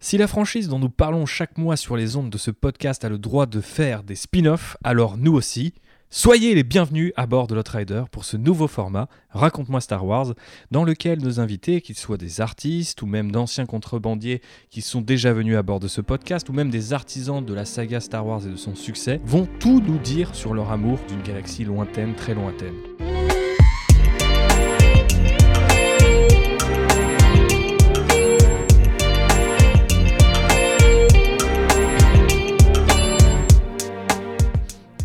Si 0.00 0.16
la 0.16 0.28
franchise 0.28 0.68
dont 0.68 0.78
nous 0.78 0.90
parlons 0.90 1.26
chaque 1.26 1.58
mois 1.58 1.76
sur 1.76 1.96
les 1.96 2.14
ondes 2.14 2.30
de 2.30 2.38
ce 2.38 2.52
podcast 2.52 3.04
a 3.04 3.08
le 3.08 3.18
droit 3.18 3.46
de 3.46 3.60
faire 3.60 4.04
des 4.04 4.14
spin-offs, 4.14 4.76
alors 4.84 5.16
nous 5.16 5.32
aussi. 5.32 5.74
Soyez 6.08 6.54
les 6.54 6.62
bienvenus 6.62 7.12
à 7.16 7.26
bord 7.26 7.48
de 7.48 7.60
Rider 7.68 8.04
pour 8.12 8.24
ce 8.24 8.36
nouveau 8.36 8.68
format 8.68 9.08
Raconte-moi 9.30 9.80
Star 9.80 10.06
Wars, 10.06 10.34
dans 10.70 10.84
lequel 10.84 11.20
nos 11.20 11.40
invités, 11.40 11.80
qu'ils 11.80 11.98
soient 11.98 12.16
des 12.16 12.40
artistes 12.40 13.02
ou 13.02 13.06
même 13.06 13.32
d'anciens 13.32 13.66
contrebandiers 13.66 14.40
qui 14.70 14.82
sont 14.82 15.00
déjà 15.00 15.32
venus 15.32 15.56
à 15.56 15.64
bord 15.64 15.80
de 15.80 15.88
ce 15.88 16.00
podcast, 16.00 16.48
ou 16.48 16.52
même 16.52 16.70
des 16.70 16.92
artisans 16.92 17.44
de 17.44 17.52
la 17.52 17.64
saga 17.64 18.00
Star 18.00 18.24
Wars 18.24 18.46
et 18.46 18.50
de 18.50 18.56
son 18.56 18.76
succès, 18.76 19.20
vont 19.24 19.48
tout 19.58 19.80
nous 19.80 19.98
dire 19.98 20.34
sur 20.34 20.54
leur 20.54 20.70
amour 20.70 21.00
d'une 21.08 21.22
galaxie 21.22 21.64
lointaine, 21.64 22.14
très 22.14 22.34
lointaine. 22.34 22.76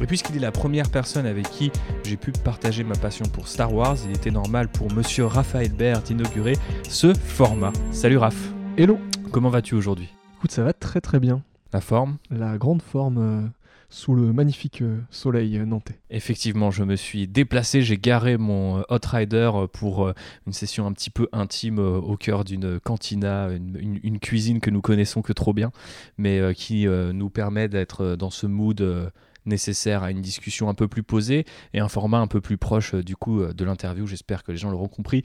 Et 0.04 0.06
puisqu'il 0.06 0.36
est 0.36 0.40
la 0.40 0.52
première 0.52 0.90
personne 0.90 1.26
avec 1.26 1.50
qui 1.50 1.72
j'ai 2.04 2.18
pu 2.18 2.34
partager 2.34 2.84
ma 2.84 2.96
passion 2.96 3.24
pour 3.24 3.48
Star 3.48 3.74
Wars, 3.74 3.96
il 4.04 4.14
était 4.14 4.32
normal 4.32 4.68
pour 4.68 4.92
monsieur 4.92 5.26
Raphaël 5.26 5.72
Baird 5.72 6.04
d'inaugurer 6.04 6.58
ce 6.90 7.14
format. 7.14 7.72
Salut 7.94 8.18
Raph. 8.18 8.52
Hello. 8.78 9.00
Comment 9.32 9.48
vas-tu 9.48 9.76
aujourd'hui? 9.76 10.10
Écoute, 10.36 10.52
ça 10.52 10.62
va 10.62 10.74
très 10.74 11.00
très 11.00 11.22
bien. 11.22 11.42
La 11.72 11.80
forme? 11.80 12.18
La 12.30 12.58
grande 12.58 12.82
forme 12.82 13.18
euh, 13.18 13.48
sous 13.90 14.14
le 14.14 14.34
magnifique 14.34 14.82
euh, 14.82 15.00
soleil 15.10 15.58
euh, 15.58 15.66
nantais. 15.66 15.98
Effectivement, 16.10 16.70
je 16.70 16.84
me 16.84 16.98
suis 16.98 17.26
déplacé, 17.30 17.82
j'ai 17.82 17.98
garé 17.98 18.36
mon 18.36 18.84
Hot 18.90 19.08
Rider 19.08 19.52
pour 19.72 20.12
une 20.46 20.52
session 20.52 20.86
un 20.86 20.92
petit 20.92 21.12
peu 21.12 21.30
intime 21.32 21.80
au 21.80 22.18
cœur 22.18 22.44
d'une 22.44 22.78
cantina, 22.82 23.48
une, 23.52 24.02
une, 24.04 24.20
cuisine 24.20 24.60
que 24.60 24.70
nous 24.70 24.82
connaissons 24.82 25.22
que 25.22 25.32
trop 25.32 25.54
bien, 25.54 25.72
mais 26.18 26.54
qui 26.56 26.88
nous 26.88 27.30
permet 27.30 27.70
d'être 27.70 28.18
dans 28.18 28.32
ce 28.32 28.48
mood 28.48 29.12
nécessaire 29.46 30.04
à 30.04 30.12
une 30.12 30.22
discussion 30.22 30.70
un 30.70 30.74
peu 30.74 30.88
plus 30.88 31.04
posée 31.04 31.46
et 31.74 31.80
un 31.80 31.90
format 31.90 32.20
un 32.20 32.28
peu 32.28 32.42
plus 32.42 32.58
proche 32.58 32.96
euh, 32.96 33.04
du 33.04 33.16
coup 33.16 33.42
euh, 33.42 33.54
de 33.54 33.66
l'interview. 33.66 34.08
J'espère 34.08 34.44
que 34.44 34.52
les 34.52 34.58
gens 34.58 34.72
l'auront 34.72 34.88
compris 34.88 35.24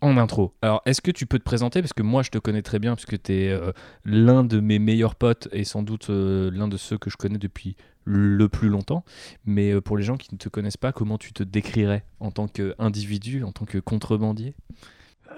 en 0.00 0.16
intro. 0.16 0.54
Alors, 0.62 0.80
est-ce 0.86 1.02
que 1.02 1.10
tu 1.10 1.26
peux 1.26 1.38
te 1.38 1.44
présenter? 1.44 1.82
Parce 1.82 1.92
que 1.92 2.02
moi, 2.02 2.22
je 2.22 2.30
te 2.30 2.38
connais 2.38 2.62
très 2.62 2.78
bien, 2.78 2.94
puisque 2.94 3.22
tu 3.22 3.32
es 3.34 3.50
euh, 3.50 3.72
l'un 4.04 4.44
de 4.44 4.58
mes 4.58 4.78
meilleurs 4.78 5.14
potes 5.14 5.48
et 5.52 5.64
sans 5.64 5.82
doute 5.82 6.08
l'un 6.08 6.68
de 6.68 6.78
ceux 6.78 6.96
que 6.96 7.10
je 7.10 7.18
connais 7.18 7.36
depuis 7.36 7.76
le 8.04 8.48
plus 8.48 8.70
longtemps. 8.70 9.04
Mais 9.44 9.78
pour 9.82 9.98
les 9.98 10.02
gens 10.02 10.16
qui 10.16 10.28
ne 10.32 10.38
te 10.38 10.48
connaissent 10.48 10.78
pas, 10.78 10.92
comment 10.92 11.18
tu 11.18 11.34
te 11.34 11.42
décrirais 11.42 12.06
en 12.18 12.30
tant 12.30 12.48
qu'individu, 12.48 13.44
en 13.44 13.52
tant 13.52 13.66
que 13.66 13.76
contrebandier? 13.76 14.54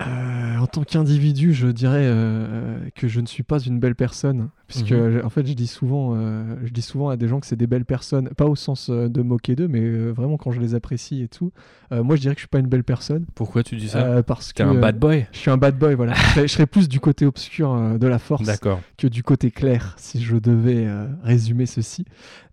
Euh, 0.01 0.57
en 0.59 0.67
tant 0.67 0.85
qu'individu, 0.85 1.53
je 1.53 1.69
dirais 1.69 2.05
euh, 2.05 2.79
que 2.95 3.09
je 3.09 3.21
ne 3.21 3.27
suis 3.27 3.43
pas 3.43 3.59
une 3.59 3.79
belle 3.79 3.95
personne, 3.95 4.49
puisque 4.67 4.93
mhm. 4.93 5.21
en 5.25 5.29
fait, 5.29 5.47
je 5.47 5.53
dis 5.53 5.67
souvent, 5.67 6.15
euh, 6.17 6.57
je 6.65 6.73
dis 6.73 6.83
souvent 6.83 7.11
à 7.11 7.17
des 7.17 7.29
gens 7.29 7.41
que 7.41 7.47
c'est 7.47 7.57
des 7.57 7.67
belles 7.67 7.85
personnes, 7.85 8.31
pas 8.31 8.47
au 8.47 8.57
sens 8.57 8.89
de 8.89 9.23
moquer 9.23 9.55
d'eux, 9.55 9.69
mais 9.69 10.11
vraiment 10.11 10.39
quand 10.39 10.51
je 10.51 10.61
les 10.61 10.75
apprécie 10.75 11.23
et 11.23 11.29
tout. 11.29 11.53
moi, 11.91 12.17
je 12.17 12.23
dirais 12.23 12.35
que 12.35 12.41
je 12.41 12.45
suis 12.45 12.49
pas 12.49 12.59
une 12.59 12.69
belle 12.69 12.85
personne. 12.85 13.27
Pourquoi 13.35 13.63
tu 13.63 13.77
dis 13.77 13.89
ça 13.89 14.23
Parce 14.23 14.53
que 14.53 14.63
un 14.63 14.75
bad 14.75 14.99
boy. 14.99 15.27
Je 15.33 15.39
suis 15.39 15.51
un 15.51 15.59
bad 15.59 15.79
boy, 15.79 15.95
voilà. 15.95 16.15
je, 16.37 16.47
serais, 16.47 16.67
plus 16.67 16.89
du 16.89 17.01
côté 17.01 17.27
obscur 17.27 17.99
de 17.99 18.07
la 18.07 18.19
force 18.19 18.49
que 18.97 19.07
du 19.07 19.23
côté 19.23 19.51
clair, 19.51 19.95
si 19.99 20.23
je 20.23 20.37
devais 20.37 20.89
résumer 21.23 21.67
ceci. 21.67 22.07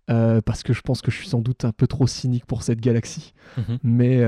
parce 0.07 0.63
que 0.63 0.73
je 0.73 0.81
pense 0.81 1.01
que 1.01 1.09
je 1.09 1.17
suis 1.17 1.27
sans 1.27 1.39
doute 1.39 1.63
un 1.63 1.71
peu 1.71 1.87
trop 1.87 2.05
cynique 2.05 2.45
pour 2.45 2.63
cette 2.63 2.81
galaxie, 2.81 3.33
mhm. 3.57 3.77
mais 3.83 4.25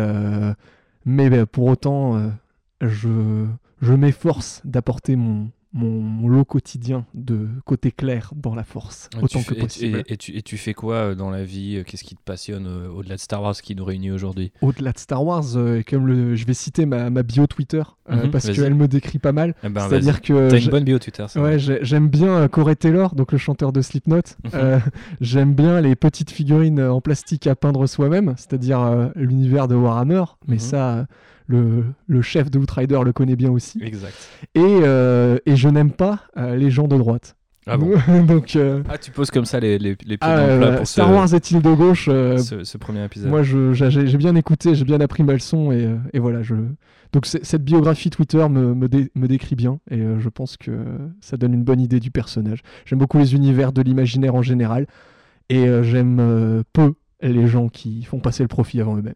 mais 1.03 1.29
ben, 1.29 1.45
pour 1.47 1.65
autant 1.65 2.31
je, 2.81 3.45
je 3.81 3.93
m'efforce 3.93 4.61
d'apporter 4.65 5.15
mon, 5.15 5.49
mon, 5.73 6.27
lot 6.27 6.45
quotidien 6.45 7.05
de 7.13 7.47
côté 7.65 7.91
clair 7.91 8.31
dans 8.35 8.55
la 8.55 8.63
force, 8.63 9.09
autant 9.21 9.41
que 9.41 9.53
possible. 9.53 10.03
Et, 10.07 10.17
tu, 10.17 10.35
et, 10.35 10.41
tu, 10.41 10.57
fais 10.57 10.73
quoi 10.73 10.95
euh, 10.95 11.15
dans 11.15 11.29
la 11.29 11.43
vie 11.43 11.77
euh, 11.77 11.83
Qu'est-ce 11.83 12.03
qui 12.03 12.15
te 12.15 12.21
passionne 12.23 12.67
euh, 12.67 12.89
au-delà 12.89 13.15
de 13.15 13.19
Star 13.19 13.41
Wars 13.41 13.55
qui 13.55 13.75
nous 13.75 13.85
réunit 13.85 14.11
aujourd'hui? 14.11 14.51
Au-delà 14.61 14.91
de 14.91 14.99
Star 14.99 15.23
Wars, 15.23 15.45
comme 15.87 16.07
le, 16.07 16.35
je 16.35 16.45
vais 16.45 16.53
citer 16.53 16.85
ma, 16.85 17.09
ma 17.09 17.23
bio 17.23 17.47
Twitter, 17.47 17.83
mhm, 18.09 18.31
parce 18.31 18.49
qu'elle 18.49 18.75
me 18.75 18.87
décrit 18.87 19.19
pas 19.19 19.31
mal. 19.31 19.55
Eh 19.63 19.69
ben, 19.69 19.87
C'est-à-dire 19.87 20.21
que. 20.21 20.49
T'as 20.49 20.59
une 20.59 20.69
bonne 20.69 20.83
bio 20.83 20.99
Twitter. 20.99 21.25
Ouais, 21.35 21.57
j'aime 21.57 22.09
bien 22.09 22.47
Corey 22.47 22.75
Taylor, 22.75 23.15
donc 23.15 23.31
le 23.31 23.37
chanteur 23.37 23.71
de 23.71 23.81
Slipknot. 23.81 24.21
Mhm. 24.43 24.81
j'aime 25.21 25.53
bien 25.53 25.81
les 25.81 25.95
petites 25.95 26.31
figurines 26.31 26.81
en 26.81 27.01
plastique 27.01 27.47
à 27.47 27.55
peindre 27.55 27.87
soi-même, 27.87 28.33
c'est-à-dire 28.37 29.11
l'univers 29.15 29.67
de 29.67 29.75
Warhammer, 29.75 30.23
mais 30.47 30.55
mhm. 30.55 30.59
ça 30.59 31.07
le, 31.47 32.21
chef 32.21 32.49
de 32.49 32.59
Outrider 32.59 32.99
le 33.03 33.13
connaît 33.13 33.35
bien 33.35 33.51
aussi. 33.51 33.79
Exact. 33.83 34.15
Et, 34.55 34.61
euh, 34.61 35.37
et 35.45 35.55
je 35.55 35.69
n'aime 35.69 35.91
pas 35.91 36.21
euh, 36.37 36.55
les 36.55 36.71
gens 36.71 36.87
de 36.87 36.97
droite. 36.97 37.35
Ah 37.67 37.77
bon 37.77 37.93
Donc, 38.27 38.55
euh, 38.55 38.81
ah, 38.89 38.97
tu 38.97 39.11
poses 39.11 39.29
comme 39.29 39.45
ça 39.45 39.59
les, 39.59 39.77
les, 39.77 39.95
pieds 39.95 40.17
ah, 40.21 40.35
dans 40.35 40.47
le 40.47 40.57
plat 40.57 40.77
pour 40.77 40.87
Star 40.87 41.11
Wars 41.11 41.33
est-il 41.33 41.61
de 41.61 41.73
gauche 41.73 42.05
ce, 42.05 42.77
premier 42.77 43.03
épisode. 43.03 43.29
Moi, 43.29 43.43
j'ai 43.43 44.17
bien 44.17 44.35
écouté, 44.35 44.73
j'ai 44.73 44.85
bien 44.85 44.99
appris 44.99 45.23
ma 45.23 45.33
leçon 45.33 45.71
et, 45.71 45.87
et 46.13 46.19
voilà. 46.19 46.41
Je... 46.41 46.55
Donc, 47.13 47.25
cette 47.25 47.63
biographie 47.63 48.09
Twitter 48.09 48.47
me, 48.49 48.73
me, 48.73 48.87
me 49.13 49.27
décrit 49.27 49.55
bien 49.55 49.79
et 49.91 49.99
je 50.17 50.29
pense 50.29 50.57
que 50.57 50.71
ça 51.19 51.37
donne 51.37 51.53
une 51.53 51.63
bonne 51.63 51.81
idée 51.81 51.99
du 51.99 52.09
personnage. 52.09 52.61
J'aime 52.85 52.99
beaucoup 52.99 53.19
les 53.19 53.35
univers 53.35 53.73
de 53.73 53.81
l'imaginaire 53.81 54.33
en 54.33 54.41
général 54.41 54.87
et 55.49 55.67
j'aime 55.83 56.63
peu 56.73 56.93
les 57.21 57.47
gens 57.47 57.69
qui 57.69 58.03
font 58.03 58.19
passer 58.19 58.43
le 58.43 58.47
profit 58.47 58.81
avant 58.81 58.97
eux-mêmes. 58.97 59.13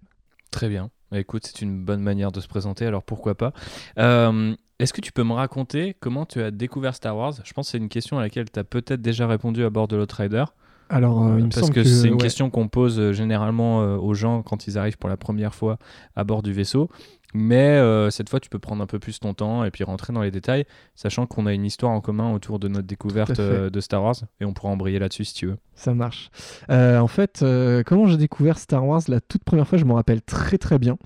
Très 0.52 0.70
bien. 0.70 0.90
Bah, 1.16 1.22
écoute, 1.22 1.46
c'est 1.46 1.62
une 1.62 1.82
bonne 1.82 2.02
manière 2.02 2.34
de 2.34 2.42
se 2.42 2.48
présenter, 2.50 2.86
alors 2.86 3.02
pourquoi 3.02 3.36
pas. 3.36 3.54
Euh, 4.00 4.54
est-ce 4.80 4.92
que 4.92 5.00
tu 5.00 5.14
peux 5.14 5.24
me 5.24 5.32
raconter 5.32 5.96
comment 5.98 6.26
tu 6.26 6.42
as 6.42 6.52
découvert 6.52 6.94
Star 6.94 7.16
Wars? 7.16 7.36
Je 7.42 7.54
pense 7.54 7.68
que 7.68 7.72
c'est 7.72 7.78
une 7.78 7.88
question 7.88 8.20
à 8.20 8.22
laquelle 8.22 8.52
tu 8.52 8.60
as 8.60 8.66
peut-être 8.66 9.02
déjà 9.02 9.26
répondu 9.26 9.64
à 9.64 9.70
bord 9.70 9.88
de 9.88 9.96
l'Outrider. 9.96 10.44
Alors, 10.90 11.24
euh, 11.24 11.40
il 11.40 11.46
me 11.46 11.50
Parce 11.52 11.70
que, 11.70 11.86
c'est 11.86 12.10
une 12.10 12.18
question 12.18 12.50
qu'on 12.50 12.68
pose 12.68 13.00
euh, 13.00 13.14
généralement 13.14 13.80
aux 13.96 14.14
gens 14.14 14.42
quand 14.42 14.68
ils 14.68 14.78
arrivent 14.78 14.98
pour 14.98 15.10
la 15.10 15.16
première 15.16 15.56
fois 15.56 15.78
à 16.18 16.26
bord 16.26 16.44
du 16.44 16.52
vaisseau. 16.52 16.90
Mais 17.38 17.76
euh, 17.76 18.10
cette 18.12 18.30
fois, 18.30 18.40
tu 18.40 18.50
peux 18.50 18.60
prendre 18.60 18.82
un 18.82 18.88
peu 18.88 18.98
plus 18.98 19.20
ton 19.20 19.34
temps 19.34 19.66
et 19.66 19.72
puis 19.72 19.84
rentrer 19.84 20.14
dans 20.14 20.22
les 20.22 20.32
détails, 20.32 20.64
sachant 20.96 21.26
qu'on 21.26 21.46
a 21.48 21.54
une 21.54 21.66
histoire 21.66 21.92
en 21.92 22.00
commun 22.00 22.32
autour 22.32 22.60
de 22.60 22.70
notre 22.70 22.88
découverte 22.88 23.42
euh, 23.42 23.70
de 23.70 23.82
Star 23.82 24.02
Wars 24.02 24.16
et 24.40 24.46
on 24.46 24.54
pourra 24.54 24.70
embrayer 24.70 25.00
là-dessus 25.00 25.26
si 25.26 25.34
tu 25.34 25.48
veux. 25.48 25.58
Ça 25.74 25.94
marche. 25.94 26.30
Euh, 26.70 26.98
en 26.98 27.08
fait, 27.08 27.44
comment 27.86 28.08
j'ai 28.08 28.16
découvert 28.16 28.58
Star 28.58 28.88
Wars? 28.88 29.02
La 29.10 29.20
toute 29.20 29.44
première 29.44 29.68
fois, 29.68 29.78
je 29.78 29.84
me 29.84 29.92
rappelle 29.92 30.22
très 30.22 30.58
très 30.58 30.80
bien. 30.80 30.98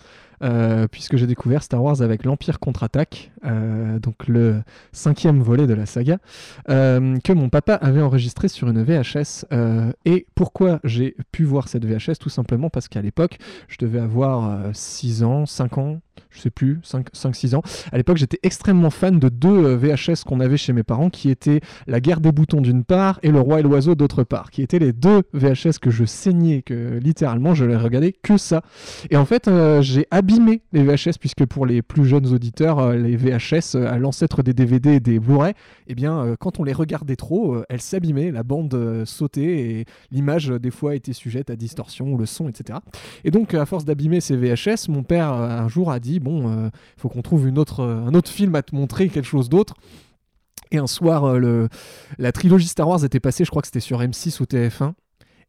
Euh, 0.41 0.87
puisque 0.87 1.17
j'ai 1.17 1.27
découvert 1.27 1.63
Star 1.63 1.83
Wars 1.83 2.01
avec 2.01 2.23
l'Empire 2.23 2.59
contre-attaque, 2.59 3.31
euh, 3.45 3.99
donc 3.99 4.27
le 4.27 4.61
cinquième 4.93 5.41
volet 5.41 5.67
de 5.67 5.73
la 5.73 5.85
saga, 5.85 6.17
euh, 6.69 7.17
que 7.23 7.33
mon 7.33 7.49
papa 7.49 7.73
avait 7.73 8.01
enregistré 8.01 8.47
sur 8.47 8.69
une 8.69 8.81
VHS. 8.81 9.45
et 10.05 10.27
pourquoi 10.35 10.79
j'ai 10.83 11.15
pu 11.31 11.43
voir 11.43 11.67
cette 11.67 11.85
VHS 11.85 12.17
Tout 12.19 12.29
simplement 12.29 12.69
parce 12.69 12.87
qu'à 12.87 13.01
l'époque, 13.01 13.37
je 13.67 13.77
devais 13.79 13.99
avoir 13.99 14.73
6 14.73 15.23
ans, 15.23 15.45
5 15.45 15.77
ans, 15.77 15.99
je 16.29 16.41
sais 16.41 16.49
plus, 16.49 16.79
5-6 16.83 17.55
ans. 17.55 17.61
À 17.91 17.97
l'époque, 17.97 18.17
j'étais 18.17 18.39
extrêmement 18.43 18.89
fan 18.89 19.19
de 19.19 19.29
deux 19.29 19.75
VHS 19.75 20.23
qu'on 20.25 20.39
avait 20.39 20.57
chez 20.57 20.73
mes 20.73 20.83
parents, 20.83 21.09
qui 21.09 21.29
étaient 21.29 21.61
La 21.87 21.99
guerre 21.99 22.21
des 22.21 22.31
boutons 22.31 22.61
d'une 22.61 22.83
part 22.83 23.19
et 23.23 23.31
Le 23.31 23.39
roi 23.39 23.59
et 23.59 23.63
l'oiseau 23.63 23.95
d'autre 23.95 24.23
part, 24.23 24.51
qui 24.51 24.61
étaient 24.61 24.79
les 24.79 24.93
deux 24.93 25.23
VHS 25.33 25.79
que 25.81 25.89
je 25.89 26.05
saignais, 26.05 26.61
que 26.61 26.99
littéralement 27.01 27.53
je 27.55 27.65
les 27.65 27.75
regardais 27.75 28.13
que 28.13 28.37
ça. 28.37 28.61
Et 29.09 29.17
en 29.17 29.25
fait, 29.25 29.49
j'ai 29.81 30.07
habitué 30.33 30.61
les 30.71 30.83
VHS, 30.83 31.17
puisque 31.19 31.45
pour 31.45 31.65
les 31.65 31.81
plus 31.81 32.05
jeunes 32.05 32.27
auditeurs, 32.27 32.79
euh, 32.79 32.95
les 32.95 33.15
VHS, 33.15 33.75
euh, 33.75 33.91
à 33.91 33.97
l'ancêtre 33.97 34.43
des 34.43 34.53
DVD 34.53 34.93
et 34.95 34.99
des 34.99 35.19
Blu-ray, 35.19 35.53
eh 35.87 35.95
bien, 35.95 36.19
euh, 36.19 36.35
quand 36.39 36.59
on 36.59 36.63
les 36.63 36.73
regardait 36.73 37.15
trop, 37.15 37.57
elles 37.69 37.81
s'abîmaient, 37.81 38.31
la 38.31 38.43
bande 38.43 39.03
sautait 39.05 39.41
et 39.41 39.85
l'image, 40.11 40.47
des 40.47 40.71
fois, 40.71 40.95
était 40.95 41.13
sujette 41.13 41.49
à 41.49 41.55
distorsion, 41.55 42.17
le 42.17 42.25
son, 42.25 42.47
etc. 42.47 42.79
Et 43.23 43.31
donc, 43.31 43.53
à 43.53 43.65
force 43.65 43.85
d'abîmer 43.85 44.21
ces 44.21 44.35
VHS, 44.35 44.89
mon 44.89 45.03
père, 45.03 45.31
un 45.31 45.67
jour, 45.67 45.91
a 45.91 45.99
dit 45.99 46.19
Bon, 46.19 46.67
il 46.67 46.71
faut 46.97 47.09
qu'on 47.09 47.21
trouve 47.21 47.47
une 47.47 47.57
autre, 47.57 47.83
un 47.83 48.13
autre 48.13 48.29
film 48.29 48.55
à 48.55 48.61
te 48.61 48.75
montrer, 48.75 49.09
quelque 49.09 49.27
chose 49.27 49.49
d'autre. 49.49 49.75
Et 50.71 50.77
un 50.77 50.87
soir, 50.87 51.39
la 52.17 52.31
trilogie 52.31 52.67
Star 52.67 52.87
Wars 52.87 53.03
était 53.03 53.19
passée, 53.19 53.43
je 53.43 53.49
crois 53.49 53.61
que 53.61 53.67
c'était 53.67 53.79
sur 53.79 53.99
M6 54.01 54.41
ou 54.41 54.45
TF1. 54.45 54.93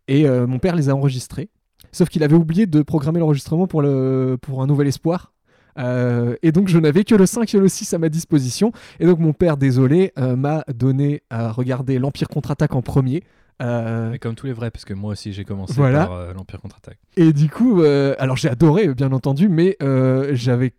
Et 0.09 0.29
mon 0.29 0.59
père 0.59 0.77
les 0.77 0.89
a 0.89 0.95
enregistrés. 0.95 1.51
Sauf 1.93 2.09
qu'il 2.09 2.23
avait 2.23 2.37
oublié 2.37 2.67
de 2.67 2.83
programmer 2.83 3.21
l'enregistrement 3.21 3.67
pour, 3.67 3.83
le, 3.83 4.37
pour 4.41 4.63
un 4.63 4.67
nouvel 4.67 4.87
espoir. 4.87 5.33
Euh, 5.79 6.37
et 6.43 6.53
donc 6.53 6.69
je 6.69 6.79
n'avais 6.79 7.05
que 7.05 7.15
le 7.15 7.27
5 7.27 7.55
et 7.55 7.59
le 7.59 7.69
6 7.69 7.95
à 7.95 7.99
ma 7.99 8.09
disposition. 8.09 8.73
Et 8.99 9.07
donc 9.07 9.19
mon 9.19 9.33
père, 9.33 9.57
désolé, 9.57 10.13
euh, 10.19 10.37
m'a 10.37 10.65
donné 10.75 11.23
à 11.31 11.53
regarder 11.53 11.99
l'Empire 11.99 12.29
contre-attaque 12.29 12.75
en 12.75 12.83
premier. 12.83 13.23
Euh... 13.63 14.17
comme 14.19 14.35
tous 14.35 14.47
les 14.47 14.55
vrais, 14.55 14.71
parce 14.71 14.87
que 14.87 14.95
moi 14.95 15.13
aussi 15.13 15.35
j'ai 15.35 15.45
commencé 15.45 15.75
par 15.75 16.13
euh, 16.13 16.33
l'Empire 16.33 16.63
contre-attaque. 16.63 16.99
Et 17.17 17.35
du 17.35 17.51
coup, 17.51 17.83
alors 17.83 18.37
j'ai 18.37 18.49
adoré, 18.49 18.93
bien 18.95 19.13
entendu, 19.13 19.49
mais 19.49 19.77
j'avais, 20.33 20.73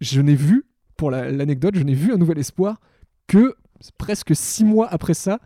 je 0.00 0.20
n'ai 0.20 0.34
vu, 0.34 0.64
pour 0.96 1.10
l'anecdote, 1.10 1.74
je 1.76 1.82
n'ai 1.82 1.94
vu 1.94 2.12
un 2.12 2.16
nouvel 2.16 2.38
espoir 2.38 2.80
que 3.26 3.54
presque 3.98 4.34
six 4.34 4.64
mois 4.64 4.88
après 4.90 5.14
ça. 5.14 5.40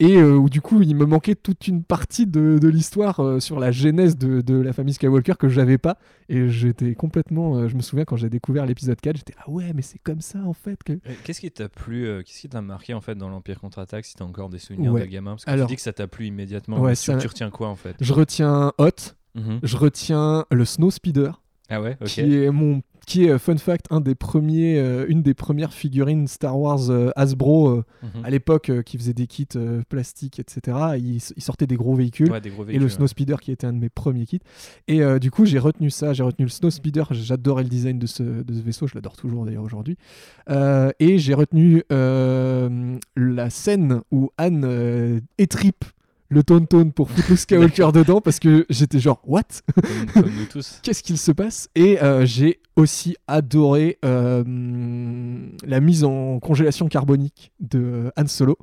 Et 0.00 0.16
euh, 0.16 0.34
où 0.34 0.48
du 0.48 0.60
coup 0.60 0.82
il 0.82 0.96
me 0.96 1.04
manquait 1.06 1.34
toute 1.36 1.68
une 1.68 1.84
partie 1.84 2.26
de, 2.26 2.58
de 2.60 2.68
l'histoire 2.68 3.20
euh, 3.20 3.38
sur 3.38 3.60
la 3.60 3.70
genèse 3.70 4.16
de, 4.16 4.40
de 4.40 4.54
la 4.54 4.72
famille 4.72 4.94
Skywalker 4.94 5.34
que 5.38 5.48
j'avais 5.48 5.78
pas 5.78 5.98
et 6.28 6.48
j'étais 6.48 6.94
complètement 6.94 7.56
euh, 7.56 7.68
je 7.68 7.76
me 7.76 7.82
souviens 7.82 8.04
quand 8.04 8.16
j'ai 8.16 8.30
découvert 8.30 8.66
l'épisode 8.66 9.00
4 9.00 9.16
j'étais 9.18 9.34
ah 9.38 9.48
ouais 9.50 9.72
mais 9.74 9.82
c'est 9.82 9.98
comme 9.98 10.20
ça 10.20 10.40
en 10.44 10.52
fait 10.54 10.82
que 10.82 10.94
Qu'est-ce 11.24 11.40
qui 11.40 11.50
t'a 11.50 11.68
plu, 11.68 12.06
qu'est-ce 12.24 12.40
qui 12.40 12.48
t'a 12.48 12.62
marqué 12.62 12.94
en 12.94 13.00
fait 13.00 13.14
dans 13.14 13.28
l'Empire 13.28 13.60
contre-attaque 13.60 14.04
si 14.06 14.14
t'as 14.16 14.24
encore 14.24 14.48
des 14.48 14.58
souvenirs 14.58 14.92
Ouais. 14.92 15.02
de 15.02 15.06
gamin 15.06 15.32
Parce 15.32 15.44
que 15.44 15.50
Alors- 15.50 15.68
tu 15.68 15.72
dis 15.72 15.76
que 15.76 15.82
ça 15.82 15.92
t'a 15.92 16.06
plu 16.08 16.26
immédiatement. 16.26 16.80
Ouais, 16.80 16.94
ça- 16.94 17.16
tu 17.18 17.26
retiens 17.28 17.50
quoi 17.50 17.68
en 17.68 17.76
fait? 17.76 17.94
Je 18.00 18.12
retiens 18.12 18.72
Hot 18.78 19.14
Mhm. 19.36 19.60
je 19.62 19.76
retiens 19.76 20.44
le 20.50 20.64
Snow 20.64 20.90
Speeder 20.90 21.40
Ah 21.68 21.80
ouais, 21.80 21.96
qui 22.06 22.20
est 22.20 22.50
mon 22.50 22.82
qui 23.06 23.24
est 23.24 23.30
euh, 23.30 23.38
fun 23.38 23.56
fact 23.56 23.86
un 23.90 24.00
des 24.00 24.14
premiers 24.14 24.78
euh, 24.78 25.06
une 25.08 25.22
des 25.22 25.34
premières 25.34 25.72
figurines 25.72 26.26
Star 26.28 26.58
Wars 26.58 26.90
euh, 26.90 27.10
Hasbro 27.16 27.68
euh, 27.68 27.84
Mhm. 28.02 28.24
à 28.24 28.30
l'époque 28.30 28.70
qui 28.84 28.96
faisait 28.98 29.12
des 29.12 29.26
kits 29.26 29.46
plastiques 29.88 30.38
etc 30.38 30.76
il, 30.98 31.16
il 31.16 31.42
sortait 31.42 31.66
des 31.66 31.76
gros 31.76 31.94
véhicules 31.94 32.30
Ouais, 32.30 32.40
des 32.40 32.50
gros 32.50 32.64
et 32.66 32.78
le 32.78 32.88
Snow 32.88 33.06
Speeder 33.06 33.40
qui 33.40 33.52
était 33.52 33.66
un 33.66 33.72
de 33.72 33.78
mes 33.78 33.88
premiers 33.88 34.24
kits. 34.26 34.40
Et 34.88 35.00
du 35.18 35.30
coup, 35.30 35.44
j'ai 35.44 35.58
retenu 35.58 35.90
ça, 35.90 36.12
j'ai 36.12 36.22
retenu 36.22 36.44
le 36.46 36.50
Snow 36.50 36.70
Speeder, 36.70 37.06
j'adorais 37.12 37.62
le 37.62 37.68
design 37.68 37.98
de 37.98 38.06
ce, 38.06 38.22
de 38.22 38.54
ce 38.54 38.60
vaisseau, 38.60 38.86
je 38.86 38.94
l'adore 38.94 39.16
toujours 39.16 39.44
d'ailleurs 39.44 39.64
aujourd'hui. 39.64 39.96
Et 40.48 41.18
j'ai 41.18 41.34
retenu 41.34 41.82
la 41.90 43.50
scène 43.50 44.00
où 44.10 44.30
Anne 44.38 45.20
étripe 45.38 45.84
le 46.30 46.42
Tauntaun 46.42 46.90
pour 46.90 47.10
foutre 47.10 47.28
le 47.30 47.36
Skywalker 47.36 47.90
dedans 47.92 48.20
parce 48.20 48.38
que 48.38 48.64
j'étais 48.70 49.00
genre, 49.00 49.20
what? 49.26 49.42
Comme, 49.74 50.22
comme 50.22 50.32
nous 50.32 50.46
tous. 50.46 50.80
Qu'est-ce 50.82 51.02
qu'il 51.02 51.18
se 51.18 51.32
passe? 51.32 51.68
Et 51.74 52.00
euh, 52.02 52.24
j'ai 52.24 52.60
aussi 52.76 53.16
adoré 53.26 53.98
euh, 54.04 54.44
la 55.66 55.80
mise 55.80 56.04
en 56.04 56.38
congélation 56.38 56.88
carbonique 56.88 57.52
de 57.60 58.12
Han 58.16 58.26
Solo. 58.26 58.56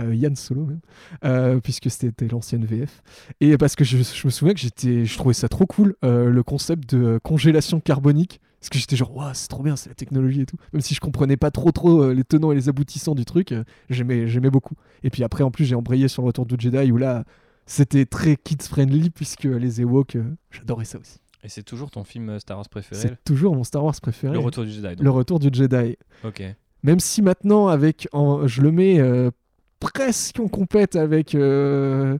Euh, 0.00 0.12
Yann 0.12 0.34
Solo 0.34 0.64
même, 0.66 0.80
euh, 1.24 1.60
puisque 1.60 1.88
c'était 1.88 2.26
l'ancienne 2.26 2.64
VF. 2.64 3.02
Et 3.40 3.56
parce 3.56 3.76
que 3.76 3.84
je, 3.84 3.98
je 3.98 4.26
me 4.26 4.30
souviens 4.30 4.52
que 4.52 4.58
j'étais, 4.58 5.04
je 5.04 5.16
trouvais 5.16 5.34
ça 5.34 5.48
trop 5.48 5.66
cool, 5.66 5.94
euh, 6.04 6.30
le 6.30 6.42
concept 6.42 6.92
de 6.92 7.20
congélation 7.22 7.78
carbonique. 7.78 8.40
Parce 8.64 8.70
que 8.70 8.78
j'étais 8.78 8.96
genre, 8.96 9.14
Ouah, 9.14 9.34
c'est 9.34 9.48
trop 9.48 9.62
bien, 9.62 9.76
c'est 9.76 9.90
la 9.90 9.94
technologie 9.94 10.40
et 10.40 10.46
tout. 10.46 10.56
Même 10.72 10.80
si 10.80 10.94
je 10.94 11.00
comprenais 11.00 11.36
pas 11.36 11.50
trop 11.50 11.70
trop 11.70 12.00
euh, 12.02 12.14
les 12.14 12.24
tenants 12.24 12.50
et 12.50 12.54
les 12.54 12.70
aboutissants 12.70 13.14
du 13.14 13.26
truc, 13.26 13.52
euh, 13.52 13.62
j'aimais, 13.90 14.26
j'aimais 14.26 14.48
beaucoup. 14.48 14.74
Et 15.02 15.10
puis 15.10 15.22
après, 15.22 15.44
en 15.44 15.50
plus, 15.50 15.66
j'ai 15.66 15.74
embrayé 15.74 16.08
sur 16.08 16.22
le 16.22 16.28
retour 16.28 16.46
du 16.46 16.54
Jedi 16.58 16.90
où 16.90 16.96
là, 16.96 17.24
c'était 17.66 18.06
très 18.06 18.36
kids 18.36 18.56
friendly, 18.66 19.10
puisque 19.10 19.44
les 19.44 19.82
Ewoks, 19.82 20.16
euh, 20.16 20.24
j'adorais 20.50 20.86
ça 20.86 20.98
aussi. 20.98 21.18
Et 21.42 21.50
c'est 21.50 21.62
toujours 21.62 21.90
ton 21.90 22.04
film 22.04 22.38
Star 22.40 22.56
Wars 22.56 22.66
préféré 22.70 22.98
C'est 23.02 23.22
toujours 23.22 23.54
mon 23.54 23.64
Star 23.64 23.84
Wars 23.84 24.00
préféré. 24.00 24.32
Le 24.32 24.38
Retour 24.38 24.64
du 24.64 24.70
Jedi. 24.70 24.82
donc. 24.96 25.00
Le 25.04 25.10
retour 25.10 25.38
du 25.40 25.50
Jedi. 25.52 25.98
Ok. 26.24 26.42
Même 26.82 27.00
si 27.00 27.20
maintenant, 27.20 27.68
avec, 27.68 28.08
en- 28.12 28.46
je 28.46 28.62
le 28.62 28.72
mets 28.72 28.98
euh, 28.98 29.30
presque 29.78 30.40
en 30.40 30.48
compète 30.48 30.96
avec, 30.96 31.34
euh, 31.34 32.16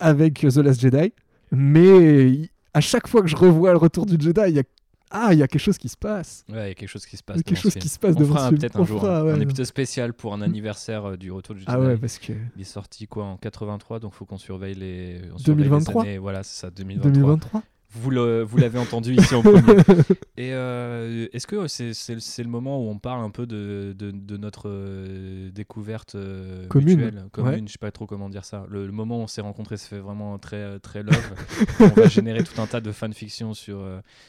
avec 0.00 0.40
The 0.40 0.56
Last 0.56 0.80
Jedi. 0.80 1.12
Mais 1.52 2.50
à 2.72 2.80
chaque 2.80 3.06
fois 3.06 3.22
que 3.22 3.28
je 3.28 3.36
revois 3.36 3.70
le 3.70 3.78
retour 3.78 4.06
du 4.06 4.16
Jedi, 4.18 4.40
il 4.48 4.54
y 4.56 4.58
a, 4.58 4.64
ah, 5.14 5.32
il 5.32 5.38
y 5.38 5.42
a 5.42 5.48
quelque 5.48 5.60
chose 5.62 5.78
qui 5.78 5.88
se 5.88 5.96
passe. 5.96 6.44
Ouais, 6.50 6.66
il 6.66 6.68
y 6.68 6.70
a 6.72 6.74
quelque 6.74 6.88
chose 6.88 7.06
qui 7.06 7.16
se 7.16 7.22
Il 7.22 7.24
passe. 7.24 7.36
y 7.36 7.40
a 7.40 7.42
quelque 7.44 7.58
chose 7.60 7.74
qui 7.74 7.88
se 7.88 7.98
passe 7.98 8.14
On 8.16 8.20
devant 8.20 8.34
fera 8.34 8.40
ce 8.40 8.44
un- 8.44 8.48
film. 8.50 8.60
peut-être 8.60 8.76
On 8.76 8.82
un 8.82 8.86
jour 8.86 9.00
fera, 9.00 9.18
un, 9.20 9.24
ouais. 9.24 9.32
un 9.32 9.40
épisode 9.40 9.66
spécial 9.66 10.12
pour 10.12 10.34
un 10.34 10.42
anniversaire 10.42 11.04
euh, 11.10 11.16
du 11.16 11.30
Retour 11.32 11.54
du. 11.54 11.62
Ah 11.66 11.80
ouais, 11.80 11.96
parce 11.96 12.18
que 12.18 12.32
Il 12.56 12.60
est 12.62 12.64
sorti 12.64 13.06
quoi 13.06 13.24
en 13.24 13.36
83, 13.36 14.00
donc 14.00 14.12
faut 14.12 14.24
qu'on 14.26 14.38
surveille 14.38 14.74
les. 14.74 15.20
on 15.32 15.38
surveille 15.38 15.64
les 15.64 15.68
2023. 15.70 16.02
années. 16.02 16.18
Voilà, 16.18 16.42
c'est 16.42 16.60
ça, 16.60 16.70
2023. 16.70 17.12
2023. 17.12 17.62
Vous 17.96 18.10
le- 18.10 18.42
vous 18.42 18.56
l'avez 18.58 18.78
entendu 18.78 19.14
ici 19.14 19.34
en 19.34 19.42
premier. 19.42 19.60
Et 20.36 20.52
euh, 20.52 21.28
est-ce 21.32 21.46
que 21.46 21.68
c'est 21.68 21.94
c'est- 21.94 22.18
c'est 22.20 22.42
le 22.42 22.48
moment 22.48 22.84
où 22.84 22.88
on 22.90 22.98
parle 22.98 23.24
un 23.24 23.30
peu 23.30 23.46
de, 23.46 23.94
de- 23.96 24.10
de 24.10 24.36
notre 24.36 24.68
euh, 24.68 25.50
découverte 25.52 26.16
euh, 26.16 26.66
Commune, 26.68 26.96
mutuelle, 26.98 27.24
commune, 27.30 27.52
ouais. 27.52 27.62
je 27.66 27.72
sais 27.72 27.78
pas 27.78 27.90
trop 27.92 28.06
comment 28.06 28.28
dire 28.28 28.44
ça. 28.44 28.66
Le, 28.68 28.86
le 28.86 28.92
moment 28.92 29.18
où 29.18 29.22
on 29.22 29.26
s'est 29.28 29.40
rencontrés, 29.42 29.76
ça 29.76 29.86
fait 29.88 30.00
vraiment 30.00 30.38
très 30.38 30.78
très 30.80 31.02
love. 31.04 31.34
on 31.80 31.86
va 32.00 32.08
générer 32.08 32.42
tout 32.42 32.60
un 32.60 32.66
tas 32.66 32.80
de 32.80 32.90
fanfiction 32.90 33.54
sur 33.54 33.80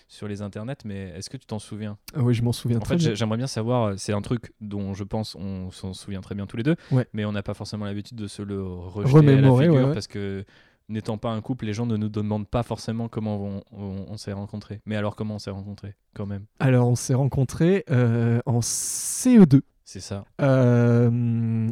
sur 0.07 0.27
les 0.27 0.41
internets, 0.43 0.77
mais 0.85 1.13
est-ce 1.17 1.29
que 1.31 1.37
tu 1.37 1.47
t'en 1.47 1.59
souviens? 1.59 1.97
Ah 2.15 2.21
oui, 2.21 2.33
je 2.35 2.43
m'en 2.43 2.51
souviens 2.53 2.77
En 2.77 2.81
très 2.81 2.97
fait, 2.99 3.03
bien. 3.05 3.15
j'aimerais 3.15 3.37
bien 3.37 3.47
savoir. 3.47 3.93
C'est 3.97 4.13
un 4.13 4.21
truc 4.21 4.53
dont 4.61 4.93
je 4.93 5.03
pense 5.03 5.35
on 5.35 5.71
s'en 5.71 5.93
souvient 5.93 6.21
très 6.21 6.35
bien 6.35 6.45
tous 6.45 6.57
les 6.57 6.63
deux, 6.63 6.75
Ouais. 6.91 7.07
mais 7.13 7.25
on 7.25 7.31
n'a 7.31 7.41
pas 7.43 7.53
forcément 7.55 7.85
l'habitude 7.85 8.17
de 8.17 8.27
se 8.27 8.41
le 8.43 8.61
rejeter 8.63 9.09
à 9.17 9.21
la 9.21 9.27
Remémorer, 9.31 9.65
figure 9.65 9.87
ouais. 9.87 9.93
parce 9.93 10.07
que 10.07 10.45
n'étant 10.89 11.17
pas 11.17 11.31
un 11.31 11.41
couple, 11.41 11.65
les 11.65 11.73
gens 11.73 11.85
ne 11.85 11.97
nous 11.97 12.09
demandent 12.09 12.47
pas 12.47 12.63
forcément 12.63 13.07
comment 13.07 13.41
on, 13.43 13.61
on- 13.71 14.05
on 14.09 14.17
s'est 14.17 14.33
rencontrés. 14.33 14.81
Mais 14.85 14.95
alors 14.95 15.15
comment 15.15 15.35
on 15.35 15.39
s'est 15.39 15.51
rencontrés 15.51 15.95
quand 16.13 16.25
même? 16.25 16.45
Alors, 16.59 16.87
on 16.87 16.95
s'est 16.95 17.13
rencontrés 17.15 17.83
euh, 17.89 18.39
en 18.45 18.59
CE2. 18.61 19.61
C'est 19.83 19.99
ça. 19.99 20.25
Euh, 20.41 21.69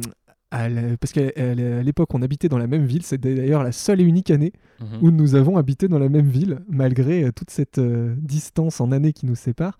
à 0.50 0.68
la- 0.68 0.96
parce 0.96 1.12
qu'à 1.12 1.54
l'époque, 1.82 2.14
on 2.14 2.22
habitait 2.22 2.48
dans 2.48 2.58
la 2.58 2.66
même 2.68 2.84
ville. 2.84 3.02
C'était 3.02 3.34
d'ailleurs 3.34 3.64
la 3.64 3.72
seule 3.72 4.00
et 4.00 4.04
unique 4.04 4.30
année 4.30 4.52
Mhm. 4.80 4.98
où 5.02 5.10
nous 5.10 5.34
avons 5.34 5.56
habité 5.56 5.88
dans 5.88 5.98
la 5.98 6.08
même 6.08 6.28
ville, 6.28 6.60
malgré 6.68 7.24
euh, 7.24 7.32
toute 7.32 7.50
cette 7.50 7.78
euh, 7.78 8.14
distance 8.18 8.80
en 8.80 8.92
années 8.92 9.12
qui 9.12 9.26
nous 9.26 9.34
sépare. 9.34 9.78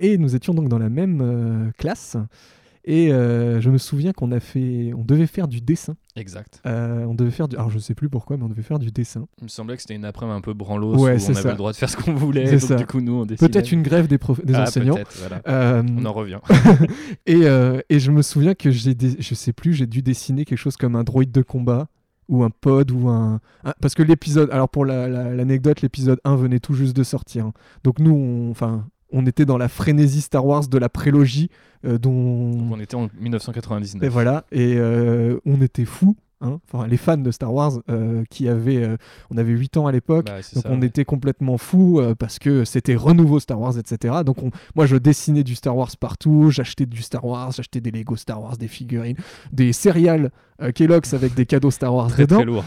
Et 0.00 0.18
nous 0.18 0.34
étions 0.36 0.52
donc 0.54 0.68
dans 0.68 0.78
la 0.78 0.88
même 0.90 1.72
classe. 1.78 2.16
Et 2.86 3.12
euh, 3.12 3.62
je 3.62 3.70
me 3.70 3.78
souviens 3.78 4.12
qu'on 4.12 4.30
a 4.30 4.40
fait, 4.40 4.92
on 4.94 5.04
devait 5.04 5.26
faire 5.26 5.48
du 5.48 5.62
dessin. 5.62 5.96
Exact. 6.16 6.60
Euh, 6.66 7.04
on 7.06 7.14
devait 7.14 7.30
faire 7.30 7.48
du, 7.48 7.56
alors 7.56 7.70
je 7.70 7.78
sais 7.78 7.94
plus 7.94 8.10
pourquoi, 8.10 8.36
mais 8.36 8.42
on 8.44 8.48
devait 8.50 8.62
faire 8.62 8.78
du 8.78 8.90
dessin. 8.90 9.26
Il 9.38 9.44
me 9.44 9.48
semblait 9.48 9.76
que 9.76 9.80
c'était 9.82 9.94
une 9.94 10.04
après-midi 10.04 10.36
un 10.36 10.40
peu 10.42 10.52
branlos 10.52 10.92
Ouais, 10.94 10.98
où 10.98 11.02
on 11.02 11.08
avait 11.30 11.34
ça. 11.34 11.50
le 11.50 11.56
droit 11.56 11.72
de 11.72 11.76
faire 11.76 11.88
ce 11.88 11.96
qu'on 11.96 12.12
voulait. 12.14 12.44
C'est 12.46 12.58
donc 12.58 12.68
ça. 12.68 12.74
du 12.76 12.86
coup, 12.86 13.00
nous, 13.00 13.14
on 13.14 13.24
dessinait. 13.24 13.48
Peut-être 13.48 13.72
une 13.72 13.82
grève 13.82 14.06
des, 14.06 14.18
prof- 14.18 14.44
des 14.44 14.54
Ah, 14.54 14.64
enseignants. 14.64 14.98
voilà. 15.18 15.40
Euh, 15.48 15.82
On 15.96 16.04
en 16.04 16.12
revient. 16.12 16.40
et, 17.26 17.40
et 17.88 17.98
je 17.98 18.10
me 18.10 18.20
souviens 18.22 18.54
que 18.54 18.70
j'ai, 18.70 18.94
dé- 18.94 19.16
je 19.18 19.34
sais 19.34 19.52
plus, 19.54 19.72
j'ai 19.72 19.86
dû 19.86 20.02
dessiner 20.02 20.44
quelque 20.44 20.58
chose 20.58 20.76
comme 20.76 20.94
un 20.96 21.04
droïde 21.04 21.32
de 21.32 21.42
combat 21.42 21.88
ou 22.28 22.42
un 22.42 22.50
pod 22.50 22.90
ou 22.90 23.08
un, 23.08 23.40
parce 23.80 23.94
que 23.94 24.02
l'épisode, 24.02 24.50
alors 24.50 24.68
pour 24.68 24.84
la- 24.86 25.08
la- 25.08 25.34
l'anecdote, 25.34 25.82
l'épisode 25.82 26.20
1 26.24 26.36
venait 26.36 26.58
tout 26.60 26.72
juste 26.74 26.96
de 26.96 27.02
sortir. 27.02 27.46
hein. 27.46 27.52
Donc 27.82 27.98
nous, 27.98 28.12
on, 28.14 28.50
enfin, 28.50 28.86
on 29.14 29.24
était 29.26 29.46
dans 29.46 29.56
la 29.56 29.68
frénésie 29.68 30.20
Star 30.20 30.44
Wars 30.44 30.66
de 30.68 30.76
la 30.78 30.88
prélogie 30.90 31.48
euh, 31.86 31.96
dont 31.98 32.50
Donc, 32.50 32.72
on 32.72 32.80
était 32.80 32.96
en 32.96 33.08
1999. 33.18 34.02
et 34.06 34.08
voilà, 34.10 34.44
et 34.52 34.74
euh, 34.76 35.38
on 35.46 35.60
était 35.62 35.84
fous. 35.86 36.16
hein. 36.40 36.60
Enfin, 36.70 36.86
les 36.86 36.96
fans 36.96 37.16
de 37.16 37.30
Star 37.30 37.52
Wars 37.54 37.72
euh, 37.90 38.24
qui 38.28 38.48
avaient, 38.48 38.86
on 39.30 39.36
avait 39.38 39.52
8 39.52 39.76
ans 39.78 39.86
à 39.86 39.92
l'époque, 39.92 40.26
Bah, 40.26 40.36
donc 40.54 40.62
ça, 40.64 40.70
on 40.70 40.80
ouais. 40.80 40.86
était 40.88 41.04
complètement 41.04 41.56
fous 41.58 42.00
parce 42.18 42.38
que 42.38 42.64
c'était 42.64 42.96
renouveau 42.96 43.38
Star 43.40 43.60
Wars, 43.60 43.78
etc. 43.78 44.16
Donc 44.26 44.42
on- 44.42 44.50
moi 44.74 44.86
je 44.86 44.96
dessinais 44.96 45.44
du 45.44 45.54
Star 45.54 45.76
Wars 45.76 45.90
partout, 45.98 46.50
j'achetais 46.50 46.86
du 46.86 47.00
Star 47.02 47.24
Wars, 47.24 47.52
j'achetais 47.52 47.80
des 47.80 47.90
Lego 47.90 48.16
Star 48.16 48.42
Wars, 48.42 48.56
des 48.56 48.68
figurines, 48.68 49.16
des 49.52 49.72
céréales 49.72 50.30
Kellogg's 50.74 51.14
avec 51.14 51.34
des 51.34 51.46
cadeaux 51.46 51.70
Star 51.70 51.94
Wars 51.94 52.08
très 52.08 52.22
dedans. 52.24 52.36
très 52.36 52.44
lourd. 52.44 52.64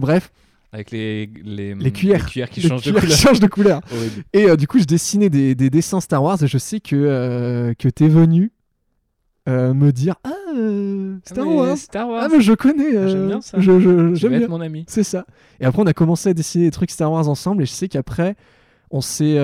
Bref, 0.00 0.32
Avec 0.74 0.90
les, 0.90 1.30
les, 1.44 1.74
Les 1.76 1.90
cuillères. 1.92 2.26
qui 2.26 2.60
changent 2.60 2.82
de 2.82 2.90
couleur. 2.92 3.10
changent 3.16 3.38
de 3.40 3.46
couleur. 3.46 3.80
Horrible. 3.92 4.24
Et 4.32 4.46
euh, 4.50 4.56
du 4.56 4.66
coup 4.66 4.80
je 4.80 4.84
dessinais 4.84 5.30
des, 5.30 5.54
des 5.54 5.70
dessins 5.70 6.00
Star 6.00 6.20
Wars 6.22 6.42
et 6.42 6.48
je 6.48 6.58
sais 6.58 6.80
que, 6.80 6.96
euh, 6.96 7.74
que 7.74 7.88
t'es 7.88 8.08
venu 8.08 8.50
euh, 9.48 9.72
me 9.72 9.92
dire 9.92 10.16
Ah, 10.24 10.32
euh, 10.56 11.16
Star 11.24 11.44
Ah, 11.46 11.48
mais 11.48 11.54
Wars 11.56 11.76
Star 11.78 12.08
Wars. 12.08 12.22
Ah 12.24 12.28
mais 12.32 12.40
je 12.40 12.52
connais, 12.54 12.96
Ah, 12.96 13.06
j'aime 13.08 13.26
bien 13.28 13.40
ça. 13.40 13.60
je- 13.60 13.78
je- 13.78 14.08
Tu 14.10 14.16
j'aime 14.16 14.30
vas 14.32 14.36
bien. 14.38 14.44
être 14.46 14.50
mon 14.50 14.60
ami. 14.60 14.84
C'est 14.88 15.04
ça. 15.04 15.26
Et 15.60 15.64
après, 15.64 15.80
on 15.80 15.86
a 15.86 15.92
commencé 15.94 16.30
à 16.30 16.34
dessiner 16.34 16.64
des 16.64 16.70
trucs 16.72 16.90
Star 16.90 17.12
Wars 17.12 17.28
ensemble. 17.28 17.62
Et 17.62 17.66
je 17.66 17.70
sais 17.72 17.86
qu'après, 17.88 18.34
on 18.90 19.00
s'est. 19.00 19.36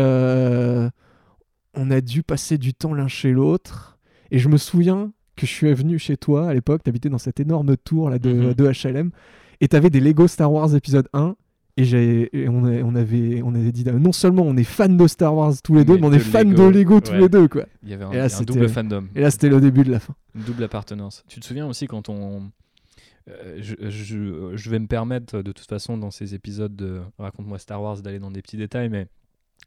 On 1.74 1.90
a 1.92 2.00
dû 2.00 2.22
passer 2.24 2.58
du 2.58 2.74
temps 2.74 2.92
l'un 2.94 3.06
chez 3.08 3.30
l'autre. 3.30 3.98
Et 4.32 4.38
je 4.40 4.48
me 4.48 4.56
souviens 4.56 5.12
que 5.36 5.46
je 5.46 5.52
suis 5.52 5.72
venu 5.72 5.98
chez 5.98 6.16
toi 6.16 6.48
à 6.48 6.54
l'époque. 6.54 6.82
T'habitais 6.82 7.08
dans 7.08 7.18
cette 7.18 7.38
énorme 7.40 7.76
tour 7.76 8.10
là, 8.10 8.18
de, 8.18 8.52
de 8.52 8.64
HLM. 8.72 9.10
Et 9.60 9.68
t'avais 9.68 9.90
des 9.90 10.00
Lego 10.00 10.26
Star 10.26 10.52
Wars 10.52 10.74
épisode 10.74 11.08
1. 11.12 11.36
Et, 11.76 11.84
j'ai- 11.84 12.28
et 12.36 12.48
on, 12.48 12.64
a- 12.64 12.82
on 12.82 12.94
avait, 12.94 13.40
on 13.42 13.54
avait 13.54 13.72
dit 13.72 13.84
non 13.84 14.12
seulement 14.12 14.42
on 14.42 14.56
est 14.56 14.64
fan 14.64 14.96
de 14.96 15.06
Star 15.06 15.34
Wars 15.34 15.54
tous 15.62 15.74
les 15.76 15.84
deux, 15.84 15.94
Mais 15.94 16.00
mais 16.00 16.06
on 16.08 16.12
est 16.12 16.18
fan 16.18 16.50
Lego, 16.50 16.70
de 16.70 16.78
Lego 16.78 17.00
tous 17.00 17.12
ouais. 17.12 17.20
les 17.20 17.28
deux. 17.28 17.48
quoi. 17.48 17.64
Il 17.82 17.88
y 17.90 17.94
avait 17.94 18.04
un, 18.04 18.10
Et 18.10 18.16
là, 18.16 18.24
un 18.24 18.28
c'était- 18.28 18.44
double 18.52 18.68
fandom. 18.68 19.06
Et 19.14 19.20
là, 19.20 19.30
c'était 19.30 19.48
le 19.48 19.60
début 19.60 19.84
de 19.84 19.90
la 19.92 20.00
fin. 20.00 20.14
Une 20.34 20.42
double 20.42 20.64
appartenance. 20.64 21.22
Tu 21.28 21.40
te 21.40 21.46
souviens 21.46 21.66
aussi 21.66 21.86
quand 21.86 22.08
on. 22.08 22.50
euh, 23.28 23.58
je, 23.60 23.74
je- 23.88 24.50
je 24.56 24.70
vais 24.70 24.78
me 24.78 24.88
permettre 24.88 25.42
de 25.42 25.52
toute 25.52 25.68
façon 25.68 25.96
dans 25.96 26.10
ces 26.10 26.34
épisodes 26.34 26.74
de 26.74 27.00
Raconte-moi 27.18 27.58
Star 27.58 27.80
Wars 27.80 28.02
d'aller 28.02 28.18
dans 28.18 28.30
des 28.32 28.42
petits 28.42 28.56
détails, 28.56 28.88
mais 28.88 29.06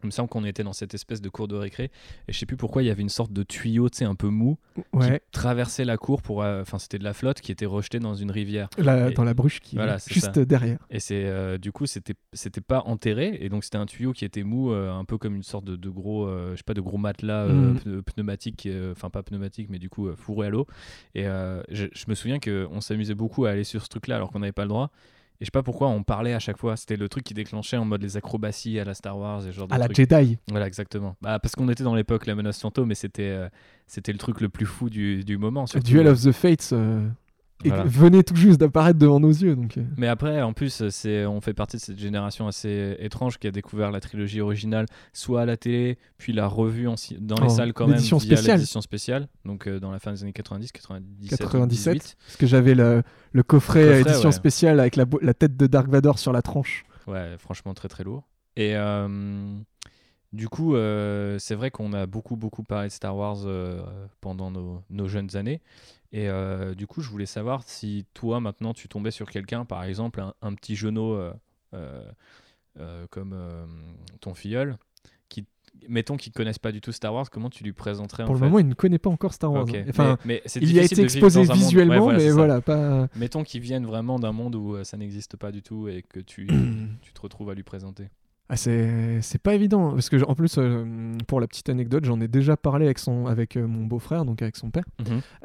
il 0.01 0.07
me 0.07 0.11
semble 0.11 0.27
qu'on 0.29 0.43
était 0.43 0.63
dans 0.63 0.73
cette 0.73 0.93
espèce 0.93 1.21
de 1.21 1.29
cour 1.29 1.47
de 1.47 1.55
récré 1.55 1.85
et 2.27 2.33
je 2.33 2.37
sais 2.37 2.45
plus 2.45 2.57
pourquoi 2.57 2.83
il 2.83 2.87
y 2.87 2.89
avait 2.89 3.01
une 3.01 3.09
sorte 3.09 3.31
de 3.31 3.43
tuyau, 3.43 3.89
tu 3.89 3.99
sais, 3.99 4.05
un 4.05 4.15
peu 4.15 4.27
mou 4.27 4.57
Ouais. 4.91 5.19
qui 5.19 5.31
traversait 5.31 5.85
la 5.85 5.97
cour 5.97 6.21
pour. 6.21 6.41
euh, 6.43 6.61
Enfin, 6.61 6.77
c'était 6.79 6.99
de 6.99 7.03
la 7.03 7.13
flotte 7.13 7.39
qui 7.41 7.51
était 7.51 7.65
rejetée 7.65 7.99
dans 7.99 8.13
une 8.15 8.31
rivière. 8.31 8.67
Là, 8.77 9.09
Et- 9.09 9.13
dans 9.13 9.23
la 9.23 9.33
bruche 9.33 9.59
qui 9.61 9.75
Voilà, 9.75 9.95
est 9.95 10.13
juste 10.13 10.33
ça. 10.35 10.45
derrière. 10.45 10.79
Et 10.89 10.99
c'est 10.99 11.25
euh, 11.25 11.57
du 11.57 11.71
coup 11.71 11.85
c'était 11.85 12.15
c'était 12.33 12.59
pas 12.61 12.81
enterré 12.85 13.37
et 13.39 13.49
donc 13.49 13.63
c'était 13.63 13.77
un 13.77 13.85
tuyau 13.85 14.11
qui 14.13 14.25
était 14.25 14.43
mou 14.43 14.71
euh, 14.71 14.91
un 14.91 15.05
peu 15.05 15.17
comme 15.17 15.35
une 15.35 15.43
sorte 15.43 15.65
de, 15.65 15.75
de 15.75 15.89
gros 15.89 16.27
je 16.51 16.55
sais 16.57 16.63
pas 16.65 16.73
de 16.73 16.81
gros 16.81 16.97
matelas 16.97 17.47
pneu- 17.47 18.01
pneumatique 18.01 18.67
enfin 18.91 19.09
pas 19.09 19.23
pneumatique 19.23 19.67
mais 19.69 19.79
du 19.79 19.89
coup 19.89 20.09
fourré 20.15 20.47
à 20.47 20.49
l'eau 20.49 20.67
et 21.15 21.23
je, 21.23 21.85
je 21.93 22.05
me 22.07 22.15
souviens 22.15 22.39
que 22.39 22.67
on 22.71 22.81
s'amusait 22.81 23.15
beaucoup 23.15 23.45
à 23.45 23.51
aller 23.51 23.63
sur 23.63 23.81
ce 23.83 23.87
truc 23.87 24.07
là 24.07 24.15
alors 24.17 24.31
qu'on 24.31 24.39
n'avait 24.39 24.51
pas 24.51 24.63
le 24.63 24.69
droit 24.69 24.91
et 25.41 25.45
je 25.45 25.45
sais 25.45 25.51
pas 25.51 25.63
pourquoi 25.63 25.89
on 25.89 26.03
parlait 26.03 26.33
à 26.33 26.39
chaque 26.39 26.57
fois 26.57 26.77
c'était 26.77 26.95
le 26.95 27.09
truc 27.09 27.23
qui 27.23 27.33
déclenchait 27.33 27.77
en 27.77 27.85
mode 27.85 28.01
les 28.01 28.17
acrobaties 28.17 28.79
à 28.79 28.85
la 28.85 28.93
Star 28.93 29.17
Wars 29.17 29.45
et 29.47 29.51
genre 29.51 29.67
de 29.67 29.73
À 29.73 29.77
la. 29.77 29.87
Jedi. 29.91 30.37
voilà 30.49 30.67
exactement 30.67 31.15
bah, 31.21 31.39
parce 31.39 31.55
qu'on 31.55 31.67
était 31.69 31.83
dans 31.83 31.95
l'époque 31.95 32.25
la 32.25 32.35
menace 32.35 32.59
fantôme 32.61 32.87
mais 32.89 32.95
c'était 32.95 33.23
euh, 33.23 33.49
c'était 33.87 34.11
le 34.13 34.17
truc 34.19 34.41
le 34.41 34.49
plus 34.49 34.65
fou 34.65 34.89
du, 34.89 35.23
du 35.23 35.37
moment. 35.37 35.65
Duel 35.83 36.07
of 36.07 36.21
the 36.23 36.31
Fates. 36.31 36.69
euh, 36.71 37.07
Voilà. 37.65 37.83
venait 37.85 38.23
tout 38.23 38.35
juste 38.35 38.59
d'apparaître 38.59 38.99
devant 38.99 39.19
nos 39.19 39.31
yeux. 39.31 39.55
Donc, 39.55 39.77
euh, 39.77 39.83
Mais 39.97 40.07
après, 40.07 40.41
en 40.41 40.53
plus, 40.53 40.89
c'est, 40.89 41.25
on 41.25 41.41
fait 41.41 41.53
partie 41.53 41.77
de 41.77 41.81
cette 41.81 41.99
génération 41.99 42.47
assez 42.47 42.95
étrange 42.99 43.37
qui 43.37 43.47
a 43.47 43.51
découvert 43.51 43.91
la 43.91 43.99
trilogie 43.99 44.41
originale, 44.41 44.85
soit 45.13 45.41
à 45.41 45.45
la 45.45 45.57
télé, 45.57 45.97
puis 46.17 46.33
l'a 46.33 46.47
revue 46.47 46.87
en 46.87 46.95
dans 47.19 47.41
les 47.41 47.49
salles 47.49 47.73
quand 47.73 47.87
même 47.87 47.95
édition 47.95 48.17
via 48.17 48.35
spéciale. 48.37 48.57
l'édition 48.57 48.81
spéciale, 48.81 49.27
donc 49.45 49.67
euh, 49.67 49.79
dans 49.79 49.91
la 49.91 49.99
fin 49.99 50.11
des 50.11 50.23
années 50.23 50.33
90, 50.33 50.71
97, 50.71 51.39
97. 51.39 51.93
18. 51.93 52.17
parce 52.25 52.37
que 52.37 52.47
j'avais 52.47 52.75
le, 52.75 53.03
le 53.31 53.43
coffret, 53.43 53.83
Coffret, 53.83 54.01
édition 54.01 54.29
ouais. 54.29 54.33
spéciale 54.33 54.79
avec 54.79 54.95
la, 54.95 55.33
tête 55.33 55.57
de 55.57 55.67
Dark 55.67 55.87
Vador 55.87 56.19
sur 56.19 56.31
la 56.31 56.41
tranche. 56.41 56.85
Ouais, 57.07 57.35
franchement 57.37 57.73
très 57.73 57.87
très 57.87 58.03
lourd. 58.03 58.23
Et 58.55 58.75
euh, 58.75 59.57
du 60.31 60.47
coup, 60.47 60.75
euh, 60.75 61.37
c'est 61.39 61.55
vrai 61.55 61.71
qu'on 61.71 61.93
a 61.93 62.05
beaucoup 62.05 62.35
beaucoup 62.35 62.63
parlé 62.63 62.87
de 62.87 62.93
Star 62.93 63.15
Wars 63.15 63.39
pendant 64.21 64.51
nos, 64.51 64.81
nos 64.89 65.07
jeunes 65.07 65.35
années. 65.35 65.61
Et 66.13 66.29
euh, 66.29 66.75
du 66.75 66.85
coup, 66.85 67.01
je 67.01 67.09
voulais 67.09 67.25
savoir 67.25 67.63
si 67.63 68.05
toi 68.13 68.39
maintenant 68.39 68.73
tu 68.73 68.87
tombais 68.87 69.09
sur 69.09 69.29
quelqu'un, 69.29 69.65
par 69.65 69.83
exemple 69.83 70.21
un, 70.21 70.33
un 70.43 70.53
petit 70.53 70.75
genou 70.75 71.13
euh, 71.13 71.33
euh, 72.79 73.07
comme 73.09 73.35
ton 74.21 74.35
filleul, 74.35 74.77
qui 75.27 75.47
mettons 75.89 76.15
qu'ils 76.15 76.31
connaissent 76.31 76.59
pas 76.59 76.71
du 76.71 76.81
tout 76.81 76.91
Star 76.91 77.15
Wars, 77.15 77.31
comment 77.31 77.49
tu 77.49 77.63
lui 77.63 77.73
présenterais 77.73 78.25
Pour 78.25 78.31
en 78.31 78.33
le 78.35 78.39
fait 78.39 78.45
moment, 78.45 78.59
il 78.59 78.67
ne 78.67 78.75
connaît 78.75 78.99
pas 78.99 79.09
encore 79.09 79.33
Star 79.33 79.51
Wars. 79.51 79.65
Hein. 79.73 79.85
Enfin, 79.89 80.17
mais, 80.23 80.35
mais 80.35 80.41
c'est 80.45 80.61
il 80.61 80.71
y 80.71 80.79
a 80.79 80.83
été 80.83 81.01
exposé 81.01 81.47
ouais, 81.47 81.53
visuellement, 81.53 81.99
voilà, 82.03 82.19
mais 82.19 82.29
voilà, 82.29 82.61
pas. 82.61 83.07
Mettons 83.15 83.43
qu'ils 83.43 83.61
viennent 83.61 83.87
vraiment 83.87 84.19
d'un 84.19 84.33
monde 84.33 84.55
où 84.55 84.83
ça 84.83 84.97
n'existe 84.97 85.35
pas 85.35 85.51
du 85.51 85.63
tout 85.63 85.87
et 85.87 86.03
que 86.03 86.19
tu, 86.19 86.45
tu 87.01 87.11
te 87.11 87.21
retrouves 87.21 87.49
à 87.49 87.55
lui 87.55 87.63
présenter. 87.63 88.09
Ah, 88.53 88.55
c'est 88.55 89.19
c'est 89.21 89.41
pas 89.41 89.55
évident 89.55 89.93
parce 89.93 90.09
que 90.09 90.23
en 90.25 90.35
plus 90.35 90.55
euh, 90.59 90.85
pour 91.27 91.39
la 91.41 91.47
petite 91.47 91.69
anecdote 91.69 92.05
j'en 92.05 92.21
ai 92.21 92.27
déjà 92.27 92.55
parlé 92.55 92.85
avec 92.85 92.99
son 92.99 93.25
avec 93.25 93.57
euh, 93.57 93.65
mon 93.65 93.85
beau-frère 93.85 94.25
donc 94.25 94.41
avec 94.43 94.55
son 94.57 94.69
père 94.69 94.83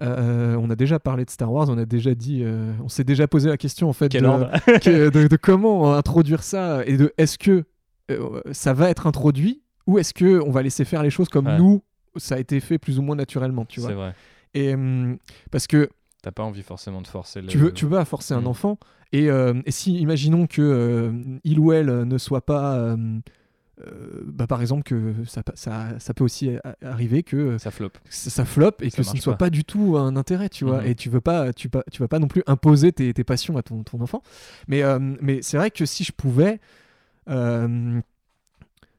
Euh, 0.03 0.57
on 0.61 0.69
a 0.69 0.77
déjà 0.77 0.99
parlé 0.99 1.25
de 1.25 1.31
Star 1.31 1.50
Wars 1.50 1.69
on 1.71 1.79
a 1.79 1.87
déjà 1.87 2.15
dit 2.15 2.45
on 2.85 2.88
s'est 2.88 3.05
déjà 3.05 3.27
posé 3.27 3.49
la 3.49 3.57
question 3.57 3.88
en 3.88 3.93
fait 3.95 4.11
de, 4.11 4.25
ordre 4.27 4.50
que- 4.83 5.09
de, 5.11 5.27
de 5.27 5.37
comment 5.37 5.95
introduire 5.95 6.43
ça 6.43 6.85
et 6.87 6.97
de 6.99 7.12
est-ce 7.19 7.38
que 7.38 7.65
ça 8.53 8.73
va 8.75 8.91
être 8.91 9.07
introduit 9.07 9.62
ou 9.87 9.99
est-ce 9.99 10.12
que 10.12 10.41
on 10.43 10.50
va 10.50 10.62
laisser 10.62 10.85
faire 10.85 11.03
les 11.03 11.11
choses 11.11 11.29
comme 11.29 11.47
Ouais. 11.47 11.59
nous 11.59 11.83
ça 12.17 12.35
a 12.35 12.38
été 12.38 12.61
fait 12.61 12.79
plus 12.79 12.99
ou 12.99 13.03
moins 13.03 13.17
naturellement 13.17 13.65
tu 13.65 13.81
vois 13.81 13.93
vrai. 13.95 14.15
et 14.55 14.75
hum, 14.75 15.17
parce 15.50 15.67
que 15.67 15.88
T'as 16.28 16.32
pas 16.32 16.42
envie 16.42 16.62
forcément 16.62 17.00
de 17.00 17.06
forcer 17.06 17.40
le. 17.40 17.47
tu 17.49 17.56
veux, 17.56 17.73
tu 17.73 17.87
veux 17.87 18.04
forcer 18.04 18.35
un 18.35 18.42
Mm. 18.42 18.47
enfant 18.49 18.78
et, 19.12 19.30
euh, 19.30 19.54
et 19.64 19.70
si 19.70 19.97
imaginons 19.99 20.47
que 20.47 20.61
euh, 20.61 21.11
il 21.42 21.58
ou 21.58 21.73
elle 21.73 21.87
ne 22.06 22.18
soit 22.18 22.44
pas 22.44 22.75
euh, 22.76 22.97
euh, 23.80 24.23
bah, 24.26 24.47
par 24.47 24.61
exemple 24.61 24.82
que 24.82 25.14
ça, 25.25 25.42
ça, 25.54 25.99
ça 25.99 26.12
peut 26.12 26.25
aussi 26.25 26.50
arriver 26.85 27.23
que 27.23 27.56
Ça 27.56 27.70
floppe. 27.70 27.97
ça, 28.11 28.28
ça 28.28 28.44
floppe 28.44 28.82
et 28.82 28.90
Ça 28.90 28.99
que 28.99 29.02
ce 29.04 29.14
ne 29.16 29.20
soit 29.23 29.32
pas. 29.35 29.47
pas. 29.47 29.50
du 29.50 29.64
tout 29.64 29.97
un 29.97 30.16
intérêt 30.16 30.50
tu 30.50 30.66
vois 30.66 30.82
Mhm. 30.82 30.88
et 30.88 30.94
tu 30.97 31.08
veux 31.08 31.23
pas 31.23 31.54
tu, 31.54 31.70
pas 31.70 31.82
tu 31.90 32.02
vas 32.02 32.08
pas 32.08 32.18
non 32.18 32.28
plus 32.28 32.42
imposer 32.47 32.92
tes, 32.92 33.14
tes 33.14 33.25
passions 33.25 33.56
à 33.56 33.62
ton, 33.62 33.82
ton 33.85 33.99
enfant 34.02 34.23
mais, 34.66 34.82
euh, 34.82 34.99
mais 35.23 35.40
c'est 35.40 35.56
vrai 35.56 35.70
que 35.70 35.87
si 35.87 36.04
je 36.04 36.12
pouvais 36.12 36.61
euh, 37.30 38.00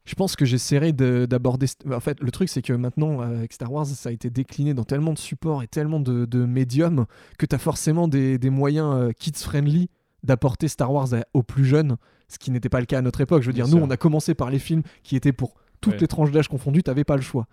je 0.09 0.15
pense 0.15 0.35
que 0.35 0.43
j'essaierais 0.43 0.91
de- 0.91 1.27
d'aborder. 1.29 1.67
En 1.93 1.99
fait, 1.99 2.19
le 2.19 2.31
truc, 2.31 2.49
c'est 2.49 2.63
que 2.63 2.73
maintenant, 2.73 3.21
euh, 3.21 3.37
avec 3.37 3.53
Star 3.53 3.71
Wars, 3.71 3.85
ça 3.85 4.09
a 4.09 4.11
été 4.11 4.31
décliné 4.31 4.73
dans 4.73 4.83
tellement 4.83 5.13
de 5.13 5.19
supports 5.19 5.61
et 5.61 5.67
tellement 5.67 5.99
de, 5.99 6.25
de 6.25 6.45
médiums 6.45 7.05
que 7.37 7.45
tu 7.45 7.53
as 7.55 7.59
forcément 7.59 8.07
des, 8.07 8.39
des 8.39 8.49
moyens 8.49 8.91
euh, 8.95 9.11
kids-friendly 9.11 9.87
d'apporter 10.23 10.67
Star 10.67 10.91
Wars 10.91 11.13
à- 11.13 11.23
aux 11.35 11.43
plus 11.43 11.63
jeunes, 11.63 11.97
ce 12.27 12.39
qui 12.39 12.49
n'était 12.49 12.69
pas 12.69 12.79
le 12.79 12.87
cas 12.87 12.97
à 12.97 13.01
notre 13.03 13.21
époque. 13.21 13.43
Je 13.43 13.47
veux 13.47 13.53
Bien 13.53 13.65
dire, 13.65 13.73
nous, 13.75 13.79
sûr. 13.81 13.87
on 13.87 13.91
a 13.91 13.97
commencé 13.97 14.33
par 14.33 14.49
les 14.49 14.57
films 14.59 14.81
qui 15.03 15.15
étaient 15.15 15.31
pour 15.31 15.53
toutes 15.79 15.93
Ouais. 15.93 15.99
les 15.99 16.07
tranches 16.07 16.31
d'âge 16.31 16.47
confondues, 16.47 16.81
tu 16.81 17.05
pas 17.05 17.15
le 17.15 17.21
choix. 17.21 17.45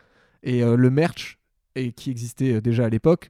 Et 0.42 0.62
euh, 0.62 0.76
le 0.76 0.88
merch, 0.90 1.38
et 1.74 1.92
qui 1.92 2.10
existait 2.10 2.62
déjà 2.62 2.86
à 2.86 2.88
l'époque, 2.88 3.28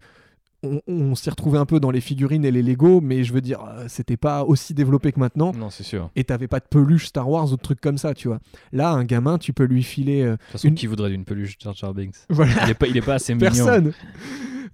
on, 0.62 0.80
on 0.86 1.14
s'y 1.14 1.28
retrouvait 1.30 1.58
un 1.58 1.66
peu 1.66 1.80
dans 1.80 1.90
les 1.90 2.00
figurines 2.00 2.44
et 2.44 2.50
les 2.50 2.62
Lego, 2.62 3.00
mais 3.00 3.24
je 3.24 3.32
veux 3.32 3.40
dire, 3.40 3.60
euh, 3.68 3.84
c'était 3.88 4.16
pas 4.16 4.44
aussi 4.44 4.74
développé 4.74 5.12
que 5.12 5.20
maintenant 5.20 5.52
Non, 5.52 5.70
c'est 5.70 5.82
sûr. 5.84 6.10
et 6.16 6.24
t'avais 6.24 6.48
pas 6.48 6.60
de 6.60 6.66
peluche 6.70 7.06
Star 7.06 7.28
Wars 7.28 7.52
ou 7.52 7.56
de 7.56 7.62
trucs 7.62 7.80
comme 7.80 7.98
ça, 7.98 8.14
tu 8.14 8.28
vois. 8.28 8.38
Là, 8.72 8.90
un 8.92 9.04
gamin, 9.04 9.38
tu 9.38 9.52
peux 9.52 9.64
lui 9.64 9.82
filer. 9.82 10.22
euh, 10.22 10.32
De 10.32 10.36
toute 10.36 10.46
façon, 10.52 10.68
Une- 10.68 10.74
qui 10.74 10.86
voudrait 10.86 11.10
d'une 11.10 11.24
peluche 11.24 11.56
Jar 11.58 11.74
Jar 11.74 11.94
Binks? 11.94 12.16
Voilà, 12.30 12.52
il 12.64 12.70
est, 12.70 12.74
pas, 12.74 12.86
il 12.86 12.96
est 12.96 13.02
pas 13.02 13.14
assez 13.14 13.34
mignon. 13.34 13.46
personne. 13.50 13.92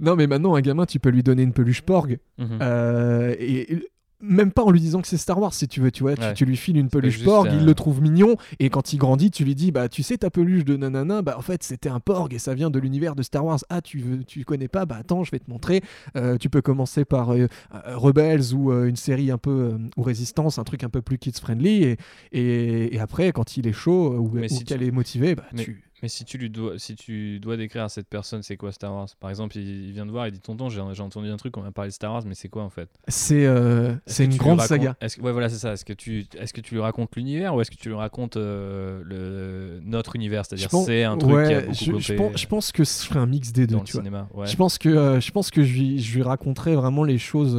Non, 0.00 0.16
mais 0.16 0.26
maintenant, 0.26 0.54
un 0.54 0.60
gamin, 0.60 0.84
tu 0.86 0.98
peux 0.98 1.10
lui 1.10 1.22
donner 1.22 1.42
une 1.42 1.52
peluche 1.52 1.82
Porg. 1.82 2.18
Mhm. 2.38 2.58
euh, 2.62 3.34
et 3.38 3.78
même 4.22 4.52
pas 4.52 4.62
en 4.62 4.70
lui 4.70 4.80
disant 4.80 5.00
que 5.02 5.08
c'est 5.08 5.16
Star 5.16 5.38
Wars, 5.38 5.52
si 5.52 5.66
tu 5.68 5.80
veux, 5.80 5.90
tu 5.90 6.02
vois. 6.04 6.14
tu- 6.14 6.22
Ouais. 6.22 6.34
Tu, 6.34 6.44
lui 6.44 6.56
files 6.56 6.76
une 6.76 6.88
peluche 6.88 7.22
Porg, 7.24 7.48
un- 7.48 7.58
il 7.58 7.64
le 7.66 7.74
trouve 7.74 8.00
mignon, 8.00 8.36
et 8.60 8.70
quand 8.70 8.92
il 8.92 8.96
grandit, 8.98 9.30
tu 9.30 9.44
lui 9.44 9.54
dis, 9.54 9.72
bah, 9.72 9.88
tu 9.88 10.02
sais, 10.02 10.16
ta 10.18 10.30
peluche 10.30 10.64
de 10.64 10.76
nanana, 10.76 11.20
bah, 11.22 11.34
en 11.36 11.42
fait, 11.42 11.62
c'était 11.62 11.88
un 11.88 12.00
Porg, 12.00 12.32
et 12.32 12.38
ça 12.38 12.54
vient 12.54 12.70
de 12.70 12.78
l'univers 12.78 13.14
de 13.16 13.22
Star 13.22 13.44
Wars. 13.44 13.58
Ah, 13.68 13.80
tu 13.82 13.98
veux, 13.98 14.22
tu 14.24 14.44
connais 14.44 14.68
pas, 14.68 14.86
bah, 14.86 14.96
attends, 15.00 15.24
je 15.24 15.30
vais 15.32 15.38
te 15.40 15.50
montrer. 15.50 15.82
Euh, 16.16 16.38
tu 16.38 16.48
peux 16.48 16.62
commencer 16.62 17.04
par 17.04 17.32
euh, 17.32 17.46
euh, 17.74 17.96
Rebels 17.96 18.54
ou 18.54 18.70
euh, 18.72 18.86
une 18.86 18.96
série 18.96 19.30
un 19.30 19.38
peu, 19.38 19.76
ou 19.96 20.02
Résistance, 20.02 20.58
un 20.58 20.64
truc 20.64 20.84
un 20.84 20.88
peu 20.88 21.02
plus 21.02 21.18
kids-friendly, 21.18 21.82
et, 21.84 21.96
et, 22.32 22.94
et 22.94 23.00
après, 23.00 23.32
quand 23.32 23.56
il 23.56 23.66
est 23.66 23.72
chaud, 23.72 24.14
ou, 24.18 24.32
si 24.48 24.64
qu'elle 24.64 24.82
est 24.82 24.90
motivée, 24.92 25.34
bah, 25.34 25.44
Mais- 25.52 25.64
tu. 25.64 25.82
Mais 26.02 26.08
si 26.08 26.24
tu, 26.24 26.36
lui 26.36 26.50
dois, 26.50 26.78
si 26.78 26.96
tu 26.96 27.38
dois 27.38 27.56
décrire 27.56 27.84
à 27.84 27.88
cette 27.88 28.08
personne 28.08 28.42
c'est 28.42 28.56
quoi 28.56 28.72
Star 28.72 28.92
Wars? 28.92 29.06
Par 29.20 29.30
exemple, 29.30 29.56
il, 29.56 29.86
il 29.86 29.92
vient 29.92 30.04
de 30.04 30.10
voir, 30.10 30.26
il 30.26 30.32
dit 30.32 30.40
Tonton, 30.40 30.68
j'ai 30.68 30.80
entendu 30.80 31.30
un 31.30 31.36
truc, 31.36 31.56
on 31.56 31.62
m'a 31.62 31.70
parlé 31.70 31.90
de 31.90 31.94
Star 31.94 32.12
Wars, 32.12 32.22
mais 32.26 32.34
c'est 32.34 32.48
quoi 32.48 32.64
en 32.64 32.70
fait? 32.70 32.88
C'est 33.06 33.46
euh, 33.46 33.94
une 34.18 34.36
grande 34.36 34.58
racontes- 34.58 34.66
saga. 34.68 34.96
est-ce 35.00 35.20
ouais, 35.20 35.30
voilà, 35.30 35.48
c'est 35.48 35.58
ça. 35.58 35.72
Est-ce 35.74 35.84
que, 35.84 35.92
tu, 35.92 36.26
est-ce 36.36 36.52
que 36.52 36.60
tu 36.60 36.74
lui 36.74 36.80
racontes 36.80 37.14
l'univers 37.14 37.54
ou 37.54 37.60
est-ce 37.60 37.70
que 37.70 37.76
tu 37.76 37.88
lui 37.88 37.94
racontes 37.96 38.36
euh, 38.36 39.00
le, 39.04 39.80
notre 39.84 40.16
univers? 40.16 40.44
C'est-à-dire, 40.44 40.70
c'est 40.70 41.04
un 41.04 41.16
truc 41.16 41.32
ouais, 41.32 41.46
qui 41.48 41.54
a 41.54 41.60
beaucoup 41.60 42.00
je, 42.00 42.12
je 42.12 42.12
pense, 42.14 42.36
je 42.40 42.46
pense 42.46 42.72
que 42.72 42.82
je 42.84 42.90
ferai 42.90 43.20
un 43.20 43.26
mix 43.26 43.52
des 43.52 43.66
deux, 43.68 43.74
dans 43.76 43.80
le 43.82 43.86
tu 43.86 43.92
vois. 43.92 44.00
cinéma. 44.02 44.28
Ouais. 44.34 44.46
Je 44.46 44.56
pense 44.56 44.78
que, 44.78 44.88
euh, 44.88 45.20
je, 45.20 45.30
pense 45.30 45.50
que 45.52 45.62
je, 45.62 45.72
lui, 45.72 45.98
je 46.00 46.16
lui 46.16 46.22
raconterai 46.22 46.74
vraiment 46.74 47.04
les 47.04 47.18
choses. 47.18 47.54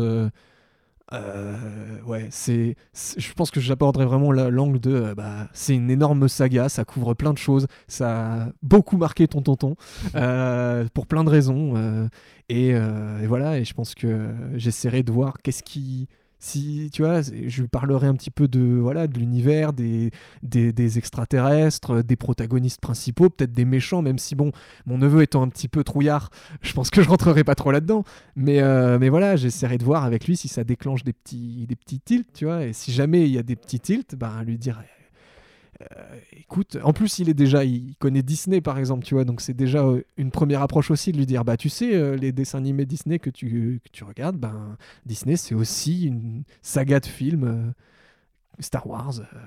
Euh, 1.14 2.02
ouais, 2.06 2.28
c'est, 2.32 2.76
je 3.18 3.34
pense 3.34 3.52
que 3.52 3.60
j'aborderai 3.60 4.06
vraiment 4.06 4.32
la- 4.32 4.50
l'angle 4.50 4.80
de. 4.80 4.92
euh, 4.92 5.16
bah, 5.16 5.48
c'est 5.54 5.76
une 5.76 5.90
énorme 5.92 6.28
saga, 6.28 6.70
ça 6.70 6.86
couvre 6.86 7.14
plein 7.14 7.34
de 7.34 7.38
choses, 7.38 7.68
ça 7.88 8.44
a 8.44 8.48
beaucoup 8.64 8.98
marqué 8.98 9.28
ton 9.28 9.42
tonton 9.42 9.76
euh, 10.16 10.86
pour 10.94 11.06
plein 11.08 11.24
de 11.24 11.30
raisons. 11.30 12.10
et, 12.50 12.70
et 12.70 13.28
voilà, 13.28 13.60
et 13.60 13.66
je 13.66 13.74
pense 13.74 13.96
que 13.96 14.30
j'essaierai 14.56 15.04
de 15.04 15.12
voir 15.12 15.38
qu'est-ce 15.44 15.64
qui. 15.64 16.08
Si 16.46 16.90
tu 16.92 17.04
vois, 17.04 17.22
je 17.22 17.64
parlerai 17.64 18.08
un 18.08 18.16
petit 18.16 18.30
peu 18.30 18.50
de 18.50 18.60
voilà 18.60 19.08
de 19.08 19.18
l'univers, 19.18 19.72
des, 19.72 20.12
des, 20.42 20.98
extraterrestres, 20.98 22.04
des 22.04 22.18
protagonistes 22.18 22.82
principaux, 22.82 23.30
peut-être 23.30 23.54
des 23.54 23.64
méchants, 23.64 24.02
même 24.02 24.18
si 24.18 24.36
bon, 24.36 24.52
mon 24.86 24.98
neveu 24.98 25.22
étant 25.22 25.42
un 25.42 25.48
petit 25.48 25.70
peu 25.70 25.86
trouillard, 25.86 26.32
je 26.62 26.74
pense 26.74 26.90
que 26.90 27.02
je 27.02 27.08
rentrerai 27.08 27.46
pas 27.46 27.56
trop 27.56 27.72
là-dedans. 27.72 28.04
Mais, 28.36 28.62
euh, 28.62 29.00
mais 29.00 29.08
voilà, 29.08 29.38
j'essaierai 29.38 29.78
de 29.78 29.86
voir 29.86 30.04
avec 30.04 30.28
lui 30.28 30.36
si 30.36 30.50
ça 30.50 30.66
déclenche 30.66 31.06
des 31.06 31.14
petits, 31.14 31.66
des 31.66 31.78
petits 31.78 32.02
tilts, 32.02 32.34
tu 32.34 32.44
vois. 32.44 32.66
Et 32.66 32.74
si 32.74 32.92
jamais 32.92 33.22
il 33.22 33.32
y 33.32 33.38
a 33.38 33.44
des 33.44 33.56
petits 33.56 33.80
tilts, 33.80 34.16
ben 34.16 34.44
lui 34.44 34.58
dire. 34.58 34.84
Euh, 35.82 36.20
écoute, 36.34 36.78
en 36.84 36.94
plus 36.94 37.20
il 37.20 37.30
est 37.30 37.34
déjà, 37.34 37.64
il 37.64 37.96
connaît 37.98 38.22
Disney 38.22 38.62
par 38.62 38.78
exemple, 38.78 39.04
tu 39.04 39.16
vois, 39.16 39.26
donc 39.26 39.42
c'est 39.42 39.54
déjà 39.54 39.84
euh, 39.84 40.04
une 40.18 40.32
première 40.32 40.62
approche 40.62 40.92
aussi 40.92 41.12
de 41.12 41.18
lui 41.18 41.26
dire, 41.26 41.44
bah 41.44 41.58
tu 41.58 41.70
sais, 41.70 41.96
euh, 41.96 42.16
les 42.16 42.32
dessins 42.32 42.60
animés 42.60 42.86
Disney 42.86 43.20
que 43.20 43.30
tu, 43.30 43.82
que 43.84 43.90
tu 43.92 44.04
regardes, 44.04 44.38
ben 44.38 44.78
Disney 45.06 45.36
c'est 45.36 45.56
aussi 45.56 46.06
une 46.06 46.44
saga 46.62 47.00
de 47.00 47.06
films, 47.06 47.44
euh, 47.44 47.72
Star 48.60 48.86
Wars, 48.88 49.20
euh, 49.20 49.38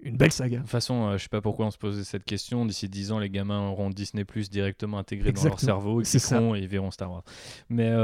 une 0.00 0.16
belle 0.16 0.32
saga. 0.32 0.56
De 0.56 0.62
toute 0.62 0.70
façon, 0.70 1.16
je 1.16 1.22
sais 1.22 1.28
pas 1.28 1.40
pourquoi 1.40 1.66
on 1.66 1.70
se 1.70 1.78
posait 1.78 2.02
cette 2.02 2.24
question. 2.24 2.66
D'ici 2.66 2.88
10 2.88 3.12
ans, 3.12 3.18
les 3.20 3.30
gamins 3.30 3.68
auront 3.68 3.88
Disney 3.88 4.24
Plus 4.24 4.50
directement 4.50 4.98
intégré 4.98 5.30
dans 5.30 5.44
leur 5.44 5.60
cerveau, 5.60 6.02
ils 6.02 6.06
et 6.06 6.58
ils 6.58 6.66
verront 6.66 6.90
Star 6.90 7.12
Wars. 7.12 7.22
Mais 7.70 7.94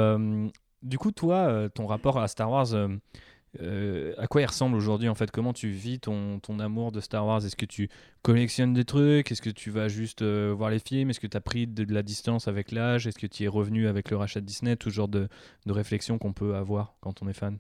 du 0.81 0.97
coup, 0.97 1.11
toi, 1.11 1.69
ton 1.71 1.87
rapport 1.87 2.21
à 2.21 2.29
Star 2.29 2.53
Wars, 2.53 2.69
euh, 3.61 4.13
à 4.19 4.27
quoi 4.27 4.43
il 4.43 4.47
ressemble 4.47 4.77
aujourd'hui 4.77 5.09
en 5.09 5.15
fait? 5.15 5.31
Comment 5.31 5.53
tu 5.53 5.71
vis 5.71 5.99
ton, 6.01 6.39
ton 6.41 6.59
amour 6.61 6.93
de 6.93 7.01
Star 7.01 7.27
Wars? 7.27 7.45
Est-ce 7.45 7.57
que 7.57 7.67
tu 7.67 7.89
collectionnes 8.23 8.75
des 8.75 8.85
trucs? 8.85 9.31
Est-ce 9.33 9.43
que 9.43 9.51
tu 9.51 9.71
vas 9.71 9.89
juste 9.89 10.23
euh, 10.23 10.55
voir 10.57 10.71
les 10.71 10.79
films? 10.79 11.11
Est-ce 11.11 11.21
que 11.21 11.27
tu 11.27 11.37
as 11.37 11.41
pris 11.41 11.67
de, 11.67 11.93
la 11.93 12.03
distance 12.03 12.49
avec 12.49 12.73
l'âge? 12.73 13.07
Est-ce 13.07 13.19
que 13.19 13.27
tu 13.27 13.45
es 13.45 13.49
revenu 13.49 13.89
avec 13.89 14.11
le 14.11 14.17
rachat 14.17 14.41
de 14.41 14.47
Disney? 14.47 14.77
Tout 14.77 14.91
genre 14.91 15.09
de, 15.09 15.29
de 15.67 15.73
réflexion 15.73 16.19
qu'on 16.19 16.33
peut 16.33 16.55
avoir 16.55 16.95
quand 17.01 17.23
on 17.23 17.29
est 17.29 17.35
fan 17.35 17.59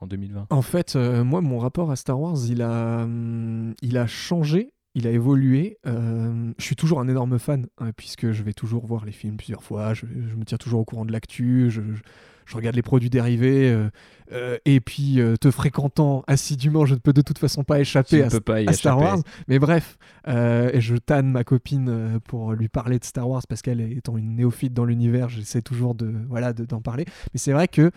en 0.00 0.06
2020. 0.06 0.46
En 0.50 0.62
fait, 0.62 0.96
euh, 0.96 1.24
moi, 1.24 1.40
mon 1.40 1.58
rapport 1.58 1.90
à 1.90 1.96
Star 1.96 2.20
Wars, 2.20 2.38
il 2.48 2.62
a, 2.62 3.02
hum, 3.02 3.74
il 3.82 3.96
a 3.98 4.06
changé, 4.06 4.72
il 4.96 5.06
a 5.06 5.10
évolué. 5.10 5.78
Euh, 5.86 6.50
je 6.58 6.64
suis 6.64 6.74
toujours 6.74 6.98
un 7.00 7.06
énorme 7.06 7.38
fan, 7.38 7.66
hein, 7.78 7.90
puisque 7.96 8.32
je 8.32 8.42
vais 8.42 8.52
toujours 8.54 8.84
voir 8.86 9.04
les 9.04 9.12
films 9.12 9.36
plusieurs 9.36 9.62
fois, 9.62 9.94
je, 9.94 10.06
je 10.06 10.34
me 10.34 10.44
tiens 10.44 10.58
toujours 10.58 10.80
au 10.80 10.84
courant 10.84 11.04
de 11.04 11.12
l'actu, 11.12 11.70
je, 11.70 11.80
je- 11.82 12.02
je 12.46 12.54
regarde 12.56 12.76
les 12.76 12.82
produits 12.82 13.10
dérivés, 13.10 13.72
euh, 13.72 13.90
euh, 14.30 14.56
et 14.64 14.78
puis 14.78 15.18
te 15.40 15.50
fréquentant 15.50 16.22
assidûment, 16.28 16.86
je 16.86 16.94
ne 16.94 17.00
peux 17.00 17.12
de 17.12 17.20
toute 17.20 17.38
façon 17.40 17.64
pas 17.64 17.80
échapper 17.80 18.22
à, 18.22 18.30
pas 18.66 18.72
Star. 18.72 18.98
Wars. 19.00 19.18
Mais 19.48 19.58
bref, 19.58 19.98
je 20.26 20.96
tanne 20.96 21.28
ma 21.30 21.42
copine 21.42 22.20
pour 22.24 22.52
lui 22.52 22.68
parler 22.68 23.00
de 23.00 23.04
Star 23.04 23.28
Wars 23.28 23.42
parce 23.48 23.62
qu'elle 23.62 23.80
étant 23.80 24.16
une 24.16 24.36
néophyte 24.36 24.72
dans 24.72 24.84
l'univers, 24.84 25.28
j'essaie 25.28 25.60
toujours 25.62 25.96
de 25.96 26.12
voilà 26.28 26.52
de- 26.52 26.64
d'en 26.64 26.80
parler. 26.80 27.04
Mais 27.34 27.38
c'est 27.38 27.52
vrai 27.52 27.66
que 27.66 27.90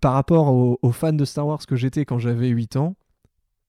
par 0.00 0.14
rapport 0.14 0.48
aux, 0.52 0.80
aux 0.82 0.90
fans 0.92 1.12
de 1.12 1.24
Star 1.24 1.46
Wars 1.46 1.64
que 1.64 1.76
j'étais 1.76 2.04
quand 2.04 2.18
j'avais 2.18 2.48
8 2.48 2.74
ans, 2.76 2.96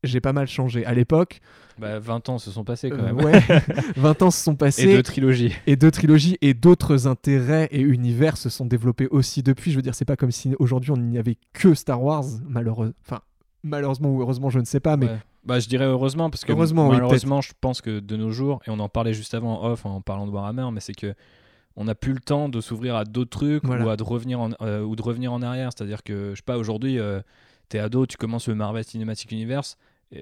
j'ai 0.04 0.22
pas 0.22 0.34
mal 0.34 0.48
changé. 0.48 0.86
À 0.86 0.94
l'époque, 0.94 1.40
Bah, 1.80 2.00
20 2.00 2.30
ans 2.30 2.38
se 2.38 2.52
sont 2.52 2.64
passés 2.64 2.90
quand 2.90 3.00
euh, 3.00 3.14
même. 3.14 3.24
ouais, 3.26 3.42
20 3.98 4.22
ans 4.22 4.32
se 4.32 4.44
sont 4.44 4.54
Et 4.54 4.58
passés 4.58 4.96
deux 4.96 5.04
trilogies. 5.04 5.54
et 5.68 5.76
deux 5.76 5.92
trilogies 5.92 6.38
et 6.42 6.54
d'autres 6.54 7.08
intérêts 7.08 7.68
et 7.72 7.82
univers 7.82 8.38
se 8.38 8.50
sont 8.50 8.66
développés 8.66 9.08
aussi 9.08 9.44
depuis. 9.44 9.72
Je 9.72 9.76
veux 9.78 9.82
dire, 9.82 9.96
c'est 9.96 10.06
pas 10.06 10.16
comme 10.16 10.32
si 10.32 10.54
aujourd'hui 10.60 10.92
on 10.92 10.98
n'y 10.98 11.18
avait 11.18 11.38
que 11.54 11.74
Star 11.74 12.04
Wars, 12.04 12.26
malheureux. 12.48 12.94
Enfin, 13.06 13.22
malheureusement 13.64 14.10
ou 14.10 14.22
heureusement, 14.22 14.50
je 14.50 14.60
ne 14.60 14.66
sais 14.66 14.80
pas, 14.80 14.98
mais 14.98 15.08
Ouais. 15.08 15.18
Bah, 15.46 15.60
je 15.60 15.68
dirais 15.68 15.84
heureusement, 15.86 16.30
parce 16.30 16.46
que 16.46 16.54
Heureusement, 16.54 16.88
oui, 16.88 16.96
malheureusement, 16.96 17.42
je 17.42 17.52
pense 17.60 17.82
que 17.82 18.00
de 18.00 18.16
nos 18.16 18.30
jours, 18.32 18.62
et 18.66 18.70
on 18.70 18.80
en 18.80 18.88
parlait 18.88 19.14
juste 19.14 19.34
avant 19.34 19.62
en 19.62 19.72
off 19.72 19.86
en 19.86 20.00
parlant 20.00 20.26
de 20.26 20.32
Warhammer, 20.32 20.68
mais 20.72 20.80
c'est 20.80 20.94
que 20.94 21.14
on 21.76 21.84
n'a 21.84 21.96
plus 21.96 22.14
le 22.14 22.20
temps 22.22 22.48
de 22.48 22.62
s'ouvrir 22.62 22.96
à 22.96 23.04
d'autres 23.04 23.32
trucs 23.32 23.66
Voilà. 23.66 23.84
ou, 23.86 23.90
à 23.90 23.98
de 23.98 24.04
revenir 24.04 24.40
en, 24.40 24.52
euh, 24.62 24.84
ou 24.84 24.96
de 24.96 25.02
revenir 25.02 25.34
en 25.34 25.42
arrière. 25.42 25.72
C'est-à-dire 25.76 26.04
que, 26.04 26.30
je 26.32 26.36
sais 26.38 26.44
pas, 26.46 26.58
aujourd'hui, 26.58 26.98
euh, 26.98 27.20
t'es 27.68 27.80
ado, 27.80 28.06
tu 28.06 28.16
commences 28.16 28.48
le 28.48 28.56
Marvel 28.56 28.86
Cinematic 28.86 29.32
Universe, 29.34 29.76
et 29.76 29.78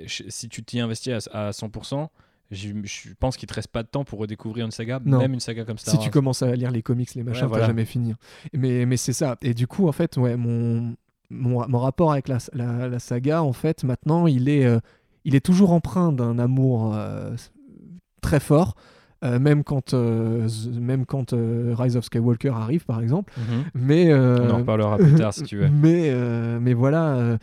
si 0.08 0.50
tu 0.50 0.64
t'y 0.64 0.80
investis 0.80 1.28
à, 1.32 1.48
à 1.48 1.52
100%, 1.52 2.10
j'y- 2.52 2.74
je 2.86 3.10
pense 3.20 3.38
qu'il 3.38 3.48
te 3.48 3.54
reste 3.54 3.70
pas 3.70 3.84
de 3.84 3.88
temps 3.88 4.04
pour 4.04 4.20
redécouvrir 4.20 4.66
une 4.66 4.72
saga, 4.72 5.00
Non. 5.06 5.20
même 5.20 5.34
une 5.34 5.40
saga 5.40 5.64
comme 5.66 5.78
Star 5.78 5.92
si 5.92 5.98
Wars. 5.98 6.04
tu 6.06 6.12
commences 6.12 6.42
à 6.42 6.56
lire 6.56 6.72
les 6.72 6.82
comics, 6.82 7.14
les 7.16 7.24
machins, 7.24 7.44
Ouais, 7.44 7.50
voilà. 7.50 7.68
jamais 7.68 7.86
fini. 7.86 8.14
Mais, 8.54 8.86
mais 8.86 8.98
c'est 8.98 9.14
ça. 9.14 9.38
Et 9.42 9.54
du 9.54 9.68
coup, 9.68 9.88
en 9.88 9.92
fait, 9.92 10.18
ouais, 10.18 10.36
mon, 10.38 10.96
mon, 11.30 11.68
mon 11.68 11.80
rapport 11.80 12.12
avec 12.12 12.28
la, 12.28 12.38
la, 12.54 12.88
la 12.90 13.00
saga, 13.00 13.42
en 13.44 13.54
fait, 13.54 13.84
maintenant, 13.84 14.28
il 14.28 14.50
est, 14.50 14.66
euh, 14.66 14.80
il 15.26 15.36
est 15.36 15.46
toujours 15.46 15.72
empreint 15.72 16.12
d'un 16.12 16.40
amour 16.40 16.94
euh, 16.96 17.36
très 18.22 18.40
fort. 18.40 18.76
euh, 19.24 19.38
même 19.38 19.64
quand, 19.64 19.94
euh, 19.94 20.50
même 20.80 21.06
quand 21.06 21.34
euh, 21.34 21.76
Rise 21.78 21.96
of 21.96 22.04
Skywalker 22.06 22.50
arrive, 22.56 22.86
par 22.86 23.00
exemple. 23.02 23.32
Mhm. 23.38 23.64
Mais, 23.76 24.12
On 24.14 24.50
en 24.50 24.58
reparlera 24.58 24.98
plus 24.98 25.14
tard 25.14 25.32
si 25.32 25.44
tu 25.44 25.58
veux. 25.58 25.70
Mais, 25.72 26.12
mais 26.60 26.74
voilà, 26.74 27.38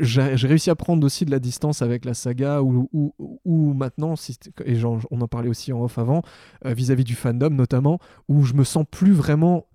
j'ai 0.00 0.46
réussi 0.46 0.70
à 0.70 0.74
prendre 0.74 1.04
aussi 1.06 1.24
de 1.24 1.30
la 1.30 1.38
distance 1.38 1.82
avec 1.82 2.04
la 2.04 2.14
saga 2.14 2.60
où 2.62 3.74
maintenant, 3.74 4.16
si- 4.16 4.36
et 4.64 4.74
genre, 4.76 5.00
on 5.10 5.20
en 5.20 5.28
parlait 5.28 5.48
aussi 5.48 5.72
en 5.72 5.82
off 5.82 5.98
avant, 5.98 6.22
euh, 6.64 6.72
vis-à-vis 6.74 7.04
du 7.04 7.14
fandom 7.14 7.50
notamment, 7.50 7.98
où 8.28 8.42
je 8.44 8.54
me 8.54 8.64
sens 8.64 8.84
plus 8.90 9.12
vraiment 9.12 9.66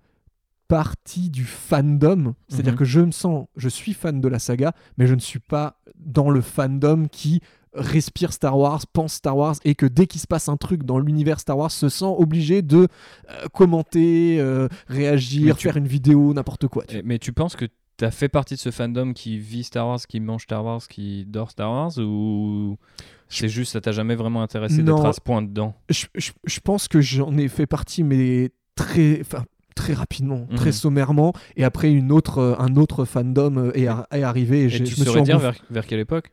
partie 0.68 1.30
du 1.30 1.44
fandom. 1.44 2.34
C'est-à-dire 2.48 2.72
Mhm. 2.72 2.78
que 2.78 2.84
je 2.84 3.00
me 3.00 3.10
sens, 3.12 3.46
je 3.56 3.68
suis 3.68 3.92
fan 3.92 4.20
de 4.20 4.28
la 4.28 4.38
saga, 4.40 4.72
mais 4.98 5.06
je 5.06 5.14
ne 5.14 5.20
suis 5.20 5.38
pas 5.38 5.80
dans 5.96 6.28
le 6.30 6.40
fandom 6.40 7.06
qui 7.10 7.40
respire 7.72 8.32
Star 8.32 8.58
Wars, 8.58 8.84
pense 8.92 9.12
Star 9.14 9.36
Wars 9.36 9.56
et 9.64 9.74
que 9.74 9.86
dès 9.86 10.06
qu'il 10.06 10.20
se 10.20 10.26
passe 10.26 10.48
un 10.48 10.56
truc 10.56 10.82
dans 10.82 10.98
l'univers 10.98 11.38
Star 11.40 11.58
Wars 11.58 11.70
se 11.70 11.88
sent 11.90 12.06
obligé 12.18 12.62
de 12.62 12.88
euh, 13.30 13.46
commenter, 13.52 14.38
euh, 14.40 14.66
réagir, 14.88 15.56
tu- 15.56 15.64
faire 15.64 15.76
une 15.76 15.86
vidéo, 15.86 16.32
n'importe 16.34 16.68
quoi. 16.68 16.84
tu 16.84 16.96
Et- 16.96 17.02
Mais 17.02 17.18
tu 17.18 17.32
penses 17.32 17.54
que 17.54 17.66
tu 17.98 18.04
as 18.04 18.10
fait 18.10 18.28
partie 18.28 18.54
de 18.54 18.60
ce 18.60 18.70
fandom 18.70 19.12
qui 19.12 19.38
vit 19.38 19.64
Star 19.64 19.86
Wars, 19.88 20.00
qui 20.06 20.20
mange 20.20 20.42
Star 20.42 20.64
Wars, 20.64 20.82
qui 20.88 21.24
dort 21.26 21.50
Star 21.50 21.70
Wars 21.70 21.96
ou 21.98 22.76
c'est 23.28 23.48
juste 23.48 23.72
ça 23.72 23.80
t'a 23.80 23.92
jamais 23.92 24.14
vraiment 24.14 24.42
intéressé 24.42 24.82
d'être 24.82 25.04
à 25.04 25.12
ce 25.12 25.20
point 25.20 25.42
dedans? 25.42 25.74
Je, 25.88 26.06
je- 26.14 26.32
je 26.44 26.60
pense 26.60 26.88
que 26.88 27.00
j'en 27.00 27.36
ai 27.36 27.48
fait 27.48 27.66
partie, 27.66 28.02
mais 28.02 28.50
très, 28.74 29.18
enfin, 29.20 29.44
très 29.74 29.94
rapidement, 29.94 30.46
Mhm. 30.50 30.56
très 30.56 30.72
sommairement. 30.72 31.32
Et 31.56 31.64
après, 31.64 31.90
une 31.92 32.12
autre, 32.12 32.38
euh, 32.38 32.54
un 32.58 32.76
autre 32.76 33.04
fandom 33.04 33.56
euh, 33.56 33.72
est, 33.74 33.88
est 34.16 34.22
arrivé. 34.22 34.64
Et, 34.64 34.68
tu 34.68 34.76
je 34.76 34.80
me 34.82 34.86
suis 34.86 35.04
saurais 35.04 35.22
dire 35.22 35.38
vers, 35.38 35.54
vers 35.70 35.86
quelle 35.86 36.00
époque? 36.00 36.30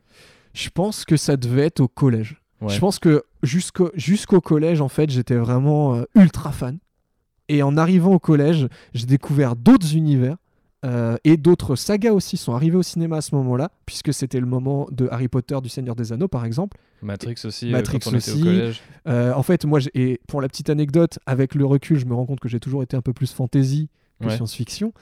Je 0.52 0.68
pense 0.70 1.04
que 1.04 1.16
ça 1.16 1.36
devait 1.36 1.62
être 1.66 1.80
au 1.80 1.88
collège. 1.88 2.36
Ouais. 2.60 2.72
Je 2.72 2.78
pense 2.78 2.98
que 2.98 3.24
jusqu'au 3.42 3.90
jusqu'au 3.94 4.40
collège, 4.40 4.80
en 4.80 4.88
fait, 4.88 5.10
j'étais 5.10 5.34
vraiment 5.36 5.94
euh, 5.96 6.04
ultra 6.14 6.52
fan. 6.52 6.78
Et 7.48 7.62
en 7.62 7.76
arrivant 7.76 8.12
au 8.14 8.18
collège, 8.18 8.68
j'ai 8.94 9.06
découvert 9.06 9.56
d'autres 9.56 9.94
univers. 9.96 10.36
Euh, 10.84 11.16
et 11.24 11.36
d'autres 11.36 11.74
sagas 11.76 12.12
aussi 12.12 12.36
sont 12.36 12.54
arrivées 12.54 12.76
au 12.76 12.82
cinéma 12.82 13.16
à 13.16 13.20
ce 13.22 13.34
moment-là, 13.34 13.70
puisque 13.86 14.12
c'était 14.14 14.38
le 14.40 14.46
moment 14.46 14.86
de 14.92 15.08
Harry 15.10 15.28
Potter, 15.28 15.56
du 15.62 15.68
Seigneur 15.68 15.96
des 15.96 16.12
Anneaux, 16.12 16.28
par 16.28 16.44
exemple. 16.44 16.76
Matrix 17.02 17.36
aussi, 17.44 17.70
Matrix 17.70 17.96
euh, 17.96 18.00
quand 18.04 18.10
on 18.12 18.18
était 18.18 18.30
aussi. 18.30 18.40
au 18.42 18.44
collège. 18.44 18.82
Euh, 19.08 19.32
en 19.34 19.42
fait, 19.42 19.64
moi, 19.64 19.80
et 19.94 20.20
pour 20.28 20.40
la 20.40 20.48
petite 20.48 20.70
anecdote, 20.70 21.18
avec 21.26 21.54
le 21.54 21.64
recul, 21.66 21.98
je 21.98 22.06
me 22.06 22.14
rends 22.14 22.26
compte 22.26 22.40
que 22.40 22.48
j'ai 22.48 22.60
toujours 22.60 22.82
été 22.82 22.96
un 22.96 23.02
peu 23.02 23.12
plus 23.12 23.32
fantasy 23.32 23.88
que 24.20 24.28
Ouais. 24.28 24.36
science-fiction. 24.36 24.92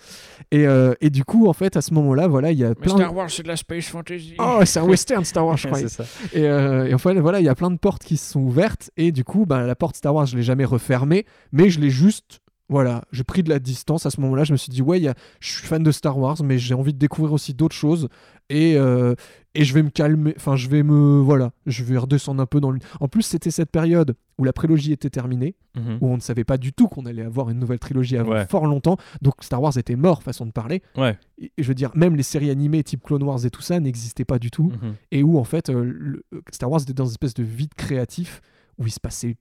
Et, 0.53 0.67
euh, 0.67 0.95
et 1.03 1.11
du 1.11 1.23
coup, 1.23 1.47
en 1.47 1.53
fait, 1.53 1.77
à 1.77 1.83
ce 1.83 1.93
moment-là, 1.95 2.29
voilà, 2.29 2.51
il 2.51 2.59
y 2.59 2.65
a 2.65 2.75
plein. 2.75 2.95
de- 2.95 3.05
Wars, 3.05 3.31
c'est 3.31 3.43
de 3.43 3.49
la 3.49 3.57
space 3.57 3.85
fantasy. 3.87 4.35
Oh, 4.39 4.61
c'est 4.65 4.81
un 4.81 4.85
western 4.85 5.23
Star 5.25 5.47
Wars, 5.47 5.59
je 5.59 5.67
crois. 5.69 5.79
c'est 5.81 5.89
ça. 5.89 6.05
Et, 6.33 6.47
euh, 6.49 6.87
et 6.87 6.95
en 6.95 6.99
fait, 6.99 7.15
voilà, 7.21 7.39
il 7.41 7.45
y 7.45 7.49
a 7.49 7.55
plein 7.55 7.71
de 7.71 7.77
portes 7.77 8.03
qui 8.05 8.17
se 8.17 8.33
sont 8.33 8.41
ouvertes. 8.41 8.91
Et 8.97 9.13
du 9.13 9.23
coup, 9.23 9.45
bah, 9.45 9.65
la 9.67 9.75
porte 9.77 9.97
Star 9.97 10.15
Wars, 10.15 10.25
je 10.27 10.37
l'ai 10.37 10.43
jamais 10.43 10.65
refermée, 10.65 11.27
mais 11.53 11.69
je 11.69 11.79
l'ai 11.79 11.91
juste. 11.91 12.41
Voilà, 12.69 13.03
j'ai 13.13 13.25
pris 13.25 13.43
de 13.43 13.51
la 13.51 13.59
distance 13.59 14.07
à 14.07 14.11
ce 14.11 14.19
moment-là. 14.23 14.45
Je 14.45 14.53
me 14.53 14.57
suis 14.57 14.71
dit, 14.71 14.81
ouais, 14.81 14.99
il 14.99 15.03
y 15.03 15.09
a- 15.09 15.15
je 15.41 15.51
suis 15.53 15.67
fan 15.67 15.83
de 15.83 15.91
Star 15.91 16.17
Wars, 16.19 16.39
mais 16.43 16.59
j'ai 16.59 16.73
envie 16.75 16.95
de 16.95 16.99
découvrir 16.99 17.33
aussi 17.35 17.53
d'autres 17.53 17.75
choses. 17.77 18.09
Et, 18.49 18.77
euh, 18.77 19.15
et 19.55 19.65
je 19.65 19.75
vais 19.75 19.83
me 19.83 19.91
calmer. 19.91 20.33
Enfin, 20.37 20.57
je 20.57 20.69
vais 20.71 20.83
me. 20.83 21.19
Voilà, 21.21 21.53
je 21.67 21.85
vais 21.85 21.99
redescendre 21.99 22.41
un 22.41 22.47
peu 22.47 22.61
dans 22.61 22.71
le. 22.71 22.79
En 23.01 23.09
plus, 23.09 23.23
c'était 23.23 23.51
cette 23.51 23.71
période 23.71 24.15
où 24.39 24.45
la 24.45 24.53
prélogie 24.55 24.93
était 24.93 25.11
terminée, 25.11 25.55
Mhm. 25.77 25.99
où 26.01 26.09
on 26.09 26.17
ne 26.17 26.21
savait 26.21 26.45
pas 26.45 26.57
du 26.57 26.73
tout 26.73 26.89
qu'on 26.89 27.05
allait 27.05 27.23
avoir 27.23 27.51
une 27.51 27.59
nouvelle 27.59 27.79
trilogie 27.79 28.17
avant 28.17 28.33
Ouais. 28.33 28.47
fort 28.47 28.67
longtemps. 28.67 28.97
Donc 29.21 29.35
Star 29.41 29.61
Wars 29.61 29.77
était 29.77 29.97
mort, 29.97 30.23
façon 30.23 30.47
de 30.47 30.51
parler. 30.53 30.83
Ouais. 30.97 31.19
Et, 31.39 31.53
je 31.59 31.69
veux 31.69 31.75
dire, 31.75 31.91
même 31.95 32.17
les 32.17 32.23
séries 32.23 32.51
animées 32.51 32.83
type 32.83 33.03
Clone 33.05 33.23
Wars 33.23 33.45
et 33.45 33.51
tout 33.51 33.63
ça 33.63 33.79
n'existaient 33.81 34.25
pas 34.25 34.39
du 34.39 34.51
tout 34.51 34.73
Mhm. 34.83 34.95
et 35.11 35.23
où 35.23 35.39
en 35.39 35.45
fait 35.45 35.69
euh, 35.69 35.85
le- 35.85 36.25
Star 36.51 36.71
Wars 36.71 36.81
était 36.83 36.95
dans 36.95 37.05
une 37.05 37.11
espèce 37.13 37.35
de 37.35 37.43
vide 37.43 37.75
créatif 37.75 38.41
où 38.79 38.87
il 38.87 38.91
se 38.91 39.01
passait 39.01 39.37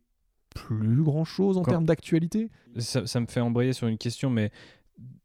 plus 0.56 1.04
grand 1.04 1.26
chose 1.26 1.58
en 1.58 1.64
termes 1.64 1.86
d'actualité? 1.86 2.50
Ça, 2.78 3.06
ça 3.08 3.20
me 3.20 3.26
fait 3.26 3.40
embrayer 3.42 3.74
sur 3.74 3.88
une 3.88 3.98
question, 3.98 4.30
mais 4.30 4.52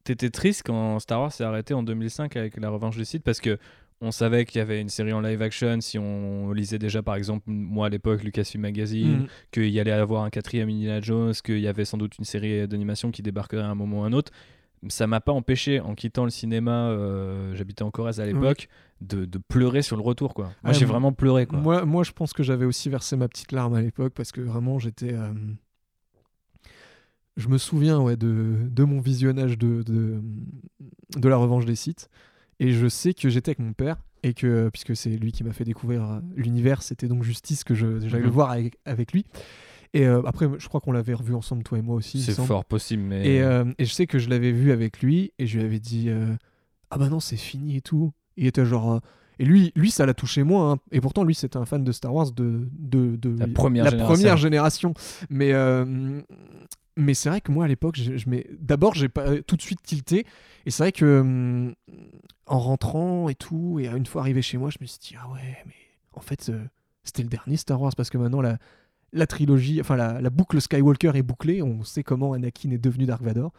t'étais 0.05 0.31
triste 0.31 0.62
quand 0.65 0.99
Star 0.99 1.21
Wars 1.21 1.33
s'est 1.33 1.45
arrêté 1.45 1.75
en 1.75 1.83
2005 1.83 2.37
avec 2.37 2.57
La 2.59 2.71
Revanche 2.71 2.97
des 2.97 3.05
Sith 3.05 3.23
parce 3.23 3.41
que 3.41 3.59
on 4.03 4.11
savait 4.11 4.45
qu'il 4.45 4.59
y 4.59 4.62
avait 4.62 4.81
une 4.83 4.91
série 4.91 5.12
en 5.15 5.23
live 5.23 5.41
action 5.41 5.81
si 5.81 5.99
on 5.99 6.53
lisait 6.53 6.79
déjà 6.79 7.03
par 7.03 7.15
exemple 7.15 7.45
moi 7.47 7.87
à 7.87 7.89
l'époque 7.89 8.23
Lucasfilm 8.23 8.61
Magazine 8.62 9.23
Mm. 9.23 9.27
qu'il 9.53 9.71
y 9.71 9.81
allait 9.81 9.91
avoir 9.91 10.23
un 10.25 10.31
quatrième 10.31 10.69
Indiana 10.69 11.01
Jones 11.01 11.33
qu'il 11.43 11.61
y 11.61 11.67
avait 11.67 11.87
sans 11.87 11.97
doute 11.97 12.19
une 12.19 12.27
série 12.27 12.69
d'animation 12.69 13.11
qui 13.11 13.23
débarquerait 13.23 13.62
à 13.62 13.69
un 13.69 13.75
moment 13.75 14.01
ou 14.01 14.05
à 14.05 14.07
un 14.07 14.12
autre 14.12 14.33
ça 14.88 15.07
m'a 15.07 15.20
pas 15.20 15.33
empêché 15.33 15.81
en 15.81 15.94
quittant 15.94 16.25
le 16.25 16.31
cinéma 16.31 16.88
euh, 16.90 17.55
j'habitais 17.55 17.83
en 17.83 17.90
Corrèze 17.90 18.20
à 18.20 18.27
l'époque 18.27 18.68
de, 19.01 19.25
de 19.25 19.38
pleurer 19.38 19.83
sur 19.83 19.96
le 19.96 20.03
retour 20.03 20.35
quoi 20.35 20.53
moi 20.64 20.72
j'ai 20.72 20.85
vraiment 20.87 21.12
pleuré 21.12 21.46
quoi 21.46 21.59
Moi, 21.59 21.85
moi, 21.85 22.03
je 22.05 22.12
pense 22.12 22.33
que 22.33 22.42
j'avais 22.42 22.64
aussi 22.64 22.88
versé 22.88 23.16
ma 23.16 23.29
petite 23.29 23.53
larme 23.53 23.75
à 23.75 23.83
l'époque 23.83 24.12
parce 24.14 24.33
que 24.33 24.40
vraiment 24.40 24.79
j'étais. 24.79 25.12
euh, 25.12 25.33
Je 27.37 27.49
me 27.49 27.59
souviens 27.59 28.01
ouais, 28.01 28.16
de, 28.16 28.57
de 28.70 28.85
mon 28.85 29.01
visionnage 29.01 29.59
de, 29.59 29.83
de, 29.83 30.22
de 31.16 31.29
La 31.29 31.37
Revanche 31.37 31.66
des 31.66 31.77
Sites. 31.77 32.09
Et 32.61 32.72
je 32.72 32.87
sais 32.88 33.12
que 33.12 33.29
j'étais 33.29 33.51
avec 33.51 33.59
mon 33.59 33.75
père 33.75 33.99
et 34.22 34.33
que, 34.33 34.70
puisque 34.70 34.96
c'est 34.96 35.11
lui 35.11 35.31
qui 35.33 35.44
m'a 35.44 35.53
fait 35.53 35.64
découvrir 35.64 36.03
euh, 36.03 36.20
l'univers, 36.35 36.83
c'était 36.83 37.07
donc 37.09 37.22
justice 37.22 37.62
que 37.64 37.75
j'allais 37.75 37.99
le 38.09 38.22
Mhm. 38.25 38.31
voir 38.31 38.51
avec, 38.53 38.79
avec 38.87 39.12
lui. 39.12 39.27
Et 39.94 40.07
euh, 40.07 40.22
après, 40.27 40.46
je 40.59 40.68
crois 40.68 40.81
qu'on 40.81 40.92
l'avait 40.92 41.14
revu 41.14 41.35
ensemble, 41.35 41.62
toi 41.62 41.79
et 41.79 41.83
moi 41.83 41.94
aussi. 41.96 42.20
c'est 42.22 42.35
fort 42.35 42.64
possible 42.64 43.03
mais 43.03 43.27
Et, 43.27 43.42
euh, 43.42 43.64
et 43.79 43.85
je 43.85 43.92
sais 43.92 44.07
que 44.07 44.18
je 44.18 44.29
l'avais 44.29 44.53
vu 44.53 44.72
avec 44.72 45.01
lui 45.01 45.33
et 45.38 45.46
je 45.46 45.59
lui 45.59 45.64
avais 45.64 45.79
dit 45.81 46.07
euh, 46.09 46.35
Ah 46.90 46.99
bah 46.99 47.09
non, 47.09 47.20
c'est 47.20 47.37
fini 47.37 47.77
et 47.77 47.81
tout. 47.81 48.12
Il 48.37 48.46
était 48.46 48.64
genre. 48.66 49.01
Et 49.38 49.44
lui, 49.44 49.72
lui 49.77 49.90
ça 49.90 50.07
l'a 50.07 50.14
touché 50.14 50.42
moins. 50.42 50.72
hein. 50.72 50.79
Et 50.92 51.01
pourtant, 51.01 51.22
lui, 51.25 51.35
c'était 51.35 51.57
un 51.59 51.66
fan 51.66 51.85
de 51.85 51.92
Star 51.92 52.12
Wars 52.14 52.31
de, 52.33 52.68
de, 52.72 53.16
de 53.16 53.38
La 53.38 53.46
première 53.49 53.85
la 53.85 53.90
génération. 53.90 54.14
première 54.14 54.37
génération. 54.37 54.94
Mais, 55.31 55.53
euh, 55.53 56.20
mais 56.96 57.12
c'est 57.14 57.29
vrai 57.29 57.40
que 57.42 57.53
moi, 57.53 57.66
à 57.66 57.68
l'époque, 57.68 57.96
je, 57.96 58.16
je 58.16 58.29
m'ai- 58.31 58.46
d'abord, 58.59 58.94
j'ai 58.94 59.09
pas 59.11 59.40
tout 59.42 59.57
de 59.57 59.62
suite 59.62 59.83
tilté. 59.83 60.25
Et 60.64 60.70
c'est 60.70 60.83
vrai 60.83 60.92
que 60.92 61.75
en 62.46 62.59
rentrant 62.59 63.29
et 63.29 63.35
tout, 63.35 63.79
et 63.81 63.87
une 63.88 64.07
fois 64.07 64.22
arrivé 64.22 64.42
chez 64.42 64.59
moi, 64.59 64.70
je 64.70 64.79
me 64.81 64.87
suis 64.87 64.99
dit 65.01 65.14
Ah 65.20 65.29
ouais, 65.33 65.57
mais 65.66 65.75
en 66.14 66.20
fait, 66.20 66.49
euh, 66.49 66.64
c'était 67.05 67.22
le 67.22 67.29
dernier 67.29 67.57
Star 67.57 67.81
Wars 67.81 67.92
parce 67.96 68.11
que 68.11 68.18
maintenant, 68.18 68.40
la, 68.40 68.59
la 69.16 69.26
trilogie, 69.26 69.81
enfin 69.81 69.96
la, 69.96 70.20
la 70.20 70.31
boucle 70.31 70.61
Skywalker 70.61 71.12
est 71.14 71.22
bouclée, 71.22 71.62
on 71.62 71.83
sait 71.85 72.02
comment 72.02 72.33
Anakin 72.35 72.70
est 72.70 72.79
devenu 72.79 73.07
Dark 73.07 73.22
Vador. 73.22 73.52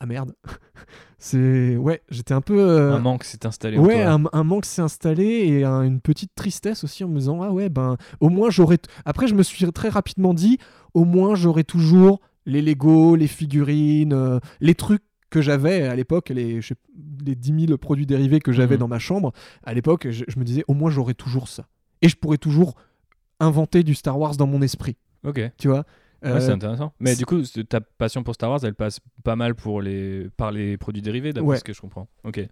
Ah 0.00 0.06
merde. 0.06 0.34
c'est 1.18 1.76
ouais, 1.76 2.02
j'étais 2.10 2.34
un 2.34 2.40
peu 2.40 2.58
euh, 2.58 2.92
un 2.94 2.98
manque 2.98 3.24
s'est 3.24 3.46
installé 3.46 3.78
Ouais, 3.78 4.02
un, 4.02 4.24
un 4.32 4.44
manque 4.44 4.64
s'est 4.64 4.82
installé 4.82 5.24
et 5.24 5.64
un- 5.64 5.82
une 5.82 6.00
petite 6.00 6.32
tristesse 6.34 6.82
aussi 6.84 7.04
en 7.04 7.08
me 7.08 7.18
disant 7.18 7.40
ah 7.42 7.52
ouais 7.52 7.68
ben 7.68 7.96
au 8.20 8.28
moins 8.28 8.50
j'aurais 8.50 8.78
t- 8.78 8.90
après 9.04 9.28
je 9.28 9.34
me 9.34 9.42
suis 9.44 9.70
très 9.72 9.88
rapidement 9.88 10.34
dit 10.34 10.58
au 10.94 11.04
moins 11.04 11.34
j'aurais 11.36 11.62
toujours 11.64 12.20
les 12.46 12.60
Lego, 12.62 13.14
les 13.14 13.28
figurines, 13.28 14.12
euh, 14.12 14.40
les 14.60 14.74
trucs 14.74 15.04
que 15.30 15.40
j'avais 15.40 15.84
à 15.86 15.94
l'époque, 15.94 16.30
les, 16.30 16.60
je 16.60 16.68
sais- 16.68 16.74
les 17.24 17.36
10 17.36 17.66
000 17.66 17.78
produits 17.78 18.04
dérivés 18.04 18.40
que 18.40 18.50
j'avais 18.50 18.74
Mhm. 18.74 18.80
dans 18.80 18.88
ma 18.88 18.98
chambre, 18.98 19.32
à 19.62 19.72
l'époque, 19.74 20.08
je, 20.10 20.24
je 20.26 20.38
me 20.38 20.44
disais 20.44 20.64
au 20.66 20.74
moins 20.74 20.90
j'aurais 20.90 21.14
toujours 21.14 21.46
ça. 21.48 21.68
Et 22.02 22.08
je 22.08 22.16
pourrais 22.16 22.38
toujours 22.38 22.74
inventer 23.42 23.82
du 23.82 23.94
Star 23.94 24.18
Wars 24.18 24.36
dans 24.36 24.46
mon 24.46 24.62
esprit, 24.62 24.96
ok 25.24 25.50
tu 25.58 25.68
vois. 25.68 25.84
Ouais, 26.24 26.40
c'est 26.40 26.50
Euh, 26.50 26.54
intéressant. 26.54 26.92
Mais 27.00 27.16
du 27.16 27.26
coup, 27.26 27.42
ta 27.68 27.80
passion 27.80 28.22
pour 28.22 28.34
Star 28.34 28.48
Wars, 28.50 28.60
elle 28.64 28.74
passe 28.76 29.00
pas 29.24 29.34
mal 29.34 29.56
pour 29.56 29.82
les... 29.82 30.28
par 30.36 30.52
les 30.52 30.76
produits 30.76 31.02
dérivés, 31.02 31.32
d'après 31.32 31.48
Ouais. 31.50 31.56
ce 31.58 31.64
que 31.64 31.72
je 31.72 31.80
comprends. 31.80 32.06
Ok. 32.22 32.46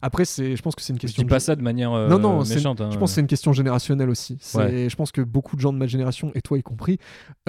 après, 0.00 0.24
c'est, 0.24 0.56
je 0.56 0.62
pense 0.62 0.74
que 0.74 0.80
c'est 0.82 0.92
une 0.94 0.98
Je 0.98 1.02
question. 1.02 1.20
dis 1.22 1.26
de- 1.26 1.30
pas 1.30 1.40
ça 1.40 1.56
de 1.56 1.62
manière 1.62 1.92
euh, 1.92 2.08
Non, 2.08 2.18
non, 2.18 2.38
méchante. 2.44 2.80
hein. 2.80 2.90
Je 2.90 2.96
pense 2.98 3.10
que 3.10 3.14
c'est 3.16 3.20
une 3.20 3.26
question 3.26 3.52
générationnelle 3.52 4.08
aussi. 4.08 4.38
Ouais. 4.54 4.88
Je 4.88 4.96
pense 4.96 5.12
que 5.12 5.20
beaucoup 5.20 5.56
de 5.56 5.60
gens 5.60 5.72
de 5.74 5.78
ma 5.78 5.86
génération, 5.86 6.32
et 6.34 6.40
toi 6.40 6.56
y 6.58 6.62
compris, 6.62 6.98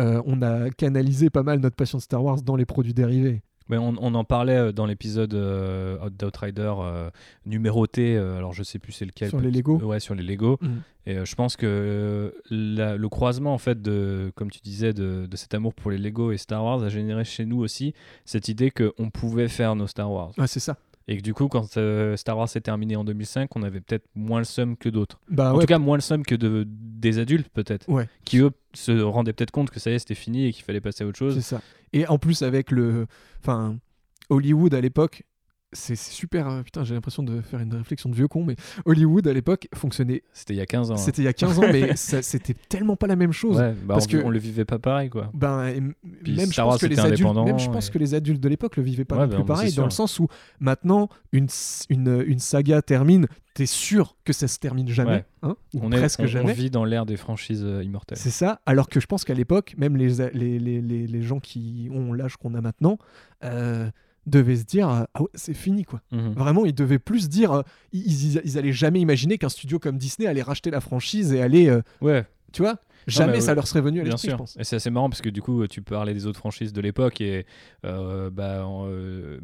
euh, 0.02 0.22
on 0.26 0.42
a 0.42 0.70
canalisé 0.72 1.30
pas 1.30 1.44
mal 1.44 1.60
notre 1.60 1.76
passion 1.78 1.98
de 1.98 2.04
Star 2.04 2.22
Wars 2.24 2.42
dans 2.42 2.56
les 2.58 2.66
produits 2.66 2.94
dérivés. 2.94 3.42
Mais 3.70 3.78
on, 3.78 3.96
on 4.00 4.14
en 4.16 4.24
parlait 4.24 4.56
euh, 4.58 4.72
dans 4.72 4.86
l'épisode 4.86 5.34
euh, 5.34 6.10
d'Outrider 6.10 6.74
euh, 6.80 7.10
numéroté, 7.46 8.16
euh, 8.18 8.38
alors 8.38 8.54
je 8.54 8.64
sais 8.64 8.80
plus 8.80 8.92
c'est 8.92 9.06
lequel. 9.06 9.30
Sur 9.30 9.40
les 9.40 9.52
Lego 9.52 9.78
Ouais, 9.80 10.00
sur 10.00 10.16
les 10.16 10.24
Lego. 10.24 10.58
Mhm. 10.62 10.82
Et 11.06 11.18
euh, 11.18 11.26
je 11.26 11.36
pense 11.36 11.56
que 11.56 12.34
la- 12.50 12.98
le 12.98 13.10
croisement, 13.10 13.54
en 13.54 13.58
fait, 13.58 13.82
de, 13.82 14.32
comme 14.36 14.52
tu 14.52 14.60
disais, 14.62 14.92
de, 14.94 15.26
de 15.26 15.38
cet 15.38 15.54
amour 15.54 15.74
pour 15.74 15.90
les 15.92 15.98
Lego 15.98 16.32
et 16.34 16.38
Star 16.38 16.64
Wars 16.64 16.84
a 16.84 16.90
généré 16.90 17.24
chez 17.24 17.46
nous 17.46 17.60
aussi 17.60 17.94
cette 18.26 18.50
idée 18.50 18.72
qu'on 18.72 19.10
pouvait 19.10 19.48
faire 19.48 19.76
nos 19.76 19.88
Star 19.88 20.12
Wars. 20.12 20.32
Ouais, 20.38 20.48
c'est 20.48 20.60
ça. 20.60 20.76
Et 21.10 21.18
que 21.18 21.22
du 21.22 21.34
coup, 21.34 21.48
quand 21.48 21.78
euh, 21.78 22.18
Star 22.18 22.38
Wars 22.38 22.50
s'est 22.50 22.60
terminé 22.62 22.98
en 22.98 23.06
2005, 23.06 23.56
on 23.56 23.64
avait 23.64 23.80
peut-être 23.80 24.06
moins 24.14 24.40
le 24.40 24.46
seum 24.46 24.76
que 24.76 24.90
d'autres. 24.90 25.20
Bah 25.30 25.54
en 25.54 25.56
ouais, 25.56 25.62
tout 25.62 25.68
cas, 25.68 25.80
moins 25.80 25.96
le 25.96 26.02
seum 26.02 26.24
que 26.24 26.36
de, 26.36 26.66
des 26.68 27.18
adultes, 27.20 27.48
peut-être. 27.50 27.88
Ouais. 27.90 28.10
Qui, 28.26 28.40
eux, 28.40 28.52
se 28.74 28.92
rendaient 29.02 29.32
peut-être 29.32 29.52
compte 29.52 29.70
que 29.70 29.80
ça 29.80 29.90
y 29.90 29.94
est, 29.94 30.00
c'était 30.00 30.16
fini 30.16 30.46
et 30.48 30.52
qu'il 30.52 30.66
fallait 30.66 30.82
passer 30.82 31.06
à 31.06 31.08
autre 31.08 31.18
chose. 31.18 31.36
c'est 31.36 31.42
ça. 31.42 31.62
Et 31.94 32.06
en 32.08 32.18
plus 32.18 32.42
avec 32.42 32.72
le, 32.72 33.08
enfin, 33.40 33.78
Hollywood 34.30 34.74
à 34.74 34.82
l'époque, 34.82 35.24
c'est 35.78 35.96
super. 35.96 36.48
euh, 36.50 36.62
Putain, 36.64 36.84
j'ai 36.84 36.94
l'impression 36.96 37.24
de 37.24 37.42
faire 37.42 37.60
une 37.60 37.74
réflexion 37.74 38.10
de 38.10 38.16
vieux 38.16 38.28
con, 38.28 38.44
mais 38.44 38.56
Hollywood 38.86 39.28
à 39.28 39.34
l'époque 39.34 39.68
fonctionnait. 39.74 40.24
C'était 40.34 40.54
il 40.54 40.58
y 40.58 40.62
a 40.62 40.66
15 40.66 40.92
ans. 40.92 40.94
hein. 40.96 40.98
C'était 40.98 41.22
il 41.22 41.26
y 41.26 41.30
a 41.30 41.34
15 41.34 41.60
ans, 41.60 41.64
mais 41.72 41.96
c'était 41.96 42.54
tellement 42.70 42.96
pas 42.96 43.08
la 43.08 43.16
même 43.16 43.32
chose. 43.32 43.58
Ouais, 43.58 43.74
bah, 43.86 43.96
parce 43.96 44.06
on, 44.06 44.10
que- 44.10 44.18
on 44.24 44.30
le 44.30 44.40
vivait 44.40 44.66
pas 44.66 44.80
pareil, 44.80 45.10
quoi. 45.10 45.30
Ben, 45.34 45.68
et 45.68 45.78
m- 45.78 45.94
Puis 46.24 46.36
même, 46.36 46.48
je 46.48 46.54
Star 46.54 46.66
pense 46.66 46.74
Wars, 46.74 46.80
que 46.82 46.86
les 46.88 47.00
adultes, 47.00 47.36
même 47.46 47.60
je 47.60 47.70
pense 47.70 47.90
que 47.90 47.98
les 47.98 48.14
adultes 48.14 48.42
de 48.42 48.50
l'époque 48.50 48.76
le 48.78 48.84
vivaient 48.84 49.06
pas 49.06 49.16
Ouais, 49.18 49.22
non 49.24 49.28
bah, 49.30 49.36
plus 49.36 49.44
bah, 49.44 49.54
pareil, 49.56 49.74
dans 49.74 49.86
le 49.86 49.92
sens 49.92 50.20
où 50.20 50.28
maintenant 50.60 51.10
une, 51.32 51.48
une, 51.90 52.24
une 52.28 52.40
saga 52.40 52.82
termine, 52.82 53.28
t'es 53.54 53.66
sûr 53.66 54.16
que 54.24 54.34
ça 54.34 54.48
se 54.48 54.60
termine 54.60 54.88
jamais, 54.88 55.12
Ouais. 55.12 55.26
hein, 55.44 55.56
ou 55.74 55.80
On, 55.82 55.92
est, 55.92 55.98
presque 55.98 56.20
on- 56.20 56.24
on 56.24 56.28
jamais. 56.28 56.54
vit 56.54 56.70
dans 56.70 56.86
l'ère 56.86 57.06
des 57.08 57.18
franchises 57.18 57.64
euh, 57.64 57.84
immortelles. 57.84 58.18
C'est 58.18 58.30
ça, 58.30 58.62
alors 58.66 58.88
que 58.90 59.00
je 59.00 59.08
pense 59.08 59.24
qu'à 59.26 59.34
l'époque, 59.34 59.74
même 59.78 59.98
les, 59.98 60.30
les, 60.34 60.60
les, 60.60 60.82
les 61.08 61.22
gens 61.24 61.40
qui 61.40 61.90
ont 61.92 62.14
l'âge 62.14 62.38
qu'on 62.38 62.54
a 62.54 62.62
maintenant 62.62 62.98
euh, 63.44 63.90
devaient 64.28 64.58
se 64.58 64.64
dire 64.66 64.90
euh, 64.90 65.04
Ah 65.14 65.22
ouais, 65.24 65.30
c'est 65.34 65.54
fini 65.54 65.84
quoi. 65.84 66.02
Mhm. 66.12 66.34
Vraiment, 66.34 66.66
ils 66.66 66.74
devaient 66.76 67.00
plus 67.00 67.30
dire 67.30 67.52
euh, 67.54 67.62
ils, 67.94 68.36
ils, 68.36 68.42
ils 68.46 68.58
allaient 68.58 68.72
jamais 68.74 69.00
imaginer 69.00 69.38
qu'un 69.38 69.50
studio 69.50 69.80
comme 69.80 69.98
Disney 69.98 70.28
allait 70.28 70.42
racheter 70.44 70.70
la 70.70 70.82
franchise 70.82 71.34
et 71.34 71.42
aller. 71.42 71.68
euh, 71.70 71.82
Ouais, 72.02 72.26
tu 72.52 72.62
vois? 72.62 72.78
Jamais 73.08 73.34
mais 73.34 73.42
ça 73.42 73.56
leur 73.56 73.68
serait 73.68 73.82
venu 73.82 74.02
à 74.02 74.04
bien 74.04 74.12
l'esprit, 74.12 74.28
je 74.28 74.32
sûr. 74.32 74.38
pense. 74.38 74.58
Et 74.60 74.64
c'est 74.64 74.76
assez 74.76 74.90
marrant 74.90 75.10
parce 75.10 75.22
que 75.22 75.30
du 75.30 75.42
coup, 75.42 75.66
tu 75.68 75.82
parlais 75.82 76.14
des 76.14 76.26
autres 76.28 76.40
franchises 76.40 76.74
de 76.74 76.82
l'époque 76.82 77.22
et 77.22 77.46
euh, 77.86 78.30
bah, 78.30 78.66
en, 78.68 78.86
euh, 78.90 79.40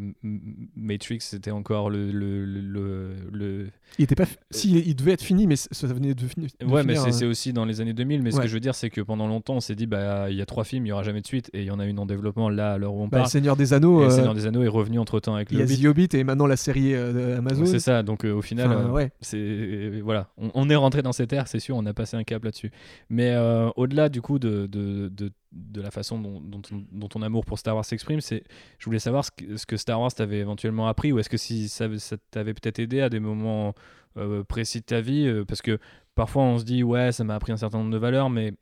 Matrix, 0.75 1.19
c'était 1.21 1.51
encore 1.51 1.89
le. 1.89 2.11
le, 2.11 2.45
le, 2.45 2.61
le- 2.61 3.09
le- 3.31 3.67
Il 3.99 4.03
était 4.03 4.15
pas. 4.15 4.25
fi- 4.25 4.37
Si, 4.51 4.71
il, 4.71 4.87
il 4.87 4.95
devait 4.95 5.13
être 5.13 5.21
fini, 5.21 5.47
mais 5.47 5.55
ça 5.55 5.87
venait 5.87 6.13
de, 6.13 6.27
fini- 6.27 6.47
de 6.59 6.65
Ouais, 6.65 6.83
mais 6.83 6.93
finir, 6.95 7.01
c'est 7.03 7.09
euh, 7.09 7.11
c'est 7.11 7.25
aussi 7.25 7.53
dans 7.53 7.65
les 7.65 7.79
années 7.81 7.93
2000. 7.93 8.21
Mais 8.21 8.31
ce 8.31 8.39
que 8.39 8.47
je 8.47 8.53
veux 8.53 8.59
dire, 8.59 8.75
c'est 8.75 8.89
que 8.89 9.01
pendant 9.01 9.27
longtemps, 9.27 9.55
on 9.55 9.59
s'est 9.59 9.75
dit, 9.75 9.85
bah, 9.87 10.29
il 10.29 10.37
y 10.37 10.41
a 10.41 10.45
trois 10.45 10.63
films, 10.63 10.85
il 10.85 10.89
y 10.89 10.91
aura 10.91 11.03
jamais 11.03 11.21
de 11.21 11.27
suite. 11.27 11.49
Et 11.53 11.61
il 11.61 11.65
y 11.65 11.71
en 11.71 11.79
a 11.79 11.85
une 11.85 11.99
en 11.99 12.05
développement 12.05 12.49
là, 12.49 12.73
à 12.73 12.77
l'heure 12.77 12.93
où 12.93 13.01
on 13.01 13.07
bah, 13.07 13.17
le 13.17 13.21
parle. 13.21 13.29
Seigneur 13.29 13.55
des 13.55 13.73
Anneaux, 13.73 14.01
et 14.03 14.05
euh, 14.05 14.09
Seigneur 14.09 14.33
des 14.33 14.45
Anneaux 14.45 14.63
est 14.63 14.67
revenu 14.67 14.99
entre 14.99 15.19
temps 15.19 15.35
avec 15.35 15.51
il 15.51 15.55
y 15.55 15.57
le 15.59 15.63
a. 15.71 15.75
The 15.77 15.85
Hobbit 15.85 16.09
et 16.13 16.23
maintenant 16.23 16.47
la 16.47 16.57
série 16.57 16.93
euh, 16.93 17.37
Amazon. 17.37 17.65
C'est 17.65 17.79
ça, 17.79 18.03
donc 18.03 18.25
euh, 18.25 18.33
au 18.33 18.41
final, 18.41 18.67
Enfin, 18.71 18.87
euh, 18.87 18.89
ouais. 18.91 19.11
c'est 19.21 19.37
euh, 19.39 20.01
voilà, 20.03 20.29
on, 20.37 20.51
on 20.53 20.69
est 20.69 20.75
rentré 20.75 21.01
dans 21.01 21.11
cette 21.13 21.31
ère, 21.33 21.47
c'est 21.47 21.59
sûr, 21.59 21.75
on 21.77 21.85
a 21.85 21.93
passé 21.93 22.17
un 22.17 22.23
cap 22.23 22.43
là-dessus. 22.43 22.71
Mais 23.09 23.31
euh, 23.53 23.71
au-delà 23.75 24.09
du 24.09 24.21
coup 24.21 24.39
de, 24.39 24.65
de, 24.67 25.09
de, 25.09 25.31
de 25.51 25.81
la 25.81 25.91
façon 25.91 26.19
dont, 26.19 27.07
ton- 27.09 27.21
amour 27.21 27.45
pour 27.45 27.59
Star 27.59 27.75
Wars 27.75 27.85
s'exprime, 27.85 28.21
c'est, 28.21 28.43
je 28.79 28.85
voulais 28.85 28.99
savoir 28.99 29.25
ce 29.25 29.65
que, 29.65 29.77
Star 29.77 29.99
Wars 30.01 30.13
t'avait 30.13 30.39
éventuellement 30.39 30.87
appris, 30.87 31.11
ou 31.11 31.19
est-ce 31.19 31.29
que 31.29 31.37
si 31.37 31.69
ça, 31.69 31.87
t'avait 32.31 32.53
peut-être 32.53 32.79
aidé 32.79 33.01
à 33.01 33.09
des 33.09 33.19
moments 33.19 33.73
euh, 34.17 34.43
précis 34.43 34.79
de 34.79 34.85
ta 34.85 35.01
vie, 35.01 35.27
euh, 35.27 35.45
parce 35.45 35.61
que 35.61 35.79
parfois 36.15 36.43
on 36.43 36.57
se 36.59 36.63
dit 36.63 36.83
ouais, 36.83 37.11
ça 37.11 37.23
m'a 37.23 37.35
appris 37.35 37.51
un 37.51 37.57
certain 37.57 37.79
nombre 37.79 37.91
de 37.91 37.97
valeurs, 37.97 38.29
mais 38.29 38.53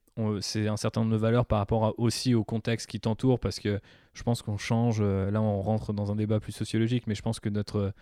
c'est 0.42 0.68
un 0.68 0.78
certain 0.78 1.02
nombre 1.02 1.14
de 1.14 1.18
valeurs 1.18 1.46
par 1.46 1.60
rapport 1.60 1.96
aussi 1.98 2.36
au 2.36 2.44
contexte 2.44 2.88
qui 2.88 3.00
t'entoure, 3.00 3.40
parce 3.40 3.60
que 3.60 3.80
je 4.14 4.24
pense 4.24 4.42
qu'on 4.42 4.58
change. 4.58 5.02
là, 5.02 5.42
on 5.42 5.62
rentre 5.62 5.94
dans 5.94 6.12
un 6.12 6.16
débat 6.16 6.40
plus 6.40 6.52
sociologique, 6.52 7.08
mais 7.08 7.16
je 7.16 7.22
pense 7.22 7.40
que 7.40 7.50
notre 7.50 7.94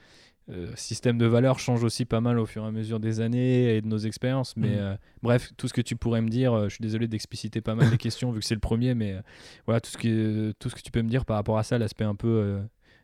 euh, 0.51 0.71
système 0.75 1.17
de 1.17 1.25
valeurs 1.27 1.59
change 1.59 1.83
aussi 1.83 2.05
pas 2.05 2.21
mal 2.21 2.39
au 2.39 2.45
fur 2.45 2.63
et 2.63 2.67
à 2.67 2.71
mesure 2.71 2.99
des 2.99 3.21
années 3.21 3.75
et 3.75 3.81
de 3.81 3.87
nos 3.87 3.97
expériences. 3.99 4.55
Mais 4.57 4.69
Mhm. 4.69 4.79
euh, 4.79 4.95
bref, 5.21 5.51
tout 5.57 5.67
ce 5.67 5.73
que 5.73 5.81
tu 5.81 5.95
pourrais 5.95 6.21
me 6.21 6.29
dire, 6.29 6.53
euh, 6.53 6.63
je 6.69 6.75
suis 6.75 6.81
désolé 6.81 7.07
d'expliciter 7.07 7.61
pas 7.61 7.75
mal 7.75 7.89
les 7.91 7.97
questions 7.97 8.31
vu 8.31 8.39
que 8.39 8.45
c'est 8.45 8.55
le 8.55 8.59
premier, 8.59 8.95
mais 8.95 9.13
euh, 9.13 9.21
voilà, 9.65 9.79
tout 9.79 9.91
ce, 9.91 9.97
qui, 9.97 10.53
tout 10.59 10.69
ce 10.69 10.75
que 10.75 10.81
tu 10.81 10.91
peux 10.91 11.01
me 11.03 11.09
dire 11.09 11.25
par 11.25 11.35
rapport 11.37 11.57
à 11.59 11.63
ça, 11.63 11.77
l'aspect 11.77 12.03
un 12.05 12.15
peu 12.15 12.59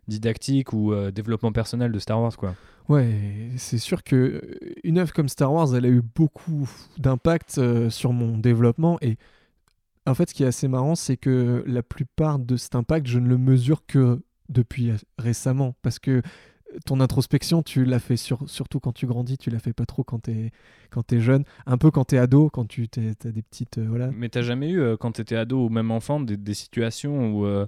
didactique 0.08 0.74
ou 0.74 0.94
développement 1.12 1.52
personnel 1.52 1.92
de 1.92 2.00
Star 2.00 2.22
Wars, 2.22 2.36
quoi. 2.38 2.56
Ouais, 2.90 3.50
c'est 3.58 3.80
sûr 3.80 4.04
que 4.04 4.40
une 4.84 5.00
œuvre 5.00 5.12
comme 5.14 5.30
Star 5.30 5.52
Wars, 5.52 5.76
elle 5.76 5.86
a 5.86 5.90
eu 5.90 6.02
beaucoup 6.16 6.70
d'impact 7.00 7.60
sur 7.90 8.14
mon 8.14 8.38
développement 8.38 8.98
et 9.02 9.18
en 10.08 10.14
fait, 10.14 10.30
ce 10.30 10.36
qui 10.36 10.44
est 10.44 10.48
assez 10.48 10.68
marrant, 10.68 10.94
c'est 10.94 11.18
que 11.18 11.64
la 11.66 11.82
plupart 11.82 12.38
de 12.38 12.58
cet 12.58 12.76
impact, 12.76 13.08
je 13.08 13.18
ne 13.18 13.28
le 13.28 13.40
mesure 13.40 13.88
que 13.88 14.22
depuis 14.50 14.92
récemment 15.18 15.74
parce 15.82 15.98
que 15.98 16.22
ton 16.86 17.00
introspection, 17.00 17.64
tu 17.64 17.86
l'as 17.86 18.00
fait 18.00 18.18
sur- 18.18 18.50
surtout 18.50 18.80
quand 18.80 18.92
tu 18.94 19.06
grandis, 19.08 19.38
tu 19.38 19.50
l'as 19.50 19.60
fait 19.60 19.74
pas 19.74 19.86
trop 19.86 20.04
quand 20.04 20.20
t'es 20.20 20.52
quand 20.90 21.04
t'es 21.04 21.20
jeune, 21.20 21.44
un 21.66 21.78
peu 21.78 21.92
quand 21.92 22.06
t'es 22.06 22.18
ado, 22.18 22.50
quand 22.50 22.66
tu 22.68 22.88
t'as 22.90 23.02
des 23.32 23.42
petites 23.42 23.78
euh, 23.78 23.86
voilà. 23.88 24.10
Mais 24.14 24.30
t'as 24.30 24.42
jamais 24.42 24.70
eu, 24.70 24.80
euh, 24.80 24.98
quand 24.98 25.12
t'étais 25.14 25.36
ado 25.36 25.66
ou 25.66 25.70
même 25.70 25.92
enfant, 25.92 26.20
des, 26.20 26.38
des 26.38 26.54
situations 26.54 27.32
où. 27.32 27.46
euh, 27.46 27.68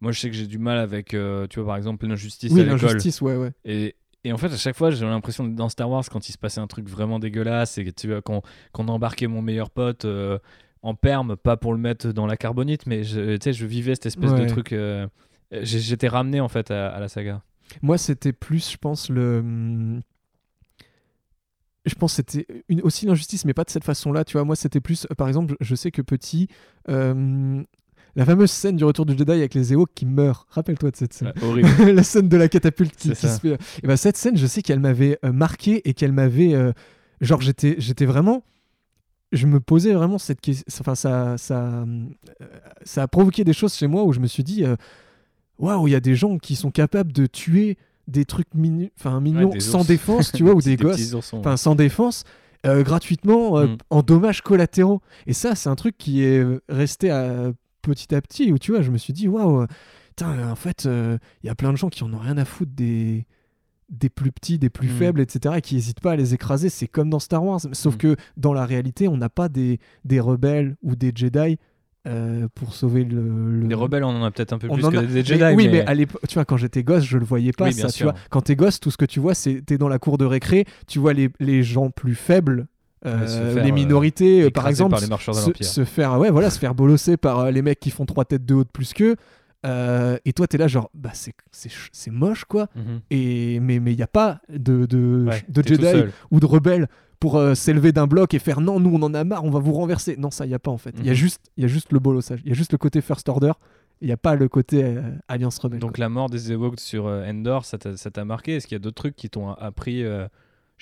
moi, 0.00 0.10
je 0.10 0.18
sais 0.18 0.30
que 0.30 0.34
j'ai 0.36 0.48
du 0.48 0.58
mal 0.58 0.78
avec, 0.78 1.14
euh, 1.14 1.46
tu 1.48 1.60
vois, 1.60 1.68
par 1.68 1.76
exemple, 1.76 2.06
l'injustice 2.08 2.50
Oui, 2.50 2.58
à 2.60 2.64
l'école. 2.64 2.80
l'injustice, 2.80 3.20
ouais, 3.20 3.36
ouais. 3.36 3.52
Et, 3.64 3.94
et 4.24 4.32
en 4.32 4.36
fait, 4.36 4.52
à 4.52 4.56
chaque 4.56 4.74
fois, 4.74 4.90
j'ai 4.90 5.04
l'impression 5.06 5.44
d'être 5.44 5.54
dans 5.54 5.68
Star 5.68 5.88
Wars 5.88 6.02
quand 6.10 6.28
il 6.28 6.32
se 6.32 6.38
passait 6.38 6.58
un 6.60 6.66
truc 6.66 6.88
vraiment 6.88 7.20
dégueulasse 7.20 7.78
et 7.78 7.92
tu 7.92 8.08
vois, 8.08 8.20
quand, 8.20 8.42
quand 8.72 8.84
on 8.84 8.88
embarquait 8.88 9.28
mon 9.28 9.42
meilleur 9.42 9.70
pote 9.70 10.04
euh, 10.04 10.40
en 10.82 10.96
perme, 10.96 11.36
pas 11.36 11.56
pour 11.56 11.72
le 11.72 11.78
mettre 11.78 12.08
dans 12.12 12.26
la 12.26 12.36
carbonite, 12.36 12.86
mais 12.88 13.04
je, 13.04 13.36
tu 13.36 13.44
sais, 13.44 13.52
je 13.52 13.64
vivais 13.64 13.94
cette 13.94 14.06
espèce 14.06 14.32
Ouais. 14.32 14.40
de 14.40 14.46
truc. 14.48 14.74
J'étais 15.52 16.08
ramené 16.08 16.40
en 16.40 16.48
fait 16.48 16.70
à, 16.70 16.88
à 16.88 16.98
la 16.98 17.08
saga. 17.08 17.42
Moi, 17.80 17.96
c'était 17.98 18.32
plus, 18.32 18.70
je 18.72 18.76
pense, 18.76 19.08
le. 19.08 19.38
hum, 19.38 20.00
Je 21.84 21.94
pense 21.96 22.12
que 22.12 22.16
c'était 22.16 22.46
une- 22.68 22.80
aussi 22.82 23.06
l'injustice, 23.06 23.44
mais 23.44 23.54
pas 23.54 23.64
de 23.64 23.70
cette 23.70 23.82
façon-là. 23.84 24.24
Tu 24.24 24.34
vois, 24.34 24.44
moi, 24.44 24.54
c'était 24.54 24.80
plus. 24.80 25.04
euh, 25.10 25.14
Par 25.16 25.26
exemple, 25.28 25.56
je 25.60 25.74
sais 25.74 25.90
que 25.90 26.02
petit. 26.02 26.48
euh, 26.88 27.62
La 28.14 28.24
fameuse 28.26 28.50
scène 28.50 28.76
du 28.76 28.84
retour 28.84 29.06
du 29.06 29.16
Jedi 29.16 29.32
avec 29.32 29.54
les 29.54 29.72
Ewoks 29.72 29.90
qui 29.94 30.04
meurent. 30.06 30.46
Rappelle-toi 30.50 30.90
de 30.90 30.96
cette 30.96 31.12
scène. 31.14 31.32
La 31.96 32.02
scène 32.02 32.28
de 32.28 32.36
la 32.36 32.48
catapulte 32.48 32.94
qui, 32.94 33.08
C'est 33.08 33.14
qui 33.14 33.26
ça. 33.26 33.34
se 33.36 33.40
fait. 33.40 33.58
Et 33.82 33.86
ben, 33.86 33.96
cette 33.96 34.16
scène, 34.18 34.36
je 34.36 34.46
sais 34.46 34.60
qu'elle 34.62 34.80
m'avait 34.80 35.18
euh, 35.24 35.32
marqué 35.32 35.88
et 35.88 35.94
qu'elle 35.94 36.12
m'avait. 36.12 36.52
euh, 36.54 36.72
genre, 37.22 37.40
j'étais, 37.40 37.74
j'étais 37.78 38.04
vraiment. 38.06 38.44
Je 39.32 39.46
me 39.46 39.58
posais 39.60 39.94
vraiment 39.94 40.18
cette 40.18 40.42
question. 40.42 40.64
Enfin, 40.80 40.94
ça, 40.94 41.38
ça, 41.38 41.68
euh, 41.68 42.04
ça 42.84 43.02
a 43.04 43.08
provoqué 43.08 43.44
des 43.44 43.54
choses 43.54 43.74
chez 43.74 43.86
moi 43.86 44.04
où 44.04 44.12
je 44.12 44.20
me 44.20 44.26
suis 44.26 44.44
dit 44.44 44.62
euh, 44.62 44.76
waouh, 45.58 45.88
il 45.88 45.92
y 45.92 45.94
a 45.94 46.00
des 46.00 46.14
gens 46.14 46.38
qui 46.38 46.56
sont 46.56 46.70
capables 46.70 47.12
de 47.12 47.26
tuer 47.26 47.76
des 48.08 48.24
trucs 48.24 48.48
minu- 48.54 48.90
enfin, 48.98 49.20
mignons 49.20 49.50
des 49.50 49.60
sans 49.60 49.80
ours. 49.80 49.86
défense, 49.86 50.32
tu 50.32 50.42
vois, 50.42 50.54
ou 50.54 50.60
des 50.62 50.76
gosses, 50.76 51.14
enfin, 51.32 51.56
sans 51.56 51.74
défense. 51.74 52.24
euh, 52.64 52.84
gratuitement 52.84 53.58
euh, 53.58 53.66
Mm. 53.66 53.76
en 53.90 54.02
dommages 54.02 54.40
collatéraux 54.40 55.00
et 55.26 55.32
ça 55.32 55.56
c'est 55.56 55.68
un 55.68 55.74
truc 55.74 55.98
qui 55.98 56.22
est 56.22 56.38
euh, 56.38 56.62
resté 56.68 57.10
à- 57.10 57.50
petit 57.82 58.14
à 58.14 58.22
petit 58.22 58.52
où 58.52 58.58
tu 58.60 58.70
vois 58.70 58.82
je 58.82 58.92
me 58.92 58.98
suis 58.98 59.12
dit 59.12 59.26
waouh 59.26 59.66
en 60.22 60.54
fait, 60.54 60.84
il 60.84 61.18
y 61.46 61.48
a 61.48 61.54
plein 61.56 61.72
de 61.72 61.76
gens 61.76 61.88
qui 61.88 62.04
en 62.04 62.12
ont 62.14 62.18
rien 62.18 62.38
à 62.38 62.44
foutre 62.44 62.70
des, 62.72 63.26
des 63.88 64.08
plus 64.08 64.30
petits, 64.30 64.58
des 64.60 64.70
plus 64.70 64.86
Mm. 64.88 64.96
faibles, 64.96 65.20
etc., 65.20 65.56
et 65.58 65.60
qui 65.60 65.74
n'hésitent 65.74 65.98
pas 66.00 66.12
à 66.12 66.16
les 66.16 66.34
écraser. 66.34 66.68
C'est 66.68 66.86
comme 66.86 67.10
dans 67.10 67.18
Star 67.18 67.42
Wars. 67.44 67.60
Sauf 67.72 67.94
Mm. 67.94 67.98
que 67.98 68.16
dans 68.36 68.52
la 68.52 68.64
réalité, 68.64 69.08
on 69.08 69.16
n'a 69.16 69.28
pas 69.30 69.48
des, 69.48 69.80
des 70.04 70.20
rebelles 70.20 70.76
ou 70.82 70.94
des 70.94 71.10
Jedi 71.14 71.58
euh, 72.06 72.48
pour 72.54 72.74
sauver 72.74 73.04
le. 73.04 73.20
le- 73.60 73.66
Des 73.68 73.74
rebelles, 73.74 74.04
on 74.04 74.08
en 74.10 74.24
a 74.24 74.30
peut-être 74.30 74.52
un 74.52 74.58
peu 74.58 74.66
On 74.70 74.74
plus 74.74 74.82
que 74.88 74.96
a- 74.96 75.02
des 75.02 75.24
Jedi. 75.24 75.40
mais- 75.40 75.54
oui, 75.54 75.66
mais, 75.66 75.72
mais 75.72 75.86
à 75.86 75.94
l'époque, 75.94 76.22
tu 76.28 76.34
vois, 76.34 76.44
quand 76.44 76.56
j'étais 76.56 76.82
gosse, 76.82 77.04
je 77.04 77.16
le 77.18 77.24
voyais 77.24 77.52
pas. 77.52 77.66
Oui, 77.66 77.74
bien 77.74 77.82
ça, 77.86 77.92
tu 77.92 77.98
sûr. 77.98 78.10
vois. 78.10 78.14
Quand 78.30 78.40
t'es 78.42 78.56
gosse, 78.56 78.80
tout 78.80 78.90
ce 78.90 78.96
que 78.96 79.04
tu 79.04 79.20
vois, 79.20 79.34
c'est 79.34 79.62
t'es 79.64 79.78
dans 79.78 79.88
la 79.88 79.98
cour 79.98 80.18
de 80.18 80.24
récré, 80.24 80.64
tu 80.88 80.98
vois 80.98 81.12
les, 81.12 81.30
les 81.38 81.62
gens 81.62 81.90
plus 81.90 82.14
faibles, 82.16 82.66
euh, 83.06 83.52
faire, 83.54 83.64
les 83.64 83.70
euh, 83.70 83.74
minorités, 83.74 84.50
par 84.50 84.68
exemple, 84.68 84.90
par 84.92 85.00
les 85.00 85.64
se, 85.64 85.84
faire 85.84 86.18
ouais 86.18 86.30
voilà 86.30 86.50
se 86.50 86.58
faire 86.58 86.74
bolosser 86.74 87.16
par 87.16 87.50
les 87.50 87.60
mecs 87.62 87.80
qui 87.80 87.90
font 87.90 88.04
trois 88.06 88.24
têtes 88.24 88.44
de 88.46 88.54
haut 88.54 88.64
de 88.64 88.68
plus 88.68 88.92
qu'eux 88.94 89.16
Euh, 89.64 90.18
et 90.24 90.32
toi 90.32 90.48
t'es 90.48 90.58
là 90.58 90.66
genre 90.66 90.90
bah 90.92 91.10
c'est 91.14 91.32
c'est 91.52 91.68
ch- 91.68 91.88
c'est 91.92 92.10
moche 92.10 92.44
quoi 92.44 92.66
Mhm. 92.74 93.00
et 93.10 93.60
mais 93.60 93.78
mais 93.78 93.92
il 93.92 93.98
y 93.98 94.02
a 94.02 94.08
pas 94.08 94.40
de 94.48 94.86
de, 94.86 95.26
Ouais, 95.28 95.44
Jedi 95.64 96.10
ou 96.32 96.40
de 96.40 96.46
rebelles 96.46 96.88
pour 97.20 97.36
euh, 97.36 97.54
s'élever 97.54 97.92
d'un 97.92 98.08
bloc 98.08 98.34
et 98.34 98.40
faire 98.40 98.60
non 98.60 98.80
nous 98.80 98.90
on 98.92 99.02
en 99.04 99.14
a 99.14 99.22
marre 99.22 99.44
on 99.44 99.50
va 99.50 99.60
vous 99.60 99.72
renverser 99.72 100.16
non 100.16 100.32
ça 100.32 100.46
il 100.46 100.50
y 100.50 100.54
a 100.54 100.58
pas 100.58 100.72
en 100.72 100.78
fait 100.78 100.94
il 100.98 101.04
y 101.06 101.10
a 101.10 101.12
Mhm. 101.12 101.16
juste 101.16 101.40
il 101.56 101.62
y 101.62 101.64
a 101.64 101.68
juste 101.68 101.92
le 101.92 102.00
bolossage 102.00 102.40
il 102.44 102.48
y 102.48 102.52
a 102.52 102.54
juste 102.56 102.72
le 102.72 102.78
côté 102.78 103.00
first 103.00 103.28
order 103.28 103.52
il 104.00 104.08
y 104.08 104.12
a 104.12 104.16
pas 104.16 104.34
le 104.34 104.48
côté 104.48 104.82
euh, 104.82 105.00
alliance 105.28 105.60
rebelle 105.60 105.78
Donc 105.78 105.92
quoi. 105.92 106.00
la 106.02 106.08
mort 106.08 106.28
des 106.28 106.50
Ewoks 106.50 106.80
sur 106.80 107.04
Endor, 107.06 107.64
ça 107.64 107.78
t'a 107.78 107.96
ça 107.96 108.10
t'a 108.10 108.24
marqué? 108.24 108.56
Est-ce 108.56 108.66
qu'il 108.66 108.74
y 108.74 108.80
a 108.80 108.80
d'autres 108.80 108.96
trucs 109.00 109.14
qui 109.14 109.30
t'ont 109.30 109.50
appris, 109.52 110.02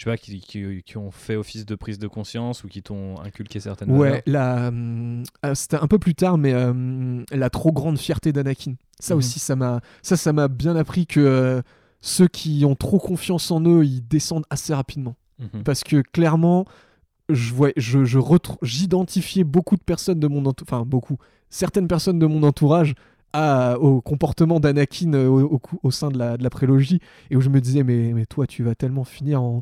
je 0.00 0.04
sais 0.04 0.10
pas, 0.10 0.16
qui, 0.16 0.40
qui, 0.40 0.82
qui 0.82 0.96
ont 0.96 1.10
fait 1.10 1.36
office 1.36 1.66
de 1.66 1.74
prise 1.74 1.98
de 1.98 2.08
conscience 2.08 2.64
ou 2.64 2.68
qui 2.68 2.82
t'ont 2.82 3.20
inculqué 3.20 3.60
certaines 3.60 3.90
valeurs 3.90 4.14
Ouais, 4.14 4.22
la, 4.24 4.68
hum, 4.68 5.24
ah, 5.42 5.54
c'était 5.54 5.76
un 5.76 5.86
peu 5.88 5.98
plus 5.98 6.14
tard, 6.14 6.38
mais 6.38 6.54
hum, 6.54 7.26
la 7.30 7.50
trop 7.50 7.70
grande 7.70 7.98
fierté 7.98 8.32
d'Anakin. 8.32 8.76
Ça 8.98 9.12
Mhm. 9.12 9.18
aussi, 9.18 9.38
ça 9.40 9.56
m'a, 9.56 9.82
ça, 10.00 10.16
ça 10.16 10.32
m'a 10.32 10.48
bien 10.48 10.74
appris 10.74 11.06
que 11.06 11.20
euh, 11.20 11.60
ceux 12.00 12.28
qui 12.28 12.64
ont 12.64 12.76
trop 12.76 12.98
confiance 12.98 13.50
en 13.50 13.60
eux, 13.66 13.84
ils 13.84 14.00
descendent 14.00 14.46
assez 14.48 14.72
rapidement. 14.72 15.16
Mhm. 15.38 15.64
Parce 15.64 15.84
que 15.84 16.00
clairement, 16.00 16.64
je 17.28 17.52
vois, 17.52 17.68
je, 17.76 17.98
j'identifiais 18.62 19.44
beaucoup 19.44 19.76
de 19.76 19.82
personnes 19.82 20.18
de 20.18 20.28
mon 20.28 20.46
entourage, 20.46 20.66
enfin 20.80 20.86
beaucoup, 20.86 21.18
certaines 21.50 21.88
personnes 21.88 22.18
de 22.18 22.24
mon 22.26 22.42
entourage 22.42 22.94
à, 23.34 23.78
au 23.78 24.00
comportement 24.00 24.60
d'Anakin 24.60 25.12
euh, 25.12 25.28
au, 25.28 25.60
au 25.82 25.90
sein 25.90 26.08
de 26.08 26.16
la, 26.18 26.38
de 26.38 26.42
la 26.42 26.48
prélogie 26.50 27.00
et 27.30 27.36
où 27.36 27.42
je 27.42 27.50
me 27.50 27.60
disais 27.60 27.84
mais, 27.84 28.12
mais 28.14 28.24
toi 28.26 28.46
tu 28.46 28.64
vas 28.64 28.74
tellement 28.74 29.04
finir 29.04 29.42
en 29.42 29.58
euh, 29.58 29.60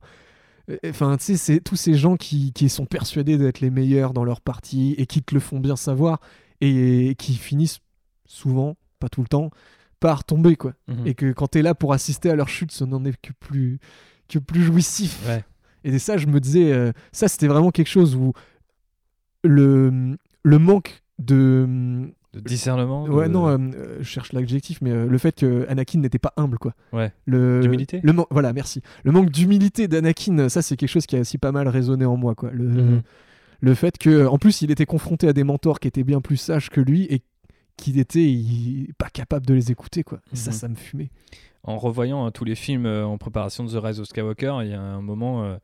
Enfin, 0.84 1.16
tu 1.16 1.24
sais, 1.24 1.36
c'est 1.36 1.60
tous 1.60 1.76
ces 1.76 1.94
gens 1.94 2.16
qui, 2.16 2.52
qui 2.52 2.68
sont 2.68 2.86
persuadés 2.86 3.38
d'être 3.38 3.60
les 3.60 3.70
meilleurs 3.70 4.12
dans 4.12 4.24
leur 4.24 4.40
partie 4.40 4.94
et 4.98 5.06
qui 5.06 5.22
te 5.22 5.34
le 5.34 5.40
font 5.40 5.60
bien 5.60 5.76
savoir 5.76 6.20
et 6.60 7.14
qui 7.18 7.34
finissent 7.34 7.80
souvent, 8.26 8.76
pas 8.98 9.08
tout 9.08 9.22
le 9.22 9.28
temps, 9.28 9.50
par 10.00 10.24
tomber, 10.24 10.56
quoi. 10.56 10.74
Mhm. 10.88 11.06
Et 11.06 11.14
que 11.14 11.32
quand 11.32 11.48
t'es 11.48 11.62
là 11.62 11.74
pour 11.74 11.92
assister 11.92 12.30
à 12.30 12.36
leur 12.36 12.48
chute, 12.48 12.72
ça 12.72 12.86
n'en 12.86 13.04
est 13.04 13.16
que 13.20 13.32
plus, 13.40 13.78
que 14.28 14.38
plus 14.38 14.62
jouissif. 14.62 15.20
Ouais. 15.26 15.44
Et 15.84 15.98
ça, 15.98 16.16
je 16.16 16.26
me 16.26 16.40
disais, 16.40 16.72
euh, 16.72 16.92
ça, 17.12 17.28
c'était 17.28 17.46
vraiment 17.46 17.70
quelque 17.70 17.88
chose 17.88 18.14
où 18.14 18.32
le, 19.44 20.16
le 20.42 20.58
manque 20.58 21.02
de. 21.18 22.08
De 22.42 22.48
discernement. 22.48 23.04
Ouais, 23.04 23.28
non, 23.28 23.48
euh, 23.48 23.58
euh, 23.58 23.96
je 24.00 24.04
cherche 24.04 24.32
l'adjectif, 24.32 24.78
mais 24.80 24.90
euh, 24.90 25.06
le 25.06 25.18
fait 25.18 25.34
que 25.34 25.66
Anakin 25.68 25.98
n'était 26.00 26.18
pas 26.18 26.32
humble, 26.36 26.58
quoi. 26.58 26.74
Ouais. 26.92 27.12
Le, 27.26 27.60
D'humilité? 27.60 28.00
le 28.02 28.12
man- 28.12 28.26
Voilà, 28.30 28.52
merci. 28.52 28.82
Le 29.04 29.12
manque 29.12 29.30
d'humilité 29.30 29.88
d'Anakin, 29.88 30.48
ça, 30.48 30.62
c'est 30.62 30.76
quelque 30.76 30.88
chose 30.88 31.06
qui 31.06 31.16
a 31.16 31.20
aussi 31.20 31.38
pas 31.38 31.52
mal 31.52 31.68
résonné 31.68 32.04
en 32.04 32.16
moi, 32.16 32.34
quoi. 32.34 32.50
Le, 32.52 32.64
Mhm. 32.64 33.02
le 33.60 33.74
fait 33.74 33.98
que, 33.98 34.26
en 34.26 34.38
plus, 34.38 34.62
il 34.62 34.70
était 34.70 34.86
confronté 34.86 35.28
à 35.28 35.32
des 35.32 35.44
mentors 35.44 35.80
qui 35.80 35.88
étaient 35.88 36.04
bien 36.04 36.20
plus 36.20 36.36
sages 36.36 36.70
que 36.70 36.80
lui 36.80 37.04
et 37.10 37.22
qu'il 37.76 37.98
était 37.98 38.24
il- 38.24 38.92
pas 38.98 39.08
capable 39.10 39.46
de 39.46 39.54
les 39.54 39.70
écouter, 39.70 40.02
quoi. 40.04 40.20
Ça, 40.32 40.50
Mhm. 40.50 40.56
ça 40.56 40.68
me 40.68 40.74
fumait. 40.74 41.10
En 41.64 41.76
revoyant 41.76 42.26
euh, 42.26 42.30
tous 42.30 42.44
les 42.44 42.54
films 42.54 42.86
euh, 42.86 43.04
en 43.04 43.18
préparation 43.18 43.64
de 43.64 43.70
The 43.70 43.82
Rise 43.82 44.00
of 44.00 44.06
Skywalker, 44.06 44.58
il 44.62 44.70
y 44.70 44.74
a 44.74 44.80
un 44.80 45.00
moment 45.02 45.44
euh, 45.44 45.56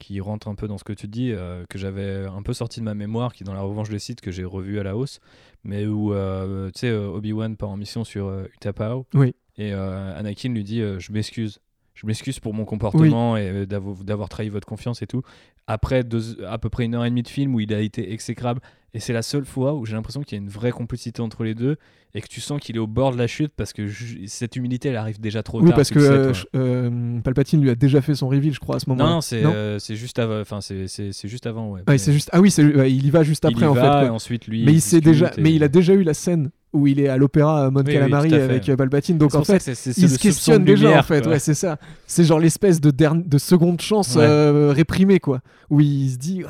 qui 0.00 0.18
rentre 0.20 0.48
un 0.48 0.56
peu 0.56 0.66
dans 0.66 0.78
ce 0.78 0.82
que 0.84 0.92
tu 0.92 1.06
dis, 1.06 1.30
euh, 1.30 1.64
que 1.68 1.78
j'avais 1.78 2.26
un 2.26 2.42
peu 2.42 2.52
sorti 2.52 2.80
de 2.80 2.84
ma 2.84 2.94
mémoire, 2.94 3.32
qui 3.32 3.44
est 3.44 3.46
dans 3.46 3.54
la 3.54 3.60
revanche 3.60 3.88
des 3.90 4.00
sites 4.00 4.20
que 4.20 4.32
j'ai 4.32 4.44
revu 4.44 4.80
à 4.80 4.82
la 4.82 4.96
hausse, 4.96 5.20
mais 5.62 5.86
où 5.86 6.12
euh, 6.12 6.70
tu 6.74 6.80
sais 6.80 6.88
euh, 6.88 7.06
Obi-Wan 7.10 7.56
part 7.56 7.68
en 7.68 7.76
mission 7.76 8.02
sur 8.02 8.32
Utapau 8.54 9.06
Oui. 9.14 9.34
et 9.58 9.72
Anakin 9.72 10.48
lui 10.52 10.64
dit 10.64 10.80
je 10.98 11.12
m'excuse. 11.12 11.60
Je 12.00 12.06
m'excuse 12.06 12.40
pour 12.40 12.54
mon 12.54 12.64
comportement 12.64 13.36
et 13.36 13.50
euh, 13.50 13.66
d'avo- 13.66 13.98
d'avoir 14.02 14.30
trahi 14.30 14.48
votre 14.48 14.66
confiance 14.66 15.02
et 15.02 15.06
tout. 15.06 15.20
Après 15.66 16.02
deux- 16.02 16.42
à 16.48 16.56
peu 16.56 16.70
près 16.70 16.84
une 16.86 16.94
heure 16.94 17.04
et 17.04 17.10
demie 17.10 17.22
de 17.22 17.28
film 17.28 17.54
où 17.54 17.60
il 17.60 17.74
a 17.74 17.80
été 17.80 18.12
exécrable, 18.12 18.60
et 18.94 19.00
c'est 19.00 19.12
la 19.12 19.22
seule 19.22 19.44
fois 19.44 19.74
où 19.74 19.84
j'ai 19.84 19.92
l'impression 19.92 20.22
qu'il 20.22 20.36
y 20.36 20.40
a 20.40 20.42
une 20.42 20.48
vraie 20.48 20.72
complicité 20.72 21.20
entre 21.20 21.44
les 21.44 21.54
deux 21.54 21.76
et 22.14 22.20
que 22.22 22.26
tu 22.26 22.40
sens 22.40 22.58
qu'il 22.60 22.74
est 22.76 22.80
au 22.80 22.86
bord 22.88 23.12
de 23.12 23.18
la 23.18 23.26
chute 23.28 23.52
parce 23.56 23.72
que 23.74 23.86
cette 24.26 24.56
humilité 24.56 24.88
elle 24.88 24.96
arrive 24.96 25.20
déjà 25.20 25.42
trop 25.44 25.60
Oui, 25.60 25.68
tard. 25.68 25.76
parce 25.76 25.88
tu 25.90 25.94
que 25.94 26.00
sais, 26.00 26.10
euh, 26.10 26.32
euh, 26.56 27.20
Palpatine 27.20 27.60
lui 27.60 27.70
a 27.70 27.74
déjà 27.76 28.00
fait 28.00 28.14
son 28.14 28.28
reveal, 28.28 28.52
je 28.54 28.58
crois, 28.60 28.76
à 28.76 28.78
ce 28.80 28.88
moment-là. 28.88 29.10
Non, 29.10 29.20
c'est 29.20 29.44
euh, 29.44 29.78
juste 29.78 30.18
avant. 30.18 30.40
Enfin, 30.40 30.60
c'est- 30.60 31.28
juste 31.28 31.46
avant, 31.46 31.70
ouais. 31.70 31.82
Juste. 31.98 32.30
Ah 32.32 32.40
oui, 32.40 32.52
ouais, 32.58 32.90
il 32.92 33.06
y 33.06 33.10
va 33.10 33.22
juste 33.22 33.44
Il 33.44 33.52
après, 33.52 33.66
y 33.66 33.68
en 33.68 33.74
va, 33.74 34.02
fait. 34.04 34.08
ensuite 34.08 34.46
lui. 34.48 34.64
mais 34.64 34.72
il 34.72 34.76
il 34.76 34.80
sait 34.80 35.00
déjà, 35.02 35.30
mais 35.38 35.52
il 35.54 35.62
a 35.62 35.68
déjà 35.68 35.92
eu 35.92 36.02
la 36.02 36.14
scène 36.14 36.50
où 36.72 36.86
il 36.86 37.00
est 37.00 37.08
à 37.08 37.16
l'opéra 37.16 37.70
Mon 37.70 37.80
Oui, 37.80 37.92
Calamari 37.92 38.32
avec 38.34 38.68
euh, 38.68 38.76
Palpatine. 38.76 39.18
Donc 39.18 39.34
en 39.34 39.42
fait, 39.44 39.66
il 39.66 39.74
se 40.08 40.18
questionne 40.18 40.64
déjà 40.64 40.84
lumière, 40.84 41.00
en 41.00 41.02
fait. 41.02 41.22
quoi. 41.22 41.32
Ouais, 41.32 41.38
c'est 41.38 41.54
ça. 41.54 41.78
C'est 42.06 42.24
genre 42.24 42.38
l'espèce 42.38 42.80
de, 42.80 42.90
de 42.92 43.38
seconde 43.38 43.80
chance 43.80 44.14
Ouais. 44.16 44.22
euh, 44.24 44.72
réprimée 44.72 45.18
quoi, 45.20 45.40
où 45.68 45.80
il 45.80 46.10
se 46.10 46.16
dit, 46.16 46.42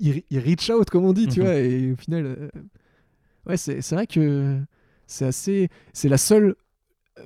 il, 0.00 0.22
il 0.30 0.38
reach 0.38 0.70
out 0.70 0.88
comme 0.90 1.04
on 1.04 1.12
dit, 1.12 1.26
tu 1.28 1.40
Mhm. 1.40 1.46
vois, 1.46 1.54
et 1.56 1.92
au 1.92 1.96
final, 1.96 2.24
euh, 2.26 2.48
ouais, 3.48 3.56
c'est 3.56 3.90
vrai 3.92 4.06
que 4.06 4.56
c'est 5.06 5.26
assez, 5.26 5.68
c'est 5.92 6.08
la 6.08 6.16
seule 6.18 6.54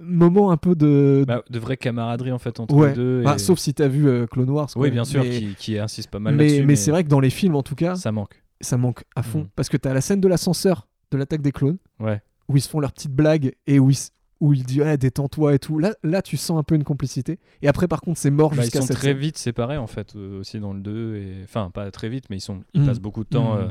moment 0.03 0.51
un 0.51 0.57
peu 0.57 0.75
de, 0.75 1.25
Bah, 1.27 1.43
de 1.49 1.59
vraie 1.59 1.77
camaraderie 1.77 2.33
en 2.33 2.39
fait 2.39 2.59
entre 2.61 2.75
ouais. 2.75 2.89
les 2.89 2.95
deux. 2.95 3.23
Bah, 3.23 3.39
sauf 3.39 3.59
si 3.59 3.73
t'as 3.75 3.89
vu 3.89 4.27
Clone 4.27 4.51
Wars. 4.51 4.69
quoi. 4.73 4.83
Oui, 4.83 4.91
bien 4.91 5.05
sûr, 5.05 5.23
Mais, 5.23 5.31
qui, 5.31 5.55
qui 5.57 5.79
insiste 5.79 6.11
pas 6.11 6.19
mal 6.19 6.35
mais, 6.35 6.47
là-dessus. 6.49 6.67
mais 6.67 6.77
c'est 6.77 6.91
vrai 6.91 7.05
que 7.05 7.09
dans 7.09 7.21
les 7.21 7.31
films 7.31 7.55
en 7.57 7.63
tout 7.63 7.75
cas, 7.77 7.95
ça 7.95 8.11
manque. 8.13 8.43
ça 8.61 8.77
manque 8.77 9.05
à 9.17 9.23
fond 9.23 9.41
Mhm. 9.41 9.49
parce 9.55 9.69
que 9.69 9.77
t'as 9.77 9.95
la 9.95 10.01
scène 10.01 10.21
de 10.21 10.29
l'ascenseur 10.29 10.88
de 11.11 11.17
l'attaque 11.19 11.43
des 11.43 11.53
clones 11.53 11.79
Ouais. 12.01 12.21
où 12.49 12.57
ils 12.57 12.61
se 12.61 12.69
font 12.69 12.81
leurs 12.81 12.93
petites 12.93 13.13
blagues 13.15 13.55
et 13.67 13.79
où, 13.79 13.91
ils 13.91 13.99
où 14.41 14.53
il 14.53 14.63
dit 14.65 14.81
ouais, 14.81 14.97
détends-toi 14.97 15.55
et 15.55 15.59
tout. 15.59 15.79
Là, 15.81 15.95
là, 16.05 16.23
tu 16.23 16.37
sens 16.37 16.59
un 16.59 16.63
peu 16.63 16.77
une 16.77 16.85
complicité. 16.85 17.41
Et 17.61 17.67
après, 17.69 17.89
par 17.89 18.01
contre, 18.01 18.21
c'est 18.21 18.31
mort 18.31 18.51
Bah, 18.51 18.59
ils 18.59 18.63
jusqu'à 18.63 18.81
sont 18.83 18.87
cette 18.87 18.97
très 18.99 19.09
scène. 19.09 19.17
vite 19.17 19.37
séparés 19.37 19.79
en 19.79 19.89
fait 19.89 20.15
euh, 20.15 20.39
aussi 20.41 20.61
dans 20.61 20.73
le 20.73 20.81
2 20.81 21.17
et 21.17 21.35
enfin 21.43 21.71
pas 21.71 21.91
très 21.91 22.09
vite 22.09 22.27
mais 22.31 22.37
ils 22.37 22.41
sont 22.41 22.63
ils 22.73 22.83
Mm. 22.83 22.87
passent 22.87 23.01
beaucoup 23.01 23.25
de 23.25 23.29
temps 23.29 23.55
Mm. 23.57 23.59
euh, 23.59 23.69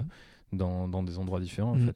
dans, 0.53 0.87
dans 0.89 1.03
des 1.03 1.19
endroits 1.19 1.39
différents 1.39 1.71
en 1.71 1.75
Mm. 1.75 1.85
fait. 1.87 1.95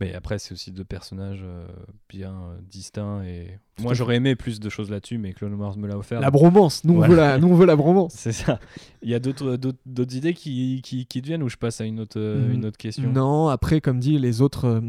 Mais 0.00 0.14
après 0.14 0.38
c'est 0.38 0.52
aussi 0.52 0.70
deux 0.70 0.84
personnages 0.84 1.40
euh, 1.42 1.66
bien 2.08 2.30
euh, 2.32 2.56
distincts 2.70 3.24
et 3.24 3.58
moi 3.80 3.94
j'aurais 3.94 4.14
aimé 4.16 4.36
plus 4.36 4.60
de 4.60 4.68
choses 4.68 4.90
là-dessus 4.90 5.18
mais 5.18 5.32
Clone 5.32 5.54
Wars 5.54 5.76
me 5.76 5.88
l'a 5.88 5.98
offert. 5.98 6.20
La 6.20 6.30
bromance. 6.30 6.84
Nous, 6.84 6.94
on 6.94 7.00
veut 7.06 7.16
la, 7.16 7.36
nous, 7.38 7.48
on 7.48 7.54
veut 7.54 7.66
la 7.66 7.74
bromance. 7.74 8.12
C'est 8.16 8.30
ça. 8.32 8.60
Il 9.02 9.10
y 9.10 9.14
a 9.14 9.18
d'autres 9.18 9.56
d'autres- 9.56 9.78
d'autres 9.86 10.14
idées 10.14 10.34
qui, 10.34 10.82
qui, 10.84 11.04
qui 11.06 11.20
te 11.20 11.26
viennent 11.26 11.42
ou 11.42 11.48
je 11.48 11.56
passe 11.56 11.80
à 11.80 11.84
une 11.84 11.98
autre, 11.98 12.18
euh, 12.20 12.48
Mm. 12.48 12.52
une 12.52 12.64
autre 12.66 12.76
question? 12.78 13.10
Non, 13.12 13.48
après, 13.48 13.80
comme 13.80 13.98
dit, 13.98 14.18
les 14.18 14.40
autres. 14.40 14.66
euh, 14.66 14.80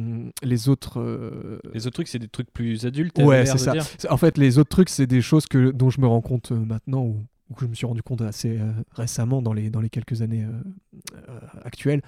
les 0.44 0.70
autres. 0.70 1.00
euh, 1.00 1.60
Les 1.74 1.88
autres 1.88 1.96
trucs, 1.96 2.08
c'est 2.08 2.20
des 2.20 2.28
trucs 2.28 2.52
plus 2.54 2.86
adultes. 2.86 3.18
Ouais, 3.20 3.46
c'est 3.48 3.58
ça. 3.58 3.72
dire? 3.72 3.86
En 4.12 4.18
fait, 4.18 4.38
les 4.38 4.60
autres 4.60 4.70
trucs, 4.70 4.90
c'est 4.90 5.08
des 5.08 5.22
choses 5.22 5.48
que, 5.48 5.72
dont 5.72 5.90
je 5.90 6.02
me 6.02 6.08
rends 6.08 6.22
compte 6.22 6.52
euh, 6.52 6.56
maintenant 6.60 7.02
ou, 7.02 7.26
ou 7.50 7.56
que 7.56 7.62
je 7.62 7.68
me 7.68 7.74
suis 7.74 7.88
rendu 7.88 8.04
compte 8.04 8.22
assez 8.22 8.60
euh, 8.60 8.72
récemment 8.92 9.42
dans 9.42 9.54
les, 9.54 9.72
dans 9.72 9.82
les 9.82 9.90
quelques 9.90 10.22
années 10.22 10.44
euh, 10.46 11.00
euh, 11.30 11.40
actuelles 11.64 12.02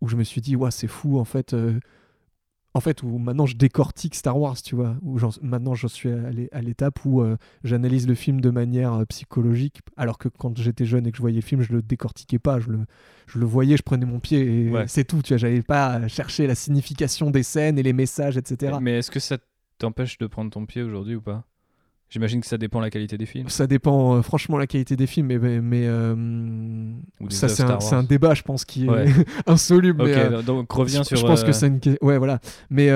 où 0.00 0.08
je 0.08 0.14
me 0.16 0.22
suis 0.24 0.40
dit, 0.40 0.54
ouais, 0.56 0.70
c'est 0.70 0.86
fou 0.88 1.18
en 1.18 1.24
fait. 1.24 1.54
Euh, 2.74 2.78
en 2.78 2.80
fait, 2.80 3.02
où 3.02 3.18
maintenant 3.18 3.46
je 3.46 3.56
décortique 3.56 4.14
Star 4.14 4.38
Wars, 4.38 4.60
tu 4.60 4.74
vois. 4.74 4.96
Où 5.02 5.18
maintenant 5.42 5.74
je 5.74 5.86
suis 5.86 6.10
à 6.10 6.30
l'é- 6.30 6.48
à 6.52 6.60
l'étape 6.60 7.04
où 7.04 7.22
euh, 7.22 7.36
j'analyse 7.62 8.06
le 8.08 8.14
film 8.14 8.40
de 8.40 8.50
manière 8.50 8.92
euh, 8.94 9.04
psychologique, 9.04 9.80
alors 9.96 10.18
que 10.18 10.28
quand 10.28 10.56
j'étais 10.58 10.84
jeune 10.84 11.06
et 11.06 11.10
que 11.10 11.16
je 11.16 11.22
voyais 11.22 11.36
le 11.36 11.42
film, 11.42 11.62
je 11.62 11.72
le 11.72 11.82
décortiquais 11.82 12.38
pas, 12.38 12.58
je 12.60 12.70
le, 12.70 12.80
je 13.26 13.38
le 13.38 13.46
voyais, 13.46 13.76
je 13.76 13.82
prenais 13.82 14.06
mon 14.06 14.20
pied 14.20 14.66
et 14.66 14.70
Ouais. 14.70 14.86
c'est 14.88 15.04
tout, 15.04 15.22
tu 15.22 15.32
vois. 15.34 15.38
J'avais 15.38 15.62
pas 15.62 15.86
à 15.94 16.08
chercher 16.08 16.46
la 16.46 16.54
signification 16.54 17.30
des 17.30 17.42
scènes 17.42 17.78
et 17.78 17.82
les 17.82 17.92
messages, 17.92 18.36
etc. 18.36 18.78
Mais 18.80 18.98
est-ce 18.98 19.10
que 19.10 19.20
ça 19.20 19.38
t'empêche 19.78 20.18
de 20.18 20.26
prendre 20.26 20.50
ton 20.50 20.66
pied 20.66 20.82
aujourd'hui 20.82 21.14
ou 21.16 21.20
pas? 21.20 21.44
J'imagine 22.14 22.40
que 22.40 22.46
ça 22.46 22.58
dépend 22.58 22.78
de 22.78 22.84
la 22.84 22.90
qualité 22.90 23.18
des 23.18 23.26
films. 23.26 23.48
Ça 23.48 23.66
dépend 23.66 24.14
euh, 24.14 24.22
franchement 24.22 24.56
la 24.56 24.68
qualité 24.68 24.94
des 24.94 25.08
films, 25.08 25.26
mais, 25.26 25.38
mais, 25.38 25.60
mais, 25.60 25.84
euh, 25.88 26.14
ça 27.28 27.48
c'est 27.48 27.64
un, 27.64 28.04
débat, 28.04 28.34
je 28.34 28.42
pense, 28.42 28.64
qui 28.64 28.84
est 28.84 28.88
Ouais. 28.88 29.06
insoluble. 29.48 30.00
Ok, 30.00 30.08
mais, 30.10 30.16
euh, 30.16 30.42
donc 30.42 30.70
reviens 30.70 31.02
je, 31.02 31.08
sur. 31.08 31.16
je 31.16 31.26
pense 31.26 31.42
que 31.42 31.50
c'est 31.50 31.66
une 31.66 31.80
ouais 32.02 32.18
voilà. 32.18 32.38
Mais 32.70 32.88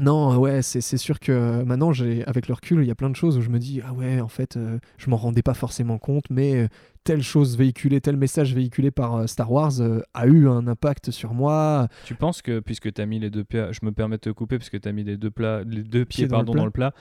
non, 0.00 0.36
ouais, 0.38 0.62
c'est 0.62 0.80
sûr 0.96 1.18
que 1.18 1.32
euh, 1.32 1.64
maintenant, 1.64 1.92
j'ai 1.92 2.24
avec 2.26 2.48
le 2.48 2.54
recul, 2.54 2.80
il 2.82 2.86
y 2.86 2.90
a 2.90 2.94
plein 2.94 3.10
de 3.10 3.16
choses 3.16 3.36
où 3.36 3.40
je 3.40 3.48
me 3.48 3.58
dis 3.58 3.80
ah 3.84 3.92
ouais, 3.92 4.20
en 4.20 4.28
fait, 4.28 4.56
euh, 4.56 4.78
je 4.96 5.10
m'en 5.10 5.16
rendais 5.16 5.42
pas 5.42 5.54
forcément 5.54 5.98
compte, 5.98 6.24
mais 6.30 6.54
euh, 6.54 6.68
telle 7.04 7.22
chose 7.22 7.56
véhiculée, 7.56 8.00
tel 8.00 8.16
message 8.16 8.54
véhiculé 8.54 8.90
par 8.90 9.16
euh, 9.16 9.26
Star 9.26 9.50
Wars 9.50 9.72
a 10.14 10.26
eu 10.26 10.48
un 10.48 10.66
impact 10.66 11.10
sur 11.10 11.34
moi. 11.34 11.88
Tu 12.04 12.14
penses 12.14 12.42
que 12.42 12.60
puisque 12.60 12.92
tu 12.92 13.00
as 13.00 13.06
mis 13.06 13.18
les 13.18 13.30
deux 13.30 13.44
pieds, 13.44 13.68
je 13.72 13.80
me 13.82 13.92
permets 13.92 14.16
de 14.16 14.20
te 14.22 14.30
couper 14.30 14.58
puisque 14.58 14.80
tu 14.80 14.88
as 14.88 14.92
mis 14.92 15.04
les 15.04 15.16
deux, 15.16 15.30
plats, 15.30 15.62
les 15.64 15.82
deux 15.82 16.04
pieds, 16.04 16.26
dans 16.28 16.38
le 16.38 16.44
pardon, 16.44 16.52
plat. 16.52 16.60
dans 16.60 16.64
le 16.66 16.70
plat, 16.70 16.94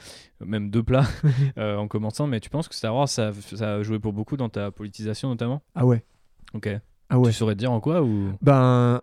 même 0.46 0.70
deux 0.70 0.84
plats 0.84 1.06
en 1.58 1.88
commençant, 1.88 2.26
mais 2.28 2.40
tu 2.40 2.50
penses 2.50 2.68
que 2.68 2.76
Star 2.76 2.96
Wars 2.96 3.10
ça, 3.10 3.32
ça 3.54 3.76
a 3.76 3.84
joué 3.84 4.00
pour 4.00 4.14
beaucoup 4.14 4.38
dans 4.38 4.50
ta 4.50 4.72
politisation 4.72 5.30
notamment? 5.30 5.62
Ah 5.76 5.86
ouais, 5.86 6.04
Ok. 6.54 6.70
ah 7.10 7.20
ouais. 7.20 7.30
Tu 7.32 7.38
saurais 7.38 7.54
te 7.54 7.60
dire 7.60 7.72
en 7.72 7.80
quoi 7.80 8.02
ou? 8.02 8.32
Ben 8.42 9.02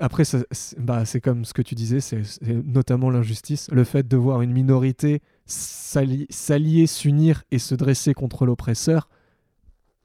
après, 0.00 0.24
c'est 0.24 0.44
bah, 0.78 1.04
c'est 1.04 1.20
comme 1.20 1.44
ce 1.44 1.52
que 1.52 1.62
tu 1.62 1.74
disais, 1.74 2.00
c'est 2.00 2.22
notamment 2.64 3.10
l'injustice, 3.10 3.68
le 3.72 3.84
fait 3.84 4.06
de 4.06 4.16
voir 4.16 4.42
une 4.42 4.52
minorité 4.52 5.20
s'alli- 5.46 6.26
s'allier, 6.30 6.86
s'unir 6.86 7.42
et 7.50 7.58
se 7.58 7.74
dresser 7.74 8.14
contre 8.14 8.46
l'oppresseur. 8.46 9.08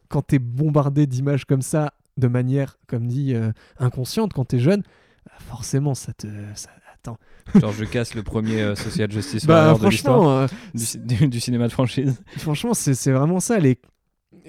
Quand 0.07 0.21
t'es 0.23 0.39
bombardé 0.39 1.05
d'images 1.05 1.45
comme 1.45 1.61
ça, 1.61 1.93
de 2.17 2.27
manière, 2.27 2.77
comme 2.87 3.05
dit, 3.07 3.35
euh, 3.35 3.51
inconsciente, 3.77 4.33
quand 4.33 4.45
t'es 4.45 4.59
jeune, 4.59 4.81
bah, 5.25 5.33
forcément, 5.39 5.93
ça 5.93 6.13
te. 6.13 6.27
ça- 6.55 6.69
attends. 6.95 7.17
genre 7.59 7.71
je 7.71 7.85
casse 7.85 8.15
le 8.15 8.23
premier 8.23 8.61
euh, 8.61 8.75
social 8.75 9.11
justice 9.11 9.45
Bah, 9.45 9.73
de 9.73 9.85
euh, 10.29 10.47
du, 10.73 10.85
ci- 10.85 10.97
du- 10.97 11.27
du 11.27 11.39
cinéma 11.39 11.67
de 11.67 11.71
franchise. 11.71 12.21
franchement, 12.37 12.73
c'est 12.73 13.11
vraiment 13.11 13.39
ça, 13.39 13.59
les, 13.59 13.77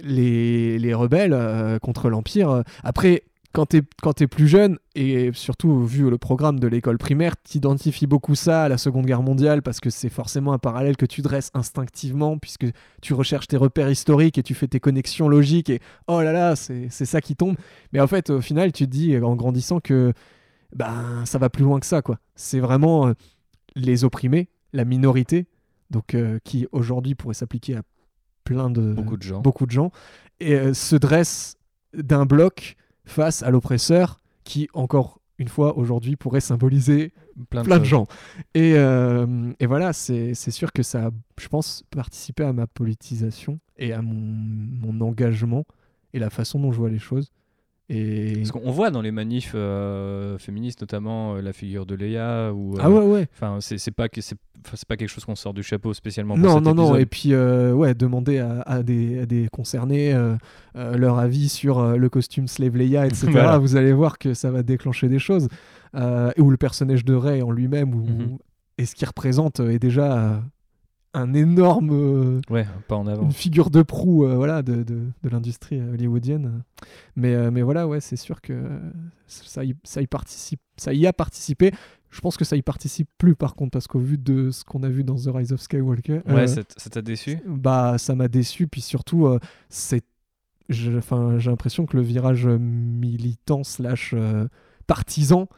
les, 0.02 0.78
les 0.78 0.94
rebelles 0.94 1.34
euh, 1.34 1.78
contre 1.78 2.08
l'Empire. 2.08 2.62
Après, 2.82 3.22
quand 3.52 3.66
t'es 3.66 3.82
quand 4.02 4.12
t'es 4.12 4.26
plus 4.26 4.46
jeune, 4.46 4.78
et 4.94 5.30
surtout 5.32 5.84
vu 5.84 6.08
le 6.08 6.18
programme 6.18 6.60
de 6.60 6.68
l'école 6.68 6.98
primaire, 6.98 7.36
t'identifies 7.36 8.06
beaucoup 8.06 8.34
ça 8.34 8.64
à 8.64 8.68
la 8.68 8.78
Seconde 8.78 9.06
Guerre 9.06 9.22
mondiale, 9.22 9.62
parce 9.62 9.80
que 9.80 9.90
c'est 9.90 10.08
forcément 10.08 10.52
un 10.52 10.58
parallèle 10.58 10.96
que 10.96 11.06
tu 11.06 11.20
dresses 11.20 11.50
instinctivement, 11.54 12.38
puisque 12.38 12.66
tu 13.02 13.14
recherches 13.14 13.48
tes 13.48 13.56
repères 13.56 13.90
historiques 13.90 14.38
et 14.38 14.42
tu 14.42 14.54
fais 14.54 14.68
tes 14.68 14.80
connexions 14.80 15.28
logiques, 15.28 15.70
et 15.70 15.80
oh 16.06 16.20
là 16.20 16.32
là, 16.32 16.56
c'est 16.56 16.88
c'est 16.90 17.06
ça 17.06 17.20
qui 17.20 17.34
tombe. 17.34 17.56
Mais 17.92 18.00
en 18.00 18.06
fait, 18.06 18.30
au 18.30 18.40
final, 18.40 18.72
tu 18.72 18.86
te 18.86 18.90
dis, 18.90 19.16
en 19.18 19.34
grandissant, 19.34 19.80
que 19.80 20.12
ben, 20.74 21.24
ça 21.24 21.38
va 21.38 21.50
plus 21.50 21.64
loin 21.64 21.80
que 21.80 21.86
ça, 21.86 22.02
quoi. 22.02 22.18
C'est 22.36 22.60
vraiment 22.60 23.08
euh, 23.08 23.14
les 23.74 24.04
opprimés, 24.04 24.48
la 24.72 24.84
minorité, 24.84 25.48
donc 25.90 26.14
euh, 26.14 26.38
qui 26.44 26.68
aujourd'hui 26.70 27.16
pourrait 27.16 27.34
s'appliquer 27.34 27.76
à 27.76 27.82
plein 28.44 28.70
de 28.70 28.92
Beaucoup 28.92 29.16
de 29.16 29.22
gens. 29.22 29.40
beaucoup 29.40 29.66
de 29.66 29.72
gens, 29.72 29.90
et 30.38 30.54
euh, 30.54 30.74
se 30.74 30.94
dresse 30.96 31.56
d'un 31.94 32.24
bloc 32.26 32.76
face 33.10 33.42
à 33.42 33.50
l'oppresseur 33.50 34.20
qui, 34.44 34.68
encore 34.72 35.20
une 35.38 35.48
fois, 35.48 35.76
aujourd'hui 35.76 36.16
pourrait 36.16 36.40
symboliser 36.40 37.12
Plein 37.48 37.62
de, 37.62 37.66
plein 37.66 37.78
de 37.78 37.84
choses. 37.84 37.90
gens. 37.90 38.06
Et, 38.54 38.74
euh, 38.74 39.52
et 39.60 39.66
voilà, 39.66 39.92
c'est 39.94 40.34
c'est 40.34 40.50
sûr 40.50 40.72
que 40.72 40.82
ça 40.82 41.06
a, 41.06 41.10
je 41.40 41.48
pense, 41.48 41.84
participé 41.90 42.44
à 42.44 42.52
ma 42.52 42.66
politisation 42.66 43.58
et 43.78 43.92
à 43.94 44.02
mon, 44.02 44.14
mon 44.14 45.00
engagement 45.00 45.64
et 46.12 46.18
la 46.18 46.28
façon 46.28 46.58
dont 46.60 46.70
je 46.72 46.78
vois 46.78 46.90
les 46.90 46.98
choses. 46.98 47.32
Et... 47.92 48.34
Parce 48.36 48.52
qu'on 48.52 48.70
voit 48.70 48.90
dans 48.92 49.02
les 49.02 49.10
manifs 49.10 49.52
euh, 49.56 50.38
féministes 50.38 50.80
notamment 50.80 51.34
euh, 51.34 51.42
la 51.42 51.52
figure 51.52 51.86
de 51.86 51.96
Leia 51.96 52.52
ou 52.54 52.76
ah 52.80 52.88
ouais 52.88 53.00
ouais. 53.04 53.28
Enfin 53.34 53.58
c'est 53.60 53.90
pas 53.90 54.08
que 54.08 54.20
c'est 54.20 54.36
pas 54.86 54.96
quelque 54.96 55.08
chose 55.08 55.24
qu'on 55.24 55.34
sort 55.34 55.54
du 55.54 55.64
chapeau 55.64 55.92
spécialement. 55.92 56.34
pour 56.34 56.44
Non, 56.44 56.54
cet 56.56 56.64
non, 56.64 56.74
non. 56.74 56.96
Et 56.96 57.06
puis, 57.06 57.32
euh, 57.32 57.72
ouais, 57.72 57.94
demander 57.94 58.38
à, 58.38 58.60
à 58.60 58.82
des, 58.82 59.20
à 59.20 59.26
des 59.26 59.48
concernés 59.50 60.12
euh, 60.14 60.36
euh, 60.76 60.96
leur 60.98 61.18
avis 61.18 61.48
sur 61.48 61.78
euh, 61.78 61.96
le 61.96 62.08
costume 62.10 62.46
Slave 62.46 62.76
Leia, 62.76 63.06
etc. 63.06 63.26
Voilà. 63.32 63.58
Vous 63.58 63.76
allez 63.76 63.92
voir 63.94 64.18
que 64.18 64.34
ça 64.34 64.50
va 64.50 64.62
déclencher 64.62 65.08
des 65.08 65.18
choses. 65.18 65.48
Euh, 65.96 66.30
ou 66.38 66.50
le 66.50 66.56
personnage 66.58 67.04
de 67.06 67.14
Rey 67.14 67.42
en 67.42 67.50
lui-même, 67.50 67.94
ou, 67.94 68.04
Mhm. 68.04 68.38
et 68.78 68.84
ce 68.86 68.94
qu'il 68.94 69.08
représente 69.08 69.58
euh, 69.60 69.70
est 69.70 69.78
déjà 69.80 70.18
euh, 70.18 70.38
un 71.14 71.34
énorme. 71.34 71.90
euh, 71.92 72.40
Ouais, 72.50 72.66
pas 72.88 72.96
en 72.96 73.06
avant. 73.06 73.22
une 73.24 73.32
figure 73.32 73.70
de 73.70 73.82
proue 73.82 74.24
euh, 74.26 74.36
voilà, 74.36 74.62
de, 74.62 74.82
de, 74.82 75.00
de 75.22 75.28
l'industrie 75.28 75.80
euh, 75.80 75.92
hollywoodienne. 75.94 76.62
Mais, 77.16 77.34
euh, 77.34 77.50
mais 77.50 77.62
voilà, 77.62 77.86
ouais, 77.88 78.00
c'est 78.00 78.16
sûr 78.16 78.40
que 78.40 78.54
ça 79.26 79.64
y, 79.64 79.74
ça, 79.84 80.00
y 80.02 80.06
participe, 80.06 80.60
ça 80.76 80.92
y 80.92 81.06
a 81.06 81.12
participé. 81.12 81.72
Je 82.10 82.20
pense 82.20 82.36
que 82.36 82.44
ça 82.44 82.56
y 82.56 82.62
participe 82.62 83.08
plus 83.18 83.36
par 83.36 83.54
contre, 83.54 83.70
parce 83.70 83.86
qu'au 83.86 84.00
vu 84.00 84.18
de 84.18 84.50
ce 84.50 84.64
qu'on 84.64 84.82
a 84.82 84.88
vu 84.88 85.04
dans 85.04 85.14
The 85.16 85.28
Rise 85.32 85.52
of 85.52 85.60
Skywalker, 85.60 86.22
Ouais, 86.26 86.42
euh, 86.58 86.62
ça 86.76 86.90
t'a 86.90 87.02
déçu? 87.02 87.38
bah, 87.46 87.98
ça 87.98 88.14
m'a 88.16 88.26
déçu. 88.28 88.66
Puis 88.66 88.80
surtout, 88.80 89.28
c'est, 89.68 90.02
j'ai 90.68 90.90
l'impression 91.46 91.86
que 91.86 91.96
le 91.96 92.02
virage 92.02 92.46
militant 92.46 93.62
slash 93.64 94.14
partisan, 94.86 95.48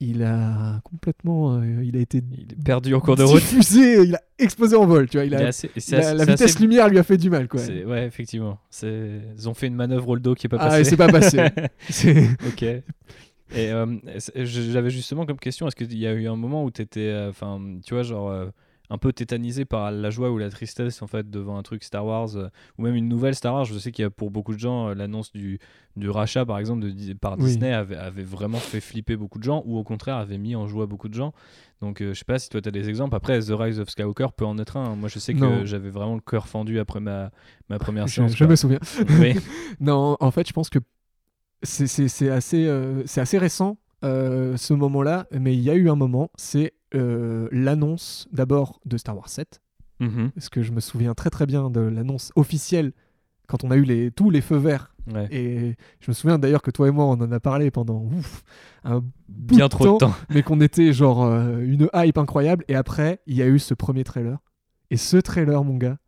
il 0.00 0.22
a 0.22 0.80
complètement, 0.82 1.56
euh, 1.60 1.84
il 1.84 1.96
a 1.96 2.00
été 2.00 2.22
Il 2.32 2.52
est 2.52 2.62
perdu 2.64 2.94
en 2.94 3.00
cours 3.00 3.16
de 3.16 3.22
route. 3.22 3.40
diffusé, 3.40 4.02
il 4.02 4.14
a 4.14 4.20
explosé 4.38 4.74
en 4.76 4.86
vol. 4.86 5.08
Tu 5.08 5.18
vois, 5.18 5.26
il 5.26 5.34
a, 5.34 5.46
assez- 5.48 5.68
la, 5.68 5.72
assez- 5.76 5.92
la 5.92 6.02
c'est 6.24 6.30
vitesse 6.32 6.42
assez- 6.42 6.58
lumière 6.62 6.88
lui 6.88 6.98
a 6.98 7.02
fait 7.02 7.16
du 7.18 7.28
mal, 7.30 7.48
quoi. 7.48 7.60
Ouais, 7.60 8.06
effectivement. 8.06 8.58
Ils 8.82 9.48
ont 9.48 9.54
fait 9.54 9.66
une 9.66 9.74
manœuvre 9.74 10.08
au 10.08 10.18
dos 10.18 10.34
qui 10.34 10.46
est 10.46 10.48
pas 10.48 10.56
Ah, 10.58 10.68
passée. 10.68 10.84
c'est 10.84 10.96
pas 10.96 11.08
passé. 11.08 11.38
Ok. 12.48 12.62
Et 12.62 12.82
euh, 13.72 13.86
j'avais 14.36 14.90
justement 14.90 15.26
comme 15.26 15.38
question, 15.38 15.66
est-ce 15.66 15.74
qu'il 15.76 15.98
y 15.98 16.06
a 16.06 16.12
eu 16.12 16.28
un 16.28 16.36
moment 16.36 16.64
où 16.64 16.70
tu 16.70 16.82
étais, 16.82 17.12
enfin, 17.28 17.60
tu 17.84 17.94
vois, 17.94 18.02
genre 18.04 18.30
euh, 18.30 18.46
un 18.90 18.98
peu 18.98 19.12
tétanisé 19.12 19.64
par 19.64 19.90
la 19.92 20.10
joie 20.10 20.30
ou 20.30 20.38
la 20.38 20.50
tristesse 20.50 21.00
en 21.00 21.06
fait 21.06 21.30
devant 21.30 21.56
un 21.56 21.62
truc 21.62 21.84
Star 21.84 22.04
Wars 22.04 22.36
euh, 22.36 22.48
ou 22.76 22.82
même 22.82 22.94
une 22.96 23.08
nouvelle 23.08 23.34
Star 23.34 23.54
Wars 23.54 23.64
Je 23.64 23.78
sais 23.78 23.92
qu'il 23.92 24.02
y 24.02 24.06
a 24.06 24.10
pour 24.10 24.30
beaucoup 24.30 24.52
de 24.52 24.58
gens 24.58 24.88
euh, 24.88 24.94
l'annonce 24.94 25.32
du, 25.32 25.58
du 25.96 26.10
rachat 26.10 26.44
par 26.44 26.58
exemple 26.58 26.80
de, 26.92 27.12
par 27.14 27.38
Oui. 27.38 27.44
Disney 27.44 27.72
avait, 27.72 27.96
avait 27.96 28.22
vraiment 28.24 28.58
fait 28.58 28.80
flipper 28.80 29.16
beaucoup 29.16 29.38
de 29.38 29.44
gens 29.44 29.62
ou 29.64 29.78
au 29.78 29.84
contraire 29.84 30.16
avait 30.16 30.38
mis 30.38 30.56
en 30.56 30.66
joie 30.66 30.86
beaucoup 30.86 31.08
de 31.08 31.14
gens. 31.14 31.32
Donc 31.80 32.02
euh, 32.02 32.12
je 32.12 32.18
sais 32.18 32.24
pas 32.24 32.38
si 32.38 32.48
toi 32.50 32.60
tu 32.60 32.68
as 32.68 32.72
des 32.72 32.88
exemples. 32.88 33.14
Après 33.14 33.38
The 33.40 33.50
Rise 33.52 33.78
of 33.80 33.88
Skywalker 33.88 34.28
peut 34.36 34.44
en 34.44 34.58
être 34.58 34.76
un. 34.76 34.96
Moi 34.96 35.08
je 35.08 35.18
sais 35.18 35.34
que 35.34 35.38
Non. 35.38 35.64
j'avais 35.64 35.90
vraiment 35.90 36.14
le 36.16 36.20
cœur 36.20 36.48
fendu 36.48 36.78
après 36.78 37.00
ma, 37.00 37.30
ma 37.68 37.78
première 37.78 38.08
séance. 38.08 38.36
je 38.36 38.44
me 38.44 38.56
souviens. 38.56 38.80
Oui. 39.20 39.34
Non, 39.80 40.16
en 40.20 40.30
fait, 40.30 40.46
je 40.48 40.52
pense 40.52 40.68
que 40.68 40.78
c'est 41.62 41.86
c'est- 41.86 42.08
c'est 42.08 42.28
assez, 42.30 42.68
c'est 43.06 43.20
assez 43.20 43.38
récent 43.38 43.78
euh, 44.04 44.56
ce 44.56 44.72
moment-là, 44.74 45.26
mais 45.32 45.54
il 45.54 45.60
y 45.60 45.70
a 45.70 45.74
eu 45.74 45.88
un 45.90 45.94
moment, 45.94 46.30
c'est 46.36 46.72
euh, 46.94 47.48
l'annonce 47.52 48.28
d'abord 48.32 48.80
de 48.84 48.96
Star 48.96 49.16
Wars 49.16 49.28
7, 49.28 49.60
Mhm. 50.00 50.30
parce 50.30 50.48
que 50.48 50.62
je 50.62 50.72
me 50.72 50.80
souviens 50.80 51.12
très 51.14 51.28
très 51.30 51.44
bien 51.46 51.68
de 51.70 51.80
l'annonce 51.80 52.32
officielle 52.34 52.92
quand 53.48 53.64
on 53.64 53.70
a 53.70 53.76
eu 53.76 53.82
les, 53.84 54.10
tous 54.10 54.30
les 54.30 54.40
feux 54.40 54.56
verts. 54.56 54.94
Ouais. 55.12 55.26
Et 55.30 55.76
je 56.00 56.10
me 56.10 56.14
souviens 56.14 56.38
d'ailleurs 56.38 56.62
que 56.62 56.70
toi 56.70 56.88
et 56.88 56.90
moi, 56.90 57.04
on 57.06 57.12
en 57.20 57.32
a 57.32 57.40
parlé 57.40 57.70
pendant 57.70 58.00
ouf, 58.04 58.42
un 58.84 59.02
Bien 59.28 59.68
trop 59.68 59.94
de 59.94 59.98
temps. 59.98 60.14
mais 60.30 60.42
qu'on 60.42 60.60
était 60.60 60.92
genre 60.92 61.24
euh, 61.24 61.58
une 61.60 61.88
hype 61.94 62.16
incroyable. 62.18 62.64
Et 62.68 62.76
après, 62.76 63.20
il 63.26 63.36
y 63.36 63.42
a 63.42 63.46
eu 63.48 63.58
ce 63.58 63.74
premier 63.74 64.04
trailer. 64.04 64.38
Et 64.90 64.96
ce 64.96 65.16
trailer, 65.16 65.62
mon 65.64 65.76
gars, 65.76 65.98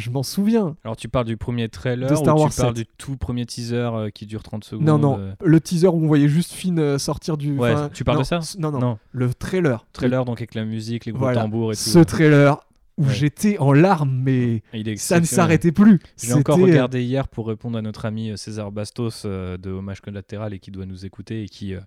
je 0.00 0.10
m'en 0.10 0.22
souviens. 0.22 0.76
Alors 0.84 0.96
tu 0.96 1.08
parles 1.08 1.26
du 1.26 1.36
premier 1.36 1.68
trailer 1.68 2.08
De 2.10 2.14
Star 2.16 2.36
ou 2.36 2.40
Wars 2.40 2.50
tu 2.50 2.56
parles 2.60 2.76
7. 2.76 2.86
du 2.86 2.90
tout 2.98 3.16
premier 3.16 3.46
teaser 3.46 3.76
euh, 3.76 4.10
qui 4.10 4.26
dure 4.26 4.42
30 4.42 4.64
secondes 4.64 4.86
Non, 4.86 4.98
non, 4.98 5.18
euh, 5.18 5.32
le 5.44 5.60
teaser 5.60 5.88
où 5.88 6.02
on 6.02 6.06
voyait 6.06 6.28
juste 6.28 6.52
Finn 6.52 6.78
euh, 6.78 6.98
sortir 6.98 7.36
du. 7.36 7.56
Ouais, 7.56 7.72
enfin, 7.72 7.90
tu 7.92 8.02
parles 8.04 8.16
non, 8.18 8.22
de 8.22 8.26
ça 8.26 8.40
non, 8.58 8.70
non, 8.72 8.78
Non, 8.80 8.98
le 9.12 9.32
trailer. 9.32 9.86
trailer 9.92 10.24
donc 10.24 10.38
avec 10.38 10.54
la 10.54 10.64
musique, 10.64 11.04
les 11.06 11.12
gros 11.12 11.20
Voilà. 11.20 11.42
tambours 11.42 11.72
et 11.72 11.76
tout. 11.76 11.80
Ce 11.82 11.98
trailer 12.00 12.58
où 12.98 13.04
Ouais. 13.04 13.14
j'étais 13.14 13.56
en 13.58 13.72
larmes, 13.72 14.20
mais 14.24 14.62
Il 14.74 14.88
est 14.88 14.96
ça 14.96 15.14
ne 15.16 15.20
exceptionnel. 15.20 15.26
s'arrêtait 15.26 15.72
plus. 15.72 16.00
J'ai 16.22 16.34
encore 16.34 16.56
C'était- 16.56 16.70
regardé 16.70 17.02
hier 17.02 17.28
pour 17.28 17.46
répondre 17.48 17.78
à 17.78 17.82
notre 17.82 18.04
ami 18.04 18.30
euh, 18.30 18.36
César 18.36 18.72
Bastos 18.72 19.22
euh, 19.24 19.56
de 19.56 19.70
Hommage 19.70 20.00
Collatéral 20.02 20.52
et 20.52 20.58
qui 20.58 20.70
doit 20.70 20.84
nous 20.86 21.06
écouter 21.06 21.44
et 21.44 21.48
qui 21.48 21.74
euh, 21.74 21.80